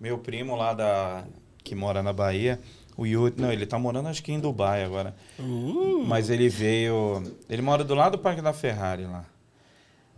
meu 0.00 0.18
primo 0.18 0.56
lá 0.56 0.72
da 0.72 1.24
que 1.62 1.74
mora 1.74 2.02
na 2.02 2.12
Bahia, 2.12 2.60
o 2.96 3.06
Yuri, 3.06 3.34
não, 3.36 3.52
ele 3.52 3.66
tá 3.66 3.78
morando 3.78 4.08
acho 4.08 4.22
que 4.22 4.32
em 4.32 4.38
Dubai 4.38 4.84
agora. 4.84 5.14
Uh, 5.38 6.04
Mas 6.06 6.30
ele 6.30 6.48
veio, 6.48 7.22
ele 7.48 7.62
mora 7.62 7.82
do 7.82 7.94
lado 7.94 8.12
do 8.12 8.18
Parque 8.18 8.40
da 8.40 8.52
Ferrari 8.52 9.04
lá. 9.04 9.24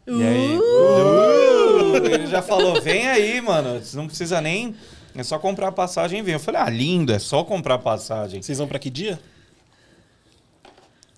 E 0.07 0.23
aí, 0.23 0.59
Uh, 0.59 1.97
ele 2.07 2.27
já 2.27 2.41
falou: 2.43 2.81
"Vem 2.81 3.09
aí, 3.09 3.41
mano, 3.41 3.81
você 3.81 3.97
não 3.97 4.07
precisa 4.07 4.41
nem 4.41 4.75
é 5.15 5.23
só 5.23 5.39
comprar 5.39 5.73
passagem 5.73 6.21
e 6.21 6.23
vir". 6.23 6.33
Eu 6.33 6.41
falei: 6.41 6.61
"Ah, 6.61 6.71
lindo, 6.71 7.13
é 7.13 7.19
só 7.19 7.43
comprar 7.45 7.79
passagem". 7.79 8.41
vocês 8.43 8.59
vão 8.59 8.69
pra 8.69 8.79
que 8.79 8.91
dia? 8.91 9.19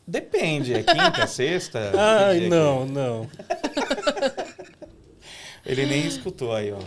Depende, 0.06 0.72
é 0.72 0.82
quinta, 0.82 1.20
é 1.22 1.26
sexta? 1.26 1.92
Ai, 1.96 2.38
dia 2.40 2.42
que 2.44 2.48
não, 2.48 2.86
não. 2.86 3.28
é? 3.38 4.58
Ele 5.66 5.84
nem 5.84 6.06
escutou 6.06 6.54
aí, 6.54 6.72
ó. 6.72 6.78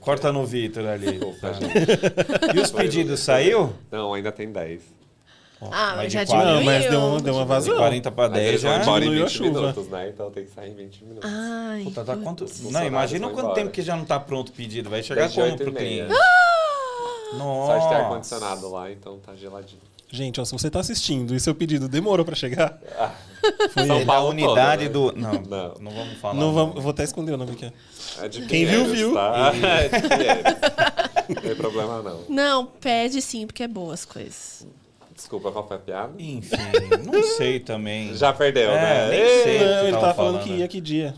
Corta 0.00 0.32
no 0.32 0.44
Vitor 0.44 0.86
ali. 0.88 1.12
Desculpa, 1.12 1.50
tá? 1.50 1.52
gente. 1.52 2.56
E 2.56 2.60
os 2.60 2.70
pedidos 2.72 3.20
saiu? 3.20 3.72
Não, 3.92 4.12
ainda 4.12 4.32
tem 4.32 4.50
10. 4.50 4.95
Ó, 5.60 5.68
Ah, 5.72 5.94
mas 5.96 6.08
de 6.08 6.12
já 6.14 6.26
40, 6.26 6.50
Não, 6.54 6.62
mas 6.64 6.82
deu, 6.82 6.90
Diminuiu. 6.92 7.20
deu 7.20 7.34
uma 7.34 7.42
de 7.42 7.48
vazão. 7.48 7.76
40 7.76 8.10
para 8.12 8.28
Mas 8.28 8.32
10 8.38 8.48
eles 8.48 8.62
vão 8.62 8.72
já. 8.72 8.78
diminuiu 9.00 9.22
a 9.22 9.26
20 9.26 9.36
chuva. 9.36 9.60
minutos, 9.60 9.88
né? 9.88 10.08
Então 10.10 10.30
tem 10.30 10.44
que 10.44 10.50
sair 10.50 10.70
em 10.70 10.74
20 10.74 11.04
minutos. 11.04 11.30
Ai, 11.32 11.82
Puta, 11.84 12.04
tá 12.04 12.16
quanto... 12.16 12.46
Não, 12.70 12.84
imagina 12.84 13.26
quanto 13.28 13.38
embora. 13.40 13.54
tempo 13.54 13.70
que 13.70 13.82
já 13.82 13.96
não 13.96 14.04
tá 14.04 14.20
pronto 14.20 14.50
o 14.50 14.52
pedido. 14.52 14.90
Vai 14.90 15.02
chegar 15.02 15.30
como 15.30 15.46
e 15.46 15.56
pro 15.56 15.72
cliente? 15.72 16.12
Só 16.12 16.16
de 17.32 17.32
ter 17.32 17.38
Nossa. 17.38 17.94
ar-condicionado 17.96 18.70
lá, 18.70 18.90
então 18.92 19.18
tá 19.18 19.34
geladinho. 19.34 19.80
Gente, 20.08 20.40
ó, 20.40 20.44
se 20.44 20.52
você 20.52 20.70
tá 20.70 20.78
assistindo 20.78 21.34
e 21.34 21.40
seu 21.40 21.52
pedido 21.54 21.88
demorou 21.88 22.24
pra 22.24 22.36
chegar, 22.36 22.78
foi 23.72 23.86
São 23.86 23.96
ele. 23.96 24.04
Da 24.04 24.12
Paulo 24.12 24.30
unidade 24.30 24.88
todo, 24.88 25.12
do... 25.12 25.20
Não, 25.20 25.32
Não. 25.32 25.74
não 25.80 25.90
vamos 25.90 26.18
falar. 26.18 26.34
Não 26.34 26.52
vamos, 26.54 26.76
eu 26.76 26.82
vou 26.82 26.90
até 26.90 27.02
esconder 27.02 27.32
o 27.32 27.36
nome 27.36 27.52
aqui. 27.52 27.72
É 28.22 28.28
de 28.28 28.46
Quem 28.46 28.64
viu, 28.66 28.84
viu. 28.84 29.14
Tá? 29.14 29.52
É 29.58 29.88
de 29.88 30.08
Pinheiros. 30.08 30.54
Não 31.28 31.42
tem 31.42 31.54
problema 31.56 32.02
não. 32.02 32.20
Não, 32.28 32.66
pede 32.66 33.20
sim, 33.20 33.46
porque 33.48 33.64
é 33.64 33.68
boas 33.68 34.04
coisas. 34.04 34.64
Desculpa, 35.26 35.50
qual 35.50 35.66
foi 35.66 35.76
a 35.76 35.80
piada? 35.80 36.12
Enfim, 36.20 36.56
não 37.04 37.20
sei 37.36 37.58
também. 37.58 38.14
Já 38.16 38.32
perdeu, 38.32 38.70
É, 38.70 39.08
né? 39.08 39.08
nem 39.10 39.42
sei. 39.42 39.58
Não, 39.58 39.82
ele 39.82 39.92
tava 39.96 40.14
falando 40.14 40.34
falando. 40.34 40.44
que 40.44 40.50
ia 40.60 40.68
que 40.68 40.80
dia. 40.80 41.14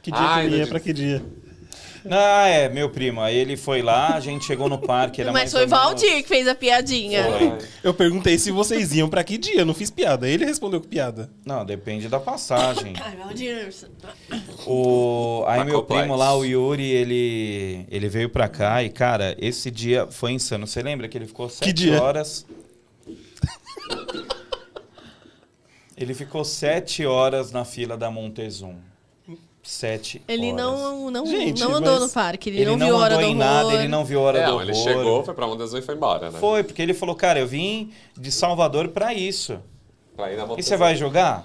Que 0.00 0.12
dia 0.12 0.20
Ah, 0.20 0.40
que 0.40 0.46
ia, 0.48 0.58
disse. 0.58 0.70
pra 0.70 0.78
que 0.78 0.92
dia. 0.92 1.22
Ah, 2.08 2.46
é, 2.48 2.68
meu 2.68 2.88
primo. 2.88 3.20
Aí 3.20 3.36
ele 3.36 3.56
foi 3.56 3.82
lá, 3.82 4.14
a 4.14 4.20
gente 4.20 4.44
chegou 4.44 4.68
no 4.68 4.78
parque. 4.78 5.20
Era 5.20 5.32
Mas 5.32 5.42
mais 5.42 5.52
foi 5.52 5.60
menos- 5.66 5.78
Valdir 5.78 6.22
que 6.22 6.28
fez 6.28 6.46
a 6.46 6.54
piadinha. 6.54 7.24
Ai, 7.24 7.58
Eu 7.82 7.92
perguntei 7.92 8.38
se 8.38 8.52
vocês 8.52 8.92
iam 8.94 9.08
pra 9.08 9.22
que 9.24 9.36
dia, 9.38 9.58
eu 9.60 9.66
não 9.66 9.74
fiz 9.74 9.90
piada. 9.90 10.28
Ele 10.28 10.44
respondeu 10.44 10.80
com 10.80 10.88
piada. 10.88 11.28
Não, 11.44 11.64
depende 11.64 12.08
da 12.08 12.18
passagem. 12.20 12.94
Ai, 13.00 13.16
Valdir. 13.16 13.68
O... 14.66 15.44
Aí 15.48 15.58
Tá 15.58 15.64
meu 15.64 15.82
primo 15.82 16.14
lá, 16.16 16.32
o 16.36 16.44
Yuri, 16.44 16.88
ele, 16.90 17.86
ele 17.90 18.08
veio 18.08 18.28
pra 18.28 18.48
cá 18.48 18.82
e, 18.84 18.88
cara, 18.88 19.36
esse 19.40 19.68
dia 19.70 20.06
foi 20.10 20.30
insano. 20.32 20.66
Você 20.66 20.80
lembra 20.82 21.08
que 21.08 21.18
ele 21.18 21.26
ficou 21.26 21.48
sete 21.48 21.72
dia? 21.72 22.00
horas... 22.00 22.46
Ele 25.96 26.14
ficou 26.14 26.44
sete 26.44 27.04
horas 27.06 27.52
na 27.52 27.64
fila 27.64 27.96
da 27.96 28.10
Montezum. 28.10 28.76
Sete 29.62 30.20
Ele 30.26 30.46
horas. 30.50 30.56
não, 30.56 31.10
não, 31.10 31.24
Gente, 31.26 31.60
não 31.60 31.74
andou 31.76 32.00
no 32.00 32.08
parque, 32.08 32.50
ele, 32.50 32.62
Ele 32.62 32.70
não, 32.70 32.76
não, 32.78 32.86
viu 32.86 32.96
Hora 32.96 33.14
andou 33.14 33.26
do 33.28 33.32
em 33.32 33.36
Horror. 33.40 33.54
nada, 33.62 33.74
ele 33.74 33.88
não 33.88 34.04
viu 34.04 34.20
Hora 34.20 34.38
É, 34.38 34.42
do 34.42 34.46
não, 34.48 34.54
Horror. 34.56 34.68
ele 34.68 34.74
chegou, 34.74 35.24
foi 35.24 35.34
pra 35.34 35.46
Montezum 35.46 35.78
e 35.78 35.82
foi 35.82 35.94
embora, 35.94 36.30
né? 36.32 36.38
Foi, 36.40 36.64
porque 36.64 36.82
ele 36.82 36.92
falou, 36.94 37.14
cara, 37.14 37.38
eu 37.38 37.46
vim 37.46 37.92
de 38.18 38.32
Salvador 38.32 38.88
pra 38.88 39.14
isso. 39.14 39.60
Pra 40.16 40.32
ir 40.32 40.36
na 40.36 40.42
E 40.42 40.46
Montezum. 40.48 40.68
você 40.68 40.76
vai 40.76 40.96
jogar? 40.96 41.44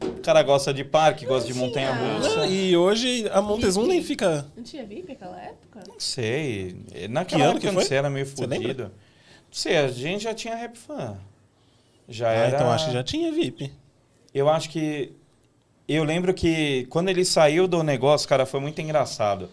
O 0.00 0.20
cara 0.20 0.42
gosta 0.44 0.72
de 0.72 0.84
parque, 0.84 1.26
gosta 1.26 1.48
de 1.52 1.58
montanha-russa. 1.58 2.46
E 2.46 2.76
hoje 2.76 3.28
a 3.32 3.42
Montezum 3.42 3.86
nem 3.88 4.04
fica. 4.04 4.46
Não 4.56 4.62
tinha 4.62 4.84
VIP 4.86 5.08
naquela 5.08 5.40
época? 5.40 5.80
Não 5.88 5.98
sei. 5.98 6.76
Naquela 7.10 7.42
Que 7.42 7.48
época 7.50 7.60
que 7.68 7.74
foi? 7.74 7.84
você 7.84 7.94
era 7.96 8.08
meio 8.08 8.24
Você 8.26 8.46
lembra? 8.46 8.68
fodido. 8.68 8.90
Não 9.48 9.54
sei, 9.54 9.76
a 9.78 9.88
gente 9.88 10.24
já 10.24 10.34
tinha 10.34 10.54
rap 10.54 10.76
fan. 10.76 11.16
Já 12.08 12.28
Ah, 12.30 12.32
era. 12.32 12.56
então 12.56 12.70
acho 12.70 12.86
que 12.86 12.92
já 12.92 13.02
tinha 13.02 13.32
VIP. 13.32 13.72
Eu 14.34 14.48
acho 14.48 14.70
que. 14.70 15.12
Eu 15.86 16.04
lembro 16.04 16.34
que 16.34 16.86
quando 16.90 17.08
ele 17.08 17.24
saiu 17.24 17.66
do 17.66 17.82
negócio, 17.82 18.28
cara, 18.28 18.44
foi 18.44 18.60
muito 18.60 18.80
engraçado. 18.80 19.48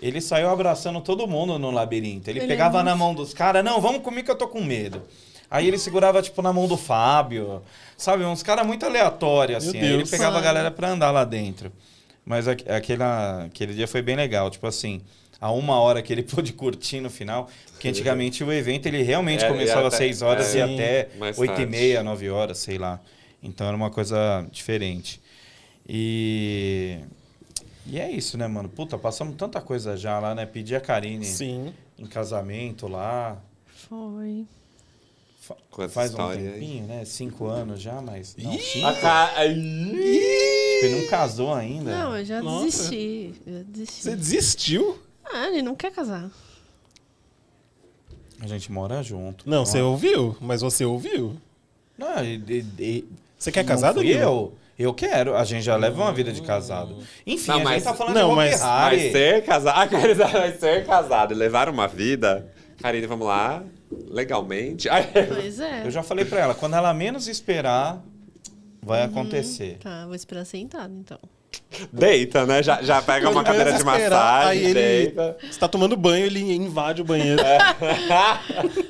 Ele 0.00 0.20
saiu 0.20 0.48
abraçando 0.48 1.00
todo 1.00 1.26
mundo 1.26 1.58
no 1.58 1.70
labirinto. 1.70 2.28
Ele, 2.30 2.40
Ele 2.40 2.46
pegava 2.48 2.80
é 2.80 2.82
na 2.82 2.94
mão 2.96 3.14
dos 3.14 3.34
caras, 3.34 3.62
não, 3.64 3.80
vamos 3.80 4.02
comigo 4.02 4.24
que 4.26 4.30
eu 4.30 4.36
tô 4.36 4.48
com 4.48 4.62
medo. 4.62 5.02
Aí 5.50 5.66
ele 5.66 5.78
segurava, 5.78 6.22
tipo, 6.22 6.40
na 6.42 6.52
mão 6.52 6.68
do 6.68 6.76
Fábio. 6.76 7.62
Sabe, 7.96 8.24
uns 8.24 8.42
caras 8.42 8.66
muito 8.66 8.86
aleatórios, 8.86 9.64
Meu 9.64 9.70
assim. 9.70 9.80
Aí 9.80 9.86
ele 9.88 9.96
Deus. 9.98 10.10
pegava 10.10 10.30
a 10.30 10.32
Mano. 10.34 10.44
galera 10.44 10.70
pra 10.70 10.90
andar 10.90 11.10
lá 11.10 11.24
dentro. 11.24 11.72
Mas 12.24 12.46
aque- 12.46 12.70
aquela, 12.70 13.44
aquele 13.44 13.74
dia 13.74 13.88
foi 13.88 14.00
bem 14.00 14.16
legal. 14.16 14.48
Tipo 14.48 14.66
assim, 14.66 15.00
a 15.40 15.50
uma 15.50 15.80
hora 15.80 16.02
que 16.02 16.12
ele 16.12 16.22
pôde 16.22 16.52
curtir 16.52 17.00
no 17.00 17.08
final. 17.10 17.48
Porque 17.72 17.88
antigamente 17.88 18.44
o 18.44 18.52
evento 18.52 18.86
ele 18.86 19.02
realmente 19.02 19.44
É, 19.44 19.48
começava 19.48 19.88
às 19.88 19.94
6 19.94 20.22
horas 20.22 20.54
é, 20.54 20.58
e 20.58 20.62
até 20.62 21.08
8 21.36 21.60
e 21.62 21.66
meia, 21.66 22.02
9 22.02 22.28
horas, 22.30 22.58
sei 22.58 22.76
lá. 22.78 23.00
Então 23.42 23.66
era 23.66 23.76
uma 23.76 23.90
coisa 23.90 24.46
diferente. 24.52 25.20
E. 25.88 26.98
E 27.86 27.98
é 27.98 28.08
isso, 28.10 28.36
né, 28.38 28.46
mano? 28.46 28.68
Puta, 28.68 28.96
passamos 28.98 29.34
tanta 29.36 29.60
coisa 29.60 29.96
já 29.96 30.18
lá, 30.20 30.34
né? 30.34 30.46
Pedi 30.46 30.76
a 30.76 30.80
Karine 30.80 31.24
Sim. 31.24 31.72
em 31.98 32.06
casamento 32.06 32.86
lá. 32.86 33.42
Foi. 33.88 34.44
Fa- 35.40 35.88
faz 35.88 36.14
um 36.14 36.28
tempinho, 36.28 36.86
né? 36.86 37.04
Cinco 37.04 37.46
anos 37.46 37.80
já, 37.80 38.00
mas. 38.00 38.36
Não, 38.36 38.56
cinco. 38.56 38.86
A 38.86 38.92
ca... 38.94 39.32
Ai. 39.34 39.48
Ele 40.82 41.00
não 41.00 41.08
casou 41.08 41.52
ainda. 41.52 41.90
Não, 41.90 42.16
eu 42.16 42.24
já 42.24 42.40
Nossa. 42.42 42.66
desisti. 42.66 43.34
Eu 43.46 43.64
desisti. 43.64 44.02
Você 44.02 44.16
desistiu? 44.16 44.98
Ah, 45.32 45.48
ele 45.48 45.62
não 45.62 45.74
quer 45.76 45.92
casar. 45.92 46.30
A 48.40 48.46
gente 48.46 48.72
mora 48.72 49.02
junto. 49.02 49.48
Não, 49.48 49.66
você 49.66 49.80
ouviu, 49.80 50.36
mas 50.40 50.62
você 50.62 50.84
ouviu. 50.84 51.36
Não, 51.98 52.24
e- 52.24 52.42
e- 52.48 52.64
e- 52.78 53.04
Você 53.38 53.52
quer 53.52 53.62
não 53.62 53.68
casar, 53.68 53.92
fui 53.92 54.02
Danilo? 54.04 54.22
eu. 54.22 54.54
Eu 54.78 54.94
quero. 54.94 55.36
A 55.36 55.44
gente 55.44 55.62
já 55.62 55.76
leva 55.76 56.00
uma 56.00 56.12
vida 56.12 56.32
de 56.32 56.40
casado. 56.40 56.96
Enfim, 57.26 57.48
Não, 57.50 57.58
a 57.60 57.64
mas- 57.64 57.74
gente 57.74 57.84
tá 57.84 57.94
falando 57.94 58.14
não, 58.14 58.30
de 58.30 58.36
mas- 58.36 58.54
Hopi 58.54 58.62
Hari. 58.64 58.96
Vai 58.96 59.10
ser 59.12 59.44
casado. 59.44 59.78
Ah, 59.78 59.86
vai 60.38 60.52
ser 60.58 60.86
casado 60.86 61.34
e 61.34 61.36
levar 61.36 61.68
uma 61.68 61.86
vida. 61.86 62.50
Karine, 62.80 63.06
vamos 63.06 63.26
lá. 63.26 63.62
Legalmente. 64.08 64.88
Ai, 64.88 65.06
Pois 65.28 65.60
é. 65.60 65.84
Eu 65.86 65.90
já 65.90 66.02
falei 66.02 66.24
pra 66.24 66.40
ela, 66.40 66.54
quando 66.54 66.76
ela 66.76 66.94
menos 66.94 67.28
esperar, 67.28 68.02
vai 68.82 69.02
acontecer. 69.02 69.76
Tá, 69.80 70.06
vou 70.06 70.14
esperar 70.14 70.46
sentado 70.46 70.94
então. 70.94 71.18
Deita, 71.92 72.44
né? 72.46 72.62
Já, 72.62 72.82
já 72.82 73.00
pega 73.02 73.28
uma 73.30 73.42
cadeira 73.44 73.72
de 73.72 73.82
a 73.82 73.84
massagem, 73.84 74.48
aí 74.50 74.64
ele- 74.64 74.74
deita. 74.74 75.36
Você 75.50 75.58
tá 75.58 75.68
tomando 75.68 75.96
banho, 75.96 76.26
ele 76.26 76.40
invade 76.40 77.00
o 77.02 77.04
banheiro. 77.04 77.40
É. 77.40 77.58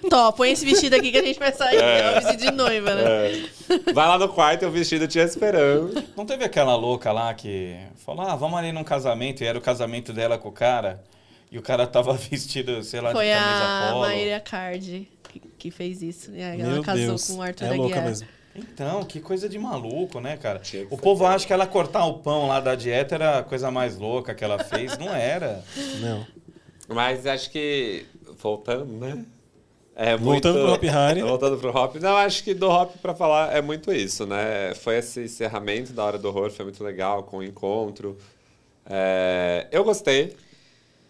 Tó, 0.08 0.32
põe 0.32 0.50
esse 0.52 0.64
vestido 0.64 0.94
aqui 0.96 1.10
que 1.12 1.18
a 1.18 1.22
gente 1.22 1.38
vai 1.38 1.52
sair. 1.52 1.76
É 1.76 2.10
o 2.10 2.14
vestido 2.22 2.44
de 2.44 2.50
noiva, 2.50 2.94
né? 2.94 3.02
É. 3.04 3.92
Vai 3.92 4.08
lá 4.08 4.18
no 4.18 4.28
quarto 4.28 4.62
e 4.64 4.66
o 4.66 4.70
vestido 4.70 5.06
te 5.06 5.18
esperando. 5.18 6.02
Não 6.16 6.24
teve 6.26 6.44
aquela 6.44 6.74
louca 6.76 7.12
lá 7.12 7.32
que 7.34 7.76
falou, 8.04 8.26
ah, 8.26 8.34
vamos 8.36 8.58
ali 8.58 8.72
num 8.72 8.84
casamento, 8.84 9.42
e 9.42 9.46
era 9.46 9.58
o 9.58 9.60
casamento 9.62 10.12
dela 10.12 10.36
com 10.38 10.48
o 10.48 10.52
cara, 10.52 11.02
e 11.52 11.58
o 11.58 11.62
cara 11.62 11.86
tava 11.86 12.12
vestido, 12.18 12.82
sei 12.82 13.00
lá, 13.00 13.12
Foi 13.12 13.26
de 13.26 13.32
camisa 13.32 13.64
a 13.64 13.88
polo. 13.92 14.00
Maíra 14.06 14.40
Card 14.40 15.08
que, 15.28 15.40
que 15.58 15.70
fez 15.70 16.02
isso. 16.02 16.30
E 16.30 16.56
Meu 16.56 16.76
ela 16.76 16.82
casou 16.84 17.06
Deus. 17.06 17.26
com 17.28 17.34
o 17.34 17.42
Arthur 17.42 17.64
é 17.66 17.70
louca 17.74 17.94
Aguiar. 17.96 18.04
mesmo. 18.08 18.26
Então, 18.54 19.04
que 19.04 19.20
coisa 19.20 19.48
de 19.48 19.58
maluco, 19.58 20.20
né, 20.20 20.36
cara? 20.36 20.60
O 20.90 20.98
povo 20.98 21.24
acha 21.24 21.46
que 21.46 21.52
ela 21.52 21.66
cortar 21.66 22.04
o 22.06 22.14
pão 22.18 22.48
lá 22.48 22.58
da 22.60 22.74
dieta 22.74 23.14
era 23.14 23.38
a 23.38 23.42
coisa 23.44 23.70
mais 23.70 23.96
louca 23.96 24.34
que 24.34 24.42
ela 24.44 24.58
fez. 24.64 24.98
Não 24.98 25.14
era. 25.14 25.64
Não. 26.00 26.26
Mas 26.88 27.26
acho 27.26 27.50
que. 27.50 28.04
Voltando, 28.42 28.86
né? 28.86 29.24
É 29.94 30.16
Voltando 30.16 30.58
muito... 30.58 30.78
pro 30.80 30.88
Hop 30.88 30.94
Hari. 30.96 31.22
Voltando 31.22 31.58
pro 31.58 31.76
Hop. 31.76 31.96
Não, 31.96 32.16
acho 32.16 32.42
que 32.42 32.52
do 32.54 32.68
Hop 32.68 32.96
pra 33.00 33.14
falar 33.14 33.54
é 33.54 33.60
muito 33.62 33.92
isso, 33.92 34.26
né? 34.26 34.74
Foi 34.74 34.96
esse 34.98 35.20
encerramento 35.24 35.92
da 35.92 36.04
Hora 36.04 36.18
do 36.18 36.28
Horror, 36.28 36.50
foi 36.50 36.64
muito 36.64 36.82
legal, 36.82 37.22
com 37.22 37.38
o 37.38 37.42
encontro. 37.44 38.16
É, 38.86 39.68
Eu 39.70 39.84
gostei 39.84 40.36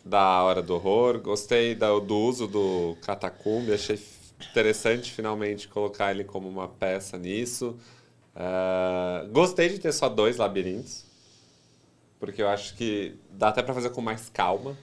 da 0.05 0.43
Hora 0.43 0.61
do 0.61 0.74
Horror, 0.74 1.20
gostei 1.20 1.74
da- 1.74 1.99
do 1.99 2.16
uso 2.18 2.47
do 2.47 2.97
Catacumbi, 3.03 3.72
achei 3.72 3.99
interessante 4.49 5.12
finalmente 5.12 5.68
colocar 5.68 6.11
ele 6.11 6.24
como 6.24 6.49
uma 6.49 6.68
peça 6.68 7.18
nisso. 7.18 7.76
É, 8.34 9.26
Gostei 9.28 9.68
de 9.68 9.78
ter 9.78 9.93
só 9.93 10.09
dois 10.09 10.36
labirintos, 10.36 11.05
porque 12.18 12.43
eu 12.43 12.49
acho 12.49 12.74
que 12.76 13.16
dá 13.30 13.49
até 13.49 13.62
pra 13.62 13.74
fazer 13.74 13.91
com 13.91 14.01
mais 14.01 14.28
calma. 14.28 14.76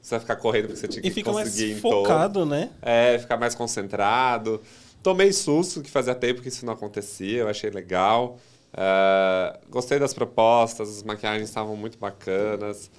Você 0.00 0.10
vai 0.16 0.20
ficar 0.20 0.36
correndo 0.36 0.66
porque 0.66 0.80
você 0.80 0.88
tinha 0.88 1.02
que 1.02 1.08
E 1.08 1.10
fica 1.10 1.32
mais 1.32 1.48
conseguir 1.48 1.80
todos. 1.80 2.08
focado, 2.08 2.44
né? 2.44 2.70
É, 2.82 3.18
ficar 3.18 3.36
mais 3.38 3.54
concentrado. 3.54 4.60
Tomei 5.02 5.32
susto, 5.32 5.82
que 5.82 5.90
fazia 5.90 6.14
tempo 6.14 6.42
que 6.42 6.48
isso 6.48 6.64
não 6.66 6.72
acontecia, 6.74 7.40
eu 7.40 7.48
achei 7.48 7.70
legal. 7.70 8.38
É, 8.72 9.58
gostei 9.70 9.98
das 9.98 10.12
propostas, 10.12 10.88
as 10.90 11.02
maquiagens 11.02 11.48
estavam 11.48 11.76
muito 11.76 11.98
bacanas. 11.98 12.90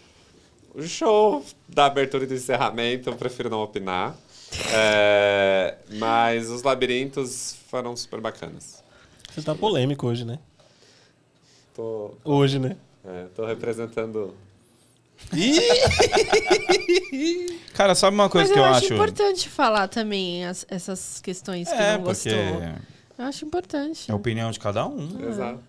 O 0.73 0.81
show 0.83 1.43
da 1.69 1.85
abertura 1.85 2.23
e 2.23 2.27
do 2.27 2.33
encerramento, 2.33 3.09
eu 3.09 3.15
prefiro 3.15 3.49
não 3.49 3.61
opinar. 3.61 4.15
É, 4.73 5.75
mas 5.97 6.49
os 6.49 6.63
labirintos 6.63 7.55
foram 7.69 7.95
super 7.95 8.19
bacanas. 8.21 8.83
Você 9.33 9.41
tá 9.41 9.53
polêmico 9.55 10.07
hoje, 10.07 10.23
né? 10.25 10.39
Tô, 11.75 12.11
Hoje, 12.23 12.57
né? 12.59 12.77
é, 13.05 13.25
tô 13.35 13.45
representando. 13.45 14.33
Cara, 17.73 17.95
sabe 17.95 18.15
uma 18.15 18.29
coisa 18.29 18.47
Mas 18.47 18.53
que 18.53 18.59
eu, 18.59 18.63
eu, 18.63 18.69
acho 18.69 18.85
acho? 18.85 18.93
importante 18.93 19.49
falar 19.49 19.87
também 19.87 20.45
as- 20.45 20.65
essas 20.69 21.19
questões 21.21 21.67
que 21.67 21.73
É, 21.75 21.97
não 21.97 22.03
porque 22.03 22.29
gostou. 22.29 22.63
Eu 23.17 23.25
acho 23.25 23.45
importante. 23.45 24.09
é 24.09 24.13
a 24.13 24.15
opinião 24.15 24.51
de 24.51 24.59
cada 24.59 24.85
um. 24.87 25.27
Exato. 25.29 25.59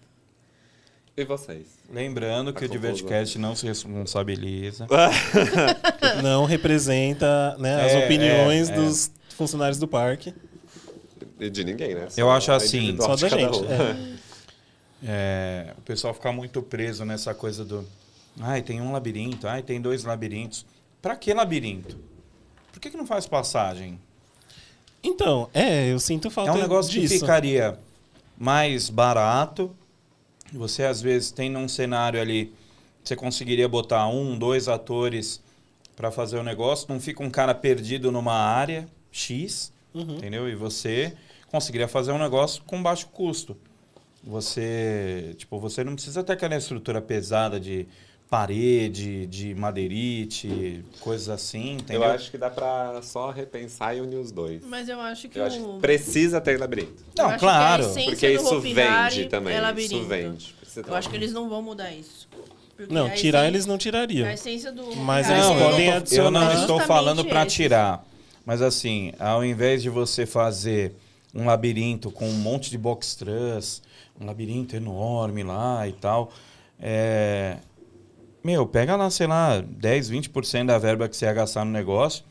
E 1.17 1.25
vocês? 1.25 1.67
Lembrando 1.91 2.53
que 2.53 2.61
Tá 2.61 2.67
o 2.67 2.69
confuso. 2.69 2.93
Divertcast 2.95 3.39
não 3.39 3.57
se 3.57 3.67
responsabiliza. 3.67 4.87
Não 6.23 6.45
representa 6.45 7.57
né, 7.59 7.85
as 7.85 7.93
É, 7.93 8.05
opiniões 8.05 8.69
é, 8.71 8.73
é. 8.73 8.77
dos 8.77 9.11
funcionários 9.31 9.79
do 9.79 9.89
parque. 9.89 10.35
E 11.41 11.49
de 11.51 11.65
ninguém, 11.65 11.95
né? 11.95 12.09
Eu 12.17 12.31
acho 12.31 12.51
a 12.53 12.57
assim, 12.57 12.97
Só 13.01 13.17
da 13.17 13.29
gente. 13.29 13.59
um. 13.59 13.65
é. 13.71 14.17
É, 15.09 15.75
o 15.77 15.83
pessoal 15.83 16.15
fica 16.15 16.33
muito 16.33 16.63
preso 16.63 17.05
nessa 17.05 17.35
coisa 17.35 17.65
do. 17.65 17.87
Ai, 18.41 18.63
tem 18.63 18.81
um 18.81 18.93
labirinto, 18.93 19.47
ai, 19.47 19.63
tem 19.63 19.79
dois 19.81 20.05
labirintos. 20.05 20.65
Pra 21.03 21.15
que 21.15 21.33
labirinto? 21.35 21.99
Por 22.73 22.81
que, 22.81 22.91
que 22.91 22.97
não 22.97 23.07
faz 23.07 23.27
passagem? 23.27 24.01
Então, 25.03 25.51
é, 25.53 25.93
eu 25.93 26.01
sinto 26.01 26.31
falta 26.31 26.51
É 26.51 26.55
um 26.55 26.59
negócio 26.59 26.91
disso. 26.91 27.13
que 27.13 27.21
ficaria 27.21 27.79
mais 28.39 28.89
barato. 28.89 29.71
Você, 30.53 30.85
às 30.85 31.01
vezes, 31.03 31.31
tem 31.31 31.51
num 31.51 31.69
cenário 31.69 32.21
ali, 32.21 32.53
você 33.03 33.15
conseguiria 33.17 33.69
botar 33.69 34.07
um, 34.09 34.39
dois 34.39 34.69
atores 34.69 35.41
para 35.95 36.11
fazer 36.11 36.39
o 36.39 36.43
negócio. 36.43 36.87
Não 36.89 37.01
fica 37.01 37.23
um 37.23 37.31
cara 37.31 37.55
perdido 37.55 38.11
numa 38.13 38.35
área 38.35 38.89
X, 39.11 39.73
Uhum. 39.95 40.17
entendeu? 40.17 40.49
E 40.49 40.55
você 40.55 41.17
conseguiria 41.51 41.89
fazer 41.89 42.13
um 42.13 42.19
negócio 42.19 42.63
com 42.67 42.83
baixo 42.83 43.09
custo. 43.09 43.57
Você, 44.23 45.35
tipo, 45.39 45.59
você 45.59 45.85
não 45.85 45.95
precisa 45.95 46.23
ter 46.23 46.33
aquela 46.33 46.57
estrutura 46.57 47.01
pesada 47.01 47.59
de 47.61 47.87
parede, 48.29 49.27
de 49.27 49.55
madeirite, 49.55 50.85
coisas 51.01 51.29
assim, 51.29 51.75
entendeu? 51.75 52.03
Eu 52.03 52.11
acho 52.11 52.31
que 52.31 52.37
dá 52.39 52.51
pra 52.51 53.01
só 53.03 53.31
repensar 53.31 53.97
e 53.97 54.01
unir 54.01 54.17
os 54.17 54.33
dois. 54.33 54.65
Mas 54.67 54.89
eu 54.89 55.01
acho 55.01 55.29
que 55.29 55.39
Eu 55.39 55.45
acho 55.45 55.63
o... 55.63 55.75
que 55.75 55.81
precisa 55.81 56.41
ter 56.41 56.59
labirinto. 56.59 56.93
eu 57.17 57.23
Não, 57.25 57.31
acho 57.31 57.39
claro. 57.39 57.83
Que 57.83 57.89
a 57.89 57.91
essência 57.93 58.11
Porque 58.11 58.31
isso 58.33 58.61
vende 58.61 58.81
Hari 58.81 59.29
também. 59.29 59.55
É 59.55 59.75
isso 59.81 60.03
vende. 60.05 60.55
Precisa 60.61 60.87
Eu 60.89 60.95
acho 60.95 61.09
que 61.09 61.17
eles 61.17 61.33
não 61.33 61.49
vão 61.49 61.63
mudar 61.63 61.93
isso. 61.93 62.29
Porque 62.77 62.93
Não, 62.93 63.09
tirar 63.11 63.39
essência- 63.41 63.47
eles 63.49 63.67
não 63.67 63.79
tirariam. 63.79 64.29
A 64.29 64.35
essência 64.35 64.73
do 64.73 64.95
Mas 64.97 65.31
eles 65.31 65.43
Não, 65.45 65.53
é- 65.59 65.63
eu 65.63 65.71
podem 65.71 65.87
não 65.87 65.93
tô- 65.93 65.99
adicionar 65.99 66.41
Eu 66.51 66.55
não 66.55 66.61
estou 66.61 66.81
falando 66.81 67.25
para 67.25 67.47
tirar. 67.47 68.05
Mas 68.45 68.61
assim, 68.61 69.13
ao 69.19 69.45
invés 69.45 69.83
de 69.83 69.89
você 69.89 70.27
fazer 70.27 70.93
um 71.35 71.47
labirinto 71.47 72.11
com 72.11 72.29
um 72.29 72.35
monte 72.35 72.71
de 72.71 72.77
box 72.79 73.15
truss, 73.17 73.83
um 74.21 74.27
labirinto 74.27 74.75
enorme 74.77 75.43
lá 75.43 75.87
e 75.89 75.93
tal, 75.93 76.33
é... 76.81 77.57
meu, 78.47 78.65
pega 78.65 78.95
lá, 78.95 79.11
sei 79.11 79.27
lá, 79.27 79.61
10, 79.61 80.09
20% 80.09 80.67
da 80.67 80.79
verba 80.79 81.09
que 81.09 81.17
você 81.17 81.25
ia 81.25 81.33
gastar 81.33 81.65
no 81.65 81.73
negócio, 81.73 82.23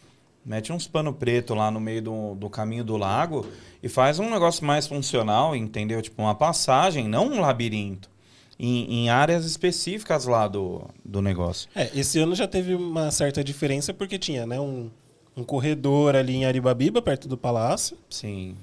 mete 0.46 0.72
uns 0.72 0.88
pano 0.88 1.14
preto 1.14 1.54
lá 1.54 1.70
no 1.70 1.82
meio 1.82 2.02
do, 2.02 2.36
do 2.36 2.50
caminho 2.50 2.86
do 2.86 2.96
lago 2.96 3.46
e 3.84 3.90
faz 3.90 4.18
um 4.18 4.30
negócio 4.30 4.66
mais 4.66 4.88
funcional, 4.88 5.54
entendeu? 5.54 6.02
Tipo 6.02 6.22
uma 6.22 6.34
passagem, 6.34 7.06
não 7.10 7.28
um 7.28 7.42
labirinto. 7.42 8.10
Em, 8.58 9.02
em 9.02 9.10
áreas 9.10 9.46
específicas 9.46 10.26
lá 10.26 10.48
do, 10.48 10.84
do 11.04 11.22
negócio. 11.22 11.68
É, 11.76 11.92
esse 11.94 12.18
ano 12.20 12.34
já 12.34 12.48
teve 12.48 12.74
uma 12.74 13.12
certa 13.12 13.44
diferença 13.44 13.94
porque 13.94 14.18
tinha, 14.18 14.46
né, 14.46 14.58
um, 14.58 14.90
um 15.36 15.44
corredor 15.44 16.16
ali 16.16 16.36
em 16.38 16.46
Aribabiba, 16.46 17.02
perto 17.02 17.28
do 17.28 17.36
palácio, 17.36 17.98
Sim. 18.10 18.56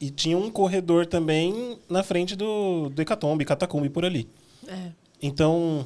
e 0.00 0.08
tinha 0.08 0.38
um 0.38 0.50
corredor 0.50 1.04
também 1.04 1.78
na 1.90 2.02
frente 2.02 2.34
do, 2.34 2.88
do 2.88 3.02
Hecatombe, 3.02 3.44
Catacumbi 3.44 3.90
por 3.90 4.06
ali. 4.06 4.26
É. 4.66 4.92
Então, 5.20 5.84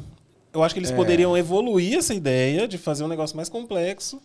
eu 0.58 0.64
acho 0.64 0.74
que 0.74 0.78
eles 0.80 0.90
É. 0.90 0.96
poderiam 0.96 1.36
evoluir 1.36 1.96
essa 1.98 2.14
ideia 2.14 2.66
de 2.68 2.76
fazer 2.78 3.04
um 3.04 3.08
negócio 3.08 3.36
mais 3.36 3.48
complexo 3.48 4.20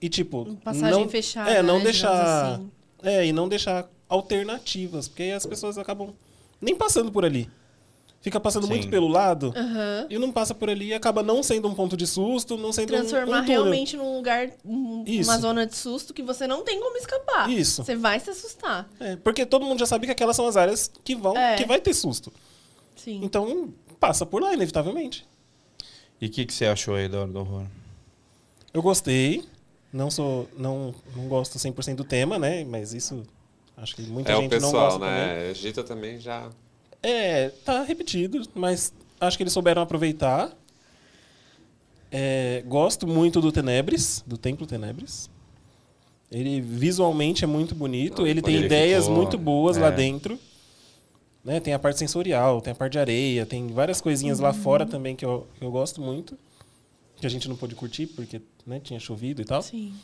e 0.00 0.08
tipo, 0.08 0.56
Passagem 0.64 0.90
não, 0.90 1.08
fechada. 1.08 1.50
é, 1.50 1.62
não 1.62 1.78
né, 1.78 1.84
deixar, 1.84 2.54
assim. 2.54 2.70
é, 3.02 3.26
e 3.26 3.32
não 3.32 3.48
deixar 3.48 3.88
alternativas, 4.08 5.08
porque 5.08 5.22
aí 5.24 5.32
as 5.32 5.46
pessoas 5.46 5.78
acabam 5.78 6.12
nem 6.60 6.74
passando 6.74 7.10
por 7.10 7.24
ali. 7.24 7.48
Fica 8.20 8.40
passando 8.40 8.64
Sim. 8.64 8.70
muito 8.70 8.88
pelo 8.88 9.06
lado 9.06 9.52
Aham. 9.56 10.06
e 10.10 10.18
não 10.18 10.32
passa 10.32 10.52
por 10.52 10.68
ali 10.68 10.86
e 10.88 10.94
acaba 10.94 11.22
não 11.22 11.44
sendo 11.44 11.68
um 11.68 11.74
ponto 11.74 11.96
de 11.96 12.08
susto, 12.08 12.56
não 12.56 12.72
sendo 12.72 12.88
Transformar 12.88 13.24
um 13.42 13.44
túnel. 13.44 13.44
realmente 13.62 13.96
num 13.96 14.16
lugar, 14.16 14.50
um- 14.64 15.04
uma 15.06 15.38
zona 15.38 15.64
de 15.64 15.76
susto 15.76 16.12
que 16.12 16.22
você 16.22 16.44
não 16.46 16.64
tem 16.64 16.80
como 16.80 16.96
escapar. 16.96 17.48
Isso. 17.48 17.84
Você 17.84 17.94
vai 17.94 18.18
se 18.18 18.28
assustar. 18.30 18.88
É, 18.98 19.14
porque 19.16 19.46
todo 19.46 19.64
mundo 19.64 19.78
já 19.78 19.86
sabe 19.86 20.06
que 20.06 20.12
aquelas 20.12 20.34
são 20.34 20.46
as 20.48 20.56
áreas 20.56 20.90
que 21.04 21.14
vão, 21.14 21.36
É. 21.36 21.54
que 21.56 21.64
vai 21.66 21.80
ter 21.80 21.94
susto. 21.94 22.32
Sim. 22.96 23.20
Então, 23.22 23.72
passa 24.00 24.26
por 24.26 24.42
lá, 24.42 24.52
inevitavelmente. 24.52 25.24
E 26.20 26.26
o 26.26 26.30
que, 26.30 26.44
que 26.46 26.52
você 26.52 26.66
achou 26.66 26.94
aí 26.94 27.08
do, 27.08 27.26
do 27.26 27.38
horror? 27.40 27.64
Eu 28.72 28.82
gostei. 28.82 29.44
Não 29.92 30.10
sou. 30.10 30.48
Não, 30.56 30.94
não 31.14 31.28
gosto 31.28 31.58
100% 31.58 31.94
do 31.96 32.04
tema, 32.04 32.38
né? 32.38 32.64
Mas 32.64 32.92
isso. 32.94 33.22
Acho 33.76 33.94
que 33.96 34.02
muita 34.02 34.32
É 34.32 34.36
o 34.36 34.40
gente 34.42 34.52
não 34.52 34.60
pessoal, 34.60 34.84
gosta 34.84 35.00
também. 35.00 35.14
né? 35.14 35.50
Egito 35.50 35.84
também 35.84 36.18
já. 36.18 36.48
É, 37.02 37.50
tá 37.64 37.82
repetido, 37.82 38.42
mas 38.54 38.92
acho 39.20 39.36
que 39.36 39.42
eles 39.42 39.52
souberam 39.52 39.82
aproveitar. 39.82 40.50
É, 42.10 42.62
gosto 42.66 43.06
muito 43.06 43.40
do 43.40 43.52
Tenebres, 43.52 44.24
do 44.26 44.38
Templo 44.38 44.66
Tenebres. 44.66 45.28
Ele 46.30 46.60
visualmente 46.60 47.44
é 47.44 47.46
muito 47.46 47.74
bonito, 47.74 48.22
Não, 48.22 48.26
ele 48.28 48.42
tem 48.42 48.56
ele 48.56 48.66
ideias 48.66 49.04
ficou- 49.04 49.16
muito 49.16 49.38
boas 49.38 49.76
lá 49.76 49.88
é. 49.88 49.92
dentro. 49.92 50.38
Né? 51.46 51.60
Tem 51.60 51.72
a 51.72 51.78
parte 51.78 52.00
sensorial, 52.00 52.60
tem 52.60 52.72
a 52.72 52.74
parte 52.74 52.94
de 52.94 52.98
areia, 52.98 53.46
tem 53.46 53.68
várias 53.68 54.00
coisinhas 54.00 54.40
lá 54.40 54.52
fora 54.52 54.84
também 54.84 55.14
que 55.14 55.24
eu, 55.24 55.46
que 55.56 55.64
eu 55.64 55.70
gosto 55.70 56.00
muito. 56.00 56.36
Que 57.20 57.24
a 57.24 57.30
gente 57.30 57.48
não 57.48 57.54
pôde 57.54 57.76
curtir 57.76 58.08
porque 58.08 58.42
né, 58.66 58.80
tinha 58.82 58.98
chovido 58.98 59.40
e 59.40 59.44
tal. 59.44 59.62
Sim. 59.62 59.94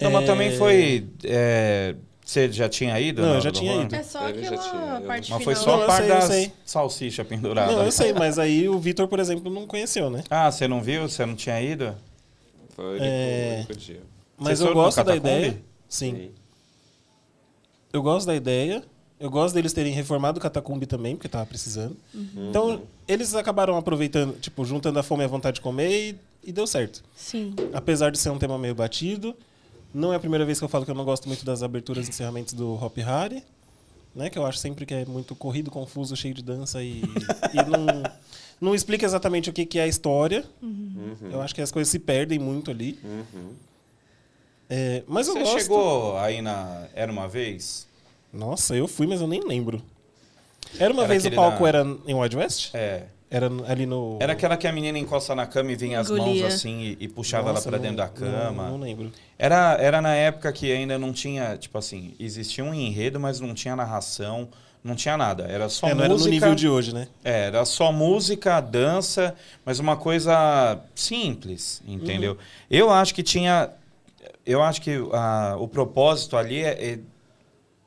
Não, 0.00 0.10
mas 0.10 0.24
É, 0.24 0.26
também 0.26 0.56
foi. 0.58 1.06
é, 1.22 1.94
você 2.24 2.50
já 2.50 2.68
tinha 2.68 2.98
ido? 2.98 3.22
Não, 3.22 3.36
eu 3.36 3.40
já 3.40 3.52
tinha 3.52 3.80
ido. 3.80 3.94
É 3.94 4.02
só 4.02 4.26
aquela 4.26 4.58
tinha, 4.58 5.00
parte 5.06 5.30
Mas 5.30 5.44
foi 5.44 5.54
só 5.54 5.76
Não, 5.76 5.84
a 5.84 5.86
parte 5.86 6.08
sei, 6.08 6.20
sei. 6.46 6.52
salsicha 6.64 7.24
pendurada. 7.24 7.70
Não, 7.70 7.84
eu 7.84 7.92
sei, 7.92 8.12
mas 8.12 8.40
aí 8.40 8.68
o 8.68 8.80
Vitor, 8.80 9.06
por 9.06 9.20
exemplo, 9.20 9.52
não 9.52 9.68
conheceu, 9.68 10.10
né? 10.10 10.24
Ah, 10.28 10.50
você 10.50 10.66
não 10.66 10.82
viu? 10.82 11.08
Você 11.08 11.24
não 11.24 11.36
tinha 11.36 11.62
ido? 11.62 11.94
Foi 12.70 12.98
É. 13.00 13.64
Mas 14.36 14.60
eu 14.60 14.74
gosto 14.74 15.04
da 15.04 15.14
ideia. 15.14 15.62
Sim. 15.88 16.32
Eu 17.92 18.02
gosto 18.02 18.26
da 18.26 18.34
ideia. 18.34 18.82
Eu 19.22 19.30
gosto 19.30 19.54
deles 19.54 19.72
terem 19.72 19.92
reformado 19.92 20.40
o 20.40 20.42
Catacumbi 20.42 20.84
também, 20.84 21.14
porque 21.14 21.28
tava 21.28 21.46
precisando. 21.46 21.96
Uhum. 22.12 22.48
Então, 22.50 22.82
eles 23.06 23.36
acabaram 23.36 23.76
aproveitando, 23.76 24.36
tipo, 24.40 24.64
juntando 24.64 24.98
a 24.98 25.02
fome 25.04 25.22
e 25.22 25.26
a 25.26 25.28
vontade 25.28 25.54
de 25.54 25.60
comer 25.60 26.10
e, 26.10 26.18
e 26.48 26.50
deu 26.50 26.66
certo. 26.66 27.04
Sim. 27.14 27.54
Apesar 27.72 28.10
de 28.10 28.18
ser 28.18 28.30
um 28.30 28.38
tema 28.38 28.58
meio 28.58 28.74
batido. 28.74 29.32
Não 29.94 30.12
é 30.12 30.16
a 30.16 30.18
primeira 30.18 30.44
vez 30.44 30.58
que 30.58 30.64
eu 30.64 30.68
falo 30.68 30.84
que 30.84 30.90
eu 30.90 30.94
não 30.96 31.04
gosto 31.04 31.28
muito 31.28 31.44
das 31.44 31.62
aberturas 31.62 32.08
e 32.08 32.10
encerramentos 32.10 32.52
do 32.52 32.74
Hop 32.74 32.98
Hari. 32.98 33.44
Né, 34.12 34.28
que 34.28 34.36
eu 34.36 34.44
acho 34.44 34.58
sempre 34.58 34.84
que 34.84 34.92
é 34.92 35.04
muito 35.06 35.36
corrido, 35.36 35.70
confuso, 35.70 36.16
cheio 36.16 36.34
de 36.34 36.42
dança 36.42 36.82
e, 36.82 37.00
e 37.54 37.56
não, 37.70 38.02
não 38.60 38.74
explica 38.74 39.06
exatamente 39.06 39.48
o 39.48 39.52
que, 39.52 39.64
que 39.64 39.78
é 39.78 39.84
a 39.84 39.86
história. 39.86 40.44
Uhum. 40.60 41.14
Eu 41.30 41.40
acho 41.40 41.54
que 41.54 41.62
as 41.62 41.70
coisas 41.70 41.90
se 41.90 42.00
perdem 42.00 42.40
muito 42.40 42.72
ali. 42.72 42.98
Uhum. 43.04 43.52
É, 44.68 45.04
mas 45.06 45.28
eu 45.28 45.34
Você 45.34 45.40
gosto. 45.40 45.58
chegou 45.60 46.18
aí 46.18 46.42
na. 46.42 46.88
Era 46.92 47.12
uma 47.12 47.28
vez? 47.28 47.86
Nossa, 48.32 48.74
eu 48.74 48.88
fui, 48.88 49.06
mas 49.06 49.20
eu 49.20 49.26
nem 49.26 49.40
lembro. 49.46 49.82
Era 50.78 50.92
uma 50.92 51.02
Era 51.02 51.08
vez 51.10 51.24
o 51.26 51.30
palco 51.30 51.62
da- 51.64 51.68
era 51.68 51.86
em 52.06 52.14
Wild 52.14 52.36
West? 52.36 52.70
É. 52.74 53.04
Era 53.30 53.48
ali 53.66 53.86
no. 53.86 54.18
Era 54.20 54.32
aquela 54.34 54.56
que 54.58 54.66
a 54.66 54.72
menina 54.72 54.98
encosta 54.98 55.34
na 55.34 55.46
cama 55.46 55.72
e 55.72 55.76
vinha 55.76 56.00
as 56.00 56.10
Engolia. 56.10 56.42
mãos 56.44 56.54
assim 56.54 56.80
e, 56.80 56.96
e 57.00 57.08
puxava 57.08 57.52
Nossa, 57.52 57.68
ela 57.68 57.78
pra 57.78 57.78
não- 57.78 57.82
dentro 57.82 57.96
da 57.96 58.08
cama. 58.08 58.64
Não, 58.64 58.70
não 58.72 58.80
lembro. 58.80 59.10
Era, 59.38 59.74
era 59.80 60.00
na 60.02 60.14
época 60.14 60.52
que 60.52 60.70
ainda 60.70 60.98
não 60.98 61.12
tinha, 61.14 61.56
tipo 61.56 61.76
assim, 61.78 62.14
existia 62.20 62.62
um 62.62 62.74
enredo, 62.74 63.18
mas 63.18 63.40
não 63.40 63.54
tinha 63.54 63.74
narração, 63.74 64.48
não 64.84 64.94
tinha 64.94 65.16
nada. 65.16 65.44
Era 65.44 65.68
só 65.70 65.88
É, 65.88 65.94
não 65.94 66.00
era 66.00 66.08
no 66.08 66.14
música. 66.14 66.30
nível 66.30 66.54
de 66.54 66.68
hoje, 66.68 66.94
né? 66.94 67.08
É, 67.24 67.46
era 67.46 67.64
só 67.64 67.90
música, 67.90 68.60
dança, 68.60 69.34
mas 69.64 69.78
uma 69.78 69.96
coisa 69.96 70.78
simples, 70.94 71.82
entendeu? 71.86 72.36
Eu 72.70 72.90
acho 72.90 73.14
que 73.14 73.22
tinha. 73.22 73.70
Eu 74.44 74.62
acho 74.62 74.82
que 74.82 74.90
ah, 75.12 75.56
o 75.58 75.66
propósito 75.68 76.36
ali 76.36 76.60
é, 76.62 76.92
é- 76.92 76.98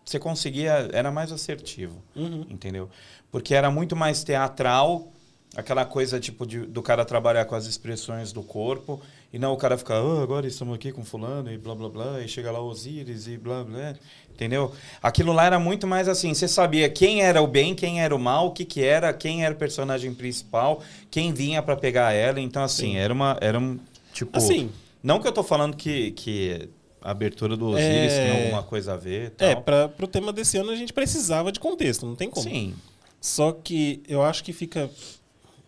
você 0.06 0.20
conseguia. 0.20 0.90
Era 0.94 1.12
mais 1.12 1.32
assertivo, 1.32 2.02
Uhum. 2.16 2.46
entendeu? 2.50 2.90
Porque 3.32 3.54
era 3.56 3.70
muito 3.72 3.96
mais 3.96 4.24
teatral 4.24 5.12
aquela 5.56 5.86
coisa 5.86 6.20
tipo 6.20 6.46
de- 6.46 6.66
do 6.66 6.82
cara 6.82 7.06
trabalhar 7.06 7.46
com 7.46 7.56
as 7.56 7.66
expressões 7.66 8.34
do 8.34 8.44
corpo 8.44 9.02
e 9.32 9.40
não 9.40 9.54
o 9.54 9.58
cara 9.58 9.78
ficar, 9.78 9.96
"Ah, 9.96 10.22
agora 10.22 10.46
estamos 10.46 10.76
aqui 10.76 10.92
com 10.92 11.04
fulano 11.06 11.50
e 11.50 11.58
blá 11.58 11.74
blá 11.74 11.88
blá, 11.90 12.20
e 12.22 12.28
chega 12.28 12.52
lá 12.52 12.60
Osíris 12.62 13.26
e 13.28 13.38
blá 13.38 13.64
blá, 13.64 13.96
entendeu? 14.30 14.74
Aquilo 15.02 15.32
lá 15.32 15.46
era 15.46 15.58
muito 15.58 15.88
mais 15.88 16.10
assim, 16.10 16.34
você 16.34 16.46
sabia 16.48 16.90
quem 16.90 17.22
era 17.22 17.42
o 17.42 17.48
bem, 17.48 17.74
quem 17.74 18.02
era 18.02 18.14
o 18.14 18.20
mal, 18.20 18.48
o 18.48 18.52
que 18.52 18.66
que 18.66 18.84
era, 18.84 19.14
quem 19.14 19.46
era 19.46 19.56
o 19.56 19.58
personagem 19.58 20.14
principal, 20.14 20.82
quem 21.10 21.32
vinha 21.34 21.62
pra 21.62 21.78
pegar 21.78 22.12
ela, 22.12 22.40
então 22.42 22.62
assim, 22.62 22.92
Sim. 22.92 22.98
era 22.98 23.14
uma 23.14 23.38
era 23.40 23.58
um 23.58 23.80
tipo, 24.14 24.38
Assim, 24.38 24.70
não 25.02 25.22
que 25.22 25.28
eu 25.28 25.32
tô 25.32 25.42
falando 25.44 25.78
que 25.78 26.12
que 26.12 26.68
a 27.06 27.12
abertura 27.12 27.56
do 27.56 27.68
Osíris 27.68 28.14
É. 28.14 28.32
tem 28.34 28.44
alguma 28.44 28.64
coisa 28.64 28.94
a 28.94 28.98
ver, 28.98 29.30
tal. 29.32 29.48
é, 29.48 29.56
para 29.56 29.88
pro 29.88 30.08
tema 30.08 30.34
desse 30.34 30.58
ano 30.58 30.72
a 30.72 30.76
gente 30.76 30.92
precisava 30.92 31.52
de 31.52 31.60
contexto, 31.60 32.06
não 32.06 32.16
tem 32.16 32.30
como. 32.30 32.50
Sim. 32.50 32.74
Só 33.22 33.52
que 33.52 34.02
eu 34.08 34.22
acho 34.24 34.44
que 34.44 34.52
fica. 34.52 34.90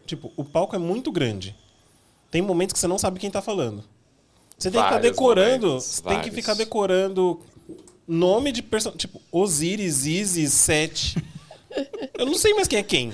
Tipo, 0.06 0.32
o 0.38 0.44
palco 0.44 0.76
é 0.76 0.80
muito 0.80 1.12
grande. 1.12 1.56
Tem 2.32 2.42
momentos 2.42 2.74
que 2.74 2.80
você 2.80 2.88
não 2.88 2.98
sabe 2.98 3.20
quem 3.20 3.30
tá 3.32 3.42
falando. 3.42 3.84
Você 4.58 4.72
tem 4.72 4.80
que 4.80 4.86
ficar 4.86 4.96
Vários 4.96 5.12
decorando. 5.12 5.68
momentos, 5.68 5.86
Você 5.86 6.02
tem 6.02 6.12
que 6.12 6.16
vários. 6.18 6.36
ficar 6.36 6.54
decorando 6.56 7.40
nome 8.08 8.52
de 8.52 8.62
personagem. 8.64 8.98
Tipo, 8.98 9.22
Osiris, 9.32 10.06
Isis, 10.06 10.54
Sete. 10.54 11.16
eu 12.18 12.26
não 12.26 12.36
sei 12.36 12.54
mais 12.54 12.68
quem 12.68 12.80
é 12.80 12.84
quem. 12.84 13.12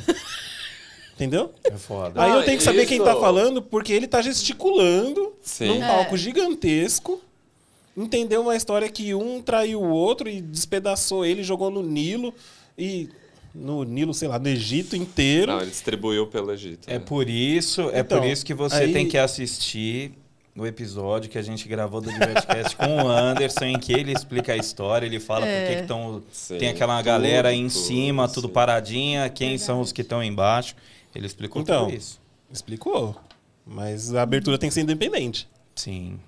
Entendeu? 1.15 1.53
É 1.63 1.71
foda. 1.77 2.21
Aí 2.21 2.31
eu 2.31 2.39
Ah, 2.39 2.43
tenho 2.43 2.57
que 2.57 2.63
saber 2.63 2.85
quem 2.85 2.99
tá 3.03 3.11
isso. 3.11 3.19
falando, 3.21 3.61
porque 3.61 3.93
ele 3.93 4.07
tá 4.07 4.21
gesticulando 4.21 5.33
Sim. 5.41 5.67
num 5.67 5.83
É. 5.83 5.87
palco 5.87 6.17
gigantesco. 6.17 7.21
Entendeu 7.95 8.41
uma 8.41 8.55
história 8.55 8.89
que 8.89 9.13
um 9.13 9.41
traiu 9.41 9.81
o 9.81 9.89
outro 9.89 10.27
e 10.29 10.41
despedaçou 10.41 11.25
ele, 11.25 11.43
jogou 11.43 11.69
no 11.69 11.81
Nilo 11.83 12.33
e. 12.77 13.09
No 13.55 13.83
Nilo, 13.83 14.15
sei 14.15 14.27
lá, 14.27 14.39
no 14.39 14.47
Egito 14.47 14.95
inteiro. 14.95 15.51
Não, 15.51 15.61
ele 15.61 15.69
distribuiu 15.69 16.25
pelo 16.25 16.51
Egito. 16.51 16.89
É 16.89 16.93
né? 16.93 16.99
por 16.99 17.29
isso, 17.29 17.81
é 17.91 17.99
Então, 17.99 18.19
por 18.19 18.27
isso 18.27 18.43
que 18.43 18.53
você 18.53 18.77
aí- 18.77 18.93
tem 18.93 19.07
que 19.07 19.15
assistir 19.15 20.11
o 20.55 20.65
episódio 20.65 21.29
que 21.29 21.37
a 21.37 21.41
gente 21.43 21.67
gravou 21.67 22.01
do 22.01 22.11
Divertcast 22.11 22.75
com 22.75 23.03
o 23.03 23.07
Anderson, 23.07 23.65
em 23.65 23.77
que 23.77 23.93
ele 23.93 24.11
explica 24.11 24.53
a 24.53 24.57
história, 24.57 25.05
ele 25.05 25.19
fala 25.19 25.45
por 25.45 25.67
que 25.67 25.81
que 25.81 25.87
tão, 25.87 26.23
Sim, 26.31 26.57
tem 26.57 26.69
aquela 26.69 26.97
tudo, 26.97 27.05
galera 27.05 27.49
aí 27.49 27.59
em 27.59 27.67
tudo, 27.67 27.79
cima, 27.79 28.27
tudo 28.27 28.47
sim. 28.47 28.53
paradinha, 28.53 29.29
quem 29.29 29.55
são 29.59 29.81
os 29.81 29.91
que 29.91 30.01
estão 30.01 30.23
embaixo. 30.23 30.75
Ele 31.13 31.27
explicou 31.27 31.61
Então. 31.61 31.85
tudo 31.85 31.95
isso. 31.95 32.19
Explicou. 32.51 33.15
Mas 33.65 34.15
a 34.15 34.23
abertura 34.23 34.57
tem 34.57 34.67
que 34.69 34.73
ser 34.73 34.81
independente. 34.81 35.47
Sim. 35.75 36.19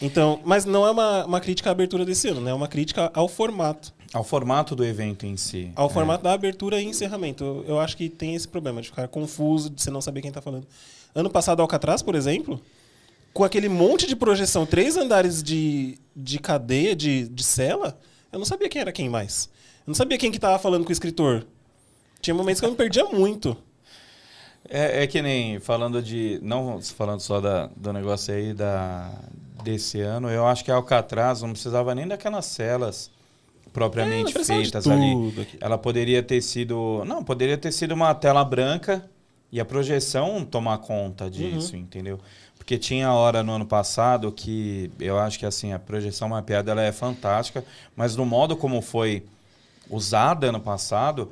Então, 0.00 0.40
mas 0.44 0.64
não 0.64 0.86
é 0.86 0.90
uma, 0.90 1.24
uma 1.26 1.40
crítica 1.40 1.70
à 1.70 1.72
abertura 1.72 2.04
desse 2.04 2.28
ano, 2.28 2.40
né? 2.40 2.50
É 2.50 2.54
uma 2.54 2.68
crítica 2.68 3.10
ao 3.14 3.28
formato. 3.28 3.92
Ao 4.12 4.24
formato 4.24 4.74
do 4.74 4.84
evento 4.84 5.24
em 5.26 5.36
si. 5.36 5.70
Ao 5.76 5.86
É. 5.88 5.92
formato 5.92 6.24
da 6.24 6.32
abertura 6.32 6.80
e 6.80 6.84
encerramento. 6.84 7.44
Eu, 7.44 7.64
eu 7.68 7.80
acho 7.80 7.96
que 7.96 8.08
tem 8.08 8.34
esse 8.34 8.48
problema 8.48 8.80
de 8.82 8.88
ficar 8.88 9.06
confuso, 9.08 9.70
de 9.70 9.80
você 9.82 9.90
não 9.90 10.00
saber 10.00 10.20
quem 10.22 10.32
tá 10.32 10.40
falando. 10.40 10.66
Ano 11.14 11.30
passado, 11.30 11.60
Alcatraz, 11.62 12.02
por 12.02 12.14
exemplo, 12.14 12.60
com 13.32 13.44
aquele 13.44 13.68
monte 13.68 14.06
de 14.06 14.16
projeção, 14.16 14.66
três 14.66 14.96
andares 14.96 15.42
de, 15.42 15.96
de 16.16 16.38
cadeia, 16.38 16.94
de, 16.96 17.28
de 17.28 17.44
cela, 17.44 17.98
eu 18.32 18.38
não 18.38 18.46
sabia 18.46 18.68
quem 18.68 18.80
era 18.80 18.92
quem 18.92 19.08
mais. 19.08 19.48
Eu 19.86 19.90
não 19.90 19.94
sabia 19.94 20.18
quem 20.18 20.30
que 20.32 20.38
tava 20.38 20.58
falando 20.58 20.84
com 20.84 20.90
o 20.90 20.92
escritor. 20.92 21.46
Tinha 22.20 22.34
momentos 22.34 22.60
que 22.60 22.66
eu 22.66 22.70
me 22.70 22.76
perdia 22.76 23.04
muito. 23.06 23.56
É, 24.68 25.04
é 25.04 25.06
que 25.06 25.22
nem 25.22 25.58
falando 25.58 26.02
de. 26.02 26.38
Não 26.42 26.80
falando 26.82 27.20
só 27.20 27.40
da, 27.40 27.66
do 27.76 27.92
negócio 27.92 28.32
aí 28.34 28.52
da, 28.52 29.10
desse 29.62 30.00
ano, 30.00 30.28
eu 30.30 30.46
acho 30.46 30.64
que 30.64 30.70
a 30.70 30.74
Alcatraz 30.74 31.42
não 31.42 31.50
precisava 31.52 31.94
nem 31.94 32.06
daquelas 32.06 32.46
celas 32.46 33.10
É, 33.66 33.70
propriamente 33.72 34.32
de 34.32 34.44
feitas 34.44 34.86
ali. 34.86 35.32
aqui. 35.40 35.58
Ela 35.60 35.78
poderia 35.78 36.22
ter 36.22 36.40
sido. 36.42 37.02
Não, 37.06 37.22
poderia 37.22 37.56
ter 37.58 37.72
sido 37.72 37.92
uma 37.92 38.14
tela 38.14 38.44
branca 38.44 39.04
e 39.52 39.60
a 39.60 39.64
projeção 39.64 40.44
tomar 40.44 40.78
conta 40.78 41.30
disso, 41.30 41.74
Uhum. 41.74 41.80
entendeu? 41.82 42.18
Porque 42.56 42.78
tinha 42.78 43.12
hora 43.12 43.42
no 43.42 43.52
ano 43.52 43.66
passado 43.66 44.30
que 44.30 44.90
eu 45.00 45.18
acho 45.18 45.38
que 45.38 45.46
assim, 45.46 45.72
a 45.72 45.78
projeção 45.78 46.28
mapeada 46.28 46.70
ela 46.70 46.82
é 46.82 46.92
fantástica, 46.92 47.64
mas 47.96 48.14
no 48.16 48.24
modo 48.24 48.56
como 48.56 48.80
foi 48.82 49.24
usada 49.88 50.48
ano 50.48 50.60
passado, 50.60 51.30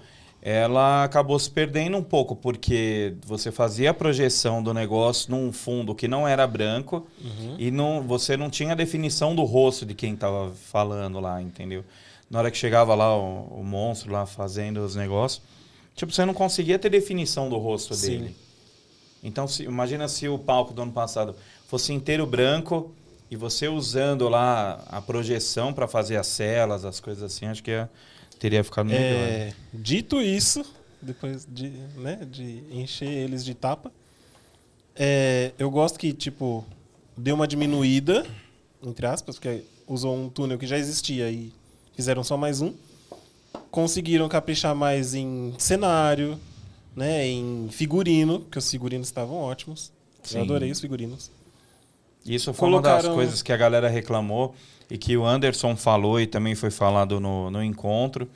ela 0.50 1.04
acabou 1.04 1.38
se 1.38 1.50
perdendo 1.50 1.96
um 1.98 2.02
pouco, 2.02 2.34
porque 2.34 3.12
você 3.26 3.52
fazia 3.52 3.90
a 3.90 3.94
projeção 3.94 4.62
do 4.62 4.72
negócio 4.72 5.30
num 5.30 5.52
fundo 5.52 5.94
que 5.94 6.08
não 6.08 6.26
era 6.26 6.46
branco 6.46 7.06
Uhum. 7.22 7.56
e 7.58 7.70
não, 7.70 8.02
você 8.02 8.36
não 8.36 8.48
tinha 8.48 8.72
a 8.72 8.74
definição 8.74 9.34
do 9.34 9.42
rosto 9.44 9.84
de 9.84 9.94
quem 9.94 10.14
estava 10.14 10.50
falando 10.70 11.20
lá, 11.20 11.42
entendeu? 11.42 11.84
Na 12.30 12.38
hora 12.38 12.50
que 12.50 12.56
chegava 12.56 12.94
lá 12.94 13.14
o, 13.16 13.58
o 13.60 13.64
monstro 13.64 14.10
lá 14.10 14.24
fazendo 14.24 14.78
os 14.84 14.94
negócios, 14.96 15.42
tipo, 15.94 16.12
você 16.12 16.24
não 16.24 16.32
conseguia 16.34 16.78
ter 16.78 16.88
definição 16.88 17.48
do 17.50 17.58
rosto 17.58 17.94
Sim. 17.94 18.10
dele. 18.18 18.36
Então, 19.22 19.46
se- 19.48 19.64
imagina 19.64 20.08
se 20.08 20.28
o 20.28 20.38
palco 20.38 20.72
do 20.72 20.80
ano 20.82 20.92
passado 20.92 21.34
fosse 21.66 21.92
inteiro 21.92 22.24
branco 22.26 22.90
e 23.30 23.36
você 23.36 23.68
usando 23.68 24.28
lá 24.28 24.82
a 24.88 25.02
projeção 25.02 25.72
para 25.74 25.86
fazer 25.88 26.16
as 26.16 26.26
celas, 26.26 26.84
as 26.84 27.00
coisas 27.00 27.22
assim, 27.22 27.46
acho 27.46 27.62
que 27.62 27.70
ia- 27.72 27.90
teria 28.38 28.62
ficado 28.64 28.86
melhor. 28.86 29.00
É, 29.02 29.52
dito 29.72 30.20
isso, 30.20 30.64
depois 31.00 31.46
de, 31.50 31.68
né, 31.96 32.18
de 32.30 32.62
encher 32.70 33.08
eles 33.08 33.44
de 33.44 33.54
tapa, 33.54 33.90
é, 34.96 35.52
eu 35.58 35.70
gosto 35.70 35.98
que, 35.98 36.12
tipo, 36.12 36.64
deu 37.16 37.34
uma 37.34 37.46
diminuída, 37.46 38.26
entre 38.82 39.06
aspas, 39.06 39.36
porque 39.36 39.62
usou 39.86 40.16
um 40.16 40.28
túnel 40.28 40.58
que 40.58 40.66
já 40.66 40.76
existia 40.78 41.30
e 41.30 41.52
fizeram 41.94 42.22
só 42.24 42.36
mais 42.36 42.60
um. 42.60 42.72
Conseguiram 43.70 44.28
caprichar 44.28 44.74
mais 44.74 45.14
em 45.14 45.54
cenário, 45.58 46.38
né, 46.96 47.26
em 47.26 47.68
figurino, 47.70 48.40
porque 48.40 48.58
os 48.58 48.70
figurinos 48.70 49.08
estavam 49.08 49.36
ótimos. 49.36 49.92
Sim. 50.22 50.38
Eu 50.38 50.44
adorei 50.44 50.70
os 50.70 50.80
figurinos. 50.80 51.30
Isso 52.26 52.52
foi 52.52 52.68
uma 52.68 52.80
das 52.82 52.90
Colocaram- 53.02 53.14
coisas 53.14 53.40
que 53.42 53.52
a 53.52 53.56
galera 53.56 53.88
reclamou 53.88 54.54
e 54.90 54.96
que 54.98 55.16
o 55.16 55.24
Anderson 55.26 55.76
falou 55.76 56.20
e 56.20 56.26
também 56.26 56.54
foi 56.54 56.70
falado 56.70 57.20
no, 57.20 57.50
no 57.50 57.62
encontro, 57.62 58.28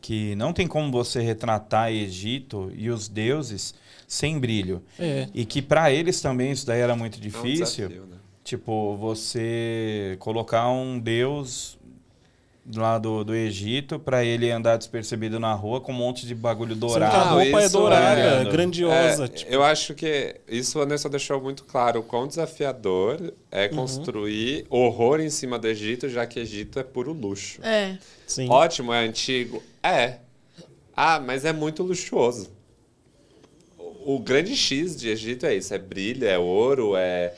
que 0.00 0.34
não 0.36 0.52
tem 0.52 0.66
como 0.66 0.90
você 0.92 1.20
retratar 1.20 1.90
Egito 1.90 2.70
e 2.76 2.90
os 2.90 3.08
deuses 3.08 3.74
sem 4.06 4.38
brilho. 4.38 4.82
É. 4.98 5.28
E 5.32 5.44
que 5.44 5.62
para 5.62 5.90
eles 5.90 6.20
também 6.20 6.52
isso 6.52 6.66
daí 6.66 6.80
era 6.80 6.94
muito 6.94 7.14
É 7.14 7.18
um 7.18 7.22
difícil. 7.22 7.88
desafio, 7.88 8.06
né? 8.06 8.16
Tipo, 8.44 8.94
você 8.96 10.16
colocar 10.20 10.68
um 10.68 10.98
deus 10.98 11.78
lá 12.74 12.98
do, 12.98 13.22
do 13.24 13.34
Egito 13.34 13.98
para 13.98 14.24
ele 14.24 14.50
andar 14.50 14.76
despercebido 14.78 15.38
na 15.38 15.52
rua 15.52 15.80
com 15.80 15.92
um 15.92 15.96
monte 15.96 16.26
de 16.26 16.34
bagulho 16.34 16.74
Sendo 16.74 16.86
que 16.88 16.94
a 16.94 16.98
dourado. 16.98 17.28
Roupa 17.34 17.60
é 17.60 17.64
isso 17.66 17.72
dourada, 17.78 18.20
é- 18.20 18.44
grandiosa. 18.44 19.24
É, 19.24 19.28
tipo, 19.28 19.52
Eu 19.52 19.62
acho 19.62 19.94
que 19.94 20.40
isso 20.48 20.78
o 20.78 20.82
Anderson 20.82 21.08
deixou 21.10 21.40
muito 21.42 21.64
claro. 21.64 22.00
O 22.00 22.02
quão 22.02 22.26
desafiador 22.26 23.34
é 23.50 23.66
Uhum. 23.68 23.76
construir 23.76 24.64
horror 24.70 25.20
em 25.20 25.28
cima 25.30 25.58
do 25.58 25.66
Egito, 25.68 26.08
já 26.08 26.26
que 26.26 26.40
Egito 26.40 26.78
é 26.78 26.82
puro 26.82 27.12
luxo. 27.12 27.60
É. 27.62 27.98
sim. 28.26 28.48
Ótimo, 28.48 28.92
é 28.94 29.04
antigo? 29.04 29.62
É. 29.82 30.18
Ah, 30.96 31.20
mas 31.20 31.44
é 31.44 31.52
muito 31.52 31.82
luxuoso. 31.82 32.50
O, 33.78 34.14
o 34.14 34.18
grande 34.20 34.56
X 34.56 34.96
de 34.96 35.08
Egito 35.10 35.44
é 35.44 35.54
isso: 35.54 35.74
é 35.74 35.78
brilho, 35.78 36.26
é 36.26 36.38
ouro, 36.38 36.94
é. 36.96 37.34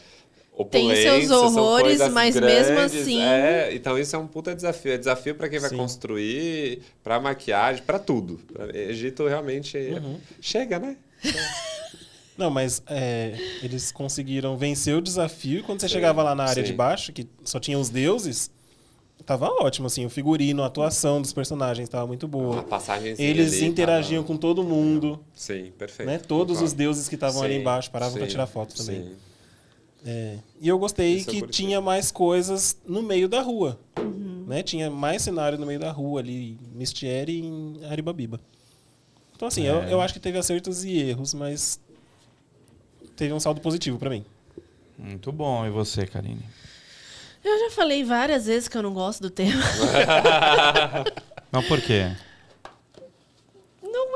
Tem 0.65 0.97
seus 0.97 1.31
horrores, 1.31 1.99
mas 2.12 2.35
mesmo 2.35 2.74
grandes, 2.74 3.01
assim- 3.03 3.20
É, 3.20 3.74
então 3.74 3.99
isso 3.99 4.16
é 4.16 4.19
um 4.19 4.27
puta 4.27 4.55
desafio. 4.55 4.93
É 4.93 4.99
desafio 4.99 5.35
para 5.35 5.49
quem 5.51 5.59
vai 5.59 5.69
Sim. 5.69 5.77
construir, 5.77 6.81
para 7.05 7.20
maquiagem, 7.20 7.83
para 7.83 7.99
tudo. 7.99 8.41
Egito 8.73 9.27
realmente 9.27 9.77
é- 9.77 9.99
Uhum. 9.99 10.19
chega, 10.41 10.78
né? 10.78 10.97
Não, 12.39 12.51
mas 12.51 12.83
é, 12.87 13.35
eles 13.62 13.91
conseguiram 13.91 14.57
vencer 14.57 14.95
o 14.95 15.01
desafio. 15.01 15.61
e 15.61 15.62
Quando 15.62 15.81
você 15.81 15.89
Sim, 15.89 15.95
chegava 15.95 16.23
lá 16.23 16.35
na 16.35 16.45
área 16.45 16.62
sim. 16.62 16.70
de 16.70 16.73
baixo, 16.74 17.12
que 17.12 17.27
só 17.45 17.59
tinha 17.59 17.78
os 17.78 17.89
deuses, 17.89 18.51
tava 19.24 19.47
ótimo, 19.49 19.87
assim. 19.87 20.05
O 20.05 20.11
figurino, 20.11 20.62
a 20.62 20.66
atuação 20.66 21.20
dos 21.23 21.33
personagens 21.33 21.89
tava 21.89 22.07
muito 22.07 22.27
A 22.27 22.28
boa. 22.28 22.62
passagem 22.62 23.15
Eles 23.19 23.61
interagiam 23.62 24.23
com 24.23 24.37
todo 24.37 24.62
mundo, 24.62 25.19
Sim, 25.35 25.73
perfeito. 25.78 26.09
né? 26.09 26.19
Todos 26.19 26.57
os 26.57 26.59
Concordo. 26.61 26.77
deuses 26.77 27.09
que 27.09 27.15
estavam 27.15 27.43
ali 27.43 27.57
embaixo 27.57 27.91
paravam 27.91 28.15
pra 28.16 28.24
sim, 28.27 28.31
tirar 28.31 28.47
foto 28.47 28.74
também. 28.74 29.03
sim. 29.05 29.12
É, 30.05 30.39
E 30.60 30.68
eu 30.68 30.78
gostei 30.78 31.14
Isso 31.16 31.31
eu 31.31 31.35
que 31.35 31.40
curti. 31.40 31.62
tinha 31.64 31.81
mais 31.81 32.10
coisas 32.12 32.77
no 32.86 33.02
meio 33.02 33.28
da 33.28 33.40
rua. 33.43 33.78
Né? 34.47 34.62
Tinha 34.62 34.89
mais 34.90 35.23
cenário 35.23 35.59
no 35.59 35.66
meio 35.66 35.81
da 35.81 35.90
rua 35.90 36.20
ali, 36.20 36.52
em 36.52 36.78
Mistieri 36.78 37.40
e 37.40 37.44
em 37.44 37.81
Aribabiba. 37.90 38.40
Então, 39.35 39.48
assim, 39.48 39.64
eu, 39.64 39.82
É. 39.82 39.93
eu 39.93 40.01
acho 40.01 40.14
que 40.14 40.20
teve 40.20 40.39
acertos 40.39 40.85
e 40.85 40.97
erros, 40.98 41.35
mas 41.35 41.81
teve 43.16 43.32
um 43.35 43.40
saldo 43.40 43.60
positivo 43.60 43.98
pra 43.98 44.09
mim. 44.09 44.24
Muito 44.98 45.32
bom. 45.32 45.66
E 45.66 45.70
você, 45.70 46.06
Karine? 46.06 46.43
Eu 47.44 47.59
já 47.68 47.70
falei 47.74 48.02
várias 48.05 48.47
vezes 48.47 48.68
que 48.68 48.77
eu 48.78 48.82
não 48.82 48.94
gosto 48.94 49.20
do 49.23 49.31
tema. 49.31 49.60
Não, 51.52 51.62
por 51.62 51.81
quê? 51.81 52.14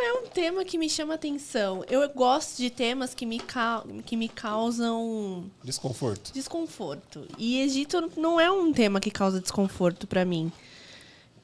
Não 0.00 0.06
é 0.06 0.12
um 0.22 0.26
tema 0.28 0.64
que 0.64 0.78
me 0.78 0.88
chama 0.88 1.12
atenção. 1.14 1.84
Eu 1.88 2.08
gosto 2.08 2.56
de 2.56 2.70
temas 2.70 3.12
que 3.12 3.26
me, 3.26 3.38
ca- 3.38 3.84
que 4.06 4.16
me 4.16 4.28
causam 4.30 5.44
Desconforto. 5.62 6.32
desconforto. 6.32 7.26
E 7.36 7.60
Egito 7.60 8.10
não 8.16 8.40
é 8.40 8.50
um 8.50 8.72
tema 8.72 8.98
que 8.98 9.10
causa 9.10 9.40
desconforto 9.42 10.06
pra 10.06 10.24
mim. 10.24 10.50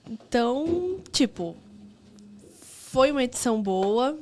Então, 0.09 0.99
tipo, 1.13 1.55
foi 2.91 3.11
uma 3.11 3.25
edição 3.25 3.61
boa. 3.61 4.19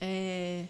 É, 0.00 0.64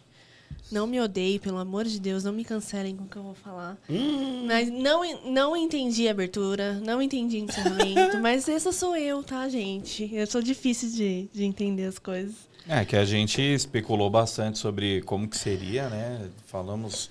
Não 0.70 0.86
me 0.86 1.00
odeiem, 1.00 1.38
pelo 1.38 1.56
amor 1.56 1.84
de 1.84 1.98
Deus, 1.98 2.24
não 2.24 2.32
me 2.32 2.44
cancelem 2.44 2.94
com 2.94 3.04
o 3.04 3.08
que 3.08 3.16
eu 3.16 3.22
vou 3.22 3.34
falar. 3.34 3.78
Hum. 3.88 4.44
Mas 4.46 4.70
não, 4.70 5.02
não 5.24 5.56
entendi 5.56 6.06
a 6.08 6.10
abertura, 6.10 6.74
não 6.74 7.00
entendi 7.00 7.38
encerramento, 7.38 8.18
mas 8.20 8.48
essa 8.48 8.70
sou 8.70 8.94
eu, 8.96 9.22
tá, 9.22 9.48
gente? 9.48 10.08
Eu 10.14 10.26
sou 10.26 10.42
difícil 10.42 10.90
de, 10.90 11.28
de 11.32 11.44
entender 11.44 11.84
as 11.86 11.98
coisas. 11.98 12.49
É, 12.72 12.84
que 12.84 12.94
a 12.94 13.04
gente 13.04 13.42
especulou 13.42 14.08
bastante 14.08 14.56
sobre 14.56 15.02
como 15.02 15.26
que 15.26 15.36
seria, 15.36 15.88
né? 15.88 16.28
Falamos 16.46 17.10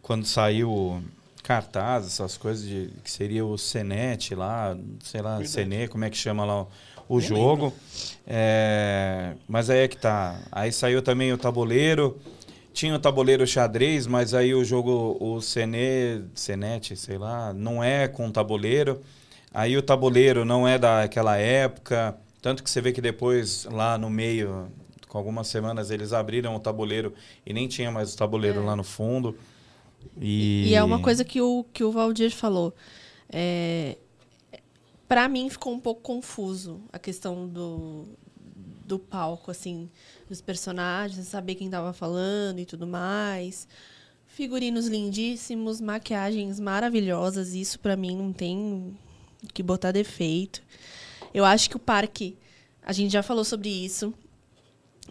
quando 0.00 0.24
saiu 0.24 1.02
cartaz, 1.42 2.06
essas 2.06 2.38
coisas 2.38 2.66
de 2.66 2.88
que 3.04 3.10
seria 3.10 3.44
o 3.44 3.58
Senet 3.58 4.34
lá, 4.34 4.74
sei 5.04 5.20
lá, 5.20 5.36
Verdade. 5.36 5.88
Como 5.88 6.02
é 6.02 6.08
que 6.08 6.16
chama 6.16 6.46
lá 6.46 6.62
o, 6.62 6.68
o 7.10 7.20
jogo. 7.20 7.74
É, 8.26 9.34
mas 9.46 9.68
aí 9.68 9.80
é 9.80 9.88
que 9.88 9.98
tá. 9.98 10.40
Aí 10.50 10.72
saiu 10.72 11.02
também 11.02 11.30
o 11.30 11.36
tabuleiro. 11.36 12.18
Tinha 12.72 12.94
o 12.94 12.98
tabuleiro 12.98 13.46
xadrez, 13.46 14.06
mas 14.06 14.32
aí 14.32 14.54
o 14.54 14.64
jogo, 14.64 15.18
o 15.20 15.42
Sene, 15.42 16.24
Senet, 16.34 16.96
sei 16.96 17.18
lá, 17.18 17.52
não 17.52 17.84
é 17.84 18.08
com 18.08 18.32
tabuleiro. 18.32 19.02
Aí 19.52 19.76
o 19.76 19.82
tabuleiro 19.82 20.42
não 20.42 20.66
é 20.66 20.78
daquela 20.78 21.36
época. 21.36 22.16
Tanto 22.40 22.62
que 22.62 22.70
você 22.70 22.80
vê 22.80 22.92
que 22.92 23.02
depois, 23.02 23.66
lá 23.70 23.98
no 23.98 24.08
meio, 24.08 24.68
com 25.16 25.18
algumas 25.18 25.48
semanas, 25.48 25.90
eles 25.90 26.12
abriram 26.12 26.54
o 26.54 26.60
tabuleiro 26.60 27.14
e 27.46 27.50
nem 27.50 27.66
tinha 27.66 27.90
mais 27.90 28.12
o 28.12 28.16
tabuleiro 28.18 28.60
É. 28.60 28.62
lá 28.62 28.76
no 28.76 28.84
fundo. 28.84 29.34
E, 30.20 30.68
E 30.68 30.74
é 30.74 30.84
uma 30.84 31.00
coisa 31.00 31.24
que 31.24 31.40
o, 31.40 31.64
que 31.72 31.82
o 31.82 31.90
Valdir 31.90 32.30
falou. 32.30 32.74
É, 33.30 33.96
para 35.08 35.26
mim 35.26 35.48
ficou 35.48 35.72
um 35.72 35.80
pouco 35.80 36.02
confuso 36.02 36.82
a 36.92 36.98
questão 36.98 37.48
do, 37.48 38.04
do 38.84 38.98
palco, 38.98 39.50
assim, 39.50 39.88
dos 40.28 40.42
personagens, 40.42 41.26
saber 41.28 41.54
quem 41.54 41.70
tava 41.70 41.94
falando 41.94 42.58
e 42.58 42.66
tudo 42.66 42.86
mais. 42.86 43.66
Figurinos 44.26 44.86
lindíssimos, 44.86 45.80
maquiagens 45.80 46.60
maravilhosas, 46.60 47.54
isso 47.54 47.80
para 47.80 47.96
mim 47.96 48.14
não 48.14 48.34
tem 48.34 48.94
que 49.54 49.62
botar 49.62 49.92
defeito. 49.92 50.62
Eu 51.32 51.42
acho 51.44 51.70
que 51.70 51.76
o 51.76 51.80
parque, 51.80 52.36
a 52.82 52.92
gente 52.92 53.12
já 53.12 53.22
falou 53.22 53.44
sobre 53.44 53.70
isso, 53.70 54.12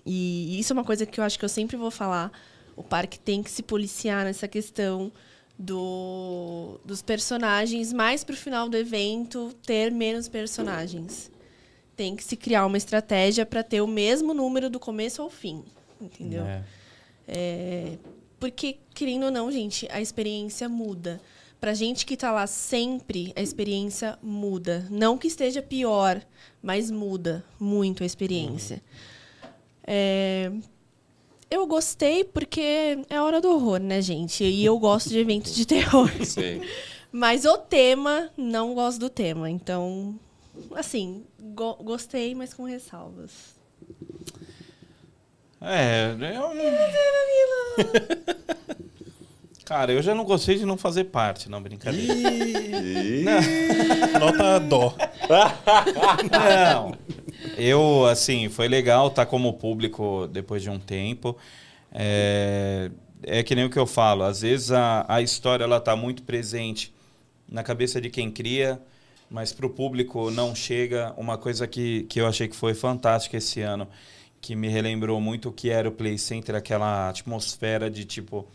e 0.05 0.59
isso 0.59 0.71
é 0.71 0.75
uma 0.75 0.83
coisa 0.83 1.05
que 1.05 1.19
eu 1.19 1.23
acho 1.23 1.39
que 1.39 1.45
eu 1.45 1.49
sempre 1.49 1.75
vou 1.75 1.89
falar. 1.89 2.31
O 2.75 2.83
parque 2.83 3.17
tem 3.17 3.41
que 3.41 3.49
se 3.49 3.63
policiar 3.63 4.25
nessa 4.25 4.47
questão 4.47 5.11
do, 5.57 6.79
dos 6.85 7.01
personagens, 7.01 7.93
mais 7.93 8.23
pro 8.23 8.35
final 8.35 8.69
do 8.69 8.77
evento 8.77 9.55
ter 9.65 9.91
menos 9.91 10.27
personagens. 10.27 11.31
Tem 11.95 12.15
que 12.15 12.23
se 12.23 12.35
criar 12.35 12.65
uma 12.65 12.77
estratégia 12.77 13.45
para 13.45 13.63
ter 13.63 13.81
o 13.81 13.87
mesmo 13.87 14.33
número 14.33 14.69
do 14.69 14.79
começo 14.79 15.21
ao 15.21 15.29
fim, 15.29 15.63
entendeu? 15.99 16.43
É. 16.43 16.63
É, 17.27 17.97
porque, 18.39 18.77
querendo 18.93 19.23
ou 19.23 19.31
não, 19.31 19.51
gente, 19.51 19.87
a 19.91 20.01
experiência 20.01 20.67
muda. 20.69 21.21
Pra 21.59 21.73
gente 21.73 22.05
que 22.05 22.17
tá 22.17 22.31
lá 22.31 22.45
sempre, 22.45 23.33
a 23.35 23.41
experiência 23.41 24.19
muda. 24.21 24.85
Não 24.91 25.17
que 25.17 25.27
esteja 25.27 25.61
pior, 25.61 26.21
mas 26.61 26.91
muda 26.91 27.43
muito 27.59 28.03
a 28.03 28.05
experiência. 28.05 28.83
É, 29.87 30.51
eu 31.49 31.65
gostei 31.67 32.23
porque 32.23 32.99
é 33.09 33.21
hora 33.21 33.39
do 33.39 33.51
horror, 33.51 33.79
né, 33.79 34.01
gente? 34.01 34.43
E 34.43 34.65
eu 34.65 34.77
gosto 34.79 35.09
de 35.09 35.19
eventos 35.19 35.53
de 35.55 35.65
terror. 35.65 36.09
Sim. 36.25 36.61
Mas 37.11 37.45
o 37.45 37.57
tema, 37.57 38.29
não 38.35 38.73
gosto 38.73 38.99
do 38.99 39.09
tema. 39.09 39.49
Então, 39.49 40.19
assim, 40.73 41.23
go- 41.39 41.77
gostei, 41.81 42.35
mas 42.35 42.53
com 42.53 42.63
ressalvas. 42.63 43.55
É, 45.61 46.13
eu... 46.35 46.51
Cara, 49.65 49.91
eu 49.91 50.01
já 50.03 50.13
não 50.13 50.23
gostei 50.23 50.59
de 50.59 50.65
não 50.65 50.77
fazer 50.77 51.05
parte, 51.05 51.49
não, 51.49 51.59
brincadeira. 51.59 52.13
Nota 54.19 54.59
dó. 54.59 54.95
Não. 56.31 56.95
Eu, 57.57 58.05
assim, 58.05 58.47
foi 58.47 58.67
legal 58.67 59.07
estar 59.07 59.25
como 59.25 59.51
público 59.53 60.29
depois 60.31 60.61
de 60.61 60.69
um 60.69 60.77
tempo. 60.77 61.35
É, 61.91 62.91
é 63.23 63.41
que 63.41 63.55
nem 63.55 63.65
o 63.65 63.69
que 63.69 63.79
eu 63.79 63.87
falo, 63.87 64.23
às 64.23 64.41
vezes 64.41 64.71
a, 64.71 65.03
a 65.07 65.19
história 65.19 65.63
ela 65.63 65.79
tá 65.79 65.95
muito 65.95 66.21
presente 66.21 66.93
na 67.49 67.63
cabeça 67.63 67.99
de 67.99 68.11
quem 68.11 68.29
cria, 68.29 68.79
mas 69.31 69.51
para 69.51 69.65
o 69.65 69.69
público 69.69 70.29
não 70.29 70.53
chega. 70.53 71.11
Uma 71.17 71.39
coisa 71.39 71.65
que, 71.65 72.03
que 72.03 72.21
eu 72.21 72.27
achei 72.27 72.47
que 72.47 72.55
foi 72.55 72.75
fantástica 72.75 73.37
esse 73.37 73.61
ano, 73.61 73.87
que 74.39 74.55
me 74.55 74.67
relembrou 74.67 75.19
muito 75.19 75.49
o 75.49 75.51
que 75.51 75.71
era 75.71 75.89
o 75.89 75.91
Play 75.91 76.19
Center, 76.19 76.53
aquela 76.53 77.09
atmosfera 77.09 77.89
de 77.89 78.05
tipo 78.05 78.47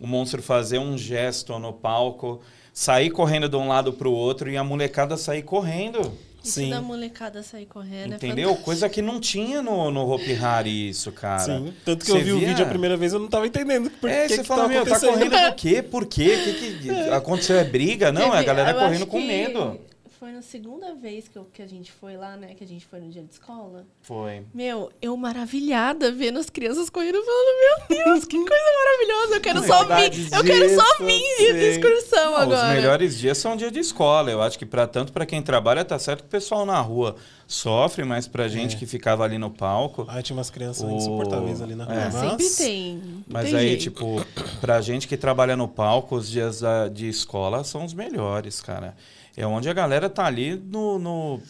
o 0.00 0.06
monstro 0.06 0.42
fazer 0.42 0.78
um 0.78 0.96
gesto 0.96 1.58
no 1.58 1.72
palco, 1.72 2.40
sair 2.72 3.10
correndo 3.10 3.48
de 3.48 3.56
um 3.56 3.68
lado 3.68 3.92
para 3.92 4.08
o 4.08 4.12
outro 4.12 4.50
e 4.50 4.56
a 4.56 4.64
molecada 4.64 5.16
sair 5.16 5.42
correndo. 5.42 6.12
Isso 6.42 6.60
Sim. 6.60 6.70
da 6.70 6.80
molecada 6.80 7.42
sair 7.42 7.66
correndo 7.66 8.14
Entendeu? 8.14 8.50
é. 8.52 8.54
Coisa 8.54 8.88
que 8.88 9.02
não 9.02 9.18
tinha 9.18 9.60
no, 9.60 9.90
no 9.90 10.08
Hopi 10.10 10.34
Hari 10.34 10.88
isso, 10.88 11.10
cara. 11.10 11.40
Sim. 11.40 11.74
Tanto 11.84 12.04
que 12.04 12.12
Você 12.12 12.18
eu 12.18 12.24
vi 12.24 12.32
o 12.32 12.38
via- 12.38 12.48
vídeo 12.48 12.64
a 12.64 12.68
primeira 12.68 12.96
vez 12.96 13.12
eu 13.12 13.18
não 13.18 13.26
tava 13.26 13.46
entendendo 13.48 13.90
por 13.90 14.08
É, 14.08 14.22
que 14.28 14.34
você 14.34 14.42
que 14.42 14.44
fala, 14.46 14.68
meu, 14.68 14.86
tá 14.86 15.00
correndo 15.00 15.30
do 15.36 15.54
quê? 15.56 15.82
Por 15.82 16.06
quê? 16.06 16.38
O 16.40 16.54
que, 16.54 16.78
que 16.78 16.90
aconteceu? 17.10 17.58
É 17.58 17.64
briga? 17.64 18.12
Não, 18.12 18.32
é 18.32 18.38
a 18.38 18.42
galera 18.44 18.72
correndo 18.72 18.94
acho 19.02 19.06
com 19.08 19.18
que 19.20 19.26
medo. 19.26 19.80
Foi 20.18 20.32
na 20.32 20.42
segunda 20.42 20.94
vez 20.96 21.28
que, 21.28 21.36
eu- 21.38 21.44
que 21.52 21.62
a 21.62 21.66
gente 21.66 21.92
foi 21.92 22.16
lá, 22.16 22.36
né? 22.36 22.52
Que 22.56 22.64
a 22.64 22.66
gente 22.66 22.84
foi 22.86 22.98
no 22.98 23.08
dia 23.08 23.22
de 23.22 23.32
escola. 23.32 23.86
Foi. 24.02 24.42
Meu, 24.52 24.90
eu 25.00 25.16
maravilhada 25.16 26.10
vendo 26.10 26.38
as 26.40 26.50
crianças 26.50 26.90
correndo, 26.90 27.22
falando, 27.24 27.88
meu 27.88 28.04
Deus, 28.04 28.24
que 28.24 28.36
coisa 28.36 28.64
maravilhosa. 28.84 29.36
Eu 29.36 29.40
quero 29.40 29.62
só 29.64 29.84
vir. 29.84 30.34
Eu 30.34 30.44
quero 30.44 30.74
só 30.74 30.96
disso, 30.96 31.04
vir 31.38 31.54
de 31.54 31.64
excursão 31.66 32.32
Não, 32.32 32.36
agora. 32.36 32.68
Os 32.68 32.74
melhores 32.74 33.16
dias 33.18 33.38
são 33.38 33.56
dia 33.56 33.70
de 33.70 33.78
escola. 33.78 34.28
Eu 34.30 34.42
acho 34.42 34.58
que 34.58 34.66
para 34.66 34.86
tanto 34.88 35.12
para 35.12 35.24
quem 35.24 35.40
trabalha 35.40 35.84
tá 35.84 35.98
certo 36.00 36.20
que 36.22 36.26
o 36.26 36.30
pessoal 36.30 36.66
na 36.66 36.80
rua 36.80 37.14
sofre, 37.48 38.04
mas 38.04 38.28
pra 38.28 38.46
gente 38.46 38.76
É. 38.76 38.78
que 38.78 38.84
ficava 38.86 39.24
ali 39.24 39.38
no 39.38 39.50
palco, 39.50 40.04
Ai, 40.06 40.22
tinha 40.22 40.36
umas 40.36 40.50
crianças 40.50 40.84
O- 40.88 40.94
insuportáveis 40.94 41.62
ali 41.62 41.74
na 41.74 41.84
rua. 41.84 41.94
É. 41.94 42.02
Ah, 42.04 42.10
mas... 42.12 42.30
sempre 42.44 42.46
tem. 42.64 43.02
Mas 43.26 43.44
tem 43.46 43.54
aí, 43.56 43.68
jeito. 43.68 43.80
tipo, 43.84 44.24
pra 44.60 44.80
gente 44.82 45.08
que 45.08 45.16
trabalha 45.16 45.56
no 45.56 45.66
palco, 45.66 46.14
os 46.16 46.28
dias 46.28 46.60
da- 46.60 46.88
de 46.88 47.08
escola 47.08 47.64
são 47.64 47.84
os 47.84 47.94
melhores, 47.94 48.60
cara. 48.60 48.94
É 49.36 49.46
onde 49.46 49.68
a 49.68 49.72
galera 49.72 50.10
tá 50.10 50.26
ali 50.26 50.54
no, 50.56 50.98
no, 50.98 51.40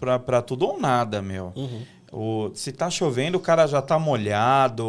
pra, 0.00 0.18
pra 0.18 0.40
tudo 0.40 0.66
ou 0.66 0.80
nada, 0.80 1.20
meu. 1.20 1.52
Uhum. 1.54 1.82
O, 2.16 2.50
se 2.54 2.70
tá 2.70 2.88
chovendo, 2.88 3.38
o 3.38 3.40
cara 3.40 3.66
já 3.66 3.82
tá 3.82 3.98
molhado, 3.98 4.86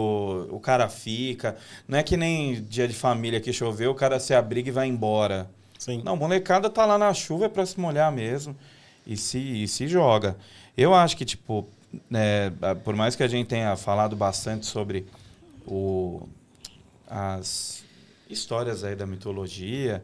o 0.52 0.60
cara 0.60 0.88
fica. 0.88 1.56
Não 1.88 1.98
é 1.98 2.04
que 2.04 2.16
nem 2.16 2.62
dia 2.64 2.88
de 2.88 2.94
família 2.94 3.42
que 3.42 3.52
choveu, 3.52 3.92
o 3.92 3.96
cara 3.96 4.20
se 4.20 4.34
abriga 4.34 4.70
e 4.70 4.72
vai 4.72 4.88
embora. 4.88 5.50
Sim. 5.78 6.02
Não, 6.06 6.16
molecada 6.16 6.70
tá 6.70 6.86
lá 6.86 6.98
na 6.98 7.14
chuva 7.14 7.46
é 7.46 7.50
pra 7.50 7.66
se 7.66 7.80
molhar 7.80 8.12
mesmo. 8.12 8.56
E 9.06 9.16
se, 9.16 9.38
e 9.38 9.68
se 9.68 9.88
joga. 9.88 10.36
Eu 10.76 10.94
acho 10.94 11.16
que, 11.16 11.26
tipo, 11.26 11.68
né, 12.10 12.52
por 12.84 12.96
mais 12.96 13.16
que 13.16 13.24
a 13.24 13.28
gente 13.28 13.48
tenha 13.48 13.76
falado 13.76 14.16
bastante 14.16 14.66
sobre 14.66 15.06
o, 15.66 16.28
as 17.08 17.84
histórias 18.30 18.84
aí 18.84 18.96
da 18.96 19.06
mitologia, 19.06 20.02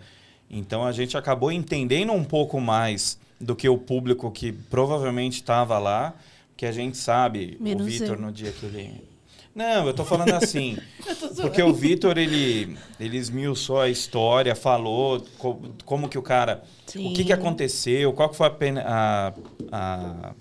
então 0.49 0.85
a 0.85 0.91
gente 0.91 1.17
acabou 1.17 1.51
entendendo 1.51 2.13
um 2.13 2.23
pouco 2.23 2.59
mais 2.59 3.19
do 3.39 3.55
que 3.55 3.67
o 3.67 3.77
público 3.77 4.29
que 4.31 4.51
provavelmente 4.51 5.35
estava 5.35 5.79
lá, 5.79 6.13
que 6.55 6.65
a 6.65 6.71
gente 6.71 6.97
sabe, 6.97 7.57
Menos 7.59 7.87
o 7.87 7.89
Vitor 7.89 8.19
no 8.19 8.31
dia 8.31 8.51
que 8.51 8.65
ele... 8.65 9.10
Não, 9.53 9.87
eu 9.87 9.93
tô 9.93 10.05
falando 10.05 10.33
assim, 10.33 10.77
porque 11.41 11.61
o 11.61 11.73
Vitor, 11.73 12.17
ele, 12.17 12.77
ele 12.99 13.17
esmiuçou 13.17 13.79
a 13.81 13.89
história, 13.89 14.55
falou 14.55 15.21
co- 15.37 15.59
como 15.85 16.07
que 16.07 16.17
o 16.17 16.21
cara... 16.21 16.63
O 16.95 17.13
que, 17.13 17.23
que 17.23 17.23
Sim. 17.23 17.33
aconteceu, 17.33 18.11
qual 18.11 18.29
que 18.29 18.35
foi 18.35 18.47
a, 18.47 18.49
pena, 18.49 18.83
a, 18.85 19.33
a 19.71 20.33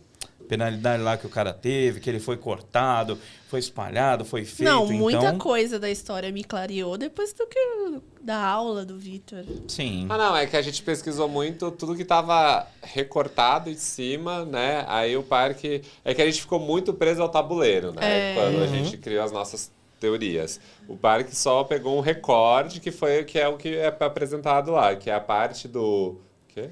penalidade 0.51 1.01
lá 1.01 1.17
que 1.17 1.25
o 1.25 1.29
cara 1.31 1.53
teve, 1.53 2.01
que 2.01 2.11
ele 2.11 2.19
foi 2.19 2.37
cortado, 2.37 3.17
foi 3.49 3.61
espalhado, 3.61 4.25
foi 4.25 4.45
feito. 4.45 4.69
Não, 4.69 4.85
muita 4.89 5.19
então, 5.19 5.39
coisa 5.39 5.79
da 5.79 5.89
história 5.89 6.33
me 6.33 6.43
clareou 6.43 6.99
depois 6.99 7.33
do 7.33 7.47
que 7.47 8.01
da 8.21 8.45
aula 8.45 8.85
do 8.85 8.99
Vitor. 8.99 9.45
Sim. 9.69 10.07
Ah, 10.09 10.19
não, 10.19 10.37
é 10.37 10.49
que 10.49 10.57
a 10.57 10.63
gente 10.63 10.83
pesquisou 10.83 11.29
muito 11.29 11.71
tudo 11.71 11.95
que 11.95 12.05
tava 12.05 12.67
recortado 12.83 13.71
em 13.71 13.77
cima, 13.77 14.45
né? 14.45 14.85
Aí 14.89 15.17
o 15.17 15.23
parque. 15.23 15.83
É 16.05 16.13
que 16.13 16.21
a 16.21 16.27
gente 16.27 16.41
ficou 16.41 16.59
muito 16.59 16.93
preso 16.93 17.23
ao 17.23 17.29
tabuleiro, 17.29 17.93
né? 17.93 18.33
É. 18.33 18.35
Quando 18.35 18.61
a 18.61 18.67
gente 18.67 18.97
criou 18.97 19.23
as 19.23 19.31
nossas 19.31 19.71
teorias. 20.01 20.59
O 20.89 20.97
parque 20.97 21.37
só 21.37 21.63
pegou 21.63 21.97
um 21.97 22.01
recorde 22.01 22.81
que 22.81 22.91
foi 22.91 23.23
que 23.23 23.39
é 23.39 23.47
o 23.47 23.57
que 23.57 23.77
é 23.77 23.87
apresentado 24.01 24.73
lá, 24.73 24.97
que 24.97 25.09
é 25.09 25.15
a 25.15 25.21
parte 25.21 25.69
do. 25.69 26.17
Quê? 26.49 26.71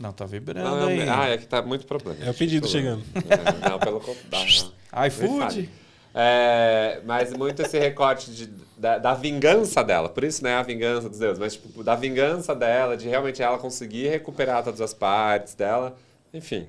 Não, 0.00 0.12
tá 0.12 0.24
vibrando 0.24 0.64
Não, 0.80 0.86
aí. 0.88 1.06
ah, 1.08 1.28
é 1.28 1.36
que 1.36 1.46
tá 1.46 1.60
muito 1.60 1.86
problema. 1.86 2.18
É 2.24 2.30
o 2.30 2.34
pedido 2.34 2.66
Tô- 2.66 2.72
chegando. 2.72 3.04
É, 3.14 3.68
não, 3.68 3.78
pelo 3.78 4.00
contrário. 4.00 4.48
iFood? 5.06 5.68
É, 6.14 7.00
mas 7.04 7.32
muito 7.34 7.60
esse 7.62 7.78
recorte 7.78 8.30
de, 8.32 8.46
da, 8.76 8.98
da 8.98 9.14
vingança 9.14 9.84
dela. 9.84 10.08
Por 10.08 10.24
isso, 10.24 10.42
né, 10.42 10.54
a 10.56 10.62
vingança 10.62 11.08
dos 11.08 11.18
deuses. 11.18 11.38
Mas, 11.38 11.52
tipo, 11.52 11.84
da 11.84 11.94
vingança 11.94 12.54
dela, 12.54 12.96
de 12.96 13.08
realmente 13.08 13.42
ela 13.42 13.58
conseguir 13.58 14.08
recuperar 14.08 14.64
todas 14.64 14.80
as 14.80 14.92
partes 14.94 15.54
dela. 15.54 15.94
Enfim, 16.32 16.66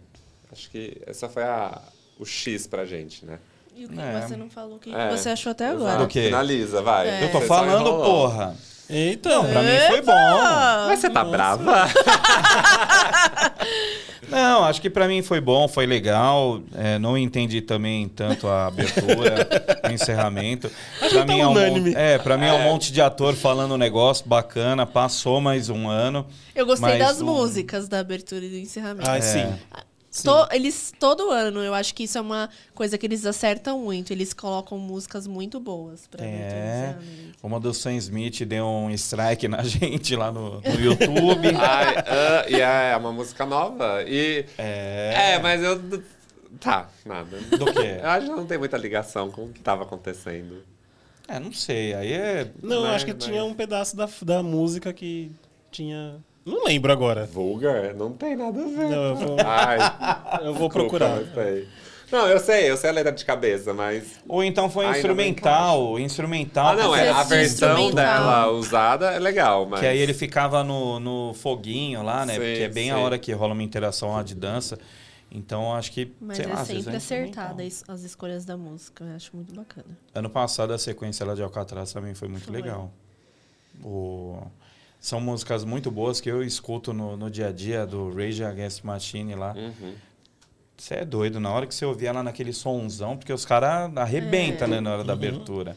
acho 0.52 0.70
que 0.70 1.02
essa 1.08 1.28
foi 1.30 1.44
a, 1.44 1.82
o 2.20 2.26
X 2.26 2.68
pra 2.68 2.86
gente, 2.86 3.26
né? 3.26 3.40
E 3.76 3.86
o 3.86 3.90
que 3.90 4.00
É. 4.00 4.22
você 4.22 4.36
não 4.36 4.50
falou? 4.50 4.76
O 4.76 4.80
que 4.80 4.94
É, 4.94 5.10
você 5.10 5.30
achou 5.30 5.52
até 5.54 5.68
agora? 5.70 6.08
Finaliza, 6.10 6.82
vai. 6.82 7.08
É. 7.10 7.24
Eu 7.24 7.32
tô 7.32 7.40
falando, 7.42 7.86
porra. 8.04 8.56
Então, 8.92 9.46
Pra 9.46 9.62
mim 9.62 9.78
foi 9.88 10.02
bom. 10.02 10.40
Mas 10.88 11.00
você 11.00 11.10
tá 11.10 11.24
brava? 11.24 11.88
Não, 14.30 14.64
acho 14.64 14.82
que 14.82 14.90
pra 14.90 15.08
mim 15.10 15.22
foi 15.22 15.42
bom, 15.42 15.68
foi 15.68 15.86
legal. 15.86 16.62
É, 16.74 16.98
não 16.98 17.18
entendi 17.18 17.60
também 17.62 18.08
tanto 18.08 18.48
a 18.48 18.68
abertura, 18.68 19.46
o 19.84 19.92
encerramento. 19.92 20.72
Pra 21.00 21.10
tá 21.10 21.26
mim 21.26 21.40
é 21.42 21.48
um 21.48 21.58
é, 21.98 22.18
para 22.18 22.38
mim 22.38 22.46
é 22.46 22.54
um 22.54 22.62
É. 22.62 22.64
monte 22.64 22.94
de 22.94 23.02
ator 23.02 23.36
falando 23.36 23.74
um 23.74 23.78
negócio 23.78 24.26
bacana. 24.26 24.86
Passou 24.86 25.42
mais 25.42 25.70
um 25.70 25.90
ano. 25.90 26.26
Eu 26.56 26.66
gostei 26.66 26.98
das 26.98 27.20
o- 27.20 27.26
músicas 27.26 27.90
da 27.90 28.00
abertura 28.00 28.46
e 28.46 28.50
do 28.50 28.56
encerramento. 28.58 29.10
ah, 29.10 29.18
É. 29.18 29.22
sim. 29.22 29.54
To- 30.24 30.48
eles, 30.52 30.94
todo 31.00 31.32
ano, 31.32 31.64
eu 31.64 31.74
acho 31.74 31.96
que 31.96 32.04
isso 32.04 32.18
é 32.18 32.22
uma 32.22 32.50
coisa 32.76 32.98
que 32.98 33.06
eles 33.06 33.26
acertam 33.26 33.80
muito. 33.80 34.12
Eles 34.12 34.34
colocam 34.34 34.78
músicas 34.78 35.26
muito 35.26 35.58
boas 35.60 36.06
pra 36.08 36.24
É. 36.26 36.96
Uma 37.42 37.60
do 37.62 37.74
Sam 37.74 37.94
Smith 37.94 38.44
deu 38.46 38.66
um 38.66 38.90
strike 38.92 39.48
na 39.48 39.64
gente 39.64 40.14
lá 40.16 40.30
no, 40.32 40.60
no 40.60 40.80
YouTube. 40.80 41.48
Ai, 41.58 41.96
ah, 42.06 42.46
e 42.50 42.60
é 42.60 42.98
uma 42.98 43.14
música 43.14 43.46
nova. 43.46 44.04
E. 44.06 44.46
É. 44.58 45.34
É, 45.36 45.40
mas 45.40 45.64
eu. 45.64 45.80
Tá, 46.60 46.90
nada. 47.06 47.38
Do 47.58 47.66
quê? 47.74 47.98
Eu 48.04 48.10
acho 48.10 48.26
que 48.28 48.36
não 48.36 48.46
tem 48.46 48.58
muita 48.58 48.78
ligação 48.78 49.32
com 49.32 49.46
o 49.46 49.50
que 49.54 49.62
tava 49.62 49.84
acontecendo. 49.84 50.62
É, 51.28 51.40
não 51.40 51.54
sei. 51.54 51.94
Aí 51.94 52.12
é. 52.12 52.52
Não, 52.62 52.82
Mas- 52.82 52.96
acho 52.96 53.06
que 53.06 53.14
mas- 53.14 53.24
tinha 53.24 53.44
um 53.46 53.54
pedaço 53.54 53.96
da, 53.96 54.10
da 54.24 54.44
música 54.44 54.92
que 54.92 55.32
tinha. 55.72 56.18
Não 56.46 56.66
lembro 56.66 56.92
agora. 56.92 57.26
Vulgar? 57.26 57.94
Não 57.94 58.12
tem 58.14 58.36
nada 58.36 58.60
a 58.62 58.66
ver. 58.66 58.90
Não, 58.90 59.04
eu 59.04 59.16
vou, 59.16 59.38
Ai, 59.46 59.78
eu 60.44 60.54
vou 60.54 60.70
procurar. 60.70 61.18
não 61.18 61.34
sei. 61.34 61.68
Não, 62.12 62.28
eu 62.28 62.40
sei, 62.40 62.70
eu 62.70 62.76
sei 62.76 62.90
a 62.90 62.94
letra 62.94 63.12
de 63.12 63.24
cabeça, 63.24 63.74
mas. 63.74 64.20
Ou 64.28 64.44
então 64.44 64.70
foi 64.70 64.86
Ainda 64.86 64.98
instrumental. 64.98 65.98
Instrumental. 65.98 66.68
Ah, 66.68 66.76
não, 66.76 66.96
é, 66.96 67.10
a 67.10 67.22
Esse 67.22 67.30
versão 67.30 67.92
dela 67.92 68.52
usada 68.52 69.12
é 69.12 69.20
legal, 69.20 69.66
mas. 69.66 69.80
Que 69.80 69.86
aí 69.86 69.98
ele 69.98 70.14
ficava 70.14 70.62
no, 70.62 71.00
no 71.00 71.34
foguinho 71.36 72.04
lá, 72.04 72.26
né? 72.26 72.34
Sim, 72.34 72.40
Porque 72.40 72.64
é 72.64 72.70
bem 72.70 72.92
a 72.92 72.96
sim. 72.96 73.02
hora 73.02 73.18
que 73.18 73.32
rola 73.32 73.54
uma 73.54 73.64
interação 73.64 74.12
lá 74.12 74.24
de 74.24 74.36
dança. 74.36 74.78
Então 75.32 75.74
acho 75.74 75.94
que. 75.94 76.12
Mas 76.20 76.36
sei 76.36 76.46
é 76.48 76.50
lá, 76.50 76.66
sempre 76.66 76.96
instrumental. 76.98 77.46
acertada 77.46 77.64
as, 77.64 77.84
as 77.88 78.02
escolhas 78.04 78.44
da 78.44 78.58
música. 78.58 79.06
Eu 79.06 79.16
acho 79.16 79.34
muito 79.34 79.56
bacana. 79.56 79.98
Ano 80.14 80.30
passado 80.30 80.74
a 80.74 80.78
sequência 80.78 81.26
lá 81.26 81.34
de 81.34 81.42
Alcatraz 81.42 81.94
também 81.94 82.14
foi 82.14 82.28
muito 82.28 82.48
Foi. 82.48 82.56
legal. 82.56 82.92
O... 83.82 84.38
São 85.02 85.20
músicas 85.20 85.66
muito 85.66 85.90
boas 85.90 86.22
que 86.22 86.30
eu 86.30 86.44
escuto 86.44 86.94
no, 86.94 87.18
no 87.18 87.30
dia 87.30 87.48
a 87.48 87.52
dia 87.52 87.86
do 87.88 88.14
Rage 88.16 88.44
Against 88.44 88.82
the 88.82 88.88
Machine 88.88 89.34
lá. 89.36 89.54
Uhum. 89.58 89.94
Você 90.78 90.94
é 90.94 91.06
doido, 91.06 91.40
na 91.40 91.52
hora 91.52 91.66
que 91.66 91.74
você 91.74 91.84
ouvir 91.86 92.06
ela 92.06 92.22
naquele 92.24 92.54
sonzão, 92.54 93.18
porque 93.18 93.34
os 93.34 93.44
caras 93.44 93.92
arrebentam, 93.98 94.68
É. 94.68 94.72
né, 94.72 94.80
na 94.80 94.94
hora 94.94 95.04
da 95.04 95.14
abertura. 95.14 95.76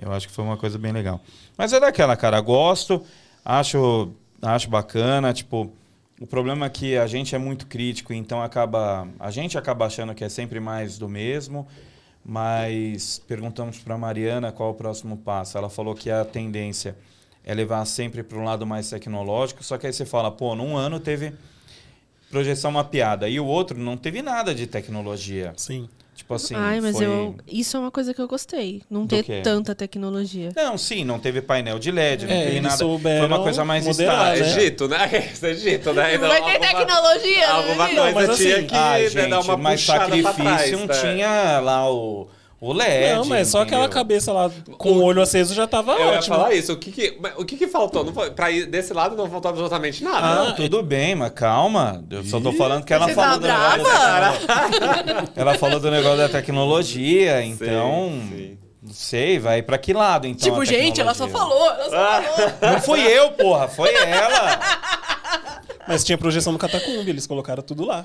Eu 0.00 0.12
acho 0.12 0.28
que 0.28 0.32
foi 0.34 0.44
uma 0.44 0.56
coisa 0.56 0.78
bem 0.78 0.92
legal. 0.92 1.20
Mas 1.58 1.72
é 1.72 1.80
daquela, 1.80 2.16
cara, 2.16 2.40
gosto, 2.40 3.02
acho, 3.44 4.08
acho 4.40 4.70
bacana, 4.70 5.32
tipo, 5.32 5.72
o 6.20 6.26
problema 6.26 6.66
é 6.66 6.70
que 6.70 6.96
a 6.96 7.06
gente 7.08 7.34
é 7.34 7.38
muito 7.38 7.66
crítico, 7.66 8.12
então 8.12 8.40
acaba, 8.40 9.06
a 9.18 9.30
gente 9.32 9.58
acaba 9.58 9.86
achando 9.86 10.14
que 10.14 10.22
é 10.24 10.28
sempre 10.28 10.60
mais 10.60 10.96
do 10.96 11.08
mesmo, 11.08 11.66
mas 12.24 13.20
perguntamos 13.26 13.78
para 13.78 13.98
Mariana 13.98 14.50
qual 14.52 14.70
o 14.70 14.74
próximo 14.74 15.16
passo. 15.16 15.58
Ela 15.58 15.68
falou 15.68 15.94
que 15.94 16.10
a 16.10 16.24
tendência 16.24 16.96
é 17.44 17.54
levar 17.54 17.84
sempre 17.84 18.22
para 18.22 18.38
um 18.38 18.44
lado 18.44 18.66
mais 18.66 18.88
tecnológico, 18.90 19.62
só 19.62 19.76
que 19.78 19.86
aí 19.86 19.92
você 19.92 20.04
fala, 20.04 20.30
pô, 20.30 20.54
num 20.54 20.76
ano 20.76 20.98
teve 20.98 21.32
projeção 22.30 22.70
mapeada 22.72 23.28
e 23.28 23.38
o 23.38 23.46
outro 23.46 23.78
não 23.78 23.96
teve 23.96 24.22
nada 24.22 24.54
de 24.54 24.66
tecnologia. 24.66 25.52
Sim. 25.56 25.88
Tipo 26.16 26.34
assim, 26.34 26.54
Ai, 26.54 26.80
mas 26.80 26.96
foi... 26.96 27.06
eu, 27.06 27.34
isso 27.46 27.76
é 27.76 27.80
uma 27.80 27.90
coisa 27.90 28.14
que 28.14 28.20
eu 28.20 28.28
gostei. 28.28 28.82
Não 28.88 29.04
ter 29.04 29.42
tanta 29.42 29.74
tecnologia. 29.74 30.50
Não, 30.54 30.78
sim, 30.78 31.04
não 31.04 31.18
teve 31.18 31.42
painel 31.42 31.76
de 31.78 31.90
LED, 31.90 32.26
não 32.26 32.32
É, 32.32 32.44
teve 32.46 32.60
nada. 32.60 32.76
Foi 32.76 33.26
uma 33.26 33.42
coisa 33.42 33.64
mais 33.64 33.84
estática. 33.84 34.44
né? 34.46 34.56
Egito, 34.56 34.88
né? 34.88 35.10
Egito, 35.42 35.92
né? 35.92 36.16
Não 36.16 36.28
vai 36.28 36.40
ter 36.40 36.50
alguma- 36.52 36.84
tecnologia, 36.86 37.50
Alguma 37.50 37.88
né? 37.88 37.94
coisa 37.94 38.04
Não, 38.06 38.12
mas 38.14 38.36
tinha 38.38 38.56
assim- 38.58 38.66
que 38.66 38.74
né, 38.74 39.08
gente, 39.10 39.28
dar 39.30 39.40
uma 39.40 39.56
mas 39.56 39.80
sacrifício 39.80 40.34
trás, 40.34 40.70
não 40.72 40.86
né? 40.86 40.94
tinha 41.00 41.60
lá 41.60 41.90
o, 41.92 42.28
o 42.68 42.72
LED. 42.72 43.14
Não, 43.14 43.24
mas 43.26 43.48
só 43.48 43.62
aquela 43.62 43.88
cabeça 43.88 44.32
lá 44.32 44.50
com 44.78 44.92
o 44.92 45.02
olho 45.02 45.20
aceso 45.22 45.54
já 45.54 45.66
tava 45.66 45.92
Eu 45.92 45.98
ia 46.12 46.18
ótimo. 46.18 46.36
falar 46.36 46.54
isso. 46.54 46.72
O 46.72 46.76
que 46.76 46.90
que, 46.92 47.18
o 47.36 47.44
que, 47.44 47.56
que 47.56 47.66
faltou? 47.68 48.04
Não 48.04 48.12
foi, 48.12 48.30
pra 48.30 48.50
ir 48.50 48.66
desse 48.66 48.92
lado 48.92 49.16
não 49.16 49.28
faltou 49.28 49.48
absolutamente 49.50 50.02
nada. 50.02 50.26
Ah, 50.26 50.44
Não, 50.46 50.54
tudo 50.54 50.82
bem, 50.82 51.14
mas 51.14 51.30
calma. 51.32 52.04
Eu 52.10 52.24
só 52.24 52.40
tô 52.40 52.52
falando 52.52 52.84
que 52.84 52.92
ela 52.92 53.06
Você 53.06 53.14
falou 53.14 53.38
tá 53.38 53.38
do 53.38 53.46
negócio. 53.46 53.82
brava? 53.84 55.32
Ela 55.36 55.54
falou 55.58 55.80
do 55.80 55.90
negócio 55.90 56.18
da 56.18 56.28
tecnologia, 56.28 57.40
Sim, 57.42 57.48
então. 57.50 58.12
sim. 58.30 58.58
Não 58.86 58.92
sei, 58.92 59.38
vai 59.38 59.62
pra 59.62 59.78
que 59.78 59.94
lado 59.94 60.26
então? 60.26 60.42
Tipo, 60.42 60.60
a 60.60 60.64
gente, 60.66 61.00
ela 61.00 61.14
só 61.14 61.26
falou, 61.26 61.70
ela 61.70 61.84
só 61.84 62.22
falou. 62.22 62.72
Não 62.74 62.80
fui 62.82 63.00
eu, 63.00 63.30
porra, 63.32 63.66
foi 63.66 63.94
ela. 63.94 64.60
Mas 65.88 66.04
tinha 66.04 66.18
projeção 66.18 66.52
no 66.52 66.58
Catacumbi, 66.58 67.08
eles 67.10 67.26
colocaram 67.26 67.62
tudo 67.62 67.84
lá. 67.84 68.04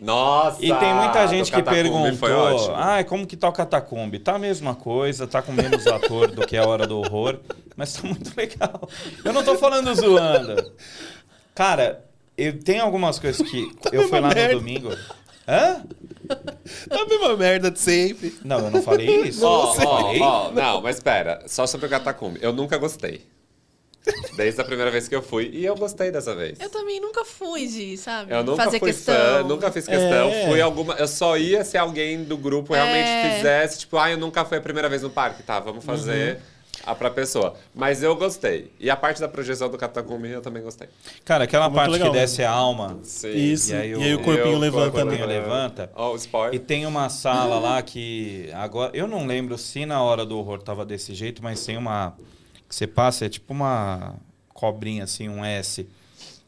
Nossa! 0.00 0.64
E 0.64 0.74
tem 0.74 0.94
muita 0.94 1.26
gente 1.28 1.52
que 1.52 1.62
perguntou: 1.62 2.74
ah, 2.74 3.04
como 3.04 3.26
que 3.26 3.36
tá 3.36 3.48
o 3.48 3.52
Catacumbi? 3.52 4.18
Tá 4.18 4.36
a 4.36 4.38
mesma 4.38 4.74
coisa, 4.74 5.26
tá 5.26 5.42
com 5.42 5.52
menos 5.52 5.86
ator 5.86 6.30
do 6.30 6.46
que 6.46 6.56
a 6.56 6.66
Hora 6.66 6.86
do 6.86 6.98
Horror, 6.98 7.38
mas 7.76 7.92
tá 7.92 8.08
muito 8.08 8.32
legal. 8.34 8.88
Eu 9.22 9.32
não 9.32 9.44
tô 9.44 9.56
falando 9.56 9.94
zoando. 9.94 10.72
Cara, 11.54 12.04
eu 12.36 12.58
tenho 12.58 12.82
algumas 12.82 13.18
coisas 13.18 13.46
que. 13.46 13.70
eu 13.92 14.08
fui 14.08 14.20
lá 14.20 14.28
no 14.28 14.34
merda. 14.34 14.54
domingo. 14.54 14.90
Hã? 15.46 15.84
A 16.90 17.04
mesma 17.06 17.36
merda 17.36 17.70
de 17.70 17.78
sempre. 17.78 18.38
Não, 18.44 18.60
eu 18.60 18.70
não 18.70 18.82
falei 18.82 19.22
isso. 19.22 19.44
Eu 19.44 19.48
ó, 19.48 19.74
falei. 19.74 20.20
ó, 20.20 20.50
não, 20.52 20.80
mas 20.80 20.96
espera. 20.96 21.42
Só 21.46 21.66
sobre 21.66 21.86
o 21.86 21.90
Catacumbi. 21.90 22.38
Eu 22.40 22.52
nunca 22.52 22.78
gostei. 22.78 23.26
Desde 24.36 24.60
a 24.60 24.64
primeira 24.64 24.90
vez 24.90 25.06
que 25.08 25.14
eu 25.14 25.22
fui. 25.22 25.50
E 25.52 25.64
eu 25.64 25.74
gostei 25.76 26.10
dessa 26.10 26.34
vez. 26.34 26.58
Eu 26.58 26.70
também 26.70 27.00
nunca 27.00 27.24
fui 27.24 27.66
de, 27.66 27.96
sabe? 27.98 28.32
Eu 28.32 28.42
nunca 28.42 28.64
fazer 28.64 28.78
fui 28.78 28.88
questão. 28.92 29.14
fã, 29.14 29.42
nunca 29.42 29.70
fiz 29.70 29.86
questão. 29.86 30.28
É. 30.30 30.46
Fui 30.48 30.60
alguma. 30.60 30.94
Eu 30.94 31.06
só 31.08 31.36
ia 31.36 31.64
se 31.64 31.76
alguém 31.76 32.24
do 32.24 32.36
grupo 32.36 32.72
realmente 32.72 33.08
É. 33.08 33.34
fizesse, 33.36 33.78
tipo, 33.80 33.98
ah, 33.98 34.10
eu 34.10 34.16
nunca 34.18 34.44
fui 34.44 34.56
a 34.56 34.60
primeira 34.60 34.88
vez 34.88 35.02
no 35.02 35.10
parque, 35.10 35.42
tá? 35.42 35.60
Vamos 35.60 35.84
fazer 35.84 36.36
Uhum. 36.36 36.40
a 36.86 36.94
pra 36.94 37.10
pessoa. 37.10 37.54
Mas 37.74 38.02
eu 38.02 38.16
gostei. 38.16 38.72
E 38.80 38.88
a 38.88 38.96
parte 38.96 39.20
da 39.20 39.28
projeção 39.28 39.68
do 39.68 39.76
Catacumbi 39.76 40.30
eu 40.30 40.40
também 40.40 40.62
gostei. 40.62 40.88
Cara, 41.22 41.44
aquela 41.44 41.64
Muito 41.68 41.76
parte 41.76 41.92
legal. 41.92 42.10
que 42.10 42.18
desce 42.18 42.42
a 42.42 42.50
alma 42.50 42.98
Sim. 43.02 43.28
Isso. 43.36 43.70
E 43.70 43.74
E 43.74 43.76
aí 43.76 43.94
aí, 43.94 44.14
o- 44.14 44.18
o 44.20 44.22
corpinho 44.24 44.54
Eu- 44.54 44.58
levanta, 44.58 44.88
o 44.88 44.92
corpinho 44.92 45.26
né? 45.26 45.40
levanta. 45.40 45.90
Ó, 45.94 46.12
o 46.12 46.14
E 46.14 46.18
spoiler. 46.18 46.60
tem 46.60 46.86
uma 46.86 47.10
sala 47.10 47.58
lá 47.58 47.82
que 47.82 48.48
agora 48.54 48.92
eu 48.96 49.06
não 49.06 49.26
lembro 49.26 49.58
se 49.58 49.84
na 49.84 50.02
hora 50.02 50.24
do 50.24 50.38
horror 50.38 50.62
tava 50.62 50.86
desse 50.86 51.12
jeito, 51.14 51.42
mas 51.42 51.62
tem 51.66 51.76
uma 51.76 52.14
que 52.70 52.76
você 52.76 52.86
passa 52.86 53.26
é 53.26 53.28
tipo 53.28 53.52
uma 53.52 54.14
cobrinha 54.54 55.02
assim, 55.02 55.28
um 55.28 55.44
S. 55.44 55.88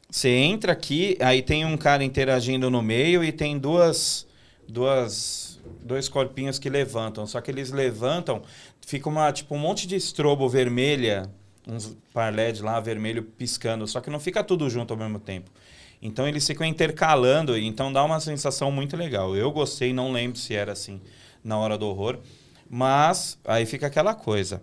Você 0.09 0.29
entra 0.29 0.71
aqui, 0.71 1.19
aí 1.21 1.43
tem 1.43 1.65
um 1.65 1.77
cara 1.77 2.05
interagindo 2.05 2.71
no 2.71 2.81
meio 2.81 3.25
e 3.25 3.33
tem 3.33 3.59
duas 3.59 4.25
duas 4.69 5.61
dois 5.83 6.09
corpinhos 6.09 6.61
que 6.61 6.71
levantam, 6.71 7.27
só 7.27 7.41
que 7.41 7.51
eles 7.51 7.73
levantam, 7.73 8.43
fica 8.87 9.09
uma 9.09 9.33
tipo 9.33 9.53
um 9.57 9.59
monte 9.59 9.85
de 9.85 9.97
estrobo 9.97 10.49
vermelha, 10.49 11.29
uns 11.67 11.97
par 12.15 12.33
LED 12.33 12.63
lá 12.63 12.79
vermelho 12.79 13.25
piscando, 13.25 13.85
só 13.89 14.01
que 14.01 14.09
não 14.09 14.21
fica 14.21 14.45
tudo 14.45 14.71
junto 14.71 14.93
ao 14.93 14.99
mesmo 14.99 15.19
tempo. 15.19 15.51
Então 16.01 16.29
eles 16.29 16.47
ficam 16.47 16.65
intercalando, 16.65 17.59
então 17.59 17.93
dá 17.93 18.05
uma 18.05 18.21
sensação 18.21 18.71
muito 18.71 18.97
legal. 18.97 19.37
Eu 19.37 19.51
gostei, 19.51 19.93
não 19.93 20.13
lembro 20.13 20.39
se 20.39 20.55
era 20.55 20.71
assim 20.71 21.01
na 21.43 21.59
hora 21.59 21.77
do 21.77 21.89
horror, 21.89 22.21
mas 22.71 23.37
aí 23.45 23.67
fica 23.67 23.89
aquela 23.89 24.15
coisa. 24.15 24.63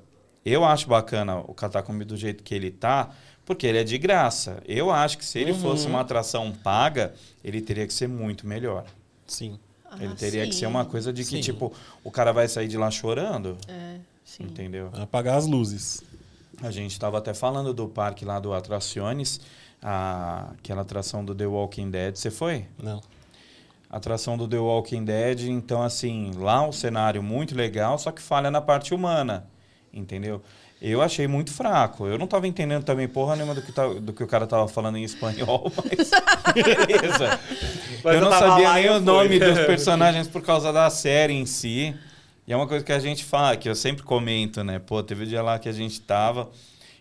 Eu 0.49 0.65
acho 0.65 0.87
bacana 0.87 1.37
o 1.37 1.53
Catacombi 1.53 2.03
do 2.05 2.17
jeito 2.17 2.43
que 2.43 2.53
ele 2.55 2.71
tá, 2.71 3.09
porque 3.45 3.65
ele 3.67 3.77
é 3.79 3.83
de 3.83 3.97
graça. 3.97 4.61
Eu 4.67 4.91
acho 4.91 5.17
que 5.17 5.25
se 5.25 5.39
ele 5.39 5.53
fosse 5.53 5.87
uma 5.87 6.01
atração 6.01 6.51
paga, 6.51 7.13
ele 7.43 7.61
teria 7.61 7.85
que 7.87 7.93
ser 7.93 8.07
muito 8.07 8.45
melhor. 8.47 8.85
Sim. 9.27 9.59
Ah, 9.91 9.97
ele 9.99 10.13
teria 10.15 10.45
que 10.45 10.53
sim. 10.53 10.59
ser 10.59 10.65
uma 10.67 10.85
coisa 10.85 11.11
de 11.11 11.23
que, 11.23 11.29
Sim. 11.37 11.41
tipo, 11.41 11.73
o 12.03 12.11
cara 12.11 12.31
vai 12.31 12.47
sair 12.47 12.67
de 12.67 12.77
lá 12.77 12.91
chorando, 12.91 13.57
É, 13.67 13.97
sim. 14.23 14.43
entendeu? 14.43 14.91
Apagar 14.93 15.35
as 15.37 15.47
luzes. 15.47 16.03
A 16.61 16.69
gente 16.69 16.91
estava 16.91 17.17
até 17.17 17.33
falando 17.33 17.73
do 17.73 17.87
parque 17.87 18.23
lá 18.23 18.39
do 18.39 18.53
Atrações, 18.53 19.39
a, 19.81 20.51
aquela 20.59 20.81
atração 20.81 21.25
do 21.25 21.33
The 21.33 21.47
Walking 21.47 21.89
Dead. 21.89 22.15
Você 22.17 22.29
foi? 22.29 22.65
Não. 22.77 23.01
Atração 23.89 24.37
do 24.37 24.47
The 24.47 24.59
Walking 24.59 25.03
Dead, 25.03 25.45
então 25.47 25.81
assim, 25.81 26.31
lá 26.37 26.61
um 26.61 26.71
cenário 26.71 27.23
muito 27.23 27.55
legal, 27.55 27.97
só 27.97 28.11
que 28.11 28.21
falha 28.21 28.51
na 28.51 28.61
parte 28.61 28.93
humana, 28.93 29.47
entendeu? 29.93 30.41
Eu 30.81 31.01
achei 31.01 31.27
muito 31.27 31.51
fraco. 31.51 32.07
Eu 32.07 32.17
não 32.17 32.23
estava 32.25 32.47
entendendo 32.47 32.83
também 32.83 33.07
porra 33.07 33.35
nenhuma 33.35 33.53
do 33.53 33.61
que, 33.61 33.71
tá- 33.71 33.87
do 33.87 34.13
que 34.13 34.23
o 34.23 34.27
cara 34.27 34.47
tava 34.47 34.67
falando 34.67 34.97
em 34.97 35.03
espanhol, 35.03 35.69
mas 35.75 36.09
beleza. 36.53 37.39
Mas 38.03 38.15
eu 38.15 38.21
não 38.21 38.31
sabia 38.31 38.73
nem 38.73 38.89
o 38.89 38.93
fui. 38.93 39.01
nome 39.01 39.39
dos 39.39 39.59
personagens 39.67 40.27
por 40.27 40.41
causa 40.41 40.71
da 40.71 40.89
série 40.89 41.33
em 41.33 41.45
si. 41.45 41.93
E 42.47 42.53
é 42.53 42.55
uma 42.55 42.65
coisa 42.65 42.83
que 42.83 42.91
a 42.93 42.99
gente 42.99 43.23
fala, 43.25 43.55
que 43.57 43.67
eu 43.69 43.75
sempre 43.75 44.03
comento, 44.03 44.63
né? 44.63 44.79
Pô, 44.79 45.03
teve 45.03 45.23
um 45.25 45.27
dia 45.27 45.41
lá 45.41 45.59
que 45.59 45.67
a 45.69 45.73
gente 45.73 45.99
tava 46.01 46.49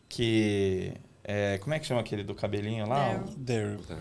que. 0.08 0.92
é, 1.24 1.58
como 1.58 1.72
é 1.72 1.78
que 1.78 1.86
chama 1.86 2.00
aquele 2.00 2.22
do 2.24 2.34
cabelinho 2.34 2.86
lá? 2.86 3.22
Daryl. 3.36 3.78
There. 3.86 4.00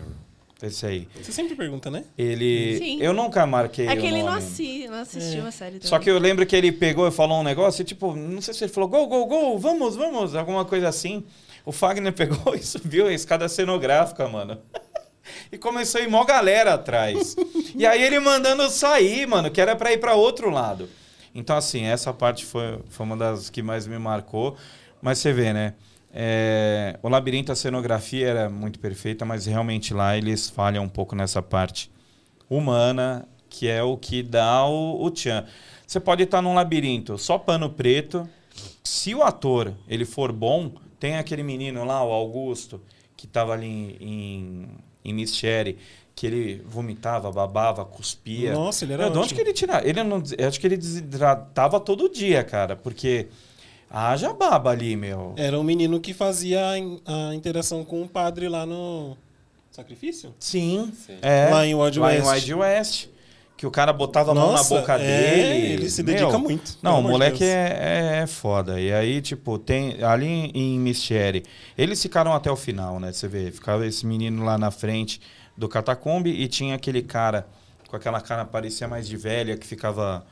Esse 0.60 0.86
aí. 0.86 1.08
Você 1.22 1.30
sempre 1.30 1.54
pergunta, 1.54 1.88
né? 1.88 2.04
Ele. 2.16 2.78
Sim. 2.78 2.98
Eu 3.00 3.12
nunca 3.12 3.46
marquei. 3.46 3.86
É 3.86 3.94
que 3.94 4.02
o 4.02 4.06
ele 4.06 4.22
não, 4.22 4.32
assi, 4.32 4.88
não 4.88 4.98
assistiu 4.98 5.46
a 5.46 5.52
série 5.52 5.74
também. 5.74 5.88
Só 5.88 5.98
que 6.00 6.10
eu 6.10 6.18
lembro 6.18 6.44
que 6.44 6.56
ele 6.56 6.72
pegou 6.72 7.06
e 7.06 7.12
falou 7.12 7.40
um 7.40 7.44
negócio, 7.44 7.82
e, 7.82 7.84
tipo, 7.84 8.14
não 8.16 8.40
sei 8.40 8.52
se 8.52 8.64
ele 8.64 8.72
falou 8.72 8.88
gol, 8.88 9.06
gol, 9.06 9.26
gol, 9.26 9.58
vamos, 9.58 9.94
vamos, 9.94 10.34
alguma 10.34 10.64
coisa 10.64 10.88
assim. 10.88 11.24
O 11.64 11.70
Fagner 11.70 12.12
pegou 12.14 12.54
e 12.56 12.62
subiu 12.62 13.06
a 13.06 13.12
escada 13.12 13.48
cenográfica, 13.48 14.26
mano. 14.28 14.58
E 15.52 15.58
começou 15.58 16.00
a 16.00 16.04
ir 16.04 16.08
mó 16.08 16.24
galera 16.24 16.72
atrás. 16.72 17.36
e 17.74 17.84
aí 17.84 18.02
ele 18.02 18.18
mandando 18.18 18.68
sair, 18.70 19.26
mano, 19.26 19.50
que 19.50 19.60
era 19.60 19.76
pra 19.76 19.92
ir 19.92 19.98
pra 19.98 20.14
outro 20.14 20.48
lado. 20.48 20.88
Então, 21.34 21.54
assim, 21.54 21.84
essa 21.84 22.14
parte 22.14 22.46
foi, 22.46 22.78
foi 22.88 23.04
uma 23.04 23.14
das 23.14 23.50
que 23.50 23.62
mais 23.62 23.86
me 23.86 23.98
marcou. 23.98 24.56
Mas 25.02 25.18
você 25.18 25.30
vê, 25.30 25.52
né? 25.52 25.74
É, 26.12 26.98
o 27.02 27.08
labirinto, 27.08 27.52
a 27.52 27.56
cenografia 27.56 28.26
era 28.26 28.48
muito 28.48 28.78
perfeita, 28.78 29.24
mas 29.24 29.46
realmente 29.46 29.92
lá 29.92 30.16
eles 30.16 30.48
falham 30.48 30.84
um 30.84 30.88
pouco 30.88 31.14
nessa 31.14 31.42
parte 31.42 31.90
humana, 32.48 33.28
que 33.48 33.68
é 33.68 33.82
o 33.82 33.96
que 33.96 34.22
dá 34.22 34.64
o, 34.66 35.02
o 35.02 35.10
tchan. 35.10 35.44
Você 35.86 36.00
pode 36.00 36.22
estar 36.22 36.42
num 36.42 36.54
labirinto 36.54 37.18
só 37.18 37.38
pano 37.38 37.70
preto. 37.70 38.28
Se 38.82 39.14
o 39.14 39.22
ator 39.22 39.74
ele 39.86 40.04
for 40.04 40.32
bom, 40.32 40.72
tem 40.98 41.16
aquele 41.16 41.42
menino 41.42 41.84
lá, 41.84 42.02
o 42.02 42.10
Augusto, 42.10 42.80
que 43.16 43.26
estava 43.26 43.52
ali 43.52 43.96
em, 44.00 44.68
em, 45.04 45.20
em 45.20 45.26
que 46.14 46.26
ele 46.26 46.62
vomitava, 46.66 47.30
babava, 47.30 47.84
cuspia. 47.84 48.52
Nossa, 48.52 48.84
ele 48.84 48.94
era 48.94 49.04
Meu, 49.04 49.12
de 49.12 49.18
onde 49.18 49.34
que 49.34 49.40
ele 49.40 49.52
tirava? 49.52 49.86
Ele 49.86 50.02
não, 50.02 50.20
acho 50.46 50.58
que 50.58 50.66
ele 50.66 50.76
desidratava 50.76 51.78
todo 51.78 52.08
dia, 52.08 52.42
cara, 52.42 52.74
porque 52.74 53.28
haja 53.90 54.32
baba 54.32 54.70
ali, 54.70 54.96
meu. 54.96 55.34
Era 55.36 55.58
um 55.58 55.62
menino 55.62 56.00
que 56.00 56.12
fazia 56.14 56.70
a, 56.70 56.78
in- 56.78 57.00
a 57.06 57.34
interação 57.34 57.84
com 57.84 58.02
o 58.02 58.08
padre 58.08 58.48
lá 58.48 58.64
no 58.66 59.16
sacrifício? 59.70 60.34
Sim, 60.38 60.92
Sim. 60.94 61.18
é. 61.22 61.48
Lá 61.50 61.66
em 61.66 61.74
Wild 61.74 61.98
lá 61.98 62.06
West. 62.08 62.20
em 62.22 62.28
Wild 62.30 62.54
West. 62.54 63.06
Que 63.56 63.66
o 63.66 63.72
cara 63.72 63.92
botava 63.92 64.30
a 64.30 64.34
mão 64.36 64.52
na 64.52 64.58
Nossa, 64.58 64.78
boca 64.78 64.94
é, 64.94 64.98
dele. 64.98 65.72
ele 65.72 65.90
se 65.90 66.00
Meu, 66.04 66.14
dedica 66.14 66.38
muito, 66.38 66.78
Não, 66.80 67.00
o 67.00 67.02
de 67.02 67.08
moleque 67.08 67.42
é, 67.42 68.18
é, 68.18 68.20
é 68.22 68.26
foda. 68.28 68.80
E 68.80 68.92
aí, 68.92 69.20
tipo, 69.20 69.58
tem. 69.58 70.00
Ali 70.04 70.26
em, 70.26 70.50
em 70.54 70.78
Mistieri, 70.78 71.42
eles 71.76 72.00
ficaram 72.00 72.32
até 72.32 72.48
o 72.52 72.54
final, 72.54 73.00
né? 73.00 73.10
Você 73.12 73.26
vê, 73.26 73.50
ficava 73.50 73.84
esse 73.84 74.06
menino 74.06 74.44
lá 74.44 74.56
na 74.56 74.70
frente 74.70 75.20
do 75.56 75.68
catacombe 75.68 76.30
e 76.30 76.46
tinha 76.46 76.76
aquele 76.76 77.02
cara 77.02 77.48
com 77.88 77.96
aquela 77.96 78.20
cara 78.20 78.44
parecia 78.44 78.86
mais 78.86 79.08
de 79.08 79.16
velha 79.16 79.56
que 79.56 79.66
ficava 79.66 80.24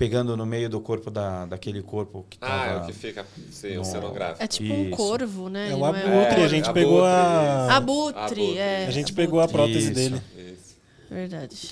pegando 0.00 0.34
no 0.34 0.46
meio 0.46 0.66
do 0.70 0.80
corpo 0.80 1.10
da, 1.10 1.44
daquele 1.44 1.82
corpo 1.82 2.24
que 2.30 2.38
Ah, 2.40 2.46
tava. 2.46 2.72
é 2.72 2.76
o 2.78 2.86
que 2.86 2.92
fica. 2.94 3.26
Sim, 3.50 3.74
No- 3.74 3.82
o 3.82 3.84
cenográfico. 3.84 4.42
É 4.42 4.46
tipo 4.46 4.72
um 4.72 4.84
Isso. 4.88 4.96
corvo, 4.96 5.50
né? 5.50 5.70
É 5.70 5.74
o 5.74 5.78
não 5.78 5.84
abutre, 5.84 6.10
É, 6.40 6.44
a 6.44 6.48
gente 6.48 6.64
abutre, 6.64 6.82
pegou 6.82 7.04
a. 7.04 7.76
Abutre, 7.76 8.18
Abutre. 8.18 8.58
é. 8.58 8.86
A 8.86 8.90
gente 8.90 9.04
abutre. 9.10 9.12
pegou 9.14 9.40
a 9.42 9.46
prótese 9.48 9.78
Isso. 9.84 9.92
dele. 9.94 10.22
Isso. 10.38 10.76
Verdade. 11.10 11.70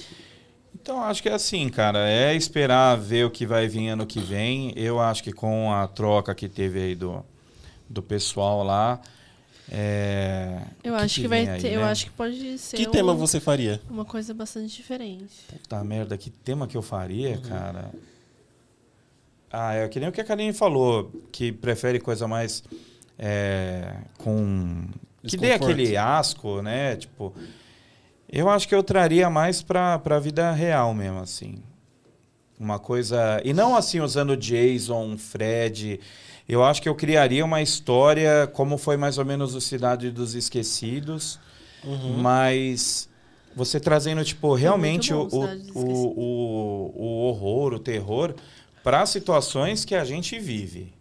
Então, 0.74 1.02
acho 1.02 1.22
que 1.22 1.28
é 1.30 1.32
assim, 1.32 1.70
cara. 1.70 2.06
É 2.06 2.34
esperar 2.34 2.96
ver 2.98 3.24
o 3.24 3.30
que 3.30 3.46
vai 3.46 3.66
vir 3.66 3.88
ano 3.88 4.06
que 4.06 4.20
vem. 4.20 4.74
Eu 4.76 5.00
acho 5.00 5.22
que 5.24 5.32
com 5.32 5.72
a 5.72 5.88
troca 5.88 6.34
que 6.34 6.50
teve 6.50 6.80
aí 6.82 6.94
do, 6.94 7.24
do 7.88 8.02
pessoal 8.02 8.62
lá. 8.62 9.00
É... 9.70 10.60
Eu 10.84 10.92
o 10.92 10.96
acho 10.96 11.14
que, 11.16 11.22
que 11.22 11.28
vai 11.28 11.46
aí, 11.48 11.60
ter. 11.60 11.72
Eu 11.72 11.80
né? 11.80 11.90
acho 11.90 12.04
que 12.06 12.10
pode 12.12 12.58
ser. 12.58 12.76
Que 12.76 12.88
um- 12.88 12.90
tema 12.90 13.14
você 13.14 13.40
faria? 13.40 13.80
Uma 13.90 14.04
coisa 14.04 14.32
bastante 14.34 14.74
diferente. 14.76 15.34
Puta 15.50 15.82
merda, 15.82 16.16
que 16.18 16.28
tema 16.30 16.66
que 16.66 16.76
eu 16.76 16.82
faria, 16.82 17.30
Uhum. 17.36 17.40
cara? 17.42 17.90
Ah, 19.50 19.74
é 19.74 19.88
que 19.88 19.98
nem 19.98 20.08
o 20.08 20.12
que 20.12 20.20
a 20.20 20.24
Karine 20.24 20.52
falou, 20.52 21.10
que 21.32 21.50
prefere 21.52 21.98
coisa 21.98 22.28
mais 22.28 22.62
é, 23.18 23.96
com. 24.18 24.86
Que 25.26 25.36
dê 25.36 25.52
aquele 25.52 25.96
asco, 25.96 26.62
né? 26.62 26.96
Tipo. 26.96 27.34
Eu 28.30 28.48
acho 28.48 28.68
que 28.68 28.74
eu 28.74 28.82
traria 28.82 29.30
mais 29.30 29.62
pra, 29.62 29.98
pra 29.98 30.18
vida 30.18 30.52
real 30.52 30.92
mesmo, 30.92 31.20
assim. 31.20 31.56
Uma 32.60 32.78
coisa. 32.78 33.40
E 33.44 33.54
não 33.54 33.74
assim 33.74 34.00
usando 34.00 34.36
Jason, 34.36 35.16
Fred. 35.16 35.98
Eu 36.46 36.62
acho 36.62 36.80
que 36.80 36.88
eu 36.88 36.94
criaria 36.94 37.44
uma 37.44 37.62
história 37.62 38.46
como 38.52 38.76
foi 38.76 38.96
mais 38.96 39.18
ou 39.18 39.24
menos 39.24 39.54
o 39.54 39.60
Cidade 39.60 40.10
dos 40.10 40.34
Esquecidos. 40.34 41.38
Uhum. 41.84 42.18
Mas 42.18 43.08
você 43.54 43.80
trazendo, 43.80 44.24
tipo, 44.24 44.54
realmente 44.54 45.12
bom, 45.12 45.28
o, 45.74 45.78
o, 45.78 46.20
o, 46.20 46.94
o 46.96 47.28
horror, 47.28 47.74
o 47.74 47.78
terror, 47.78 48.34
para 48.82 49.04
situações 49.06 49.84
que 49.84 49.94
a 49.94 50.04
gente 50.04 50.38
vive. 50.38 50.92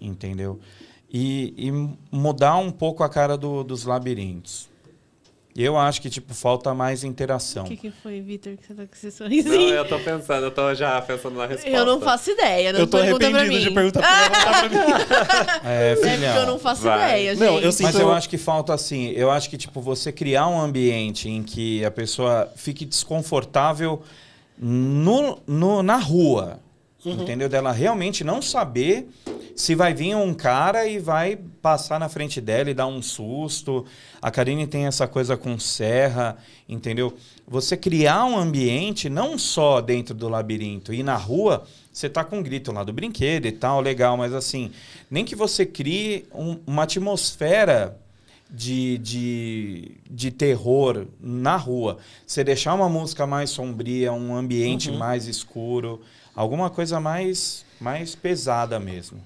Entendeu? 0.00 0.58
E, 1.10 1.54
e 1.56 1.70
mudar 2.14 2.56
um 2.56 2.70
pouco 2.70 3.02
a 3.04 3.08
cara 3.08 3.36
do- 3.36 3.62
dos 3.64 3.84
labirintos. 3.84 4.68
Eu 5.56 5.76
acho 5.78 6.02
que, 6.02 6.10
tipo, 6.10 6.34
falta 6.34 6.74
mais 6.74 7.04
interação. 7.04 7.62
O 7.64 7.68
que, 7.68 7.76
que 7.76 7.90
foi, 7.92 8.20
Vitor, 8.20 8.56
que 8.56 8.66
você 8.66 8.74
tá 8.74 8.82
com 8.84 8.92
esse 8.92 9.06
Não, 9.06 9.12
sorrisinho? 9.12 9.72
eu 9.74 9.88
tô 9.88 10.00
pensando, 10.00 10.42
eu 10.46 10.50
tô 10.50 10.74
já 10.74 11.00
pensando 11.00 11.36
na 11.36 11.46
resposta. 11.46 11.70
Eu 11.70 11.86
não 11.86 12.00
faço 12.00 12.32
ideia, 12.32 12.72
não 12.72 12.80
Eu 12.80 12.86
tô 12.88 12.96
arrependido 12.96 13.60
de 13.60 13.70
perguntar 13.70 14.00
pra 14.00 14.68
mim. 14.68 14.74
É, 15.64 15.92
É 15.92 15.94
porque 15.94 16.10
filhão. 16.10 16.36
eu 16.38 16.46
não 16.48 16.58
faço 16.58 16.82
Vai. 16.82 17.08
ideia, 17.20 17.36
gente. 17.36 17.44
Não, 17.46 17.60
eu 17.60 17.70
sinto- 17.70 17.84
Mas 17.86 18.00
eu 18.00 18.12
acho 18.12 18.28
que 18.28 18.36
falta 18.36 18.74
assim, 18.74 19.10
eu 19.10 19.30
acho 19.30 19.48
que 19.48 19.56
tipo 19.56 19.80
você 19.80 20.10
criar 20.10 20.48
um 20.48 20.60
ambiente 20.60 21.28
em 21.30 21.40
que 21.44 21.84
a 21.84 21.90
pessoa 21.92 22.52
fique 22.56 22.84
desconfortável 22.84 24.02
no, 24.58 25.38
no- 25.46 25.84
na 25.84 25.98
rua, 25.98 26.58
entendeu? 27.04 27.48
Dela 27.48 27.72
realmente 27.72 28.24
não 28.24 28.40
saber 28.40 29.08
se 29.54 29.74
vai 29.74 29.94
vir 29.94 30.16
um 30.16 30.34
cara 30.34 30.86
e 30.86 30.98
vai 30.98 31.36
passar 31.62 32.00
na 32.00 32.08
frente 32.08 32.40
dela 32.40 32.70
e 32.70 32.74
dar 32.74 32.86
um 32.86 33.00
susto. 33.00 33.84
A 34.20 34.30
Karine 34.30 34.66
tem 34.66 34.86
essa 34.86 35.06
coisa 35.06 35.36
com 35.36 35.58
serra, 35.58 36.36
entendeu? 36.68 37.14
Você 37.46 37.76
criar 37.76 38.24
um 38.24 38.36
ambiente 38.36 39.08
não 39.08 39.38
só 39.38 39.80
dentro 39.80 40.14
do 40.14 40.28
labirinto 40.28 40.92
e 40.92 41.02
na 41.02 41.16
rua, 41.16 41.64
você 41.92 42.08
tá 42.08 42.24
com 42.24 42.38
um 42.38 42.42
grito 42.42 42.72
lá 42.72 42.82
do 42.82 42.92
brinquedo 42.92 43.46
e 43.46 43.52
tal, 43.52 43.80
legal, 43.80 44.16
mas 44.16 44.32
assim, 44.32 44.72
nem 45.10 45.24
que 45.24 45.36
você 45.36 45.64
crie 45.64 46.24
um- 46.34 46.58
uma 46.66 46.82
atmosfera 46.84 47.96
de, 48.50 48.98
de, 48.98 49.92
de 50.10 50.30
terror 50.30 51.06
na 51.20 51.56
rua. 51.56 51.98
Você 52.26 52.42
deixar 52.44 52.74
uma 52.74 52.88
música 52.88 53.26
mais 53.26 53.50
sombria, 53.50 54.12
um 54.12 54.34
ambiente 54.34 54.90
mais 54.90 55.26
escuro, 55.26 56.00
alguma 56.34 56.70
coisa 56.70 56.98
mais, 57.00 57.64
mais 57.80 58.14
pesada 58.14 58.78
mesmo. 58.80 59.20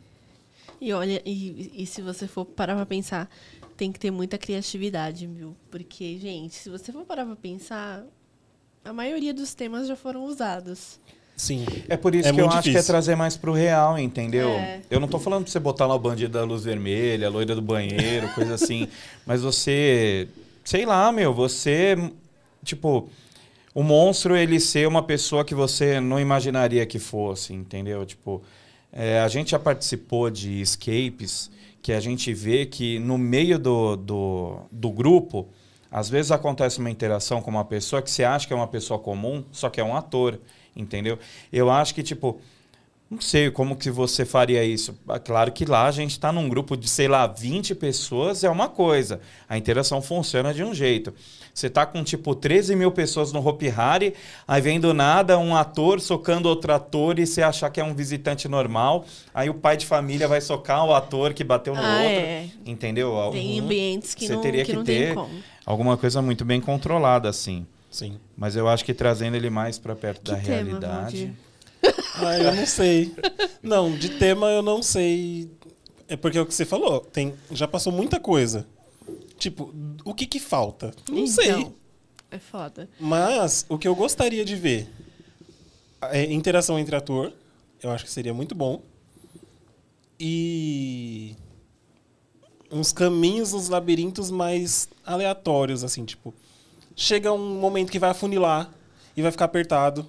E 0.80 0.92
olha, 0.92 1.20
e, 1.24 1.72
e 1.74 1.86
se 1.86 2.00
você 2.02 2.26
for 2.28 2.44
parar 2.44 2.76
pra 2.76 2.86
pensar, 2.86 3.28
tem 3.76 3.90
que 3.90 3.98
ter 3.98 4.10
muita 4.10 4.38
criatividade, 4.38 5.26
viu? 5.26 5.56
Porque, 5.70 6.18
gente, 6.18 6.54
se 6.54 6.70
você 6.70 6.92
for 6.92 7.04
parar 7.04 7.24
pra 7.26 7.34
pensar, 7.36 8.04
a 8.84 8.92
maioria 8.92 9.34
dos 9.34 9.54
temas 9.54 9.88
já 9.88 9.96
foram 9.96 10.24
usados. 10.24 10.98
Sim. 11.36 11.64
É 11.88 11.96
por 11.96 12.14
isso 12.14 12.28
É 12.28 12.32
que 12.32 12.40
eu 12.40 12.44
muito 12.46 12.58
acho 12.58 12.62
que 12.64 12.70
é 12.70 12.72
difícil. 12.72 12.92
trazer 12.92 13.14
mais 13.16 13.36
pro 13.36 13.52
real, 13.52 13.96
entendeu? 13.98 14.50
É. 14.50 14.80
Eu 14.90 14.98
não 14.98 15.06
tô 15.06 15.18
falando 15.20 15.44
pra 15.44 15.52
você 15.52 15.60
botar 15.60 15.86
lá 15.86 15.94
o 15.94 15.98
bandido 15.98 16.32
da 16.32 16.44
luz 16.44 16.64
vermelha, 16.64 17.26
a 17.28 17.30
loira 17.30 17.54
do 17.54 17.62
banheiro, 17.62 18.28
coisa 18.34 18.54
assim. 18.54 18.88
Mas 19.26 19.42
você, 19.42 20.28
sei 20.64 20.84
lá, 20.84 21.10
meu, 21.12 21.32
você, 21.32 21.96
tipo, 22.64 23.08
o 23.78 23.82
monstro 23.84 24.36
ele 24.36 24.58
ser 24.58 24.88
uma 24.88 25.04
pessoa 25.04 25.44
que 25.44 25.54
você 25.54 26.00
não 26.00 26.18
imaginaria 26.18 26.84
que 26.84 26.98
fosse, 26.98 27.54
entendeu? 27.54 28.04
Tipo, 28.04 28.42
é, 28.92 29.20
a 29.20 29.28
gente 29.28 29.52
já 29.52 29.58
participou 29.60 30.28
de 30.30 30.60
escapes 30.60 31.48
que 31.80 31.92
a 31.92 32.00
gente 32.00 32.34
vê 32.34 32.66
que 32.66 32.98
no 32.98 33.16
meio 33.16 33.56
do, 33.56 33.94
do, 33.94 34.62
do 34.72 34.90
grupo, 34.90 35.46
às 35.92 36.08
vezes 36.08 36.32
acontece 36.32 36.80
uma 36.80 36.90
interação 36.90 37.40
com 37.40 37.52
uma 37.52 37.64
pessoa 37.64 38.02
que 38.02 38.10
você 38.10 38.24
acha 38.24 38.48
que 38.48 38.52
é 38.52 38.56
uma 38.56 38.66
pessoa 38.66 38.98
comum, 38.98 39.44
só 39.52 39.70
que 39.70 39.80
é 39.80 39.84
um 39.84 39.94
ator, 39.94 40.40
entendeu? 40.74 41.16
Eu 41.52 41.70
acho 41.70 41.94
que, 41.94 42.02
tipo, 42.02 42.40
não 43.10 43.20
sei 43.20 43.50
como 43.50 43.74
que 43.76 43.90
você 43.90 44.24
faria 44.26 44.62
isso. 44.64 44.98
Ah, 45.08 45.18
Claro 45.18 45.50
que 45.52 45.64
lá 45.64 45.86
a 45.86 45.90
gente 45.90 46.10
está 46.12 46.30
num 46.30 46.48
grupo 46.48 46.76
de, 46.76 46.88
sei 46.88 47.08
lá, 47.08 47.26
20 47.26 47.74
pessoas, 47.74 48.44
é 48.44 48.50
uma 48.50 48.68
coisa. 48.68 49.20
A 49.48 49.56
interação 49.56 50.02
funciona 50.02 50.52
de 50.52 50.62
um 50.62 50.74
jeito. 50.74 51.14
Você 51.54 51.68
tá 51.70 51.84
com, 51.86 52.04
tipo, 52.04 52.34
13 52.34 52.76
mil 52.76 52.92
pessoas 52.92 53.32
no 53.32 53.44
Hopi 53.44 53.68
Hari, 53.68 54.14
aí 54.46 54.60
vem 54.60 54.78
do 54.78 54.94
nada 54.94 55.38
um 55.38 55.56
ator 55.56 56.00
socando 56.00 56.48
outro 56.48 56.72
ator 56.72 57.18
e 57.18 57.26
você 57.26 57.42
achar 57.42 57.68
que 57.70 57.80
é 57.80 57.84
um 57.84 57.94
visitante 57.94 58.46
normal. 58.46 59.04
Aí 59.34 59.50
o 59.50 59.54
pai 59.54 59.76
de 59.76 59.84
família 59.86 60.28
vai 60.28 60.40
socar 60.40 60.84
o 60.86 60.94
ator 60.94 61.32
que 61.34 61.42
bateu 61.42 61.74
no 61.74 61.80
Ah, 61.82 61.96
outro. 62.02 62.18
é. 62.20 62.46
Entendeu? 62.64 63.12
Tem 63.32 63.58
Uhum. 63.58 63.64
ambientes 63.64 64.14
que 64.14 64.26
Você 64.26 64.34
não, 64.34 64.40
teria 64.42 64.64
que 64.64 64.70
que 64.70 64.76
não 64.76 64.84
ter 64.84 65.06
tem 65.06 65.14
como. 65.14 65.30
alguma 65.66 65.96
coisa 65.96 66.22
muito 66.22 66.44
bem 66.44 66.60
controlada, 66.60 67.28
assim. 67.28 67.66
Sim. 67.90 68.18
Mas 68.36 68.54
eu 68.54 68.68
acho 68.68 68.84
que 68.84 68.92
trazendo 68.94 69.34
ele 69.34 69.50
mais 69.50 69.78
para 69.78 69.96
perto 69.96 70.20
Que 70.22 70.30
da 70.30 70.36
tema, 70.36 70.46
realidade. 70.54 71.16
Valdir? 71.24 71.30
Ah, 72.20 72.36
eu 72.38 72.54
não 72.54 72.66
sei. 72.66 73.14
Não, 73.62 73.96
de 73.96 74.08
tema 74.18 74.48
eu 74.50 74.62
não 74.62 74.82
sei. 74.82 75.50
É 76.08 76.16
porque 76.16 76.38
é 76.38 76.40
o 76.40 76.46
que 76.46 76.54
você 76.54 76.64
falou. 76.64 77.00
Tem, 77.00 77.34
já 77.50 77.68
passou 77.68 77.92
muita 77.92 78.18
coisa. 78.18 78.66
Tipo, 79.38 79.72
o 80.04 80.12
que 80.14 80.26
que 80.26 80.40
falta? 80.40 80.92
Não 81.08 81.26
sei. 81.26 81.50
Então, 81.50 81.74
É 82.30 82.38
foda. 82.38 82.88
Mas 82.98 83.64
o 83.68 83.78
que 83.78 83.86
eu 83.86 83.94
gostaria 83.94 84.44
de 84.44 84.56
ver 84.56 84.88
é 86.02 86.24
interação 86.32 86.78
entre 86.78 86.96
ator. 86.96 87.32
Eu 87.82 87.90
acho 87.90 88.04
que 88.04 88.10
seria 88.10 88.34
muito 88.34 88.54
bom. 88.54 88.82
E 90.18 91.36
uns 92.70 92.92
caminhos 92.92 93.52
nos 93.52 93.68
labirintos 93.68 94.30
mais 94.30 94.88
aleatórios, 95.06 95.84
assim, 95.84 96.04
tipo. 96.04 96.34
Chega 96.96 97.32
um 97.32 97.60
momento 97.60 97.92
que 97.92 97.98
vai 97.98 98.10
afunilar 98.10 98.72
e 99.16 99.22
vai 99.22 99.30
ficar 99.30 99.44
apertado. 99.44 100.04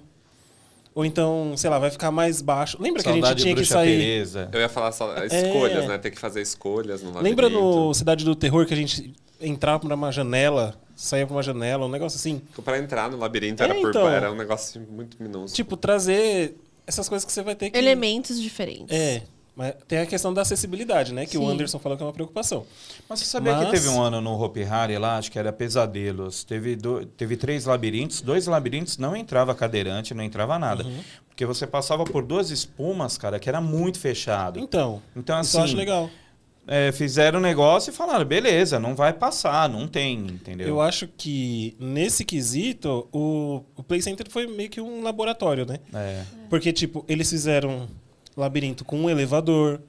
Ou 0.94 1.04
então, 1.04 1.54
sei 1.56 1.70
lá, 1.70 1.78
vai 1.78 1.90
ficar 1.90 2.10
mais 2.10 2.42
baixo. 2.42 2.76
Lembra 2.80 3.02
que 3.02 3.08
a 3.08 3.12
gente 3.12 3.22
Saudade 3.22 3.42
tinha 3.42 3.54
que 3.54 3.60
Bruxa 3.60 3.74
sair. 3.74 3.98
Teresa. 3.98 4.48
Eu 4.52 4.60
ia 4.60 4.68
falar 4.68 4.92
só 4.92 5.14
escolhas, 5.24 5.86
né? 5.86 5.98
Ter 5.98 6.10
que 6.10 6.18
fazer 6.18 6.42
escolhas 6.42 7.02
no 7.02 7.16
É. 7.18 7.22
Lembra 7.22 7.48
no 7.48 7.94
Cidade 7.94 8.24
do 8.24 8.34
Terror 8.34 8.66
que 8.66 8.74
a 8.74 8.76
gente 8.76 9.14
entrava 9.40 9.78
por 9.78 9.92
uma 9.92 10.10
janela, 10.10 10.74
saía 10.96 11.26
por 11.26 11.34
uma 11.34 11.42
janela, 11.42 11.86
um 11.86 11.88
negócio 11.88 12.16
assim? 12.16 12.42
Pra 12.64 12.78
entrar 12.78 13.10
no 13.10 13.16
labirinto 13.18 13.62
É, 13.62 13.66
era, 13.66 13.74
por, 13.74 13.88
então. 13.90 14.08
era 14.08 14.32
um 14.32 14.36
negócio 14.36 14.80
muito 14.90 15.16
minúsculo. 15.20 15.54
Tipo, 15.54 15.76
trazer 15.76 16.56
essas 16.86 17.08
coisas 17.08 17.24
que 17.24 17.32
você 17.32 17.42
vai 17.42 17.54
ter 17.54 17.70
que. 17.70 17.78
Elementos 17.78 18.40
diferentes. 18.40 18.94
É. 18.96 19.22
Mas 19.60 19.74
tem 19.86 19.98
a 19.98 20.06
questão 20.06 20.32
da 20.32 20.40
acessibilidade, 20.40 21.12
né? 21.12 21.26
Que 21.26 21.36
o 21.36 21.42
Sim. 21.42 21.50
Anderson 21.52 21.78
falou 21.78 21.98
que 21.98 22.02
é 22.02 22.06
uma 22.06 22.14
preocupação. 22.14 22.64
Mas 23.06 23.18
você 23.20 23.26
sabia 23.26 23.52
Mas- 23.54 23.66
que 23.66 23.72
teve 23.72 23.88
um 23.90 24.00
ano 24.00 24.18
no 24.18 24.42
Hopi 24.42 24.62
Hari 24.64 24.96
lá, 24.96 25.18
acho 25.18 25.30
que 25.30 25.38
era 25.38 25.52
Pesadelos. 25.52 26.44
Teve, 26.44 26.76
do- 26.76 27.04
teve 27.04 27.36
três 27.36 27.66
labirintos, 27.66 28.22
dois 28.22 28.46
labirintos 28.46 28.96
não 28.96 29.14
entrava 29.14 29.54
cadeirante, 29.54 30.14
não 30.14 30.24
entrava 30.24 30.58
nada. 30.58 30.82
Uhum. 30.84 31.00
Porque 31.28 31.44
você 31.44 31.66
passava 31.66 32.04
por 32.04 32.24
duas 32.24 32.50
espumas, 32.50 33.18
cara, 33.18 33.38
que 33.38 33.50
era 33.50 33.60
muito 33.60 33.98
fechado. 33.98 34.58
Então, 34.58 35.02
Então, 35.14 35.38
isso 35.42 35.58
eu 35.58 35.60
acho 35.62 35.68
assim, 35.72 35.76
legal. 35.76 36.08
É, 36.66 36.90
fizeram 36.92 37.38
o 37.38 37.42
negócio 37.42 37.90
e 37.90 37.92
falaram, 37.92 38.24
beleza, 38.24 38.78
não 38.78 38.94
vai 38.94 39.12
passar, 39.12 39.68
não 39.68 39.86
tem, 39.88 40.18
entendeu? 40.20 40.68
Eu 40.68 40.80
acho 40.80 41.06
que 41.06 41.76
nesse 41.78 42.24
quesito, 42.24 43.08
o, 43.12 43.62
o 43.76 43.82
Play 43.82 44.00
Center 44.00 44.26
foi 44.30 44.46
meio 44.46 44.70
que 44.70 44.80
um 44.80 45.02
laboratório, 45.02 45.66
né? 45.66 45.78
É. 45.92 46.22
Porque, 46.48 46.72
tipo, 46.72 47.04
eles 47.08 47.28
fizeram 47.28 47.88
labirinto 48.40 48.84
com 48.84 48.98
um 48.98 49.10
elevador, 49.10 49.80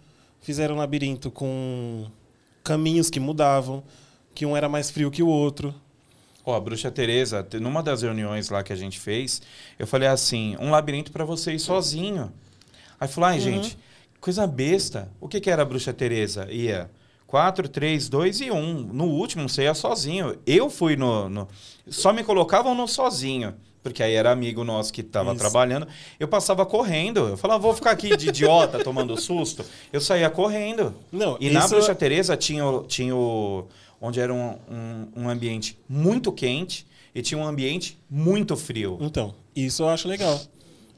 fizeram 0.41 0.75
labirinto 0.75 1.31
com 1.31 2.05
caminhos 2.63 3.09
que 3.09 3.19
mudavam, 3.19 3.83
que 4.35 4.45
um 4.45 4.55
era 4.55 4.69
mais 4.69 4.89
frio 4.91 5.09
que 5.11 5.23
o 5.23 5.27
outro. 5.27 5.73
Ó, 6.45 6.55
a 6.55 6.59
Bruxa 6.59 6.89
Teresa, 6.91 7.43
te- 7.43 7.59
numa 7.59 7.83
das 7.83 8.01
reuniões 8.01 8.49
lá 8.49 8.63
que 8.63 8.73
a 8.73 8.75
gente 8.75 8.99
fez, 8.99 9.41
eu 9.77 9.85
falei 9.85 10.07
assim, 10.07 10.55
um 10.59 10.71
labirinto 10.71 11.11
pra 11.11 11.23
você 11.25 11.53
ir 11.53 11.59
sozinho. 11.59 12.31
Aí 12.99 13.07
falou, 13.07 13.29
ai, 13.29 13.39
gente, 13.39 13.77
coisa 14.19 14.45
besta. 14.47 15.11
O 15.19 15.27
que, 15.27 15.39
que 15.39 15.49
era 15.49 15.61
a 15.61 15.65
Bruxa 15.65 15.93
Teresa? 15.93 16.47
Ia 16.51 16.89
4, 17.27 17.69
3, 17.69 18.09
2 18.09 18.41
e 18.41 18.51
1. 18.51 18.89
No 18.91 19.05
último, 19.05 19.47
você 19.47 19.63
ia 19.63 19.73
sozinho. 19.73 20.35
Eu 20.45 20.69
fui 20.69 20.95
no... 20.95 21.29
no- 21.29 21.47
Só 21.87 22.11
me 22.11 22.23
colocavam 22.23 22.73
no 22.75 22.87
sozinho. 22.87 23.55
Porque 23.83 24.03
aí 24.03 24.13
era 24.13 24.31
amigo 24.31 24.63
nosso 24.63 24.93
que 24.93 25.01
estava 25.01 25.33
trabalhando. 25.35 25.87
Eu 26.19 26.27
passava 26.27 26.65
correndo. 26.65 27.29
Eu 27.29 27.37
falava, 27.37 27.59
vou 27.61 27.73
ficar 27.73 27.91
aqui 27.91 28.15
de 28.15 28.29
idiota 28.29 28.83
tomando 28.83 29.19
susto. 29.19 29.65
Eu 29.91 29.99
saía 29.99 30.29
correndo. 30.29 30.93
Não, 31.11 31.35
E 31.39 31.49
na 31.49 31.61
isso- 31.61 31.69
Bruxa 31.69 31.95
Teresa 31.95 32.37
tinha, 32.37 32.63
tinha 32.87 33.15
o. 33.15 33.67
onde 33.99 34.19
era 34.19 34.31
um, 34.33 34.55
um, 34.69 35.07
um 35.23 35.29
ambiente 35.29 35.79
muito 35.89 36.31
quente 36.31 36.85
e 37.13 37.21
tinha 37.23 37.39
um 37.39 37.45
ambiente 37.45 37.99
muito 38.09 38.55
frio. 38.55 38.97
Então, 39.01 39.33
isso 39.55 39.81
eu 39.83 39.89
acho 39.89 40.07
legal. 40.07 40.39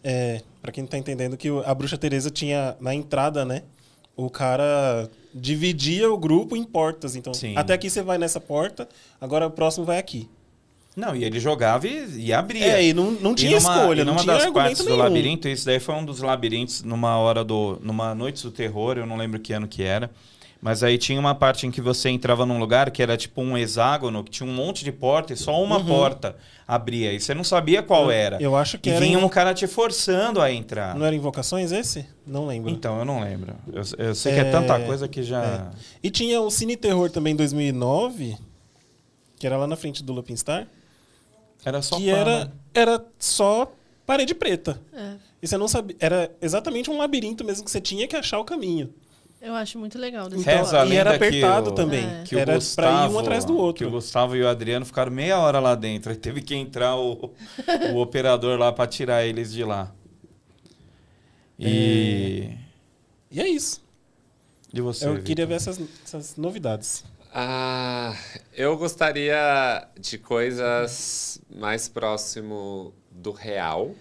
É, 0.04 0.42
para 0.62 0.72
quem 0.74 0.84
não 0.84 0.90
tá 0.90 0.98
entendendo 0.98 1.38
que 1.38 1.48
a 1.66 1.74
Bruxa 1.74 1.98
Teresa 1.98 2.30
tinha 2.30 2.76
na 2.82 2.94
entrada, 2.94 3.46
né? 3.46 3.64
O 4.16 4.30
cara 4.30 5.10
dividia 5.34 6.12
o 6.12 6.18
grupo 6.18 6.56
em 6.58 6.64
portas. 6.64 7.16
Então, 7.16 7.34
Sim. 7.34 7.54
até 7.56 7.74
aqui 7.74 7.90
você 7.90 8.02
vai 8.04 8.18
nessa 8.18 8.40
porta, 8.42 8.88
agora 9.20 9.48
o 9.48 9.52
próximo 9.52 9.86
vai 9.86 9.98
aqui. 9.98 10.30
Não, 10.96 11.16
e 11.16 11.24
ele 11.24 11.40
jogava 11.40 11.88
e, 11.88 12.26
e 12.28 12.34
abria. 12.34 12.78
É, 12.78 12.84
e 12.86 12.94
não, 12.94 13.12
não 13.12 13.34
tinha 13.34 13.58
e 13.58 13.60
numa, 13.60 13.76
escolha, 13.78 14.02
e 14.02 14.06
não 14.06 14.14
numa 14.14 14.24
tinha 14.24 14.38
das 14.38 14.52
partes 14.52 14.80
nenhum. 14.86 14.98
do 14.98 15.04
labirinto, 15.04 15.48
isso 15.48 15.66
daí 15.66 15.80
foi 15.80 15.96
um 15.96 16.06
dos 16.06 16.20
labirintos 16.22 16.84
numa 16.84 17.18
hora 17.18 17.44
do. 17.44 17.80
numa 17.82 18.14
noite 18.14 18.44
do 18.44 18.52
terror, 18.52 18.98
eu 18.98 19.06
não 19.06 19.18
lembro 19.18 19.40
que 19.40 19.54
ano 19.54 19.68
que 19.68 19.82
era. 19.84 20.10
Mas 20.62 20.82
aí 20.82 20.98
tinha 20.98 21.20
uma 21.20 21.36
parte 21.36 21.68
em 21.68 21.72
que 21.72 21.82
você 21.82 22.08
entrava 22.08 22.46
num 22.46 22.58
lugar 22.58 22.90
que 22.90 23.04
era 23.04 23.18
tipo 23.18 23.42
um 23.42 23.58
hexágono, 23.58 24.24
que 24.24 24.32
tinha 24.32 24.48
um 24.50 24.54
monte 24.54 24.86
de 24.86 24.94
porta 24.94 25.34
e 25.34 25.36
só 25.36 25.62
uma 25.62 25.84
porta 25.84 26.38
abria. 26.66 27.12
E 27.12 27.20
você 27.20 27.34
não 27.34 27.44
sabia 27.44 27.84
qual 27.84 28.10
era. 28.10 28.38
Uhum. 28.38 28.42
Eu 28.44 28.56
acho 28.56 28.78
que 28.78 28.90
e 28.90 28.94
era 28.94 29.02
vinha 29.04 29.20
em- 29.20 29.24
um 29.24 29.28
cara 29.28 29.54
te 29.54 29.68
forçando 29.68 30.40
a 30.40 30.50
entrar. 30.50 30.96
Não 30.96 31.06
era 31.06 31.14
Invocações 31.14 31.74
esse? 31.74 32.06
Não 32.26 32.48
lembro. 32.48 32.70
Então, 32.70 32.98
eu 32.98 33.04
não 33.04 33.20
lembro. 33.20 33.54
Eu, 33.74 33.84
eu 34.06 34.16
sei 34.16 34.36
que 34.36 34.40
é 34.40 34.46
tanta 34.46 34.80
coisa 34.80 35.06
que 35.06 35.22
já. 35.22 35.70
E 36.02 36.10
tinha 36.10 36.40
o 36.40 36.50
Cine 36.50 36.78
Terror 36.78 37.10
também 37.12 37.34
em 37.34 37.36
2009, 37.36 38.38
que 39.38 39.46
era 39.46 39.58
lá 39.58 39.68
na 39.68 39.76
frente 39.76 40.02
do 40.02 40.14
Lupin 40.14 40.38
Star, 40.38 40.66
Era 41.66 41.82
só 41.82 41.98
que 41.98 42.10
era, 42.10 42.52
era 42.74 43.06
só 43.20 43.72
parede 44.06 44.34
preta. 44.36 44.80
É. 44.94 45.16
E 45.42 45.48
você 45.48 45.58
não 45.58 45.68
sabia. 45.68 45.96
Era 46.00 46.32
exatamente 46.42 46.90
um 46.90 46.98
labirinto 46.98 47.44
mesmo 47.44 47.64
que 47.66 47.72
você 47.72 47.82
tinha 47.82 48.08
que 48.08 48.16
achar 48.16 48.40
o 48.40 48.46
caminho. 48.46 48.94
Eu 49.42 49.54
acho 49.56 49.78
muito 49.78 49.98
legal. 50.00 50.30
desse 50.30 50.50
a 50.50 50.86
e 50.86 50.96
era 50.96 51.18
que 51.20 51.26
apertado 51.26 51.72
o- 51.72 51.74
também. 51.76 52.06
É. 52.06 52.24
Que 52.26 52.38
era 52.38 52.56
Gustavo, 52.56 52.88
pra 52.98 53.06
ir 53.12 53.14
um 53.14 53.20
atrás 53.20 53.44
do 53.44 53.54
Que 53.54 53.60
outro. 53.60 53.88
o 53.88 53.92
Gustavo 53.92 54.36
e 54.38 54.42
o 54.42 54.48
Adriano 54.48 54.86
ficaram 54.86 55.12
meia 55.12 55.38
hora 55.38 55.60
lá 55.60 55.76
dentro. 55.76 56.12
Aí 56.12 56.18
teve 56.18 56.42
que 56.42 56.56
entrar 56.56 56.96
o, 56.96 57.30
o 57.94 57.98
operador 58.00 58.58
lá 58.58 58.72
para 58.72 58.88
tirar 58.88 59.26
eles 59.26 59.52
de 59.52 59.66
lá. 59.66 59.92
E. 61.60 62.50
E 63.32 63.42
é 63.42 63.48
isso. 63.48 63.82
E 64.74 64.82
você? 64.82 65.08
Eu 65.08 65.22
queria 65.22 65.46
Vitor? 65.46 65.48
ver 65.48 65.56
essas, 65.56 65.82
essas 66.06 66.36
novidades. 66.38 67.04
Ah, 67.36 68.16
eu 68.56 68.78
gostaria 68.78 69.88
de 70.00 70.20
coisas 70.20 71.42
mais 71.50 71.90
próximo 71.90 72.94
do 73.10 73.32
real. 73.32 73.96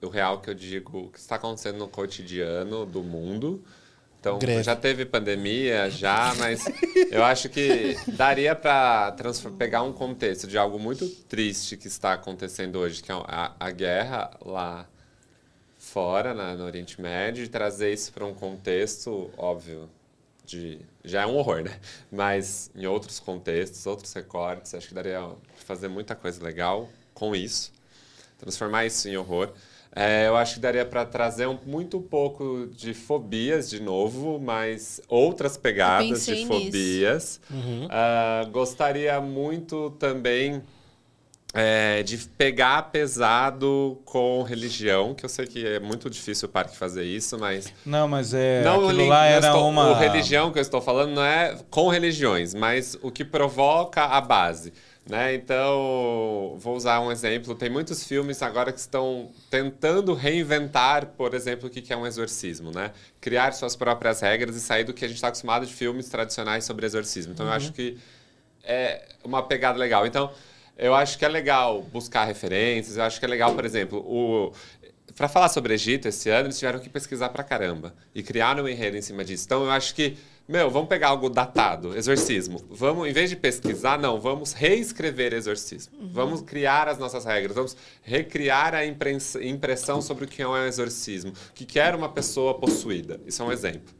O 0.00 0.08
real 0.08 0.40
que 0.40 0.48
eu 0.48 0.54
digo, 0.54 0.98
o 1.00 1.10
que 1.10 1.18
está 1.18 1.36
acontecendo 1.36 1.76
no 1.76 1.86
cotidiano 1.86 2.86
do 2.86 3.02
mundo. 3.02 3.62
Então, 4.18 4.38
Greve. 4.38 4.62
já 4.62 4.74
teve 4.74 5.04
pandemia, 5.04 5.90
já, 5.90 6.34
mas 6.38 6.64
eu 7.10 7.22
acho 7.22 7.50
que 7.50 7.94
daria 8.16 8.54
para 8.54 9.14
pegar 9.58 9.82
um 9.82 9.92
contexto 9.92 10.46
de 10.46 10.56
algo 10.56 10.78
muito 10.78 11.06
triste 11.06 11.76
que 11.76 11.88
está 11.88 12.14
acontecendo 12.14 12.76
hoje, 12.78 13.02
que 13.02 13.12
é 13.12 13.14
a, 13.14 13.54
a 13.60 13.70
guerra 13.70 14.30
lá 14.44 14.88
fora, 15.76 16.32
na, 16.32 16.54
no 16.54 16.64
Oriente 16.64 17.00
Médio, 17.00 17.44
e 17.44 17.48
trazer 17.48 17.92
isso 17.92 18.12
para 18.12 18.24
um 18.24 18.34
contexto, 18.34 19.30
óbvio, 19.36 19.88
de 20.48 20.80
já 21.04 21.22
é 21.22 21.26
um 21.26 21.36
horror, 21.36 21.62
né? 21.62 21.78
Mas 22.10 22.70
em 22.74 22.86
outros 22.86 23.20
contextos, 23.20 23.86
outros 23.86 24.12
recortes, 24.12 24.74
acho 24.74 24.88
que 24.88 24.94
daria 24.94 25.20
pra 25.20 25.36
fazer 25.64 25.88
muita 25.88 26.14
coisa 26.14 26.42
legal 26.42 26.88
com 27.14 27.36
isso, 27.36 27.72
transformar 28.38 28.86
isso 28.86 29.08
em 29.08 29.16
horror. 29.16 29.52
É, 29.94 30.28
eu 30.28 30.36
acho 30.36 30.54
que 30.54 30.60
daria 30.60 30.84
para 30.84 31.04
trazer 31.04 31.46
um, 31.48 31.58
muito 31.66 32.00
pouco 32.00 32.68
de 32.72 32.92
fobias 32.94 33.68
de 33.68 33.80
novo, 33.80 34.38
mas 34.38 35.00
outras 35.08 35.56
pegadas 35.56 36.26
de 36.26 36.46
fobias. 36.46 37.40
Ah, 37.90 38.46
gostaria 38.50 39.20
muito 39.20 39.90
também 39.98 40.62
é, 41.54 42.02
de 42.02 42.18
pegar 42.18 42.90
pesado 42.90 44.00
com 44.04 44.42
religião, 44.42 45.14
que 45.14 45.24
eu 45.24 45.28
sei 45.28 45.46
que 45.46 45.66
é 45.66 45.80
muito 45.80 46.08
difícil 46.10 46.48
o 46.48 46.52
parque 46.52 46.76
fazer 46.76 47.04
isso, 47.04 47.38
mas 47.38 47.72
Não, 47.86 48.06
mas 48.06 48.34
é. 48.34 48.62
não, 48.62 48.84
o 48.84 48.88
aquilo 48.88 49.06
lá 49.08 49.24
era 49.26 49.46
estou- 49.48 49.68
uma. 49.68 49.90
O 49.90 49.94
religião 49.94 50.52
que 50.52 50.58
eu 50.58 50.62
estou 50.62 50.80
falando 50.80 51.12
não 51.14 51.24
é 51.24 51.58
com 51.70 51.88
religiões, 51.88 52.52
mas 52.54 52.98
o 53.02 53.10
que 53.10 53.24
provoca 53.24 54.04
a 54.04 54.20
base. 54.20 54.72
Né? 55.08 55.34
Então, 55.34 56.54
vou 56.58 56.76
usar 56.76 57.00
um 57.00 57.10
exemplo. 57.10 57.54
Tem 57.54 57.70
muitos 57.70 58.04
filmes 58.04 58.42
agora 58.42 58.70
que 58.70 58.78
estão 58.78 59.30
tentando 59.48 60.12
reinventar, 60.12 61.06
por 61.16 61.32
exemplo, 61.32 61.66
o 61.68 61.70
que 61.70 61.90
é 61.90 61.96
um 61.96 62.06
exorcismo. 62.06 62.70
Né? 62.70 62.90
Criar 63.18 63.52
suas 63.52 63.74
próprias 63.74 64.20
regras 64.20 64.54
e 64.54 64.60
sair 64.60 64.84
do 64.84 64.92
que 64.92 65.06
a 65.06 65.08
gente 65.08 65.16
está 65.16 65.28
acostumado 65.28 65.64
de 65.64 65.72
filmes 65.72 66.10
tradicionais 66.10 66.64
sobre 66.64 66.84
exorcismo. 66.84 67.32
Então, 67.32 67.46
eu 67.46 67.52
acho 67.52 67.72
que 67.72 67.96
é 68.62 69.02
uma 69.24 69.42
pegada 69.42 69.78
legal. 69.78 70.06
Então, 70.06 70.30
eu 70.78 70.94
acho 70.94 71.18
que 71.18 71.24
é 71.24 71.28
legal 71.28 71.82
buscar 71.82 72.24
referências. 72.24 72.96
Eu 72.96 73.02
acho 73.02 73.18
que 73.18 73.24
é 73.26 73.28
legal, 73.28 73.54
por 73.54 73.64
exemplo, 73.64 73.98
o 73.98 74.52
para 75.16 75.26
falar 75.26 75.48
sobre 75.48 75.74
Egito 75.74 76.06
esse 76.06 76.30
ano, 76.30 76.46
eles 76.46 76.58
tiveram 76.60 76.78
que 76.78 76.88
pesquisar 76.88 77.30
pra 77.30 77.42
caramba 77.42 77.92
e 78.14 78.22
criaram 78.22 78.62
um 78.62 78.68
enredo 78.68 78.96
em 78.96 79.02
cima 79.02 79.24
disso. 79.24 79.46
Então, 79.46 79.64
eu 79.64 79.70
acho 79.72 79.92
que, 79.92 80.16
meu, 80.46 80.70
vamos 80.70 80.88
pegar 80.88 81.08
algo 81.08 81.28
datado, 81.28 81.96
exorcismo. 81.96 82.62
Vamos, 82.70 83.08
em 83.08 83.12
vez 83.12 83.28
de 83.28 83.34
pesquisar, 83.34 83.98
não, 83.98 84.20
vamos 84.20 84.52
reescrever 84.52 85.34
exorcismo. 85.34 85.92
Vamos 86.12 86.40
criar 86.42 86.86
as 86.86 86.98
nossas 86.98 87.24
regras, 87.24 87.56
vamos 87.56 87.76
recriar 88.04 88.76
a 88.76 88.82
impressão 88.86 90.00
sobre 90.00 90.24
o 90.24 90.28
que 90.28 90.40
é 90.40 90.46
um 90.46 90.56
exorcismo, 90.64 91.32
o 91.32 91.52
que 91.52 91.64
que 91.64 91.80
era 91.80 91.96
uma 91.96 92.10
pessoa 92.10 92.54
possuída. 92.54 93.20
Isso 93.26 93.42
é 93.42 93.44
um 93.44 93.50
exemplo, 93.50 93.92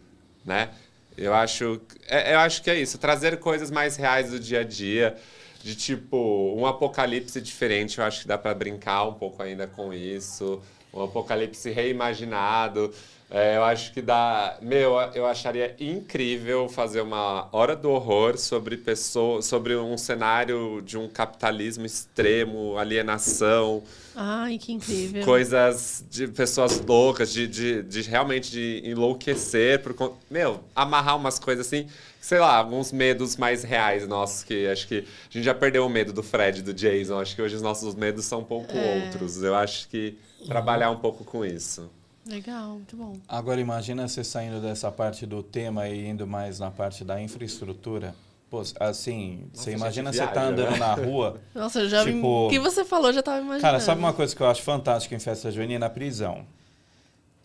né? 0.44 0.70
Eu 1.16 1.34
acho, 1.34 1.80
é- 2.06 2.34
eu 2.34 2.38
acho 2.38 2.62
que 2.62 2.70
é 2.70 2.78
isso, 2.80 2.96
trazer 2.96 3.40
coisas 3.40 3.72
mais 3.72 3.96
reais 3.96 4.30
do 4.30 4.38
dia 4.38 4.60
a 4.60 4.62
dia, 4.62 5.16
de 5.62 5.74
tipo 5.74 6.54
um 6.56 6.66
apocalipse 6.66 7.40
diferente. 7.40 7.98
Eu 7.98 8.04
acho 8.04 8.22
que 8.22 8.28
dá 8.28 8.38
para 8.38 8.54
brincar 8.54 9.04
um 9.04 9.14
pouco 9.14 9.42
ainda 9.42 9.66
com 9.66 9.92
isso, 9.92 10.62
um 10.92 11.02
apocalipse 11.02 11.70
reimaginado. 11.70 12.92
É, 13.30 13.56
eu 13.56 13.64
acho 13.64 13.92
que 13.92 14.00
dá. 14.00 14.56
Meu, 14.62 14.98
eu 15.14 15.26
acharia 15.26 15.76
incrível 15.78 16.66
fazer 16.66 17.02
uma 17.02 17.46
hora 17.52 17.76
do 17.76 17.90
horror 17.90 18.38
sobre 18.38 18.78
pessoa, 18.78 19.42
sobre 19.42 19.76
um 19.76 19.98
cenário 19.98 20.80
de 20.80 20.96
um 20.96 21.06
capitalismo 21.06 21.84
extremo, 21.84 22.78
alienação, 22.78 23.82
Ai, 24.20 24.58
que 24.58 24.72
incrível. 24.72 25.24
coisas 25.24 26.04
de 26.10 26.26
pessoas 26.26 26.80
loucas, 26.80 27.32
de, 27.32 27.46
de, 27.46 27.82
de 27.84 28.02
realmente 28.02 28.50
de 28.50 28.82
enlouquecer 28.84 29.80
por 29.80 30.16
Meu, 30.28 30.58
amarrar 30.74 31.16
umas 31.16 31.38
coisas 31.38 31.64
assim, 31.68 31.86
sei 32.20 32.40
lá, 32.40 32.56
alguns 32.56 32.90
medos 32.90 33.36
mais 33.36 33.62
reais 33.62 34.08
nossos, 34.08 34.42
que 34.42 34.66
acho 34.66 34.88
que 34.88 34.98
a 34.98 35.32
gente 35.32 35.44
já 35.44 35.54
perdeu 35.54 35.86
o 35.86 35.88
medo 35.88 36.12
do 36.12 36.22
Fred, 36.24 36.58
e 36.58 36.62
do 36.62 36.74
Jason. 36.74 37.20
Acho 37.20 37.36
que 37.36 37.42
hoje 37.42 37.54
os 37.54 37.62
nossos 37.62 37.94
medos 37.94 38.24
são 38.24 38.40
um 38.40 38.44
pouco 38.44 38.76
É. 38.76 39.04
outros. 39.04 39.40
Eu 39.40 39.54
acho 39.54 39.88
que 39.88 40.18
trabalhar 40.46 40.90
um 40.90 40.98
pouco 40.98 41.24
com 41.24 41.44
isso. 41.44 41.88
Legal, 42.26 42.72
muito 42.72 42.96
bom. 42.96 43.16
Agora 43.28 43.60
imagina 43.60 44.06
você 44.08 44.24
saindo 44.24 44.60
dessa 44.60 44.90
parte 44.90 45.24
do 45.24 45.42
tema 45.44 45.88
e 45.88 46.08
indo 46.08 46.26
mais 46.26 46.58
na 46.58 46.70
parte 46.72 47.04
da 47.04 47.20
infraestrutura. 47.22 48.14
Pô, 48.50 48.62
assim, 48.80 49.46
você 49.52 49.70
a 49.70 49.72
imagina 49.74 50.10
você 50.12 50.26
tá 50.26 50.42
andando 50.44 50.70
né? 50.72 50.78
na 50.78 50.94
rua. 50.94 51.38
Nossa, 51.54 51.80
eu 51.80 51.88
já 51.88 52.02
me- 52.04 52.12
Tipo- 52.14 52.46
O 52.46 52.48
que 52.48 52.58
você 52.58 52.82
falou, 52.84 53.08
eu 53.08 53.12
já 53.12 53.22
tava 53.22 53.38
imaginando. 53.38 53.60
Cara, 53.62 53.78
sabe 53.80 53.98
uma 54.00 54.12
coisa 54.14 54.34
que 54.34 54.40
eu 54.42 54.46
acho 54.48 54.62
fantástica 54.62 55.14
em 55.14 55.18
festa 55.18 55.50
junina? 55.50 55.86
A 55.86 55.90
prisão. 55.90 56.46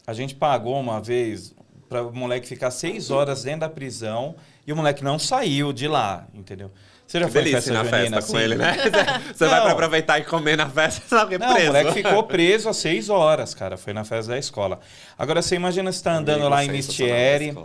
A 0.08 0.14
gente 0.14 0.34
pagou 0.36 0.80
uma 0.80 1.02
vez 1.02 1.54
para 1.90 2.04
o 2.04 2.14
moleque 2.16 2.48
ficar 2.48 2.72
seis 2.72 3.12
horas 3.12 3.44
dentro 3.44 3.62
da 3.62 3.70
prisão 3.70 4.36
e 4.66 4.72
o 4.72 4.76
moleque 4.76 5.04
não 5.04 5.20
saiu 5.20 5.72
de 5.74 5.88
lá, 5.88 6.26
entendeu? 6.34 6.72
Você 7.06 7.20
já 7.20 7.26
Que 7.26 7.32
foi 7.34 7.42
delícia 7.44 7.62
festa 7.62 7.74
na 7.74 7.84
junina 7.84 8.18
festa 8.22 8.32
com 8.32 8.38
assim? 8.38 8.46
ele, 8.46 8.56
né? 8.56 8.76
Você 9.36 9.46
vai 9.48 9.62
pra 9.62 9.72
aproveitar 9.74 10.20
e 10.20 10.24
comer 10.24 10.56
na 10.58 10.70
festa, 10.70 11.02
sabe? 11.08 11.38
Não, 11.38 11.48
preso. 11.54 11.64
o 11.64 11.74
moleque 11.74 11.92
ficou 11.94 12.24
preso 12.24 12.70
há 12.70 12.74
seis 12.74 13.10
horas, 13.10 13.54
cara. 13.54 13.76
Foi 13.78 13.92
na 13.94 14.04
festa 14.06 14.32
da 14.32 14.38
escola. 14.40 14.80
Agora, 15.18 15.42
você 15.42 15.56
imagina 15.56 15.92
você 15.92 16.02
tá 16.02 16.14
andando 16.16 16.38
Amigo 16.46 16.50
lá 16.50 16.64
em 16.66 16.70
Mistieri. 16.72 17.56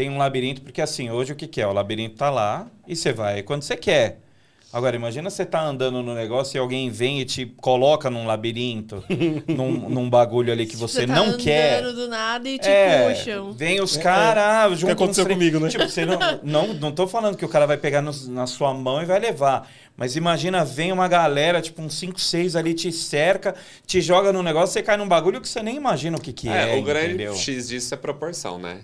Tem 0.00 0.08
um 0.08 0.16
labirinto, 0.16 0.62
porque 0.62 0.80
assim, 0.80 1.10
hoje 1.10 1.34
o 1.34 1.36
que, 1.36 1.46
que 1.46 1.60
é? 1.60 1.66
O 1.66 1.74
labirinto 1.74 2.16
tá 2.16 2.30
lá 2.30 2.66
e 2.88 2.96
você 2.96 3.12
vai 3.12 3.42
quando 3.42 3.62
você 3.64 3.76
quer. 3.76 4.18
Agora, 4.72 4.96
imagina 4.96 5.28
você 5.28 5.44
tá 5.44 5.60
andando 5.62 6.02
no 6.02 6.14
negócio 6.14 6.56
e 6.56 6.58
alguém 6.58 6.88
vem 6.88 7.20
e 7.20 7.24
te 7.26 7.44
coloca 7.44 8.08
num 8.08 8.24
labirinto, 8.26 9.04
num, 9.46 9.90
num 9.90 10.08
bagulho 10.08 10.50
ali 10.50 10.64
que 10.64 10.76
você, 10.76 11.06
tá 11.06 11.12
não 11.14 11.36
quer. 11.36 11.82
do 11.82 12.08
nada 12.08 12.48
e 12.48 12.58
te 12.58 12.66
É, 12.66 13.08
puxam. 13.08 13.52
vem 13.52 13.78
os 13.82 13.94
caras, 13.98 14.78
juntam 14.78 14.94
aconteceu 14.94 15.24
uns 15.24 15.26
tre- 15.26 15.34
comigo, 15.34 15.60
né? 15.60 15.68
Tipo, 15.68 15.86
você 15.86 16.06
não, 16.06 16.18
não, 16.42 16.66
não 16.74 16.92
tô 16.92 17.06
falando 17.06 17.36
que 17.36 17.44
o 17.44 17.48
cara 17.48 17.66
vai 17.66 17.76
pegar 17.76 18.00
no- 18.00 18.28
na 18.28 18.46
sua 18.46 18.72
mão 18.72 19.02
e 19.02 19.04
vai 19.04 19.18
levar. 19.20 19.68
Mas 19.98 20.16
imagina, 20.16 20.64
vem 20.64 20.92
uma 20.92 21.08
galera, 21.08 21.60
tipo 21.60 21.82
uns 21.82 21.92
5, 21.98 22.18
6 22.18 22.56
ali, 22.56 22.72
te 22.72 22.90
cerca, 22.90 23.54
te 23.86 24.00
joga 24.00 24.32
num 24.32 24.42
negócio, 24.42 24.72
você 24.72 24.82
cai 24.82 24.96
num 24.96 25.06
bagulho 25.08 25.42
que 25.42 25.48
você 25.48 25.62
nem 25.62 25.76
imagina 25.76 26.16
o 26.16 26.20
que, 26.20 26.32
que 26.32 26.48
é, 26.48 26.74
É, 26.74 26.78
o 26.78 26.82
grande 26.82 27.08
entendeu? 27.08 27.34
X 27.34 27.68
disso 27.68 27.92
é 27.92 27.98
proporção, 27.98 28.58
né? 28.58 28.80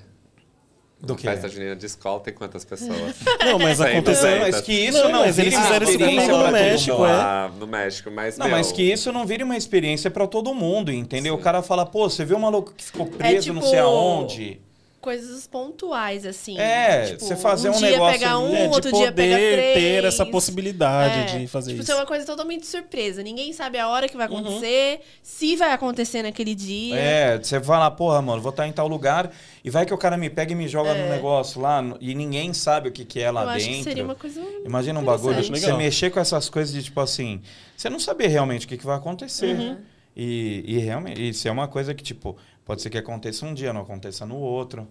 Do 0.98 1.12
Uma 1.12 1.18
quê? 1.18 1.27
festa 1.28 1.48
junina 1.48 1.77
de 1.77 1.85
escola 1.85 2.20
tem 2.20 2.32
quantas 2.32 2.64
pessoas? 2.64 3.16
Não, 3.44 3.59
mas 3.59 3.81
aconteceu. 3.81 4.40
Mas 4.40 4.60
que 4.62 4.73
isso 4.73 4.98
Não, 4.98 5.12
não, 5.12 5.20
mas 5.20 5.39
eles 5.39 5.51
vire 5.52 5.56
uma 5.56 5.64
fizeram 5.66 5.85
isso 5.85 5.93
experiência 5.93 6.28
comigo 6.31 6.47
no 6.47 6.52
México, 6.52 6.97
mundo. 6.97 7.06
é. 7.06 7.12
Lá 7.12 7.52
no 7.60 7.66
México, 7.66 8.10
mas 8.10 8.39
Não, 8.39 8.47
meu, 8.47 8.56
mas 8.56 8.73
que 8.73 8.82
isso 8.82 9.12
não 9.12 9.27
vire 9.27 9.43
uma 9.44 9.56
experiência 9.56 10.10
pra 10.10 10.27
todo 10.27 10.55
mundo, 10.55 10.90
entendeu? 10.90 11.35
Sim. 11.35 11.40
O 11.40 11.43
cara 11.43 11.62
fala, 11.62 11.85
pô, 11.85 12.09
você 12.09 12.24
viu 12.24 12.39
um 12.39 12.40
maluco 12.40 12.73
que 12.74 12.82
ficou 12.82 13.06
preso 13.06 13.52
não 13.52 13.60
tipo, 13.60 13.70
sei 13.70 13.78
aonde? 13.81 14.60
Coisas 15.06 15.46
pontuais, 15.46 16.26
assim. 16.26 16.58
É, 16.58 17.06
tipo, 17.12 17.24
você 17.24 17.36
fazer 17.36 17.70
um 17.70 17.78
dia 17.78 17.90
negócio 17.92 18.18
pega 18.18 18.38
um. 18.40 18.52
É, 18.52 18.66
de 18.66 18.74
outro 18.74 18.90
dia 18.90 19.12
pega 19.12 19.36
três. 19.36 19.74
ter 19.74 20.04
essa 20.04 20.26
possibilidade 20.26 21.36
É, 21.36 21.38
de 21.38 21.46
fazer 21.46 21.70
tipo, 21.70 21.82
isso. 21.82 21.92
ser 21.92 21.96
uma 21.96 22.04
coisa 22.06 22.26
totalmente 22.26 22.66
surpresa. 22.66 23.22
Ninguém 23.22 23.52
sabe 23.52 23.78
a 23.78 23.88
hora 23.88 24.08
que 24.08 24.14
Uhum. 24.14 24.18
vai 24.18 24.26
acontecer, 24.26 25.00
se 25.22 25.54
vai 25.54 25.70
acontecer 25.72 26.22
naquele 26.22 26.56
dia. 26.56 26.96
É, 26.96 27.38
você 27.38 27.60
fala, 27.60 27.88
porra, 27.88 28.20
mano, 28.20 28.42
vou 28.42 28.50
estar 28.50 28.66
em 28.66 28.72
tal 28.72 28.88
lugar 28.88 29.30
e 29.64 29.70
vai 29.70 29.86
que 29.86 29.94
o 29.94 29.98
cara 29.98 30.16
me 30.16 30.28
pega 30.28 30.50
e 30.50 30.54
me 30.56 30.66
joga 30.66 30.92
no 30.92 31.08
negócio 31.08 31.60
lá 31.60 31.84
e 32.00 32.12
ninguém 32.12 32.52
sabe 32.52 32.88
o 32.88 32.92
que, 32.92 33.04
que 33.04 33.20
é 33.20 33.30
lá 33.30 33.44
Eu 33.44 33.48
acho 33.50 33.58
dentro. 33.64 33.78
que 33.78 33.84
seria 33.84 34.02
uma 34.04 34.16
coisa. 34.16 34.42
Imagina 34.64 34.98
um 34.98 35.04
bagulho, 35.04 35.40
você 35.44 35.72
mexer 35.74 36.10
com 36.10 36.18
essas 36.18 36.48
coisas 36.48 36.74
de 36.74 36.82
tipo 36.82 37.00
assim, 37.00 37.40
você 37.76 37.88
não 37.88 38.00
saber 38.00 38.26
realmente 38.26 38.66
o 38.66 38.68
que, 38.68 38.76
que 38.76 38.84
vai 38.86 38.96
acontecer. 38.96 39.54
Uhum. 39.56 39.76
E, 40.16 40.64
e 40.66 40.78
realmente, 40.78 41.28
isso 41.28 41.46
é 41.46 41.50
uma 41.50 41.68
coisa 41.68 41.94
que, 41.94 42.02
tipo, 42.02 42.36
pode 42.66 42.82
ser 42.82 42.90
que 42.90 42.98
aconteça 42.98 43.47
um 43.47 43.55
dia, 43.55 43.72
não 43.72 43.80
aconteça 43.80 44.26
no 44.26 44.36
outro. 44.36 44.86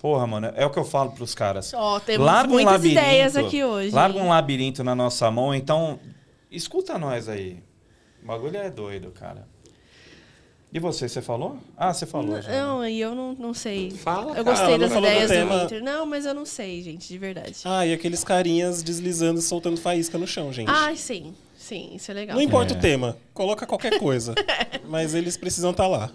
Porra, 0.00 0.26
mano, 0.26 0.50
é 0.56 0.66
o 0.66 0.70
que 0.70 0.78
eu 0.78 0.84
falo 0.84 1.12
pros 1.12 1.34
caras. 1.34 1.72
Ó, 1.74 2.00
temos 2.00 2.26
Larga 2.26 2.48
um 2.50 2.54
muitas 2.54 2.72
labirinto, 2.72 3.00
ideias 3.00 3.36
aqui 3.36 3.62
hoje. 3.62 3.90
Larga 3.94 4.18
um 4.18 4.28
labirinto 4.28 4.82
na 4.82 4.94
nossa 4.96 5.30
mão, 5.30 5.54
então 5.54 6.00
escuta 6.50 6.98
nós 6.98 7.28
aí. 7.28 7.62
O 8.22 8.26
bagulho 8.26 8.56
é 8.56 8.68
doido, 8.70 9.10
cara. 9.12 9.46
E 10.70 10.78
você, 10.78 11.08
você 11.08 11.22
falou? 11.22 11.56
Ah, 11.76 11.94
você 11.94 12.04
falou 12.04 12.42
já. 12.42 12.50
né? 12.50 12.60
Não, 12.60 12.86
e 12.86 13.00
eu 13.00 13.14
não, 13.14 13.32
não 13.32 13.54
sei. 13.54 13.90
Fala, 13.90 14.36
Eu 14.36 14.44
cara, 14.44 14.56
gostei 14.56 14.68
ela 14.74 14.78
das 14.78 14.90
não 14.90 15.00
do 15.00 15.06
ideias 15.06 15.30
do. 15.30 15.60
Winter. 15.60 15.82
Não, 15.82 16.04
mas 16.04 16.26
eu 16.26 16.34
não 16.34 16.44
sei, 16.44 16.82
gente, 16.82 17.08
de 17.08 17.16
verdade. 17.16 17.56
Ah, 17.64 17.86
e 17.86 17.92
aqueles 17.94 18.22
carinhas 18.22 18.82
deslizando 18.82 19.38
e 19.38 19.42
soltando 19.42 19.78
faísca 19.78 20.18
no 20.18 20.26
chão, 20.26 20.52
gente. 20.52 20.70
Ah, 20.70 20.94
sim. 20.94 21.34
Sim, 21.56 21.92
isso 21.94 22.10
é 22.10 22.14
legal. 22.14 22.36
não 22.36 22.42
importa 22.42 22.74
É. 22.74 22.76
o 22.76 22.80
tema, 22.80 23.16
coloca 23.32 23.66
qualquer 23.66 23.98
coisa. 23.98 24.34
mas 24.88 25.14
eles 25.14 25.36
precisam 25.38 25.70
estar 25.70 25.86
lá. 25.86 26.10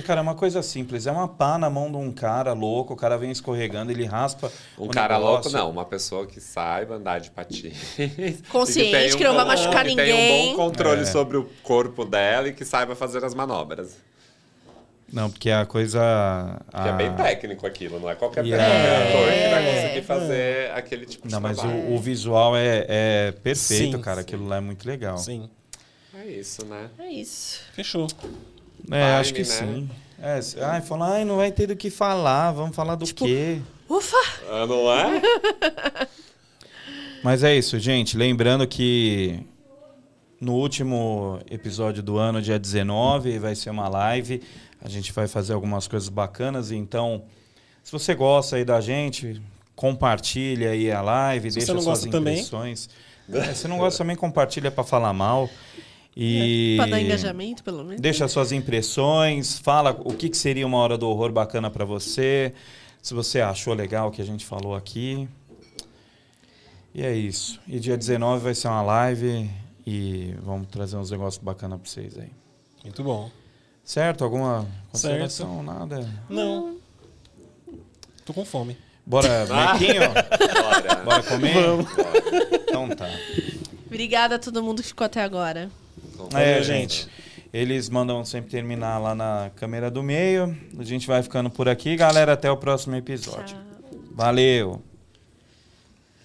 Porque, 0.00 0.06
cara, 0.06 0.20
é 0.20 0.22
uma 0.22 0.34
coisa 0.34 0.62
simples. 0.62 1.06
É 1.06 1.12
uma 1.12 1.28
pá 1.28 1.58
na 1.58 1.68
mão 1.68 1.90
de 1.90 1.96
um 1.98 2.10
cara 2.10 2.52
louco, 2.54 2.94
o 2.94 2.96
cara 2.96 3.18
vem 3.18 3.30
escorregando, 3.30 3.92
ele 3.92 4.04
raspa. 4.06 4.50
Um 4.78 4.86
o 4.86 4.88
cara 4.88 5.18
negócio. 5.18 5.32
louco, 5.34 5.50
não. 5.50 5.70
Uma 5.70 5.84
pessoa 5.84 6.26
que 6.26 6.40
saiba 6.40 6.94
andar 6.94 7.20
de 7.20 7.30
patins. 7.30 7.76
Consciente, 8.50 8.88
E 8.88 8.92
tem 9.10 9.16
que 9.18 9.24
não 9.24 9.34
vai 9.34 9.44
machucar 9.44 9.84
que 9.84 9.94
tem 9.94 10.06
ninguém. 10.06 10.48
um 10.48 10.56
bom 10.56 10.56
controle 10.64 11.02
É. 11.02 11.04
sobre 11.04 11.36
o 11.36 11.44
corpo 11.62 12.04
dela 12.04 12.48
e 12.48 12.52
que 12.54 12.64
saiba 12.64 12.96
fazer 12.96 13.22
as 13.24 13.34
manobras. 13.34 13.96
Não, 15.12 15.28
porque 15.28 15.50
a 15.50 15.66
coisa. 15.66 15.98
Que 16.70 16.76
é 16.76 16.90
a- 16.90 16.92
bem 16.92 17.12
técnico 17.14 17.66
aquilo, 17.66 17.98
não 18.00 18.08
é 18.08 18.14
qualquer 18.14 18.46
E 18.46 18.50
pessoa, 18.50 18.66
é- 18.68 19.08
ator 19.08 19.32
que 19.32 19.48
vai 19.50 19.74
conseguir 19.74 20.02
fazer 20.06 20.70
aquele 20.70 21.04
tipo 21.06 21.26
de 21.28 21.34
Não, 21.34 21.40
mas 21.40 21.58
o, 21.58 21.66
o 21.94 21.98
visual 21.98 22.56
é, 22.56 22.86
é 22.88 23.32
perfeito, 23.32 23.96
Sim, 23.96 24.02
cara. 24.02 24.18
sim. 24.18 24.20
Aquilo 24.22 24.46
lá 24.46 24.56
é 24.56 24.60
muito 24.60 24.86
legal. 24.86 25.18
Sim. 25.18 25.50
É 26.14 26.26
isso, 26.26 26.64
né? 26.64 26.88
É 26.98 27.08
isso. 27.10 27.60
Fechou. 27.74 28.06
É, 28.90 29.02
Time, 29.02 29.20
acho 29.20 29.34
que 29.34 29.40
né? 29.40 29.44
sim. 29.44 29.90
É, 30.22 30.40
ai, 30.64 30.80
falar, 30.82 31.12
ai, 31.14 31.24
não 31.24 31.36
vai 31.36 31.50
ter 31.50 31.66
do 31.66 31.76
que 31.76 31.88
falar, 31.90 32.52
vamos 32.52 32.76
falar 32.76 32.94
do 32.94 33.06
Tipo, 33.06 33.24
quê? 33.24 33.58
Ufa! 33.88 34.16
Ah, 34.50 34.66
não 34.66 34.92
é? 34.92 35.22
Mas 37.24 37.42
é 37.42 37.56
isso, 37.56 37.78
gente. 37.78 38.16
Lembrando 38.16 38.66
que 38.66 39.40
no 40.40 40.54
último 40.54 41.38
episódio 41.50 42.02
do 42.02 42.16
ano, 42.16 42.40
dia 42.40 42.58
19, 42.58 43.38
vai 43.38 43.54
ser 43.54 43.70
uma 43.70 43.88
live. 43.88 44.42
A 44.82 44.88
gente 44.88 45.12
vai 45.12 45.26
fazer 45.28 45.52
algumas 45.52 45.86
coisas 45.86 46.08
bacanas. 46.08 46.70
Então, 46.70 47.24
se 47.82 47.92
você 47.92 48.14
gosta 48.14 48.56
aí 48.56 48.64
da 48.64 48.80
gente, 48.80 49.40
compartilha 49.76 50.70
aí 50.70 50.90
a 50.90 51.02
live, 51.02 51.50
Se 51.50 51.58
deixa 51.58 51.66
você 51.66 51.74
não 51.74 51.82
suas 51.82 51.98
gosta 52.00 52.10
também. 52.10 52.34
impressões. 52.34 52.88
É, 53.30 53.54
se 53.54 53.68
não 53.68 53.78
gosta 53.78 53.98
também, 53.98 54.16
compartilha 54.16 54.70
para 54.70 54.82
falar 54.84 55.12
mal. 55.12 55.48
E 56.22 56.74
Pra 56.76 56.84
dar 56.84 57.00
engajamento, 57.00 57.64
pelo 57.64 57.82
menos. 57.82 57.98
Deixa 57.98 58.28
suas 58.28 58.52
impressões, 58.52 59.58
fala 59.58 59.98
o 60.04 60.12
que, 60.12 60.28
que 60.28 60.36
seria 60.36 60.66
uma 60.66 60.76
hora 60.76 60.98
do 60.98 61.08
horror 61.08 61.32
bacana 61.32 61.70
pra 61.70 61.82
você, 61.86 62.52
se 63.00 63.14
você 63.14 63.40
achou 63.40 63.72
legal 63.72 64.08
o 64.08 64.10
que 64.10 64.20
a 64.20 64.24
gente 64.24 64.44
falou 64.44 64.74
aqui. 64.74 65.26
E 66.94 67.02
é 67.02 67.16
isso. 67.16 67.58
E 67.66 67.80
dia 67.80 67.96
19 67.96 68.44
vai 68.44 68.54
ser 68.54 68.68
uma 68.68 68.82
live 68.82 69.50
e 69.86 70.34
vamos 70.42 70.68
trazer 70.68 70.98
uns 70.98 71.10
negócios 71.10 71.42
bacanas 71.42 71.80
pra 71.80 71.90
vocês 71.90 72.18
aí. 72.18 72.28
Muito 72.84 73.02
bom. 73.02 73.30
Certo? 73.82 74.22
Alguma 74.22 74.68
consideração? 74.92 75.62
Nada? 75.62 76.06
Não. 76.28 76.76
Tô 78.26 78.34
com 78.34 78.44
fome. 78.44 78.76
Bora, 79.06 79.46
Mequinho? 79.46 80.02
Bora. 80.12 80.96
Bora 81.02 81.22
comer? 81.22 81.54
Vamos. 81.54 81.86
Então 82.68 82.88
tá. 82.90 83.08
Obrigada 83.86 84.34
a 84.34 84.38
todo 84.38 84.62
mundo 84.62 84.82
que 84.82 84.88
ficou 84.88 85.06
até 85.06 85.22
agora. 85.22 85.70
É, 86.34 86.62
gente. 86.62 87.08
Eles 87.52 87.88
mandam 87.88 88.24
sempre 88.24 88.50
terminar 88.50 88.98
lá 88.98 89.14
na 89.14 89.50
câmera 89.56 89.90
do 89.90 90.02
meio. 90.02 90.56
A 90.78 90.84
gente 90.84 91.06
vai 91.06 91.22
ficando 91.22 91.50
por 91.50 91.68
aqui. 91.68 91.96
Galera, 91.96 92.34
até 92.34 92.50
o 92.50 92.56
próximo 92.56 92.94
episódio. 92.94 93.56
Tchau. 93.56 94.00
Valeu! 94.14 94.89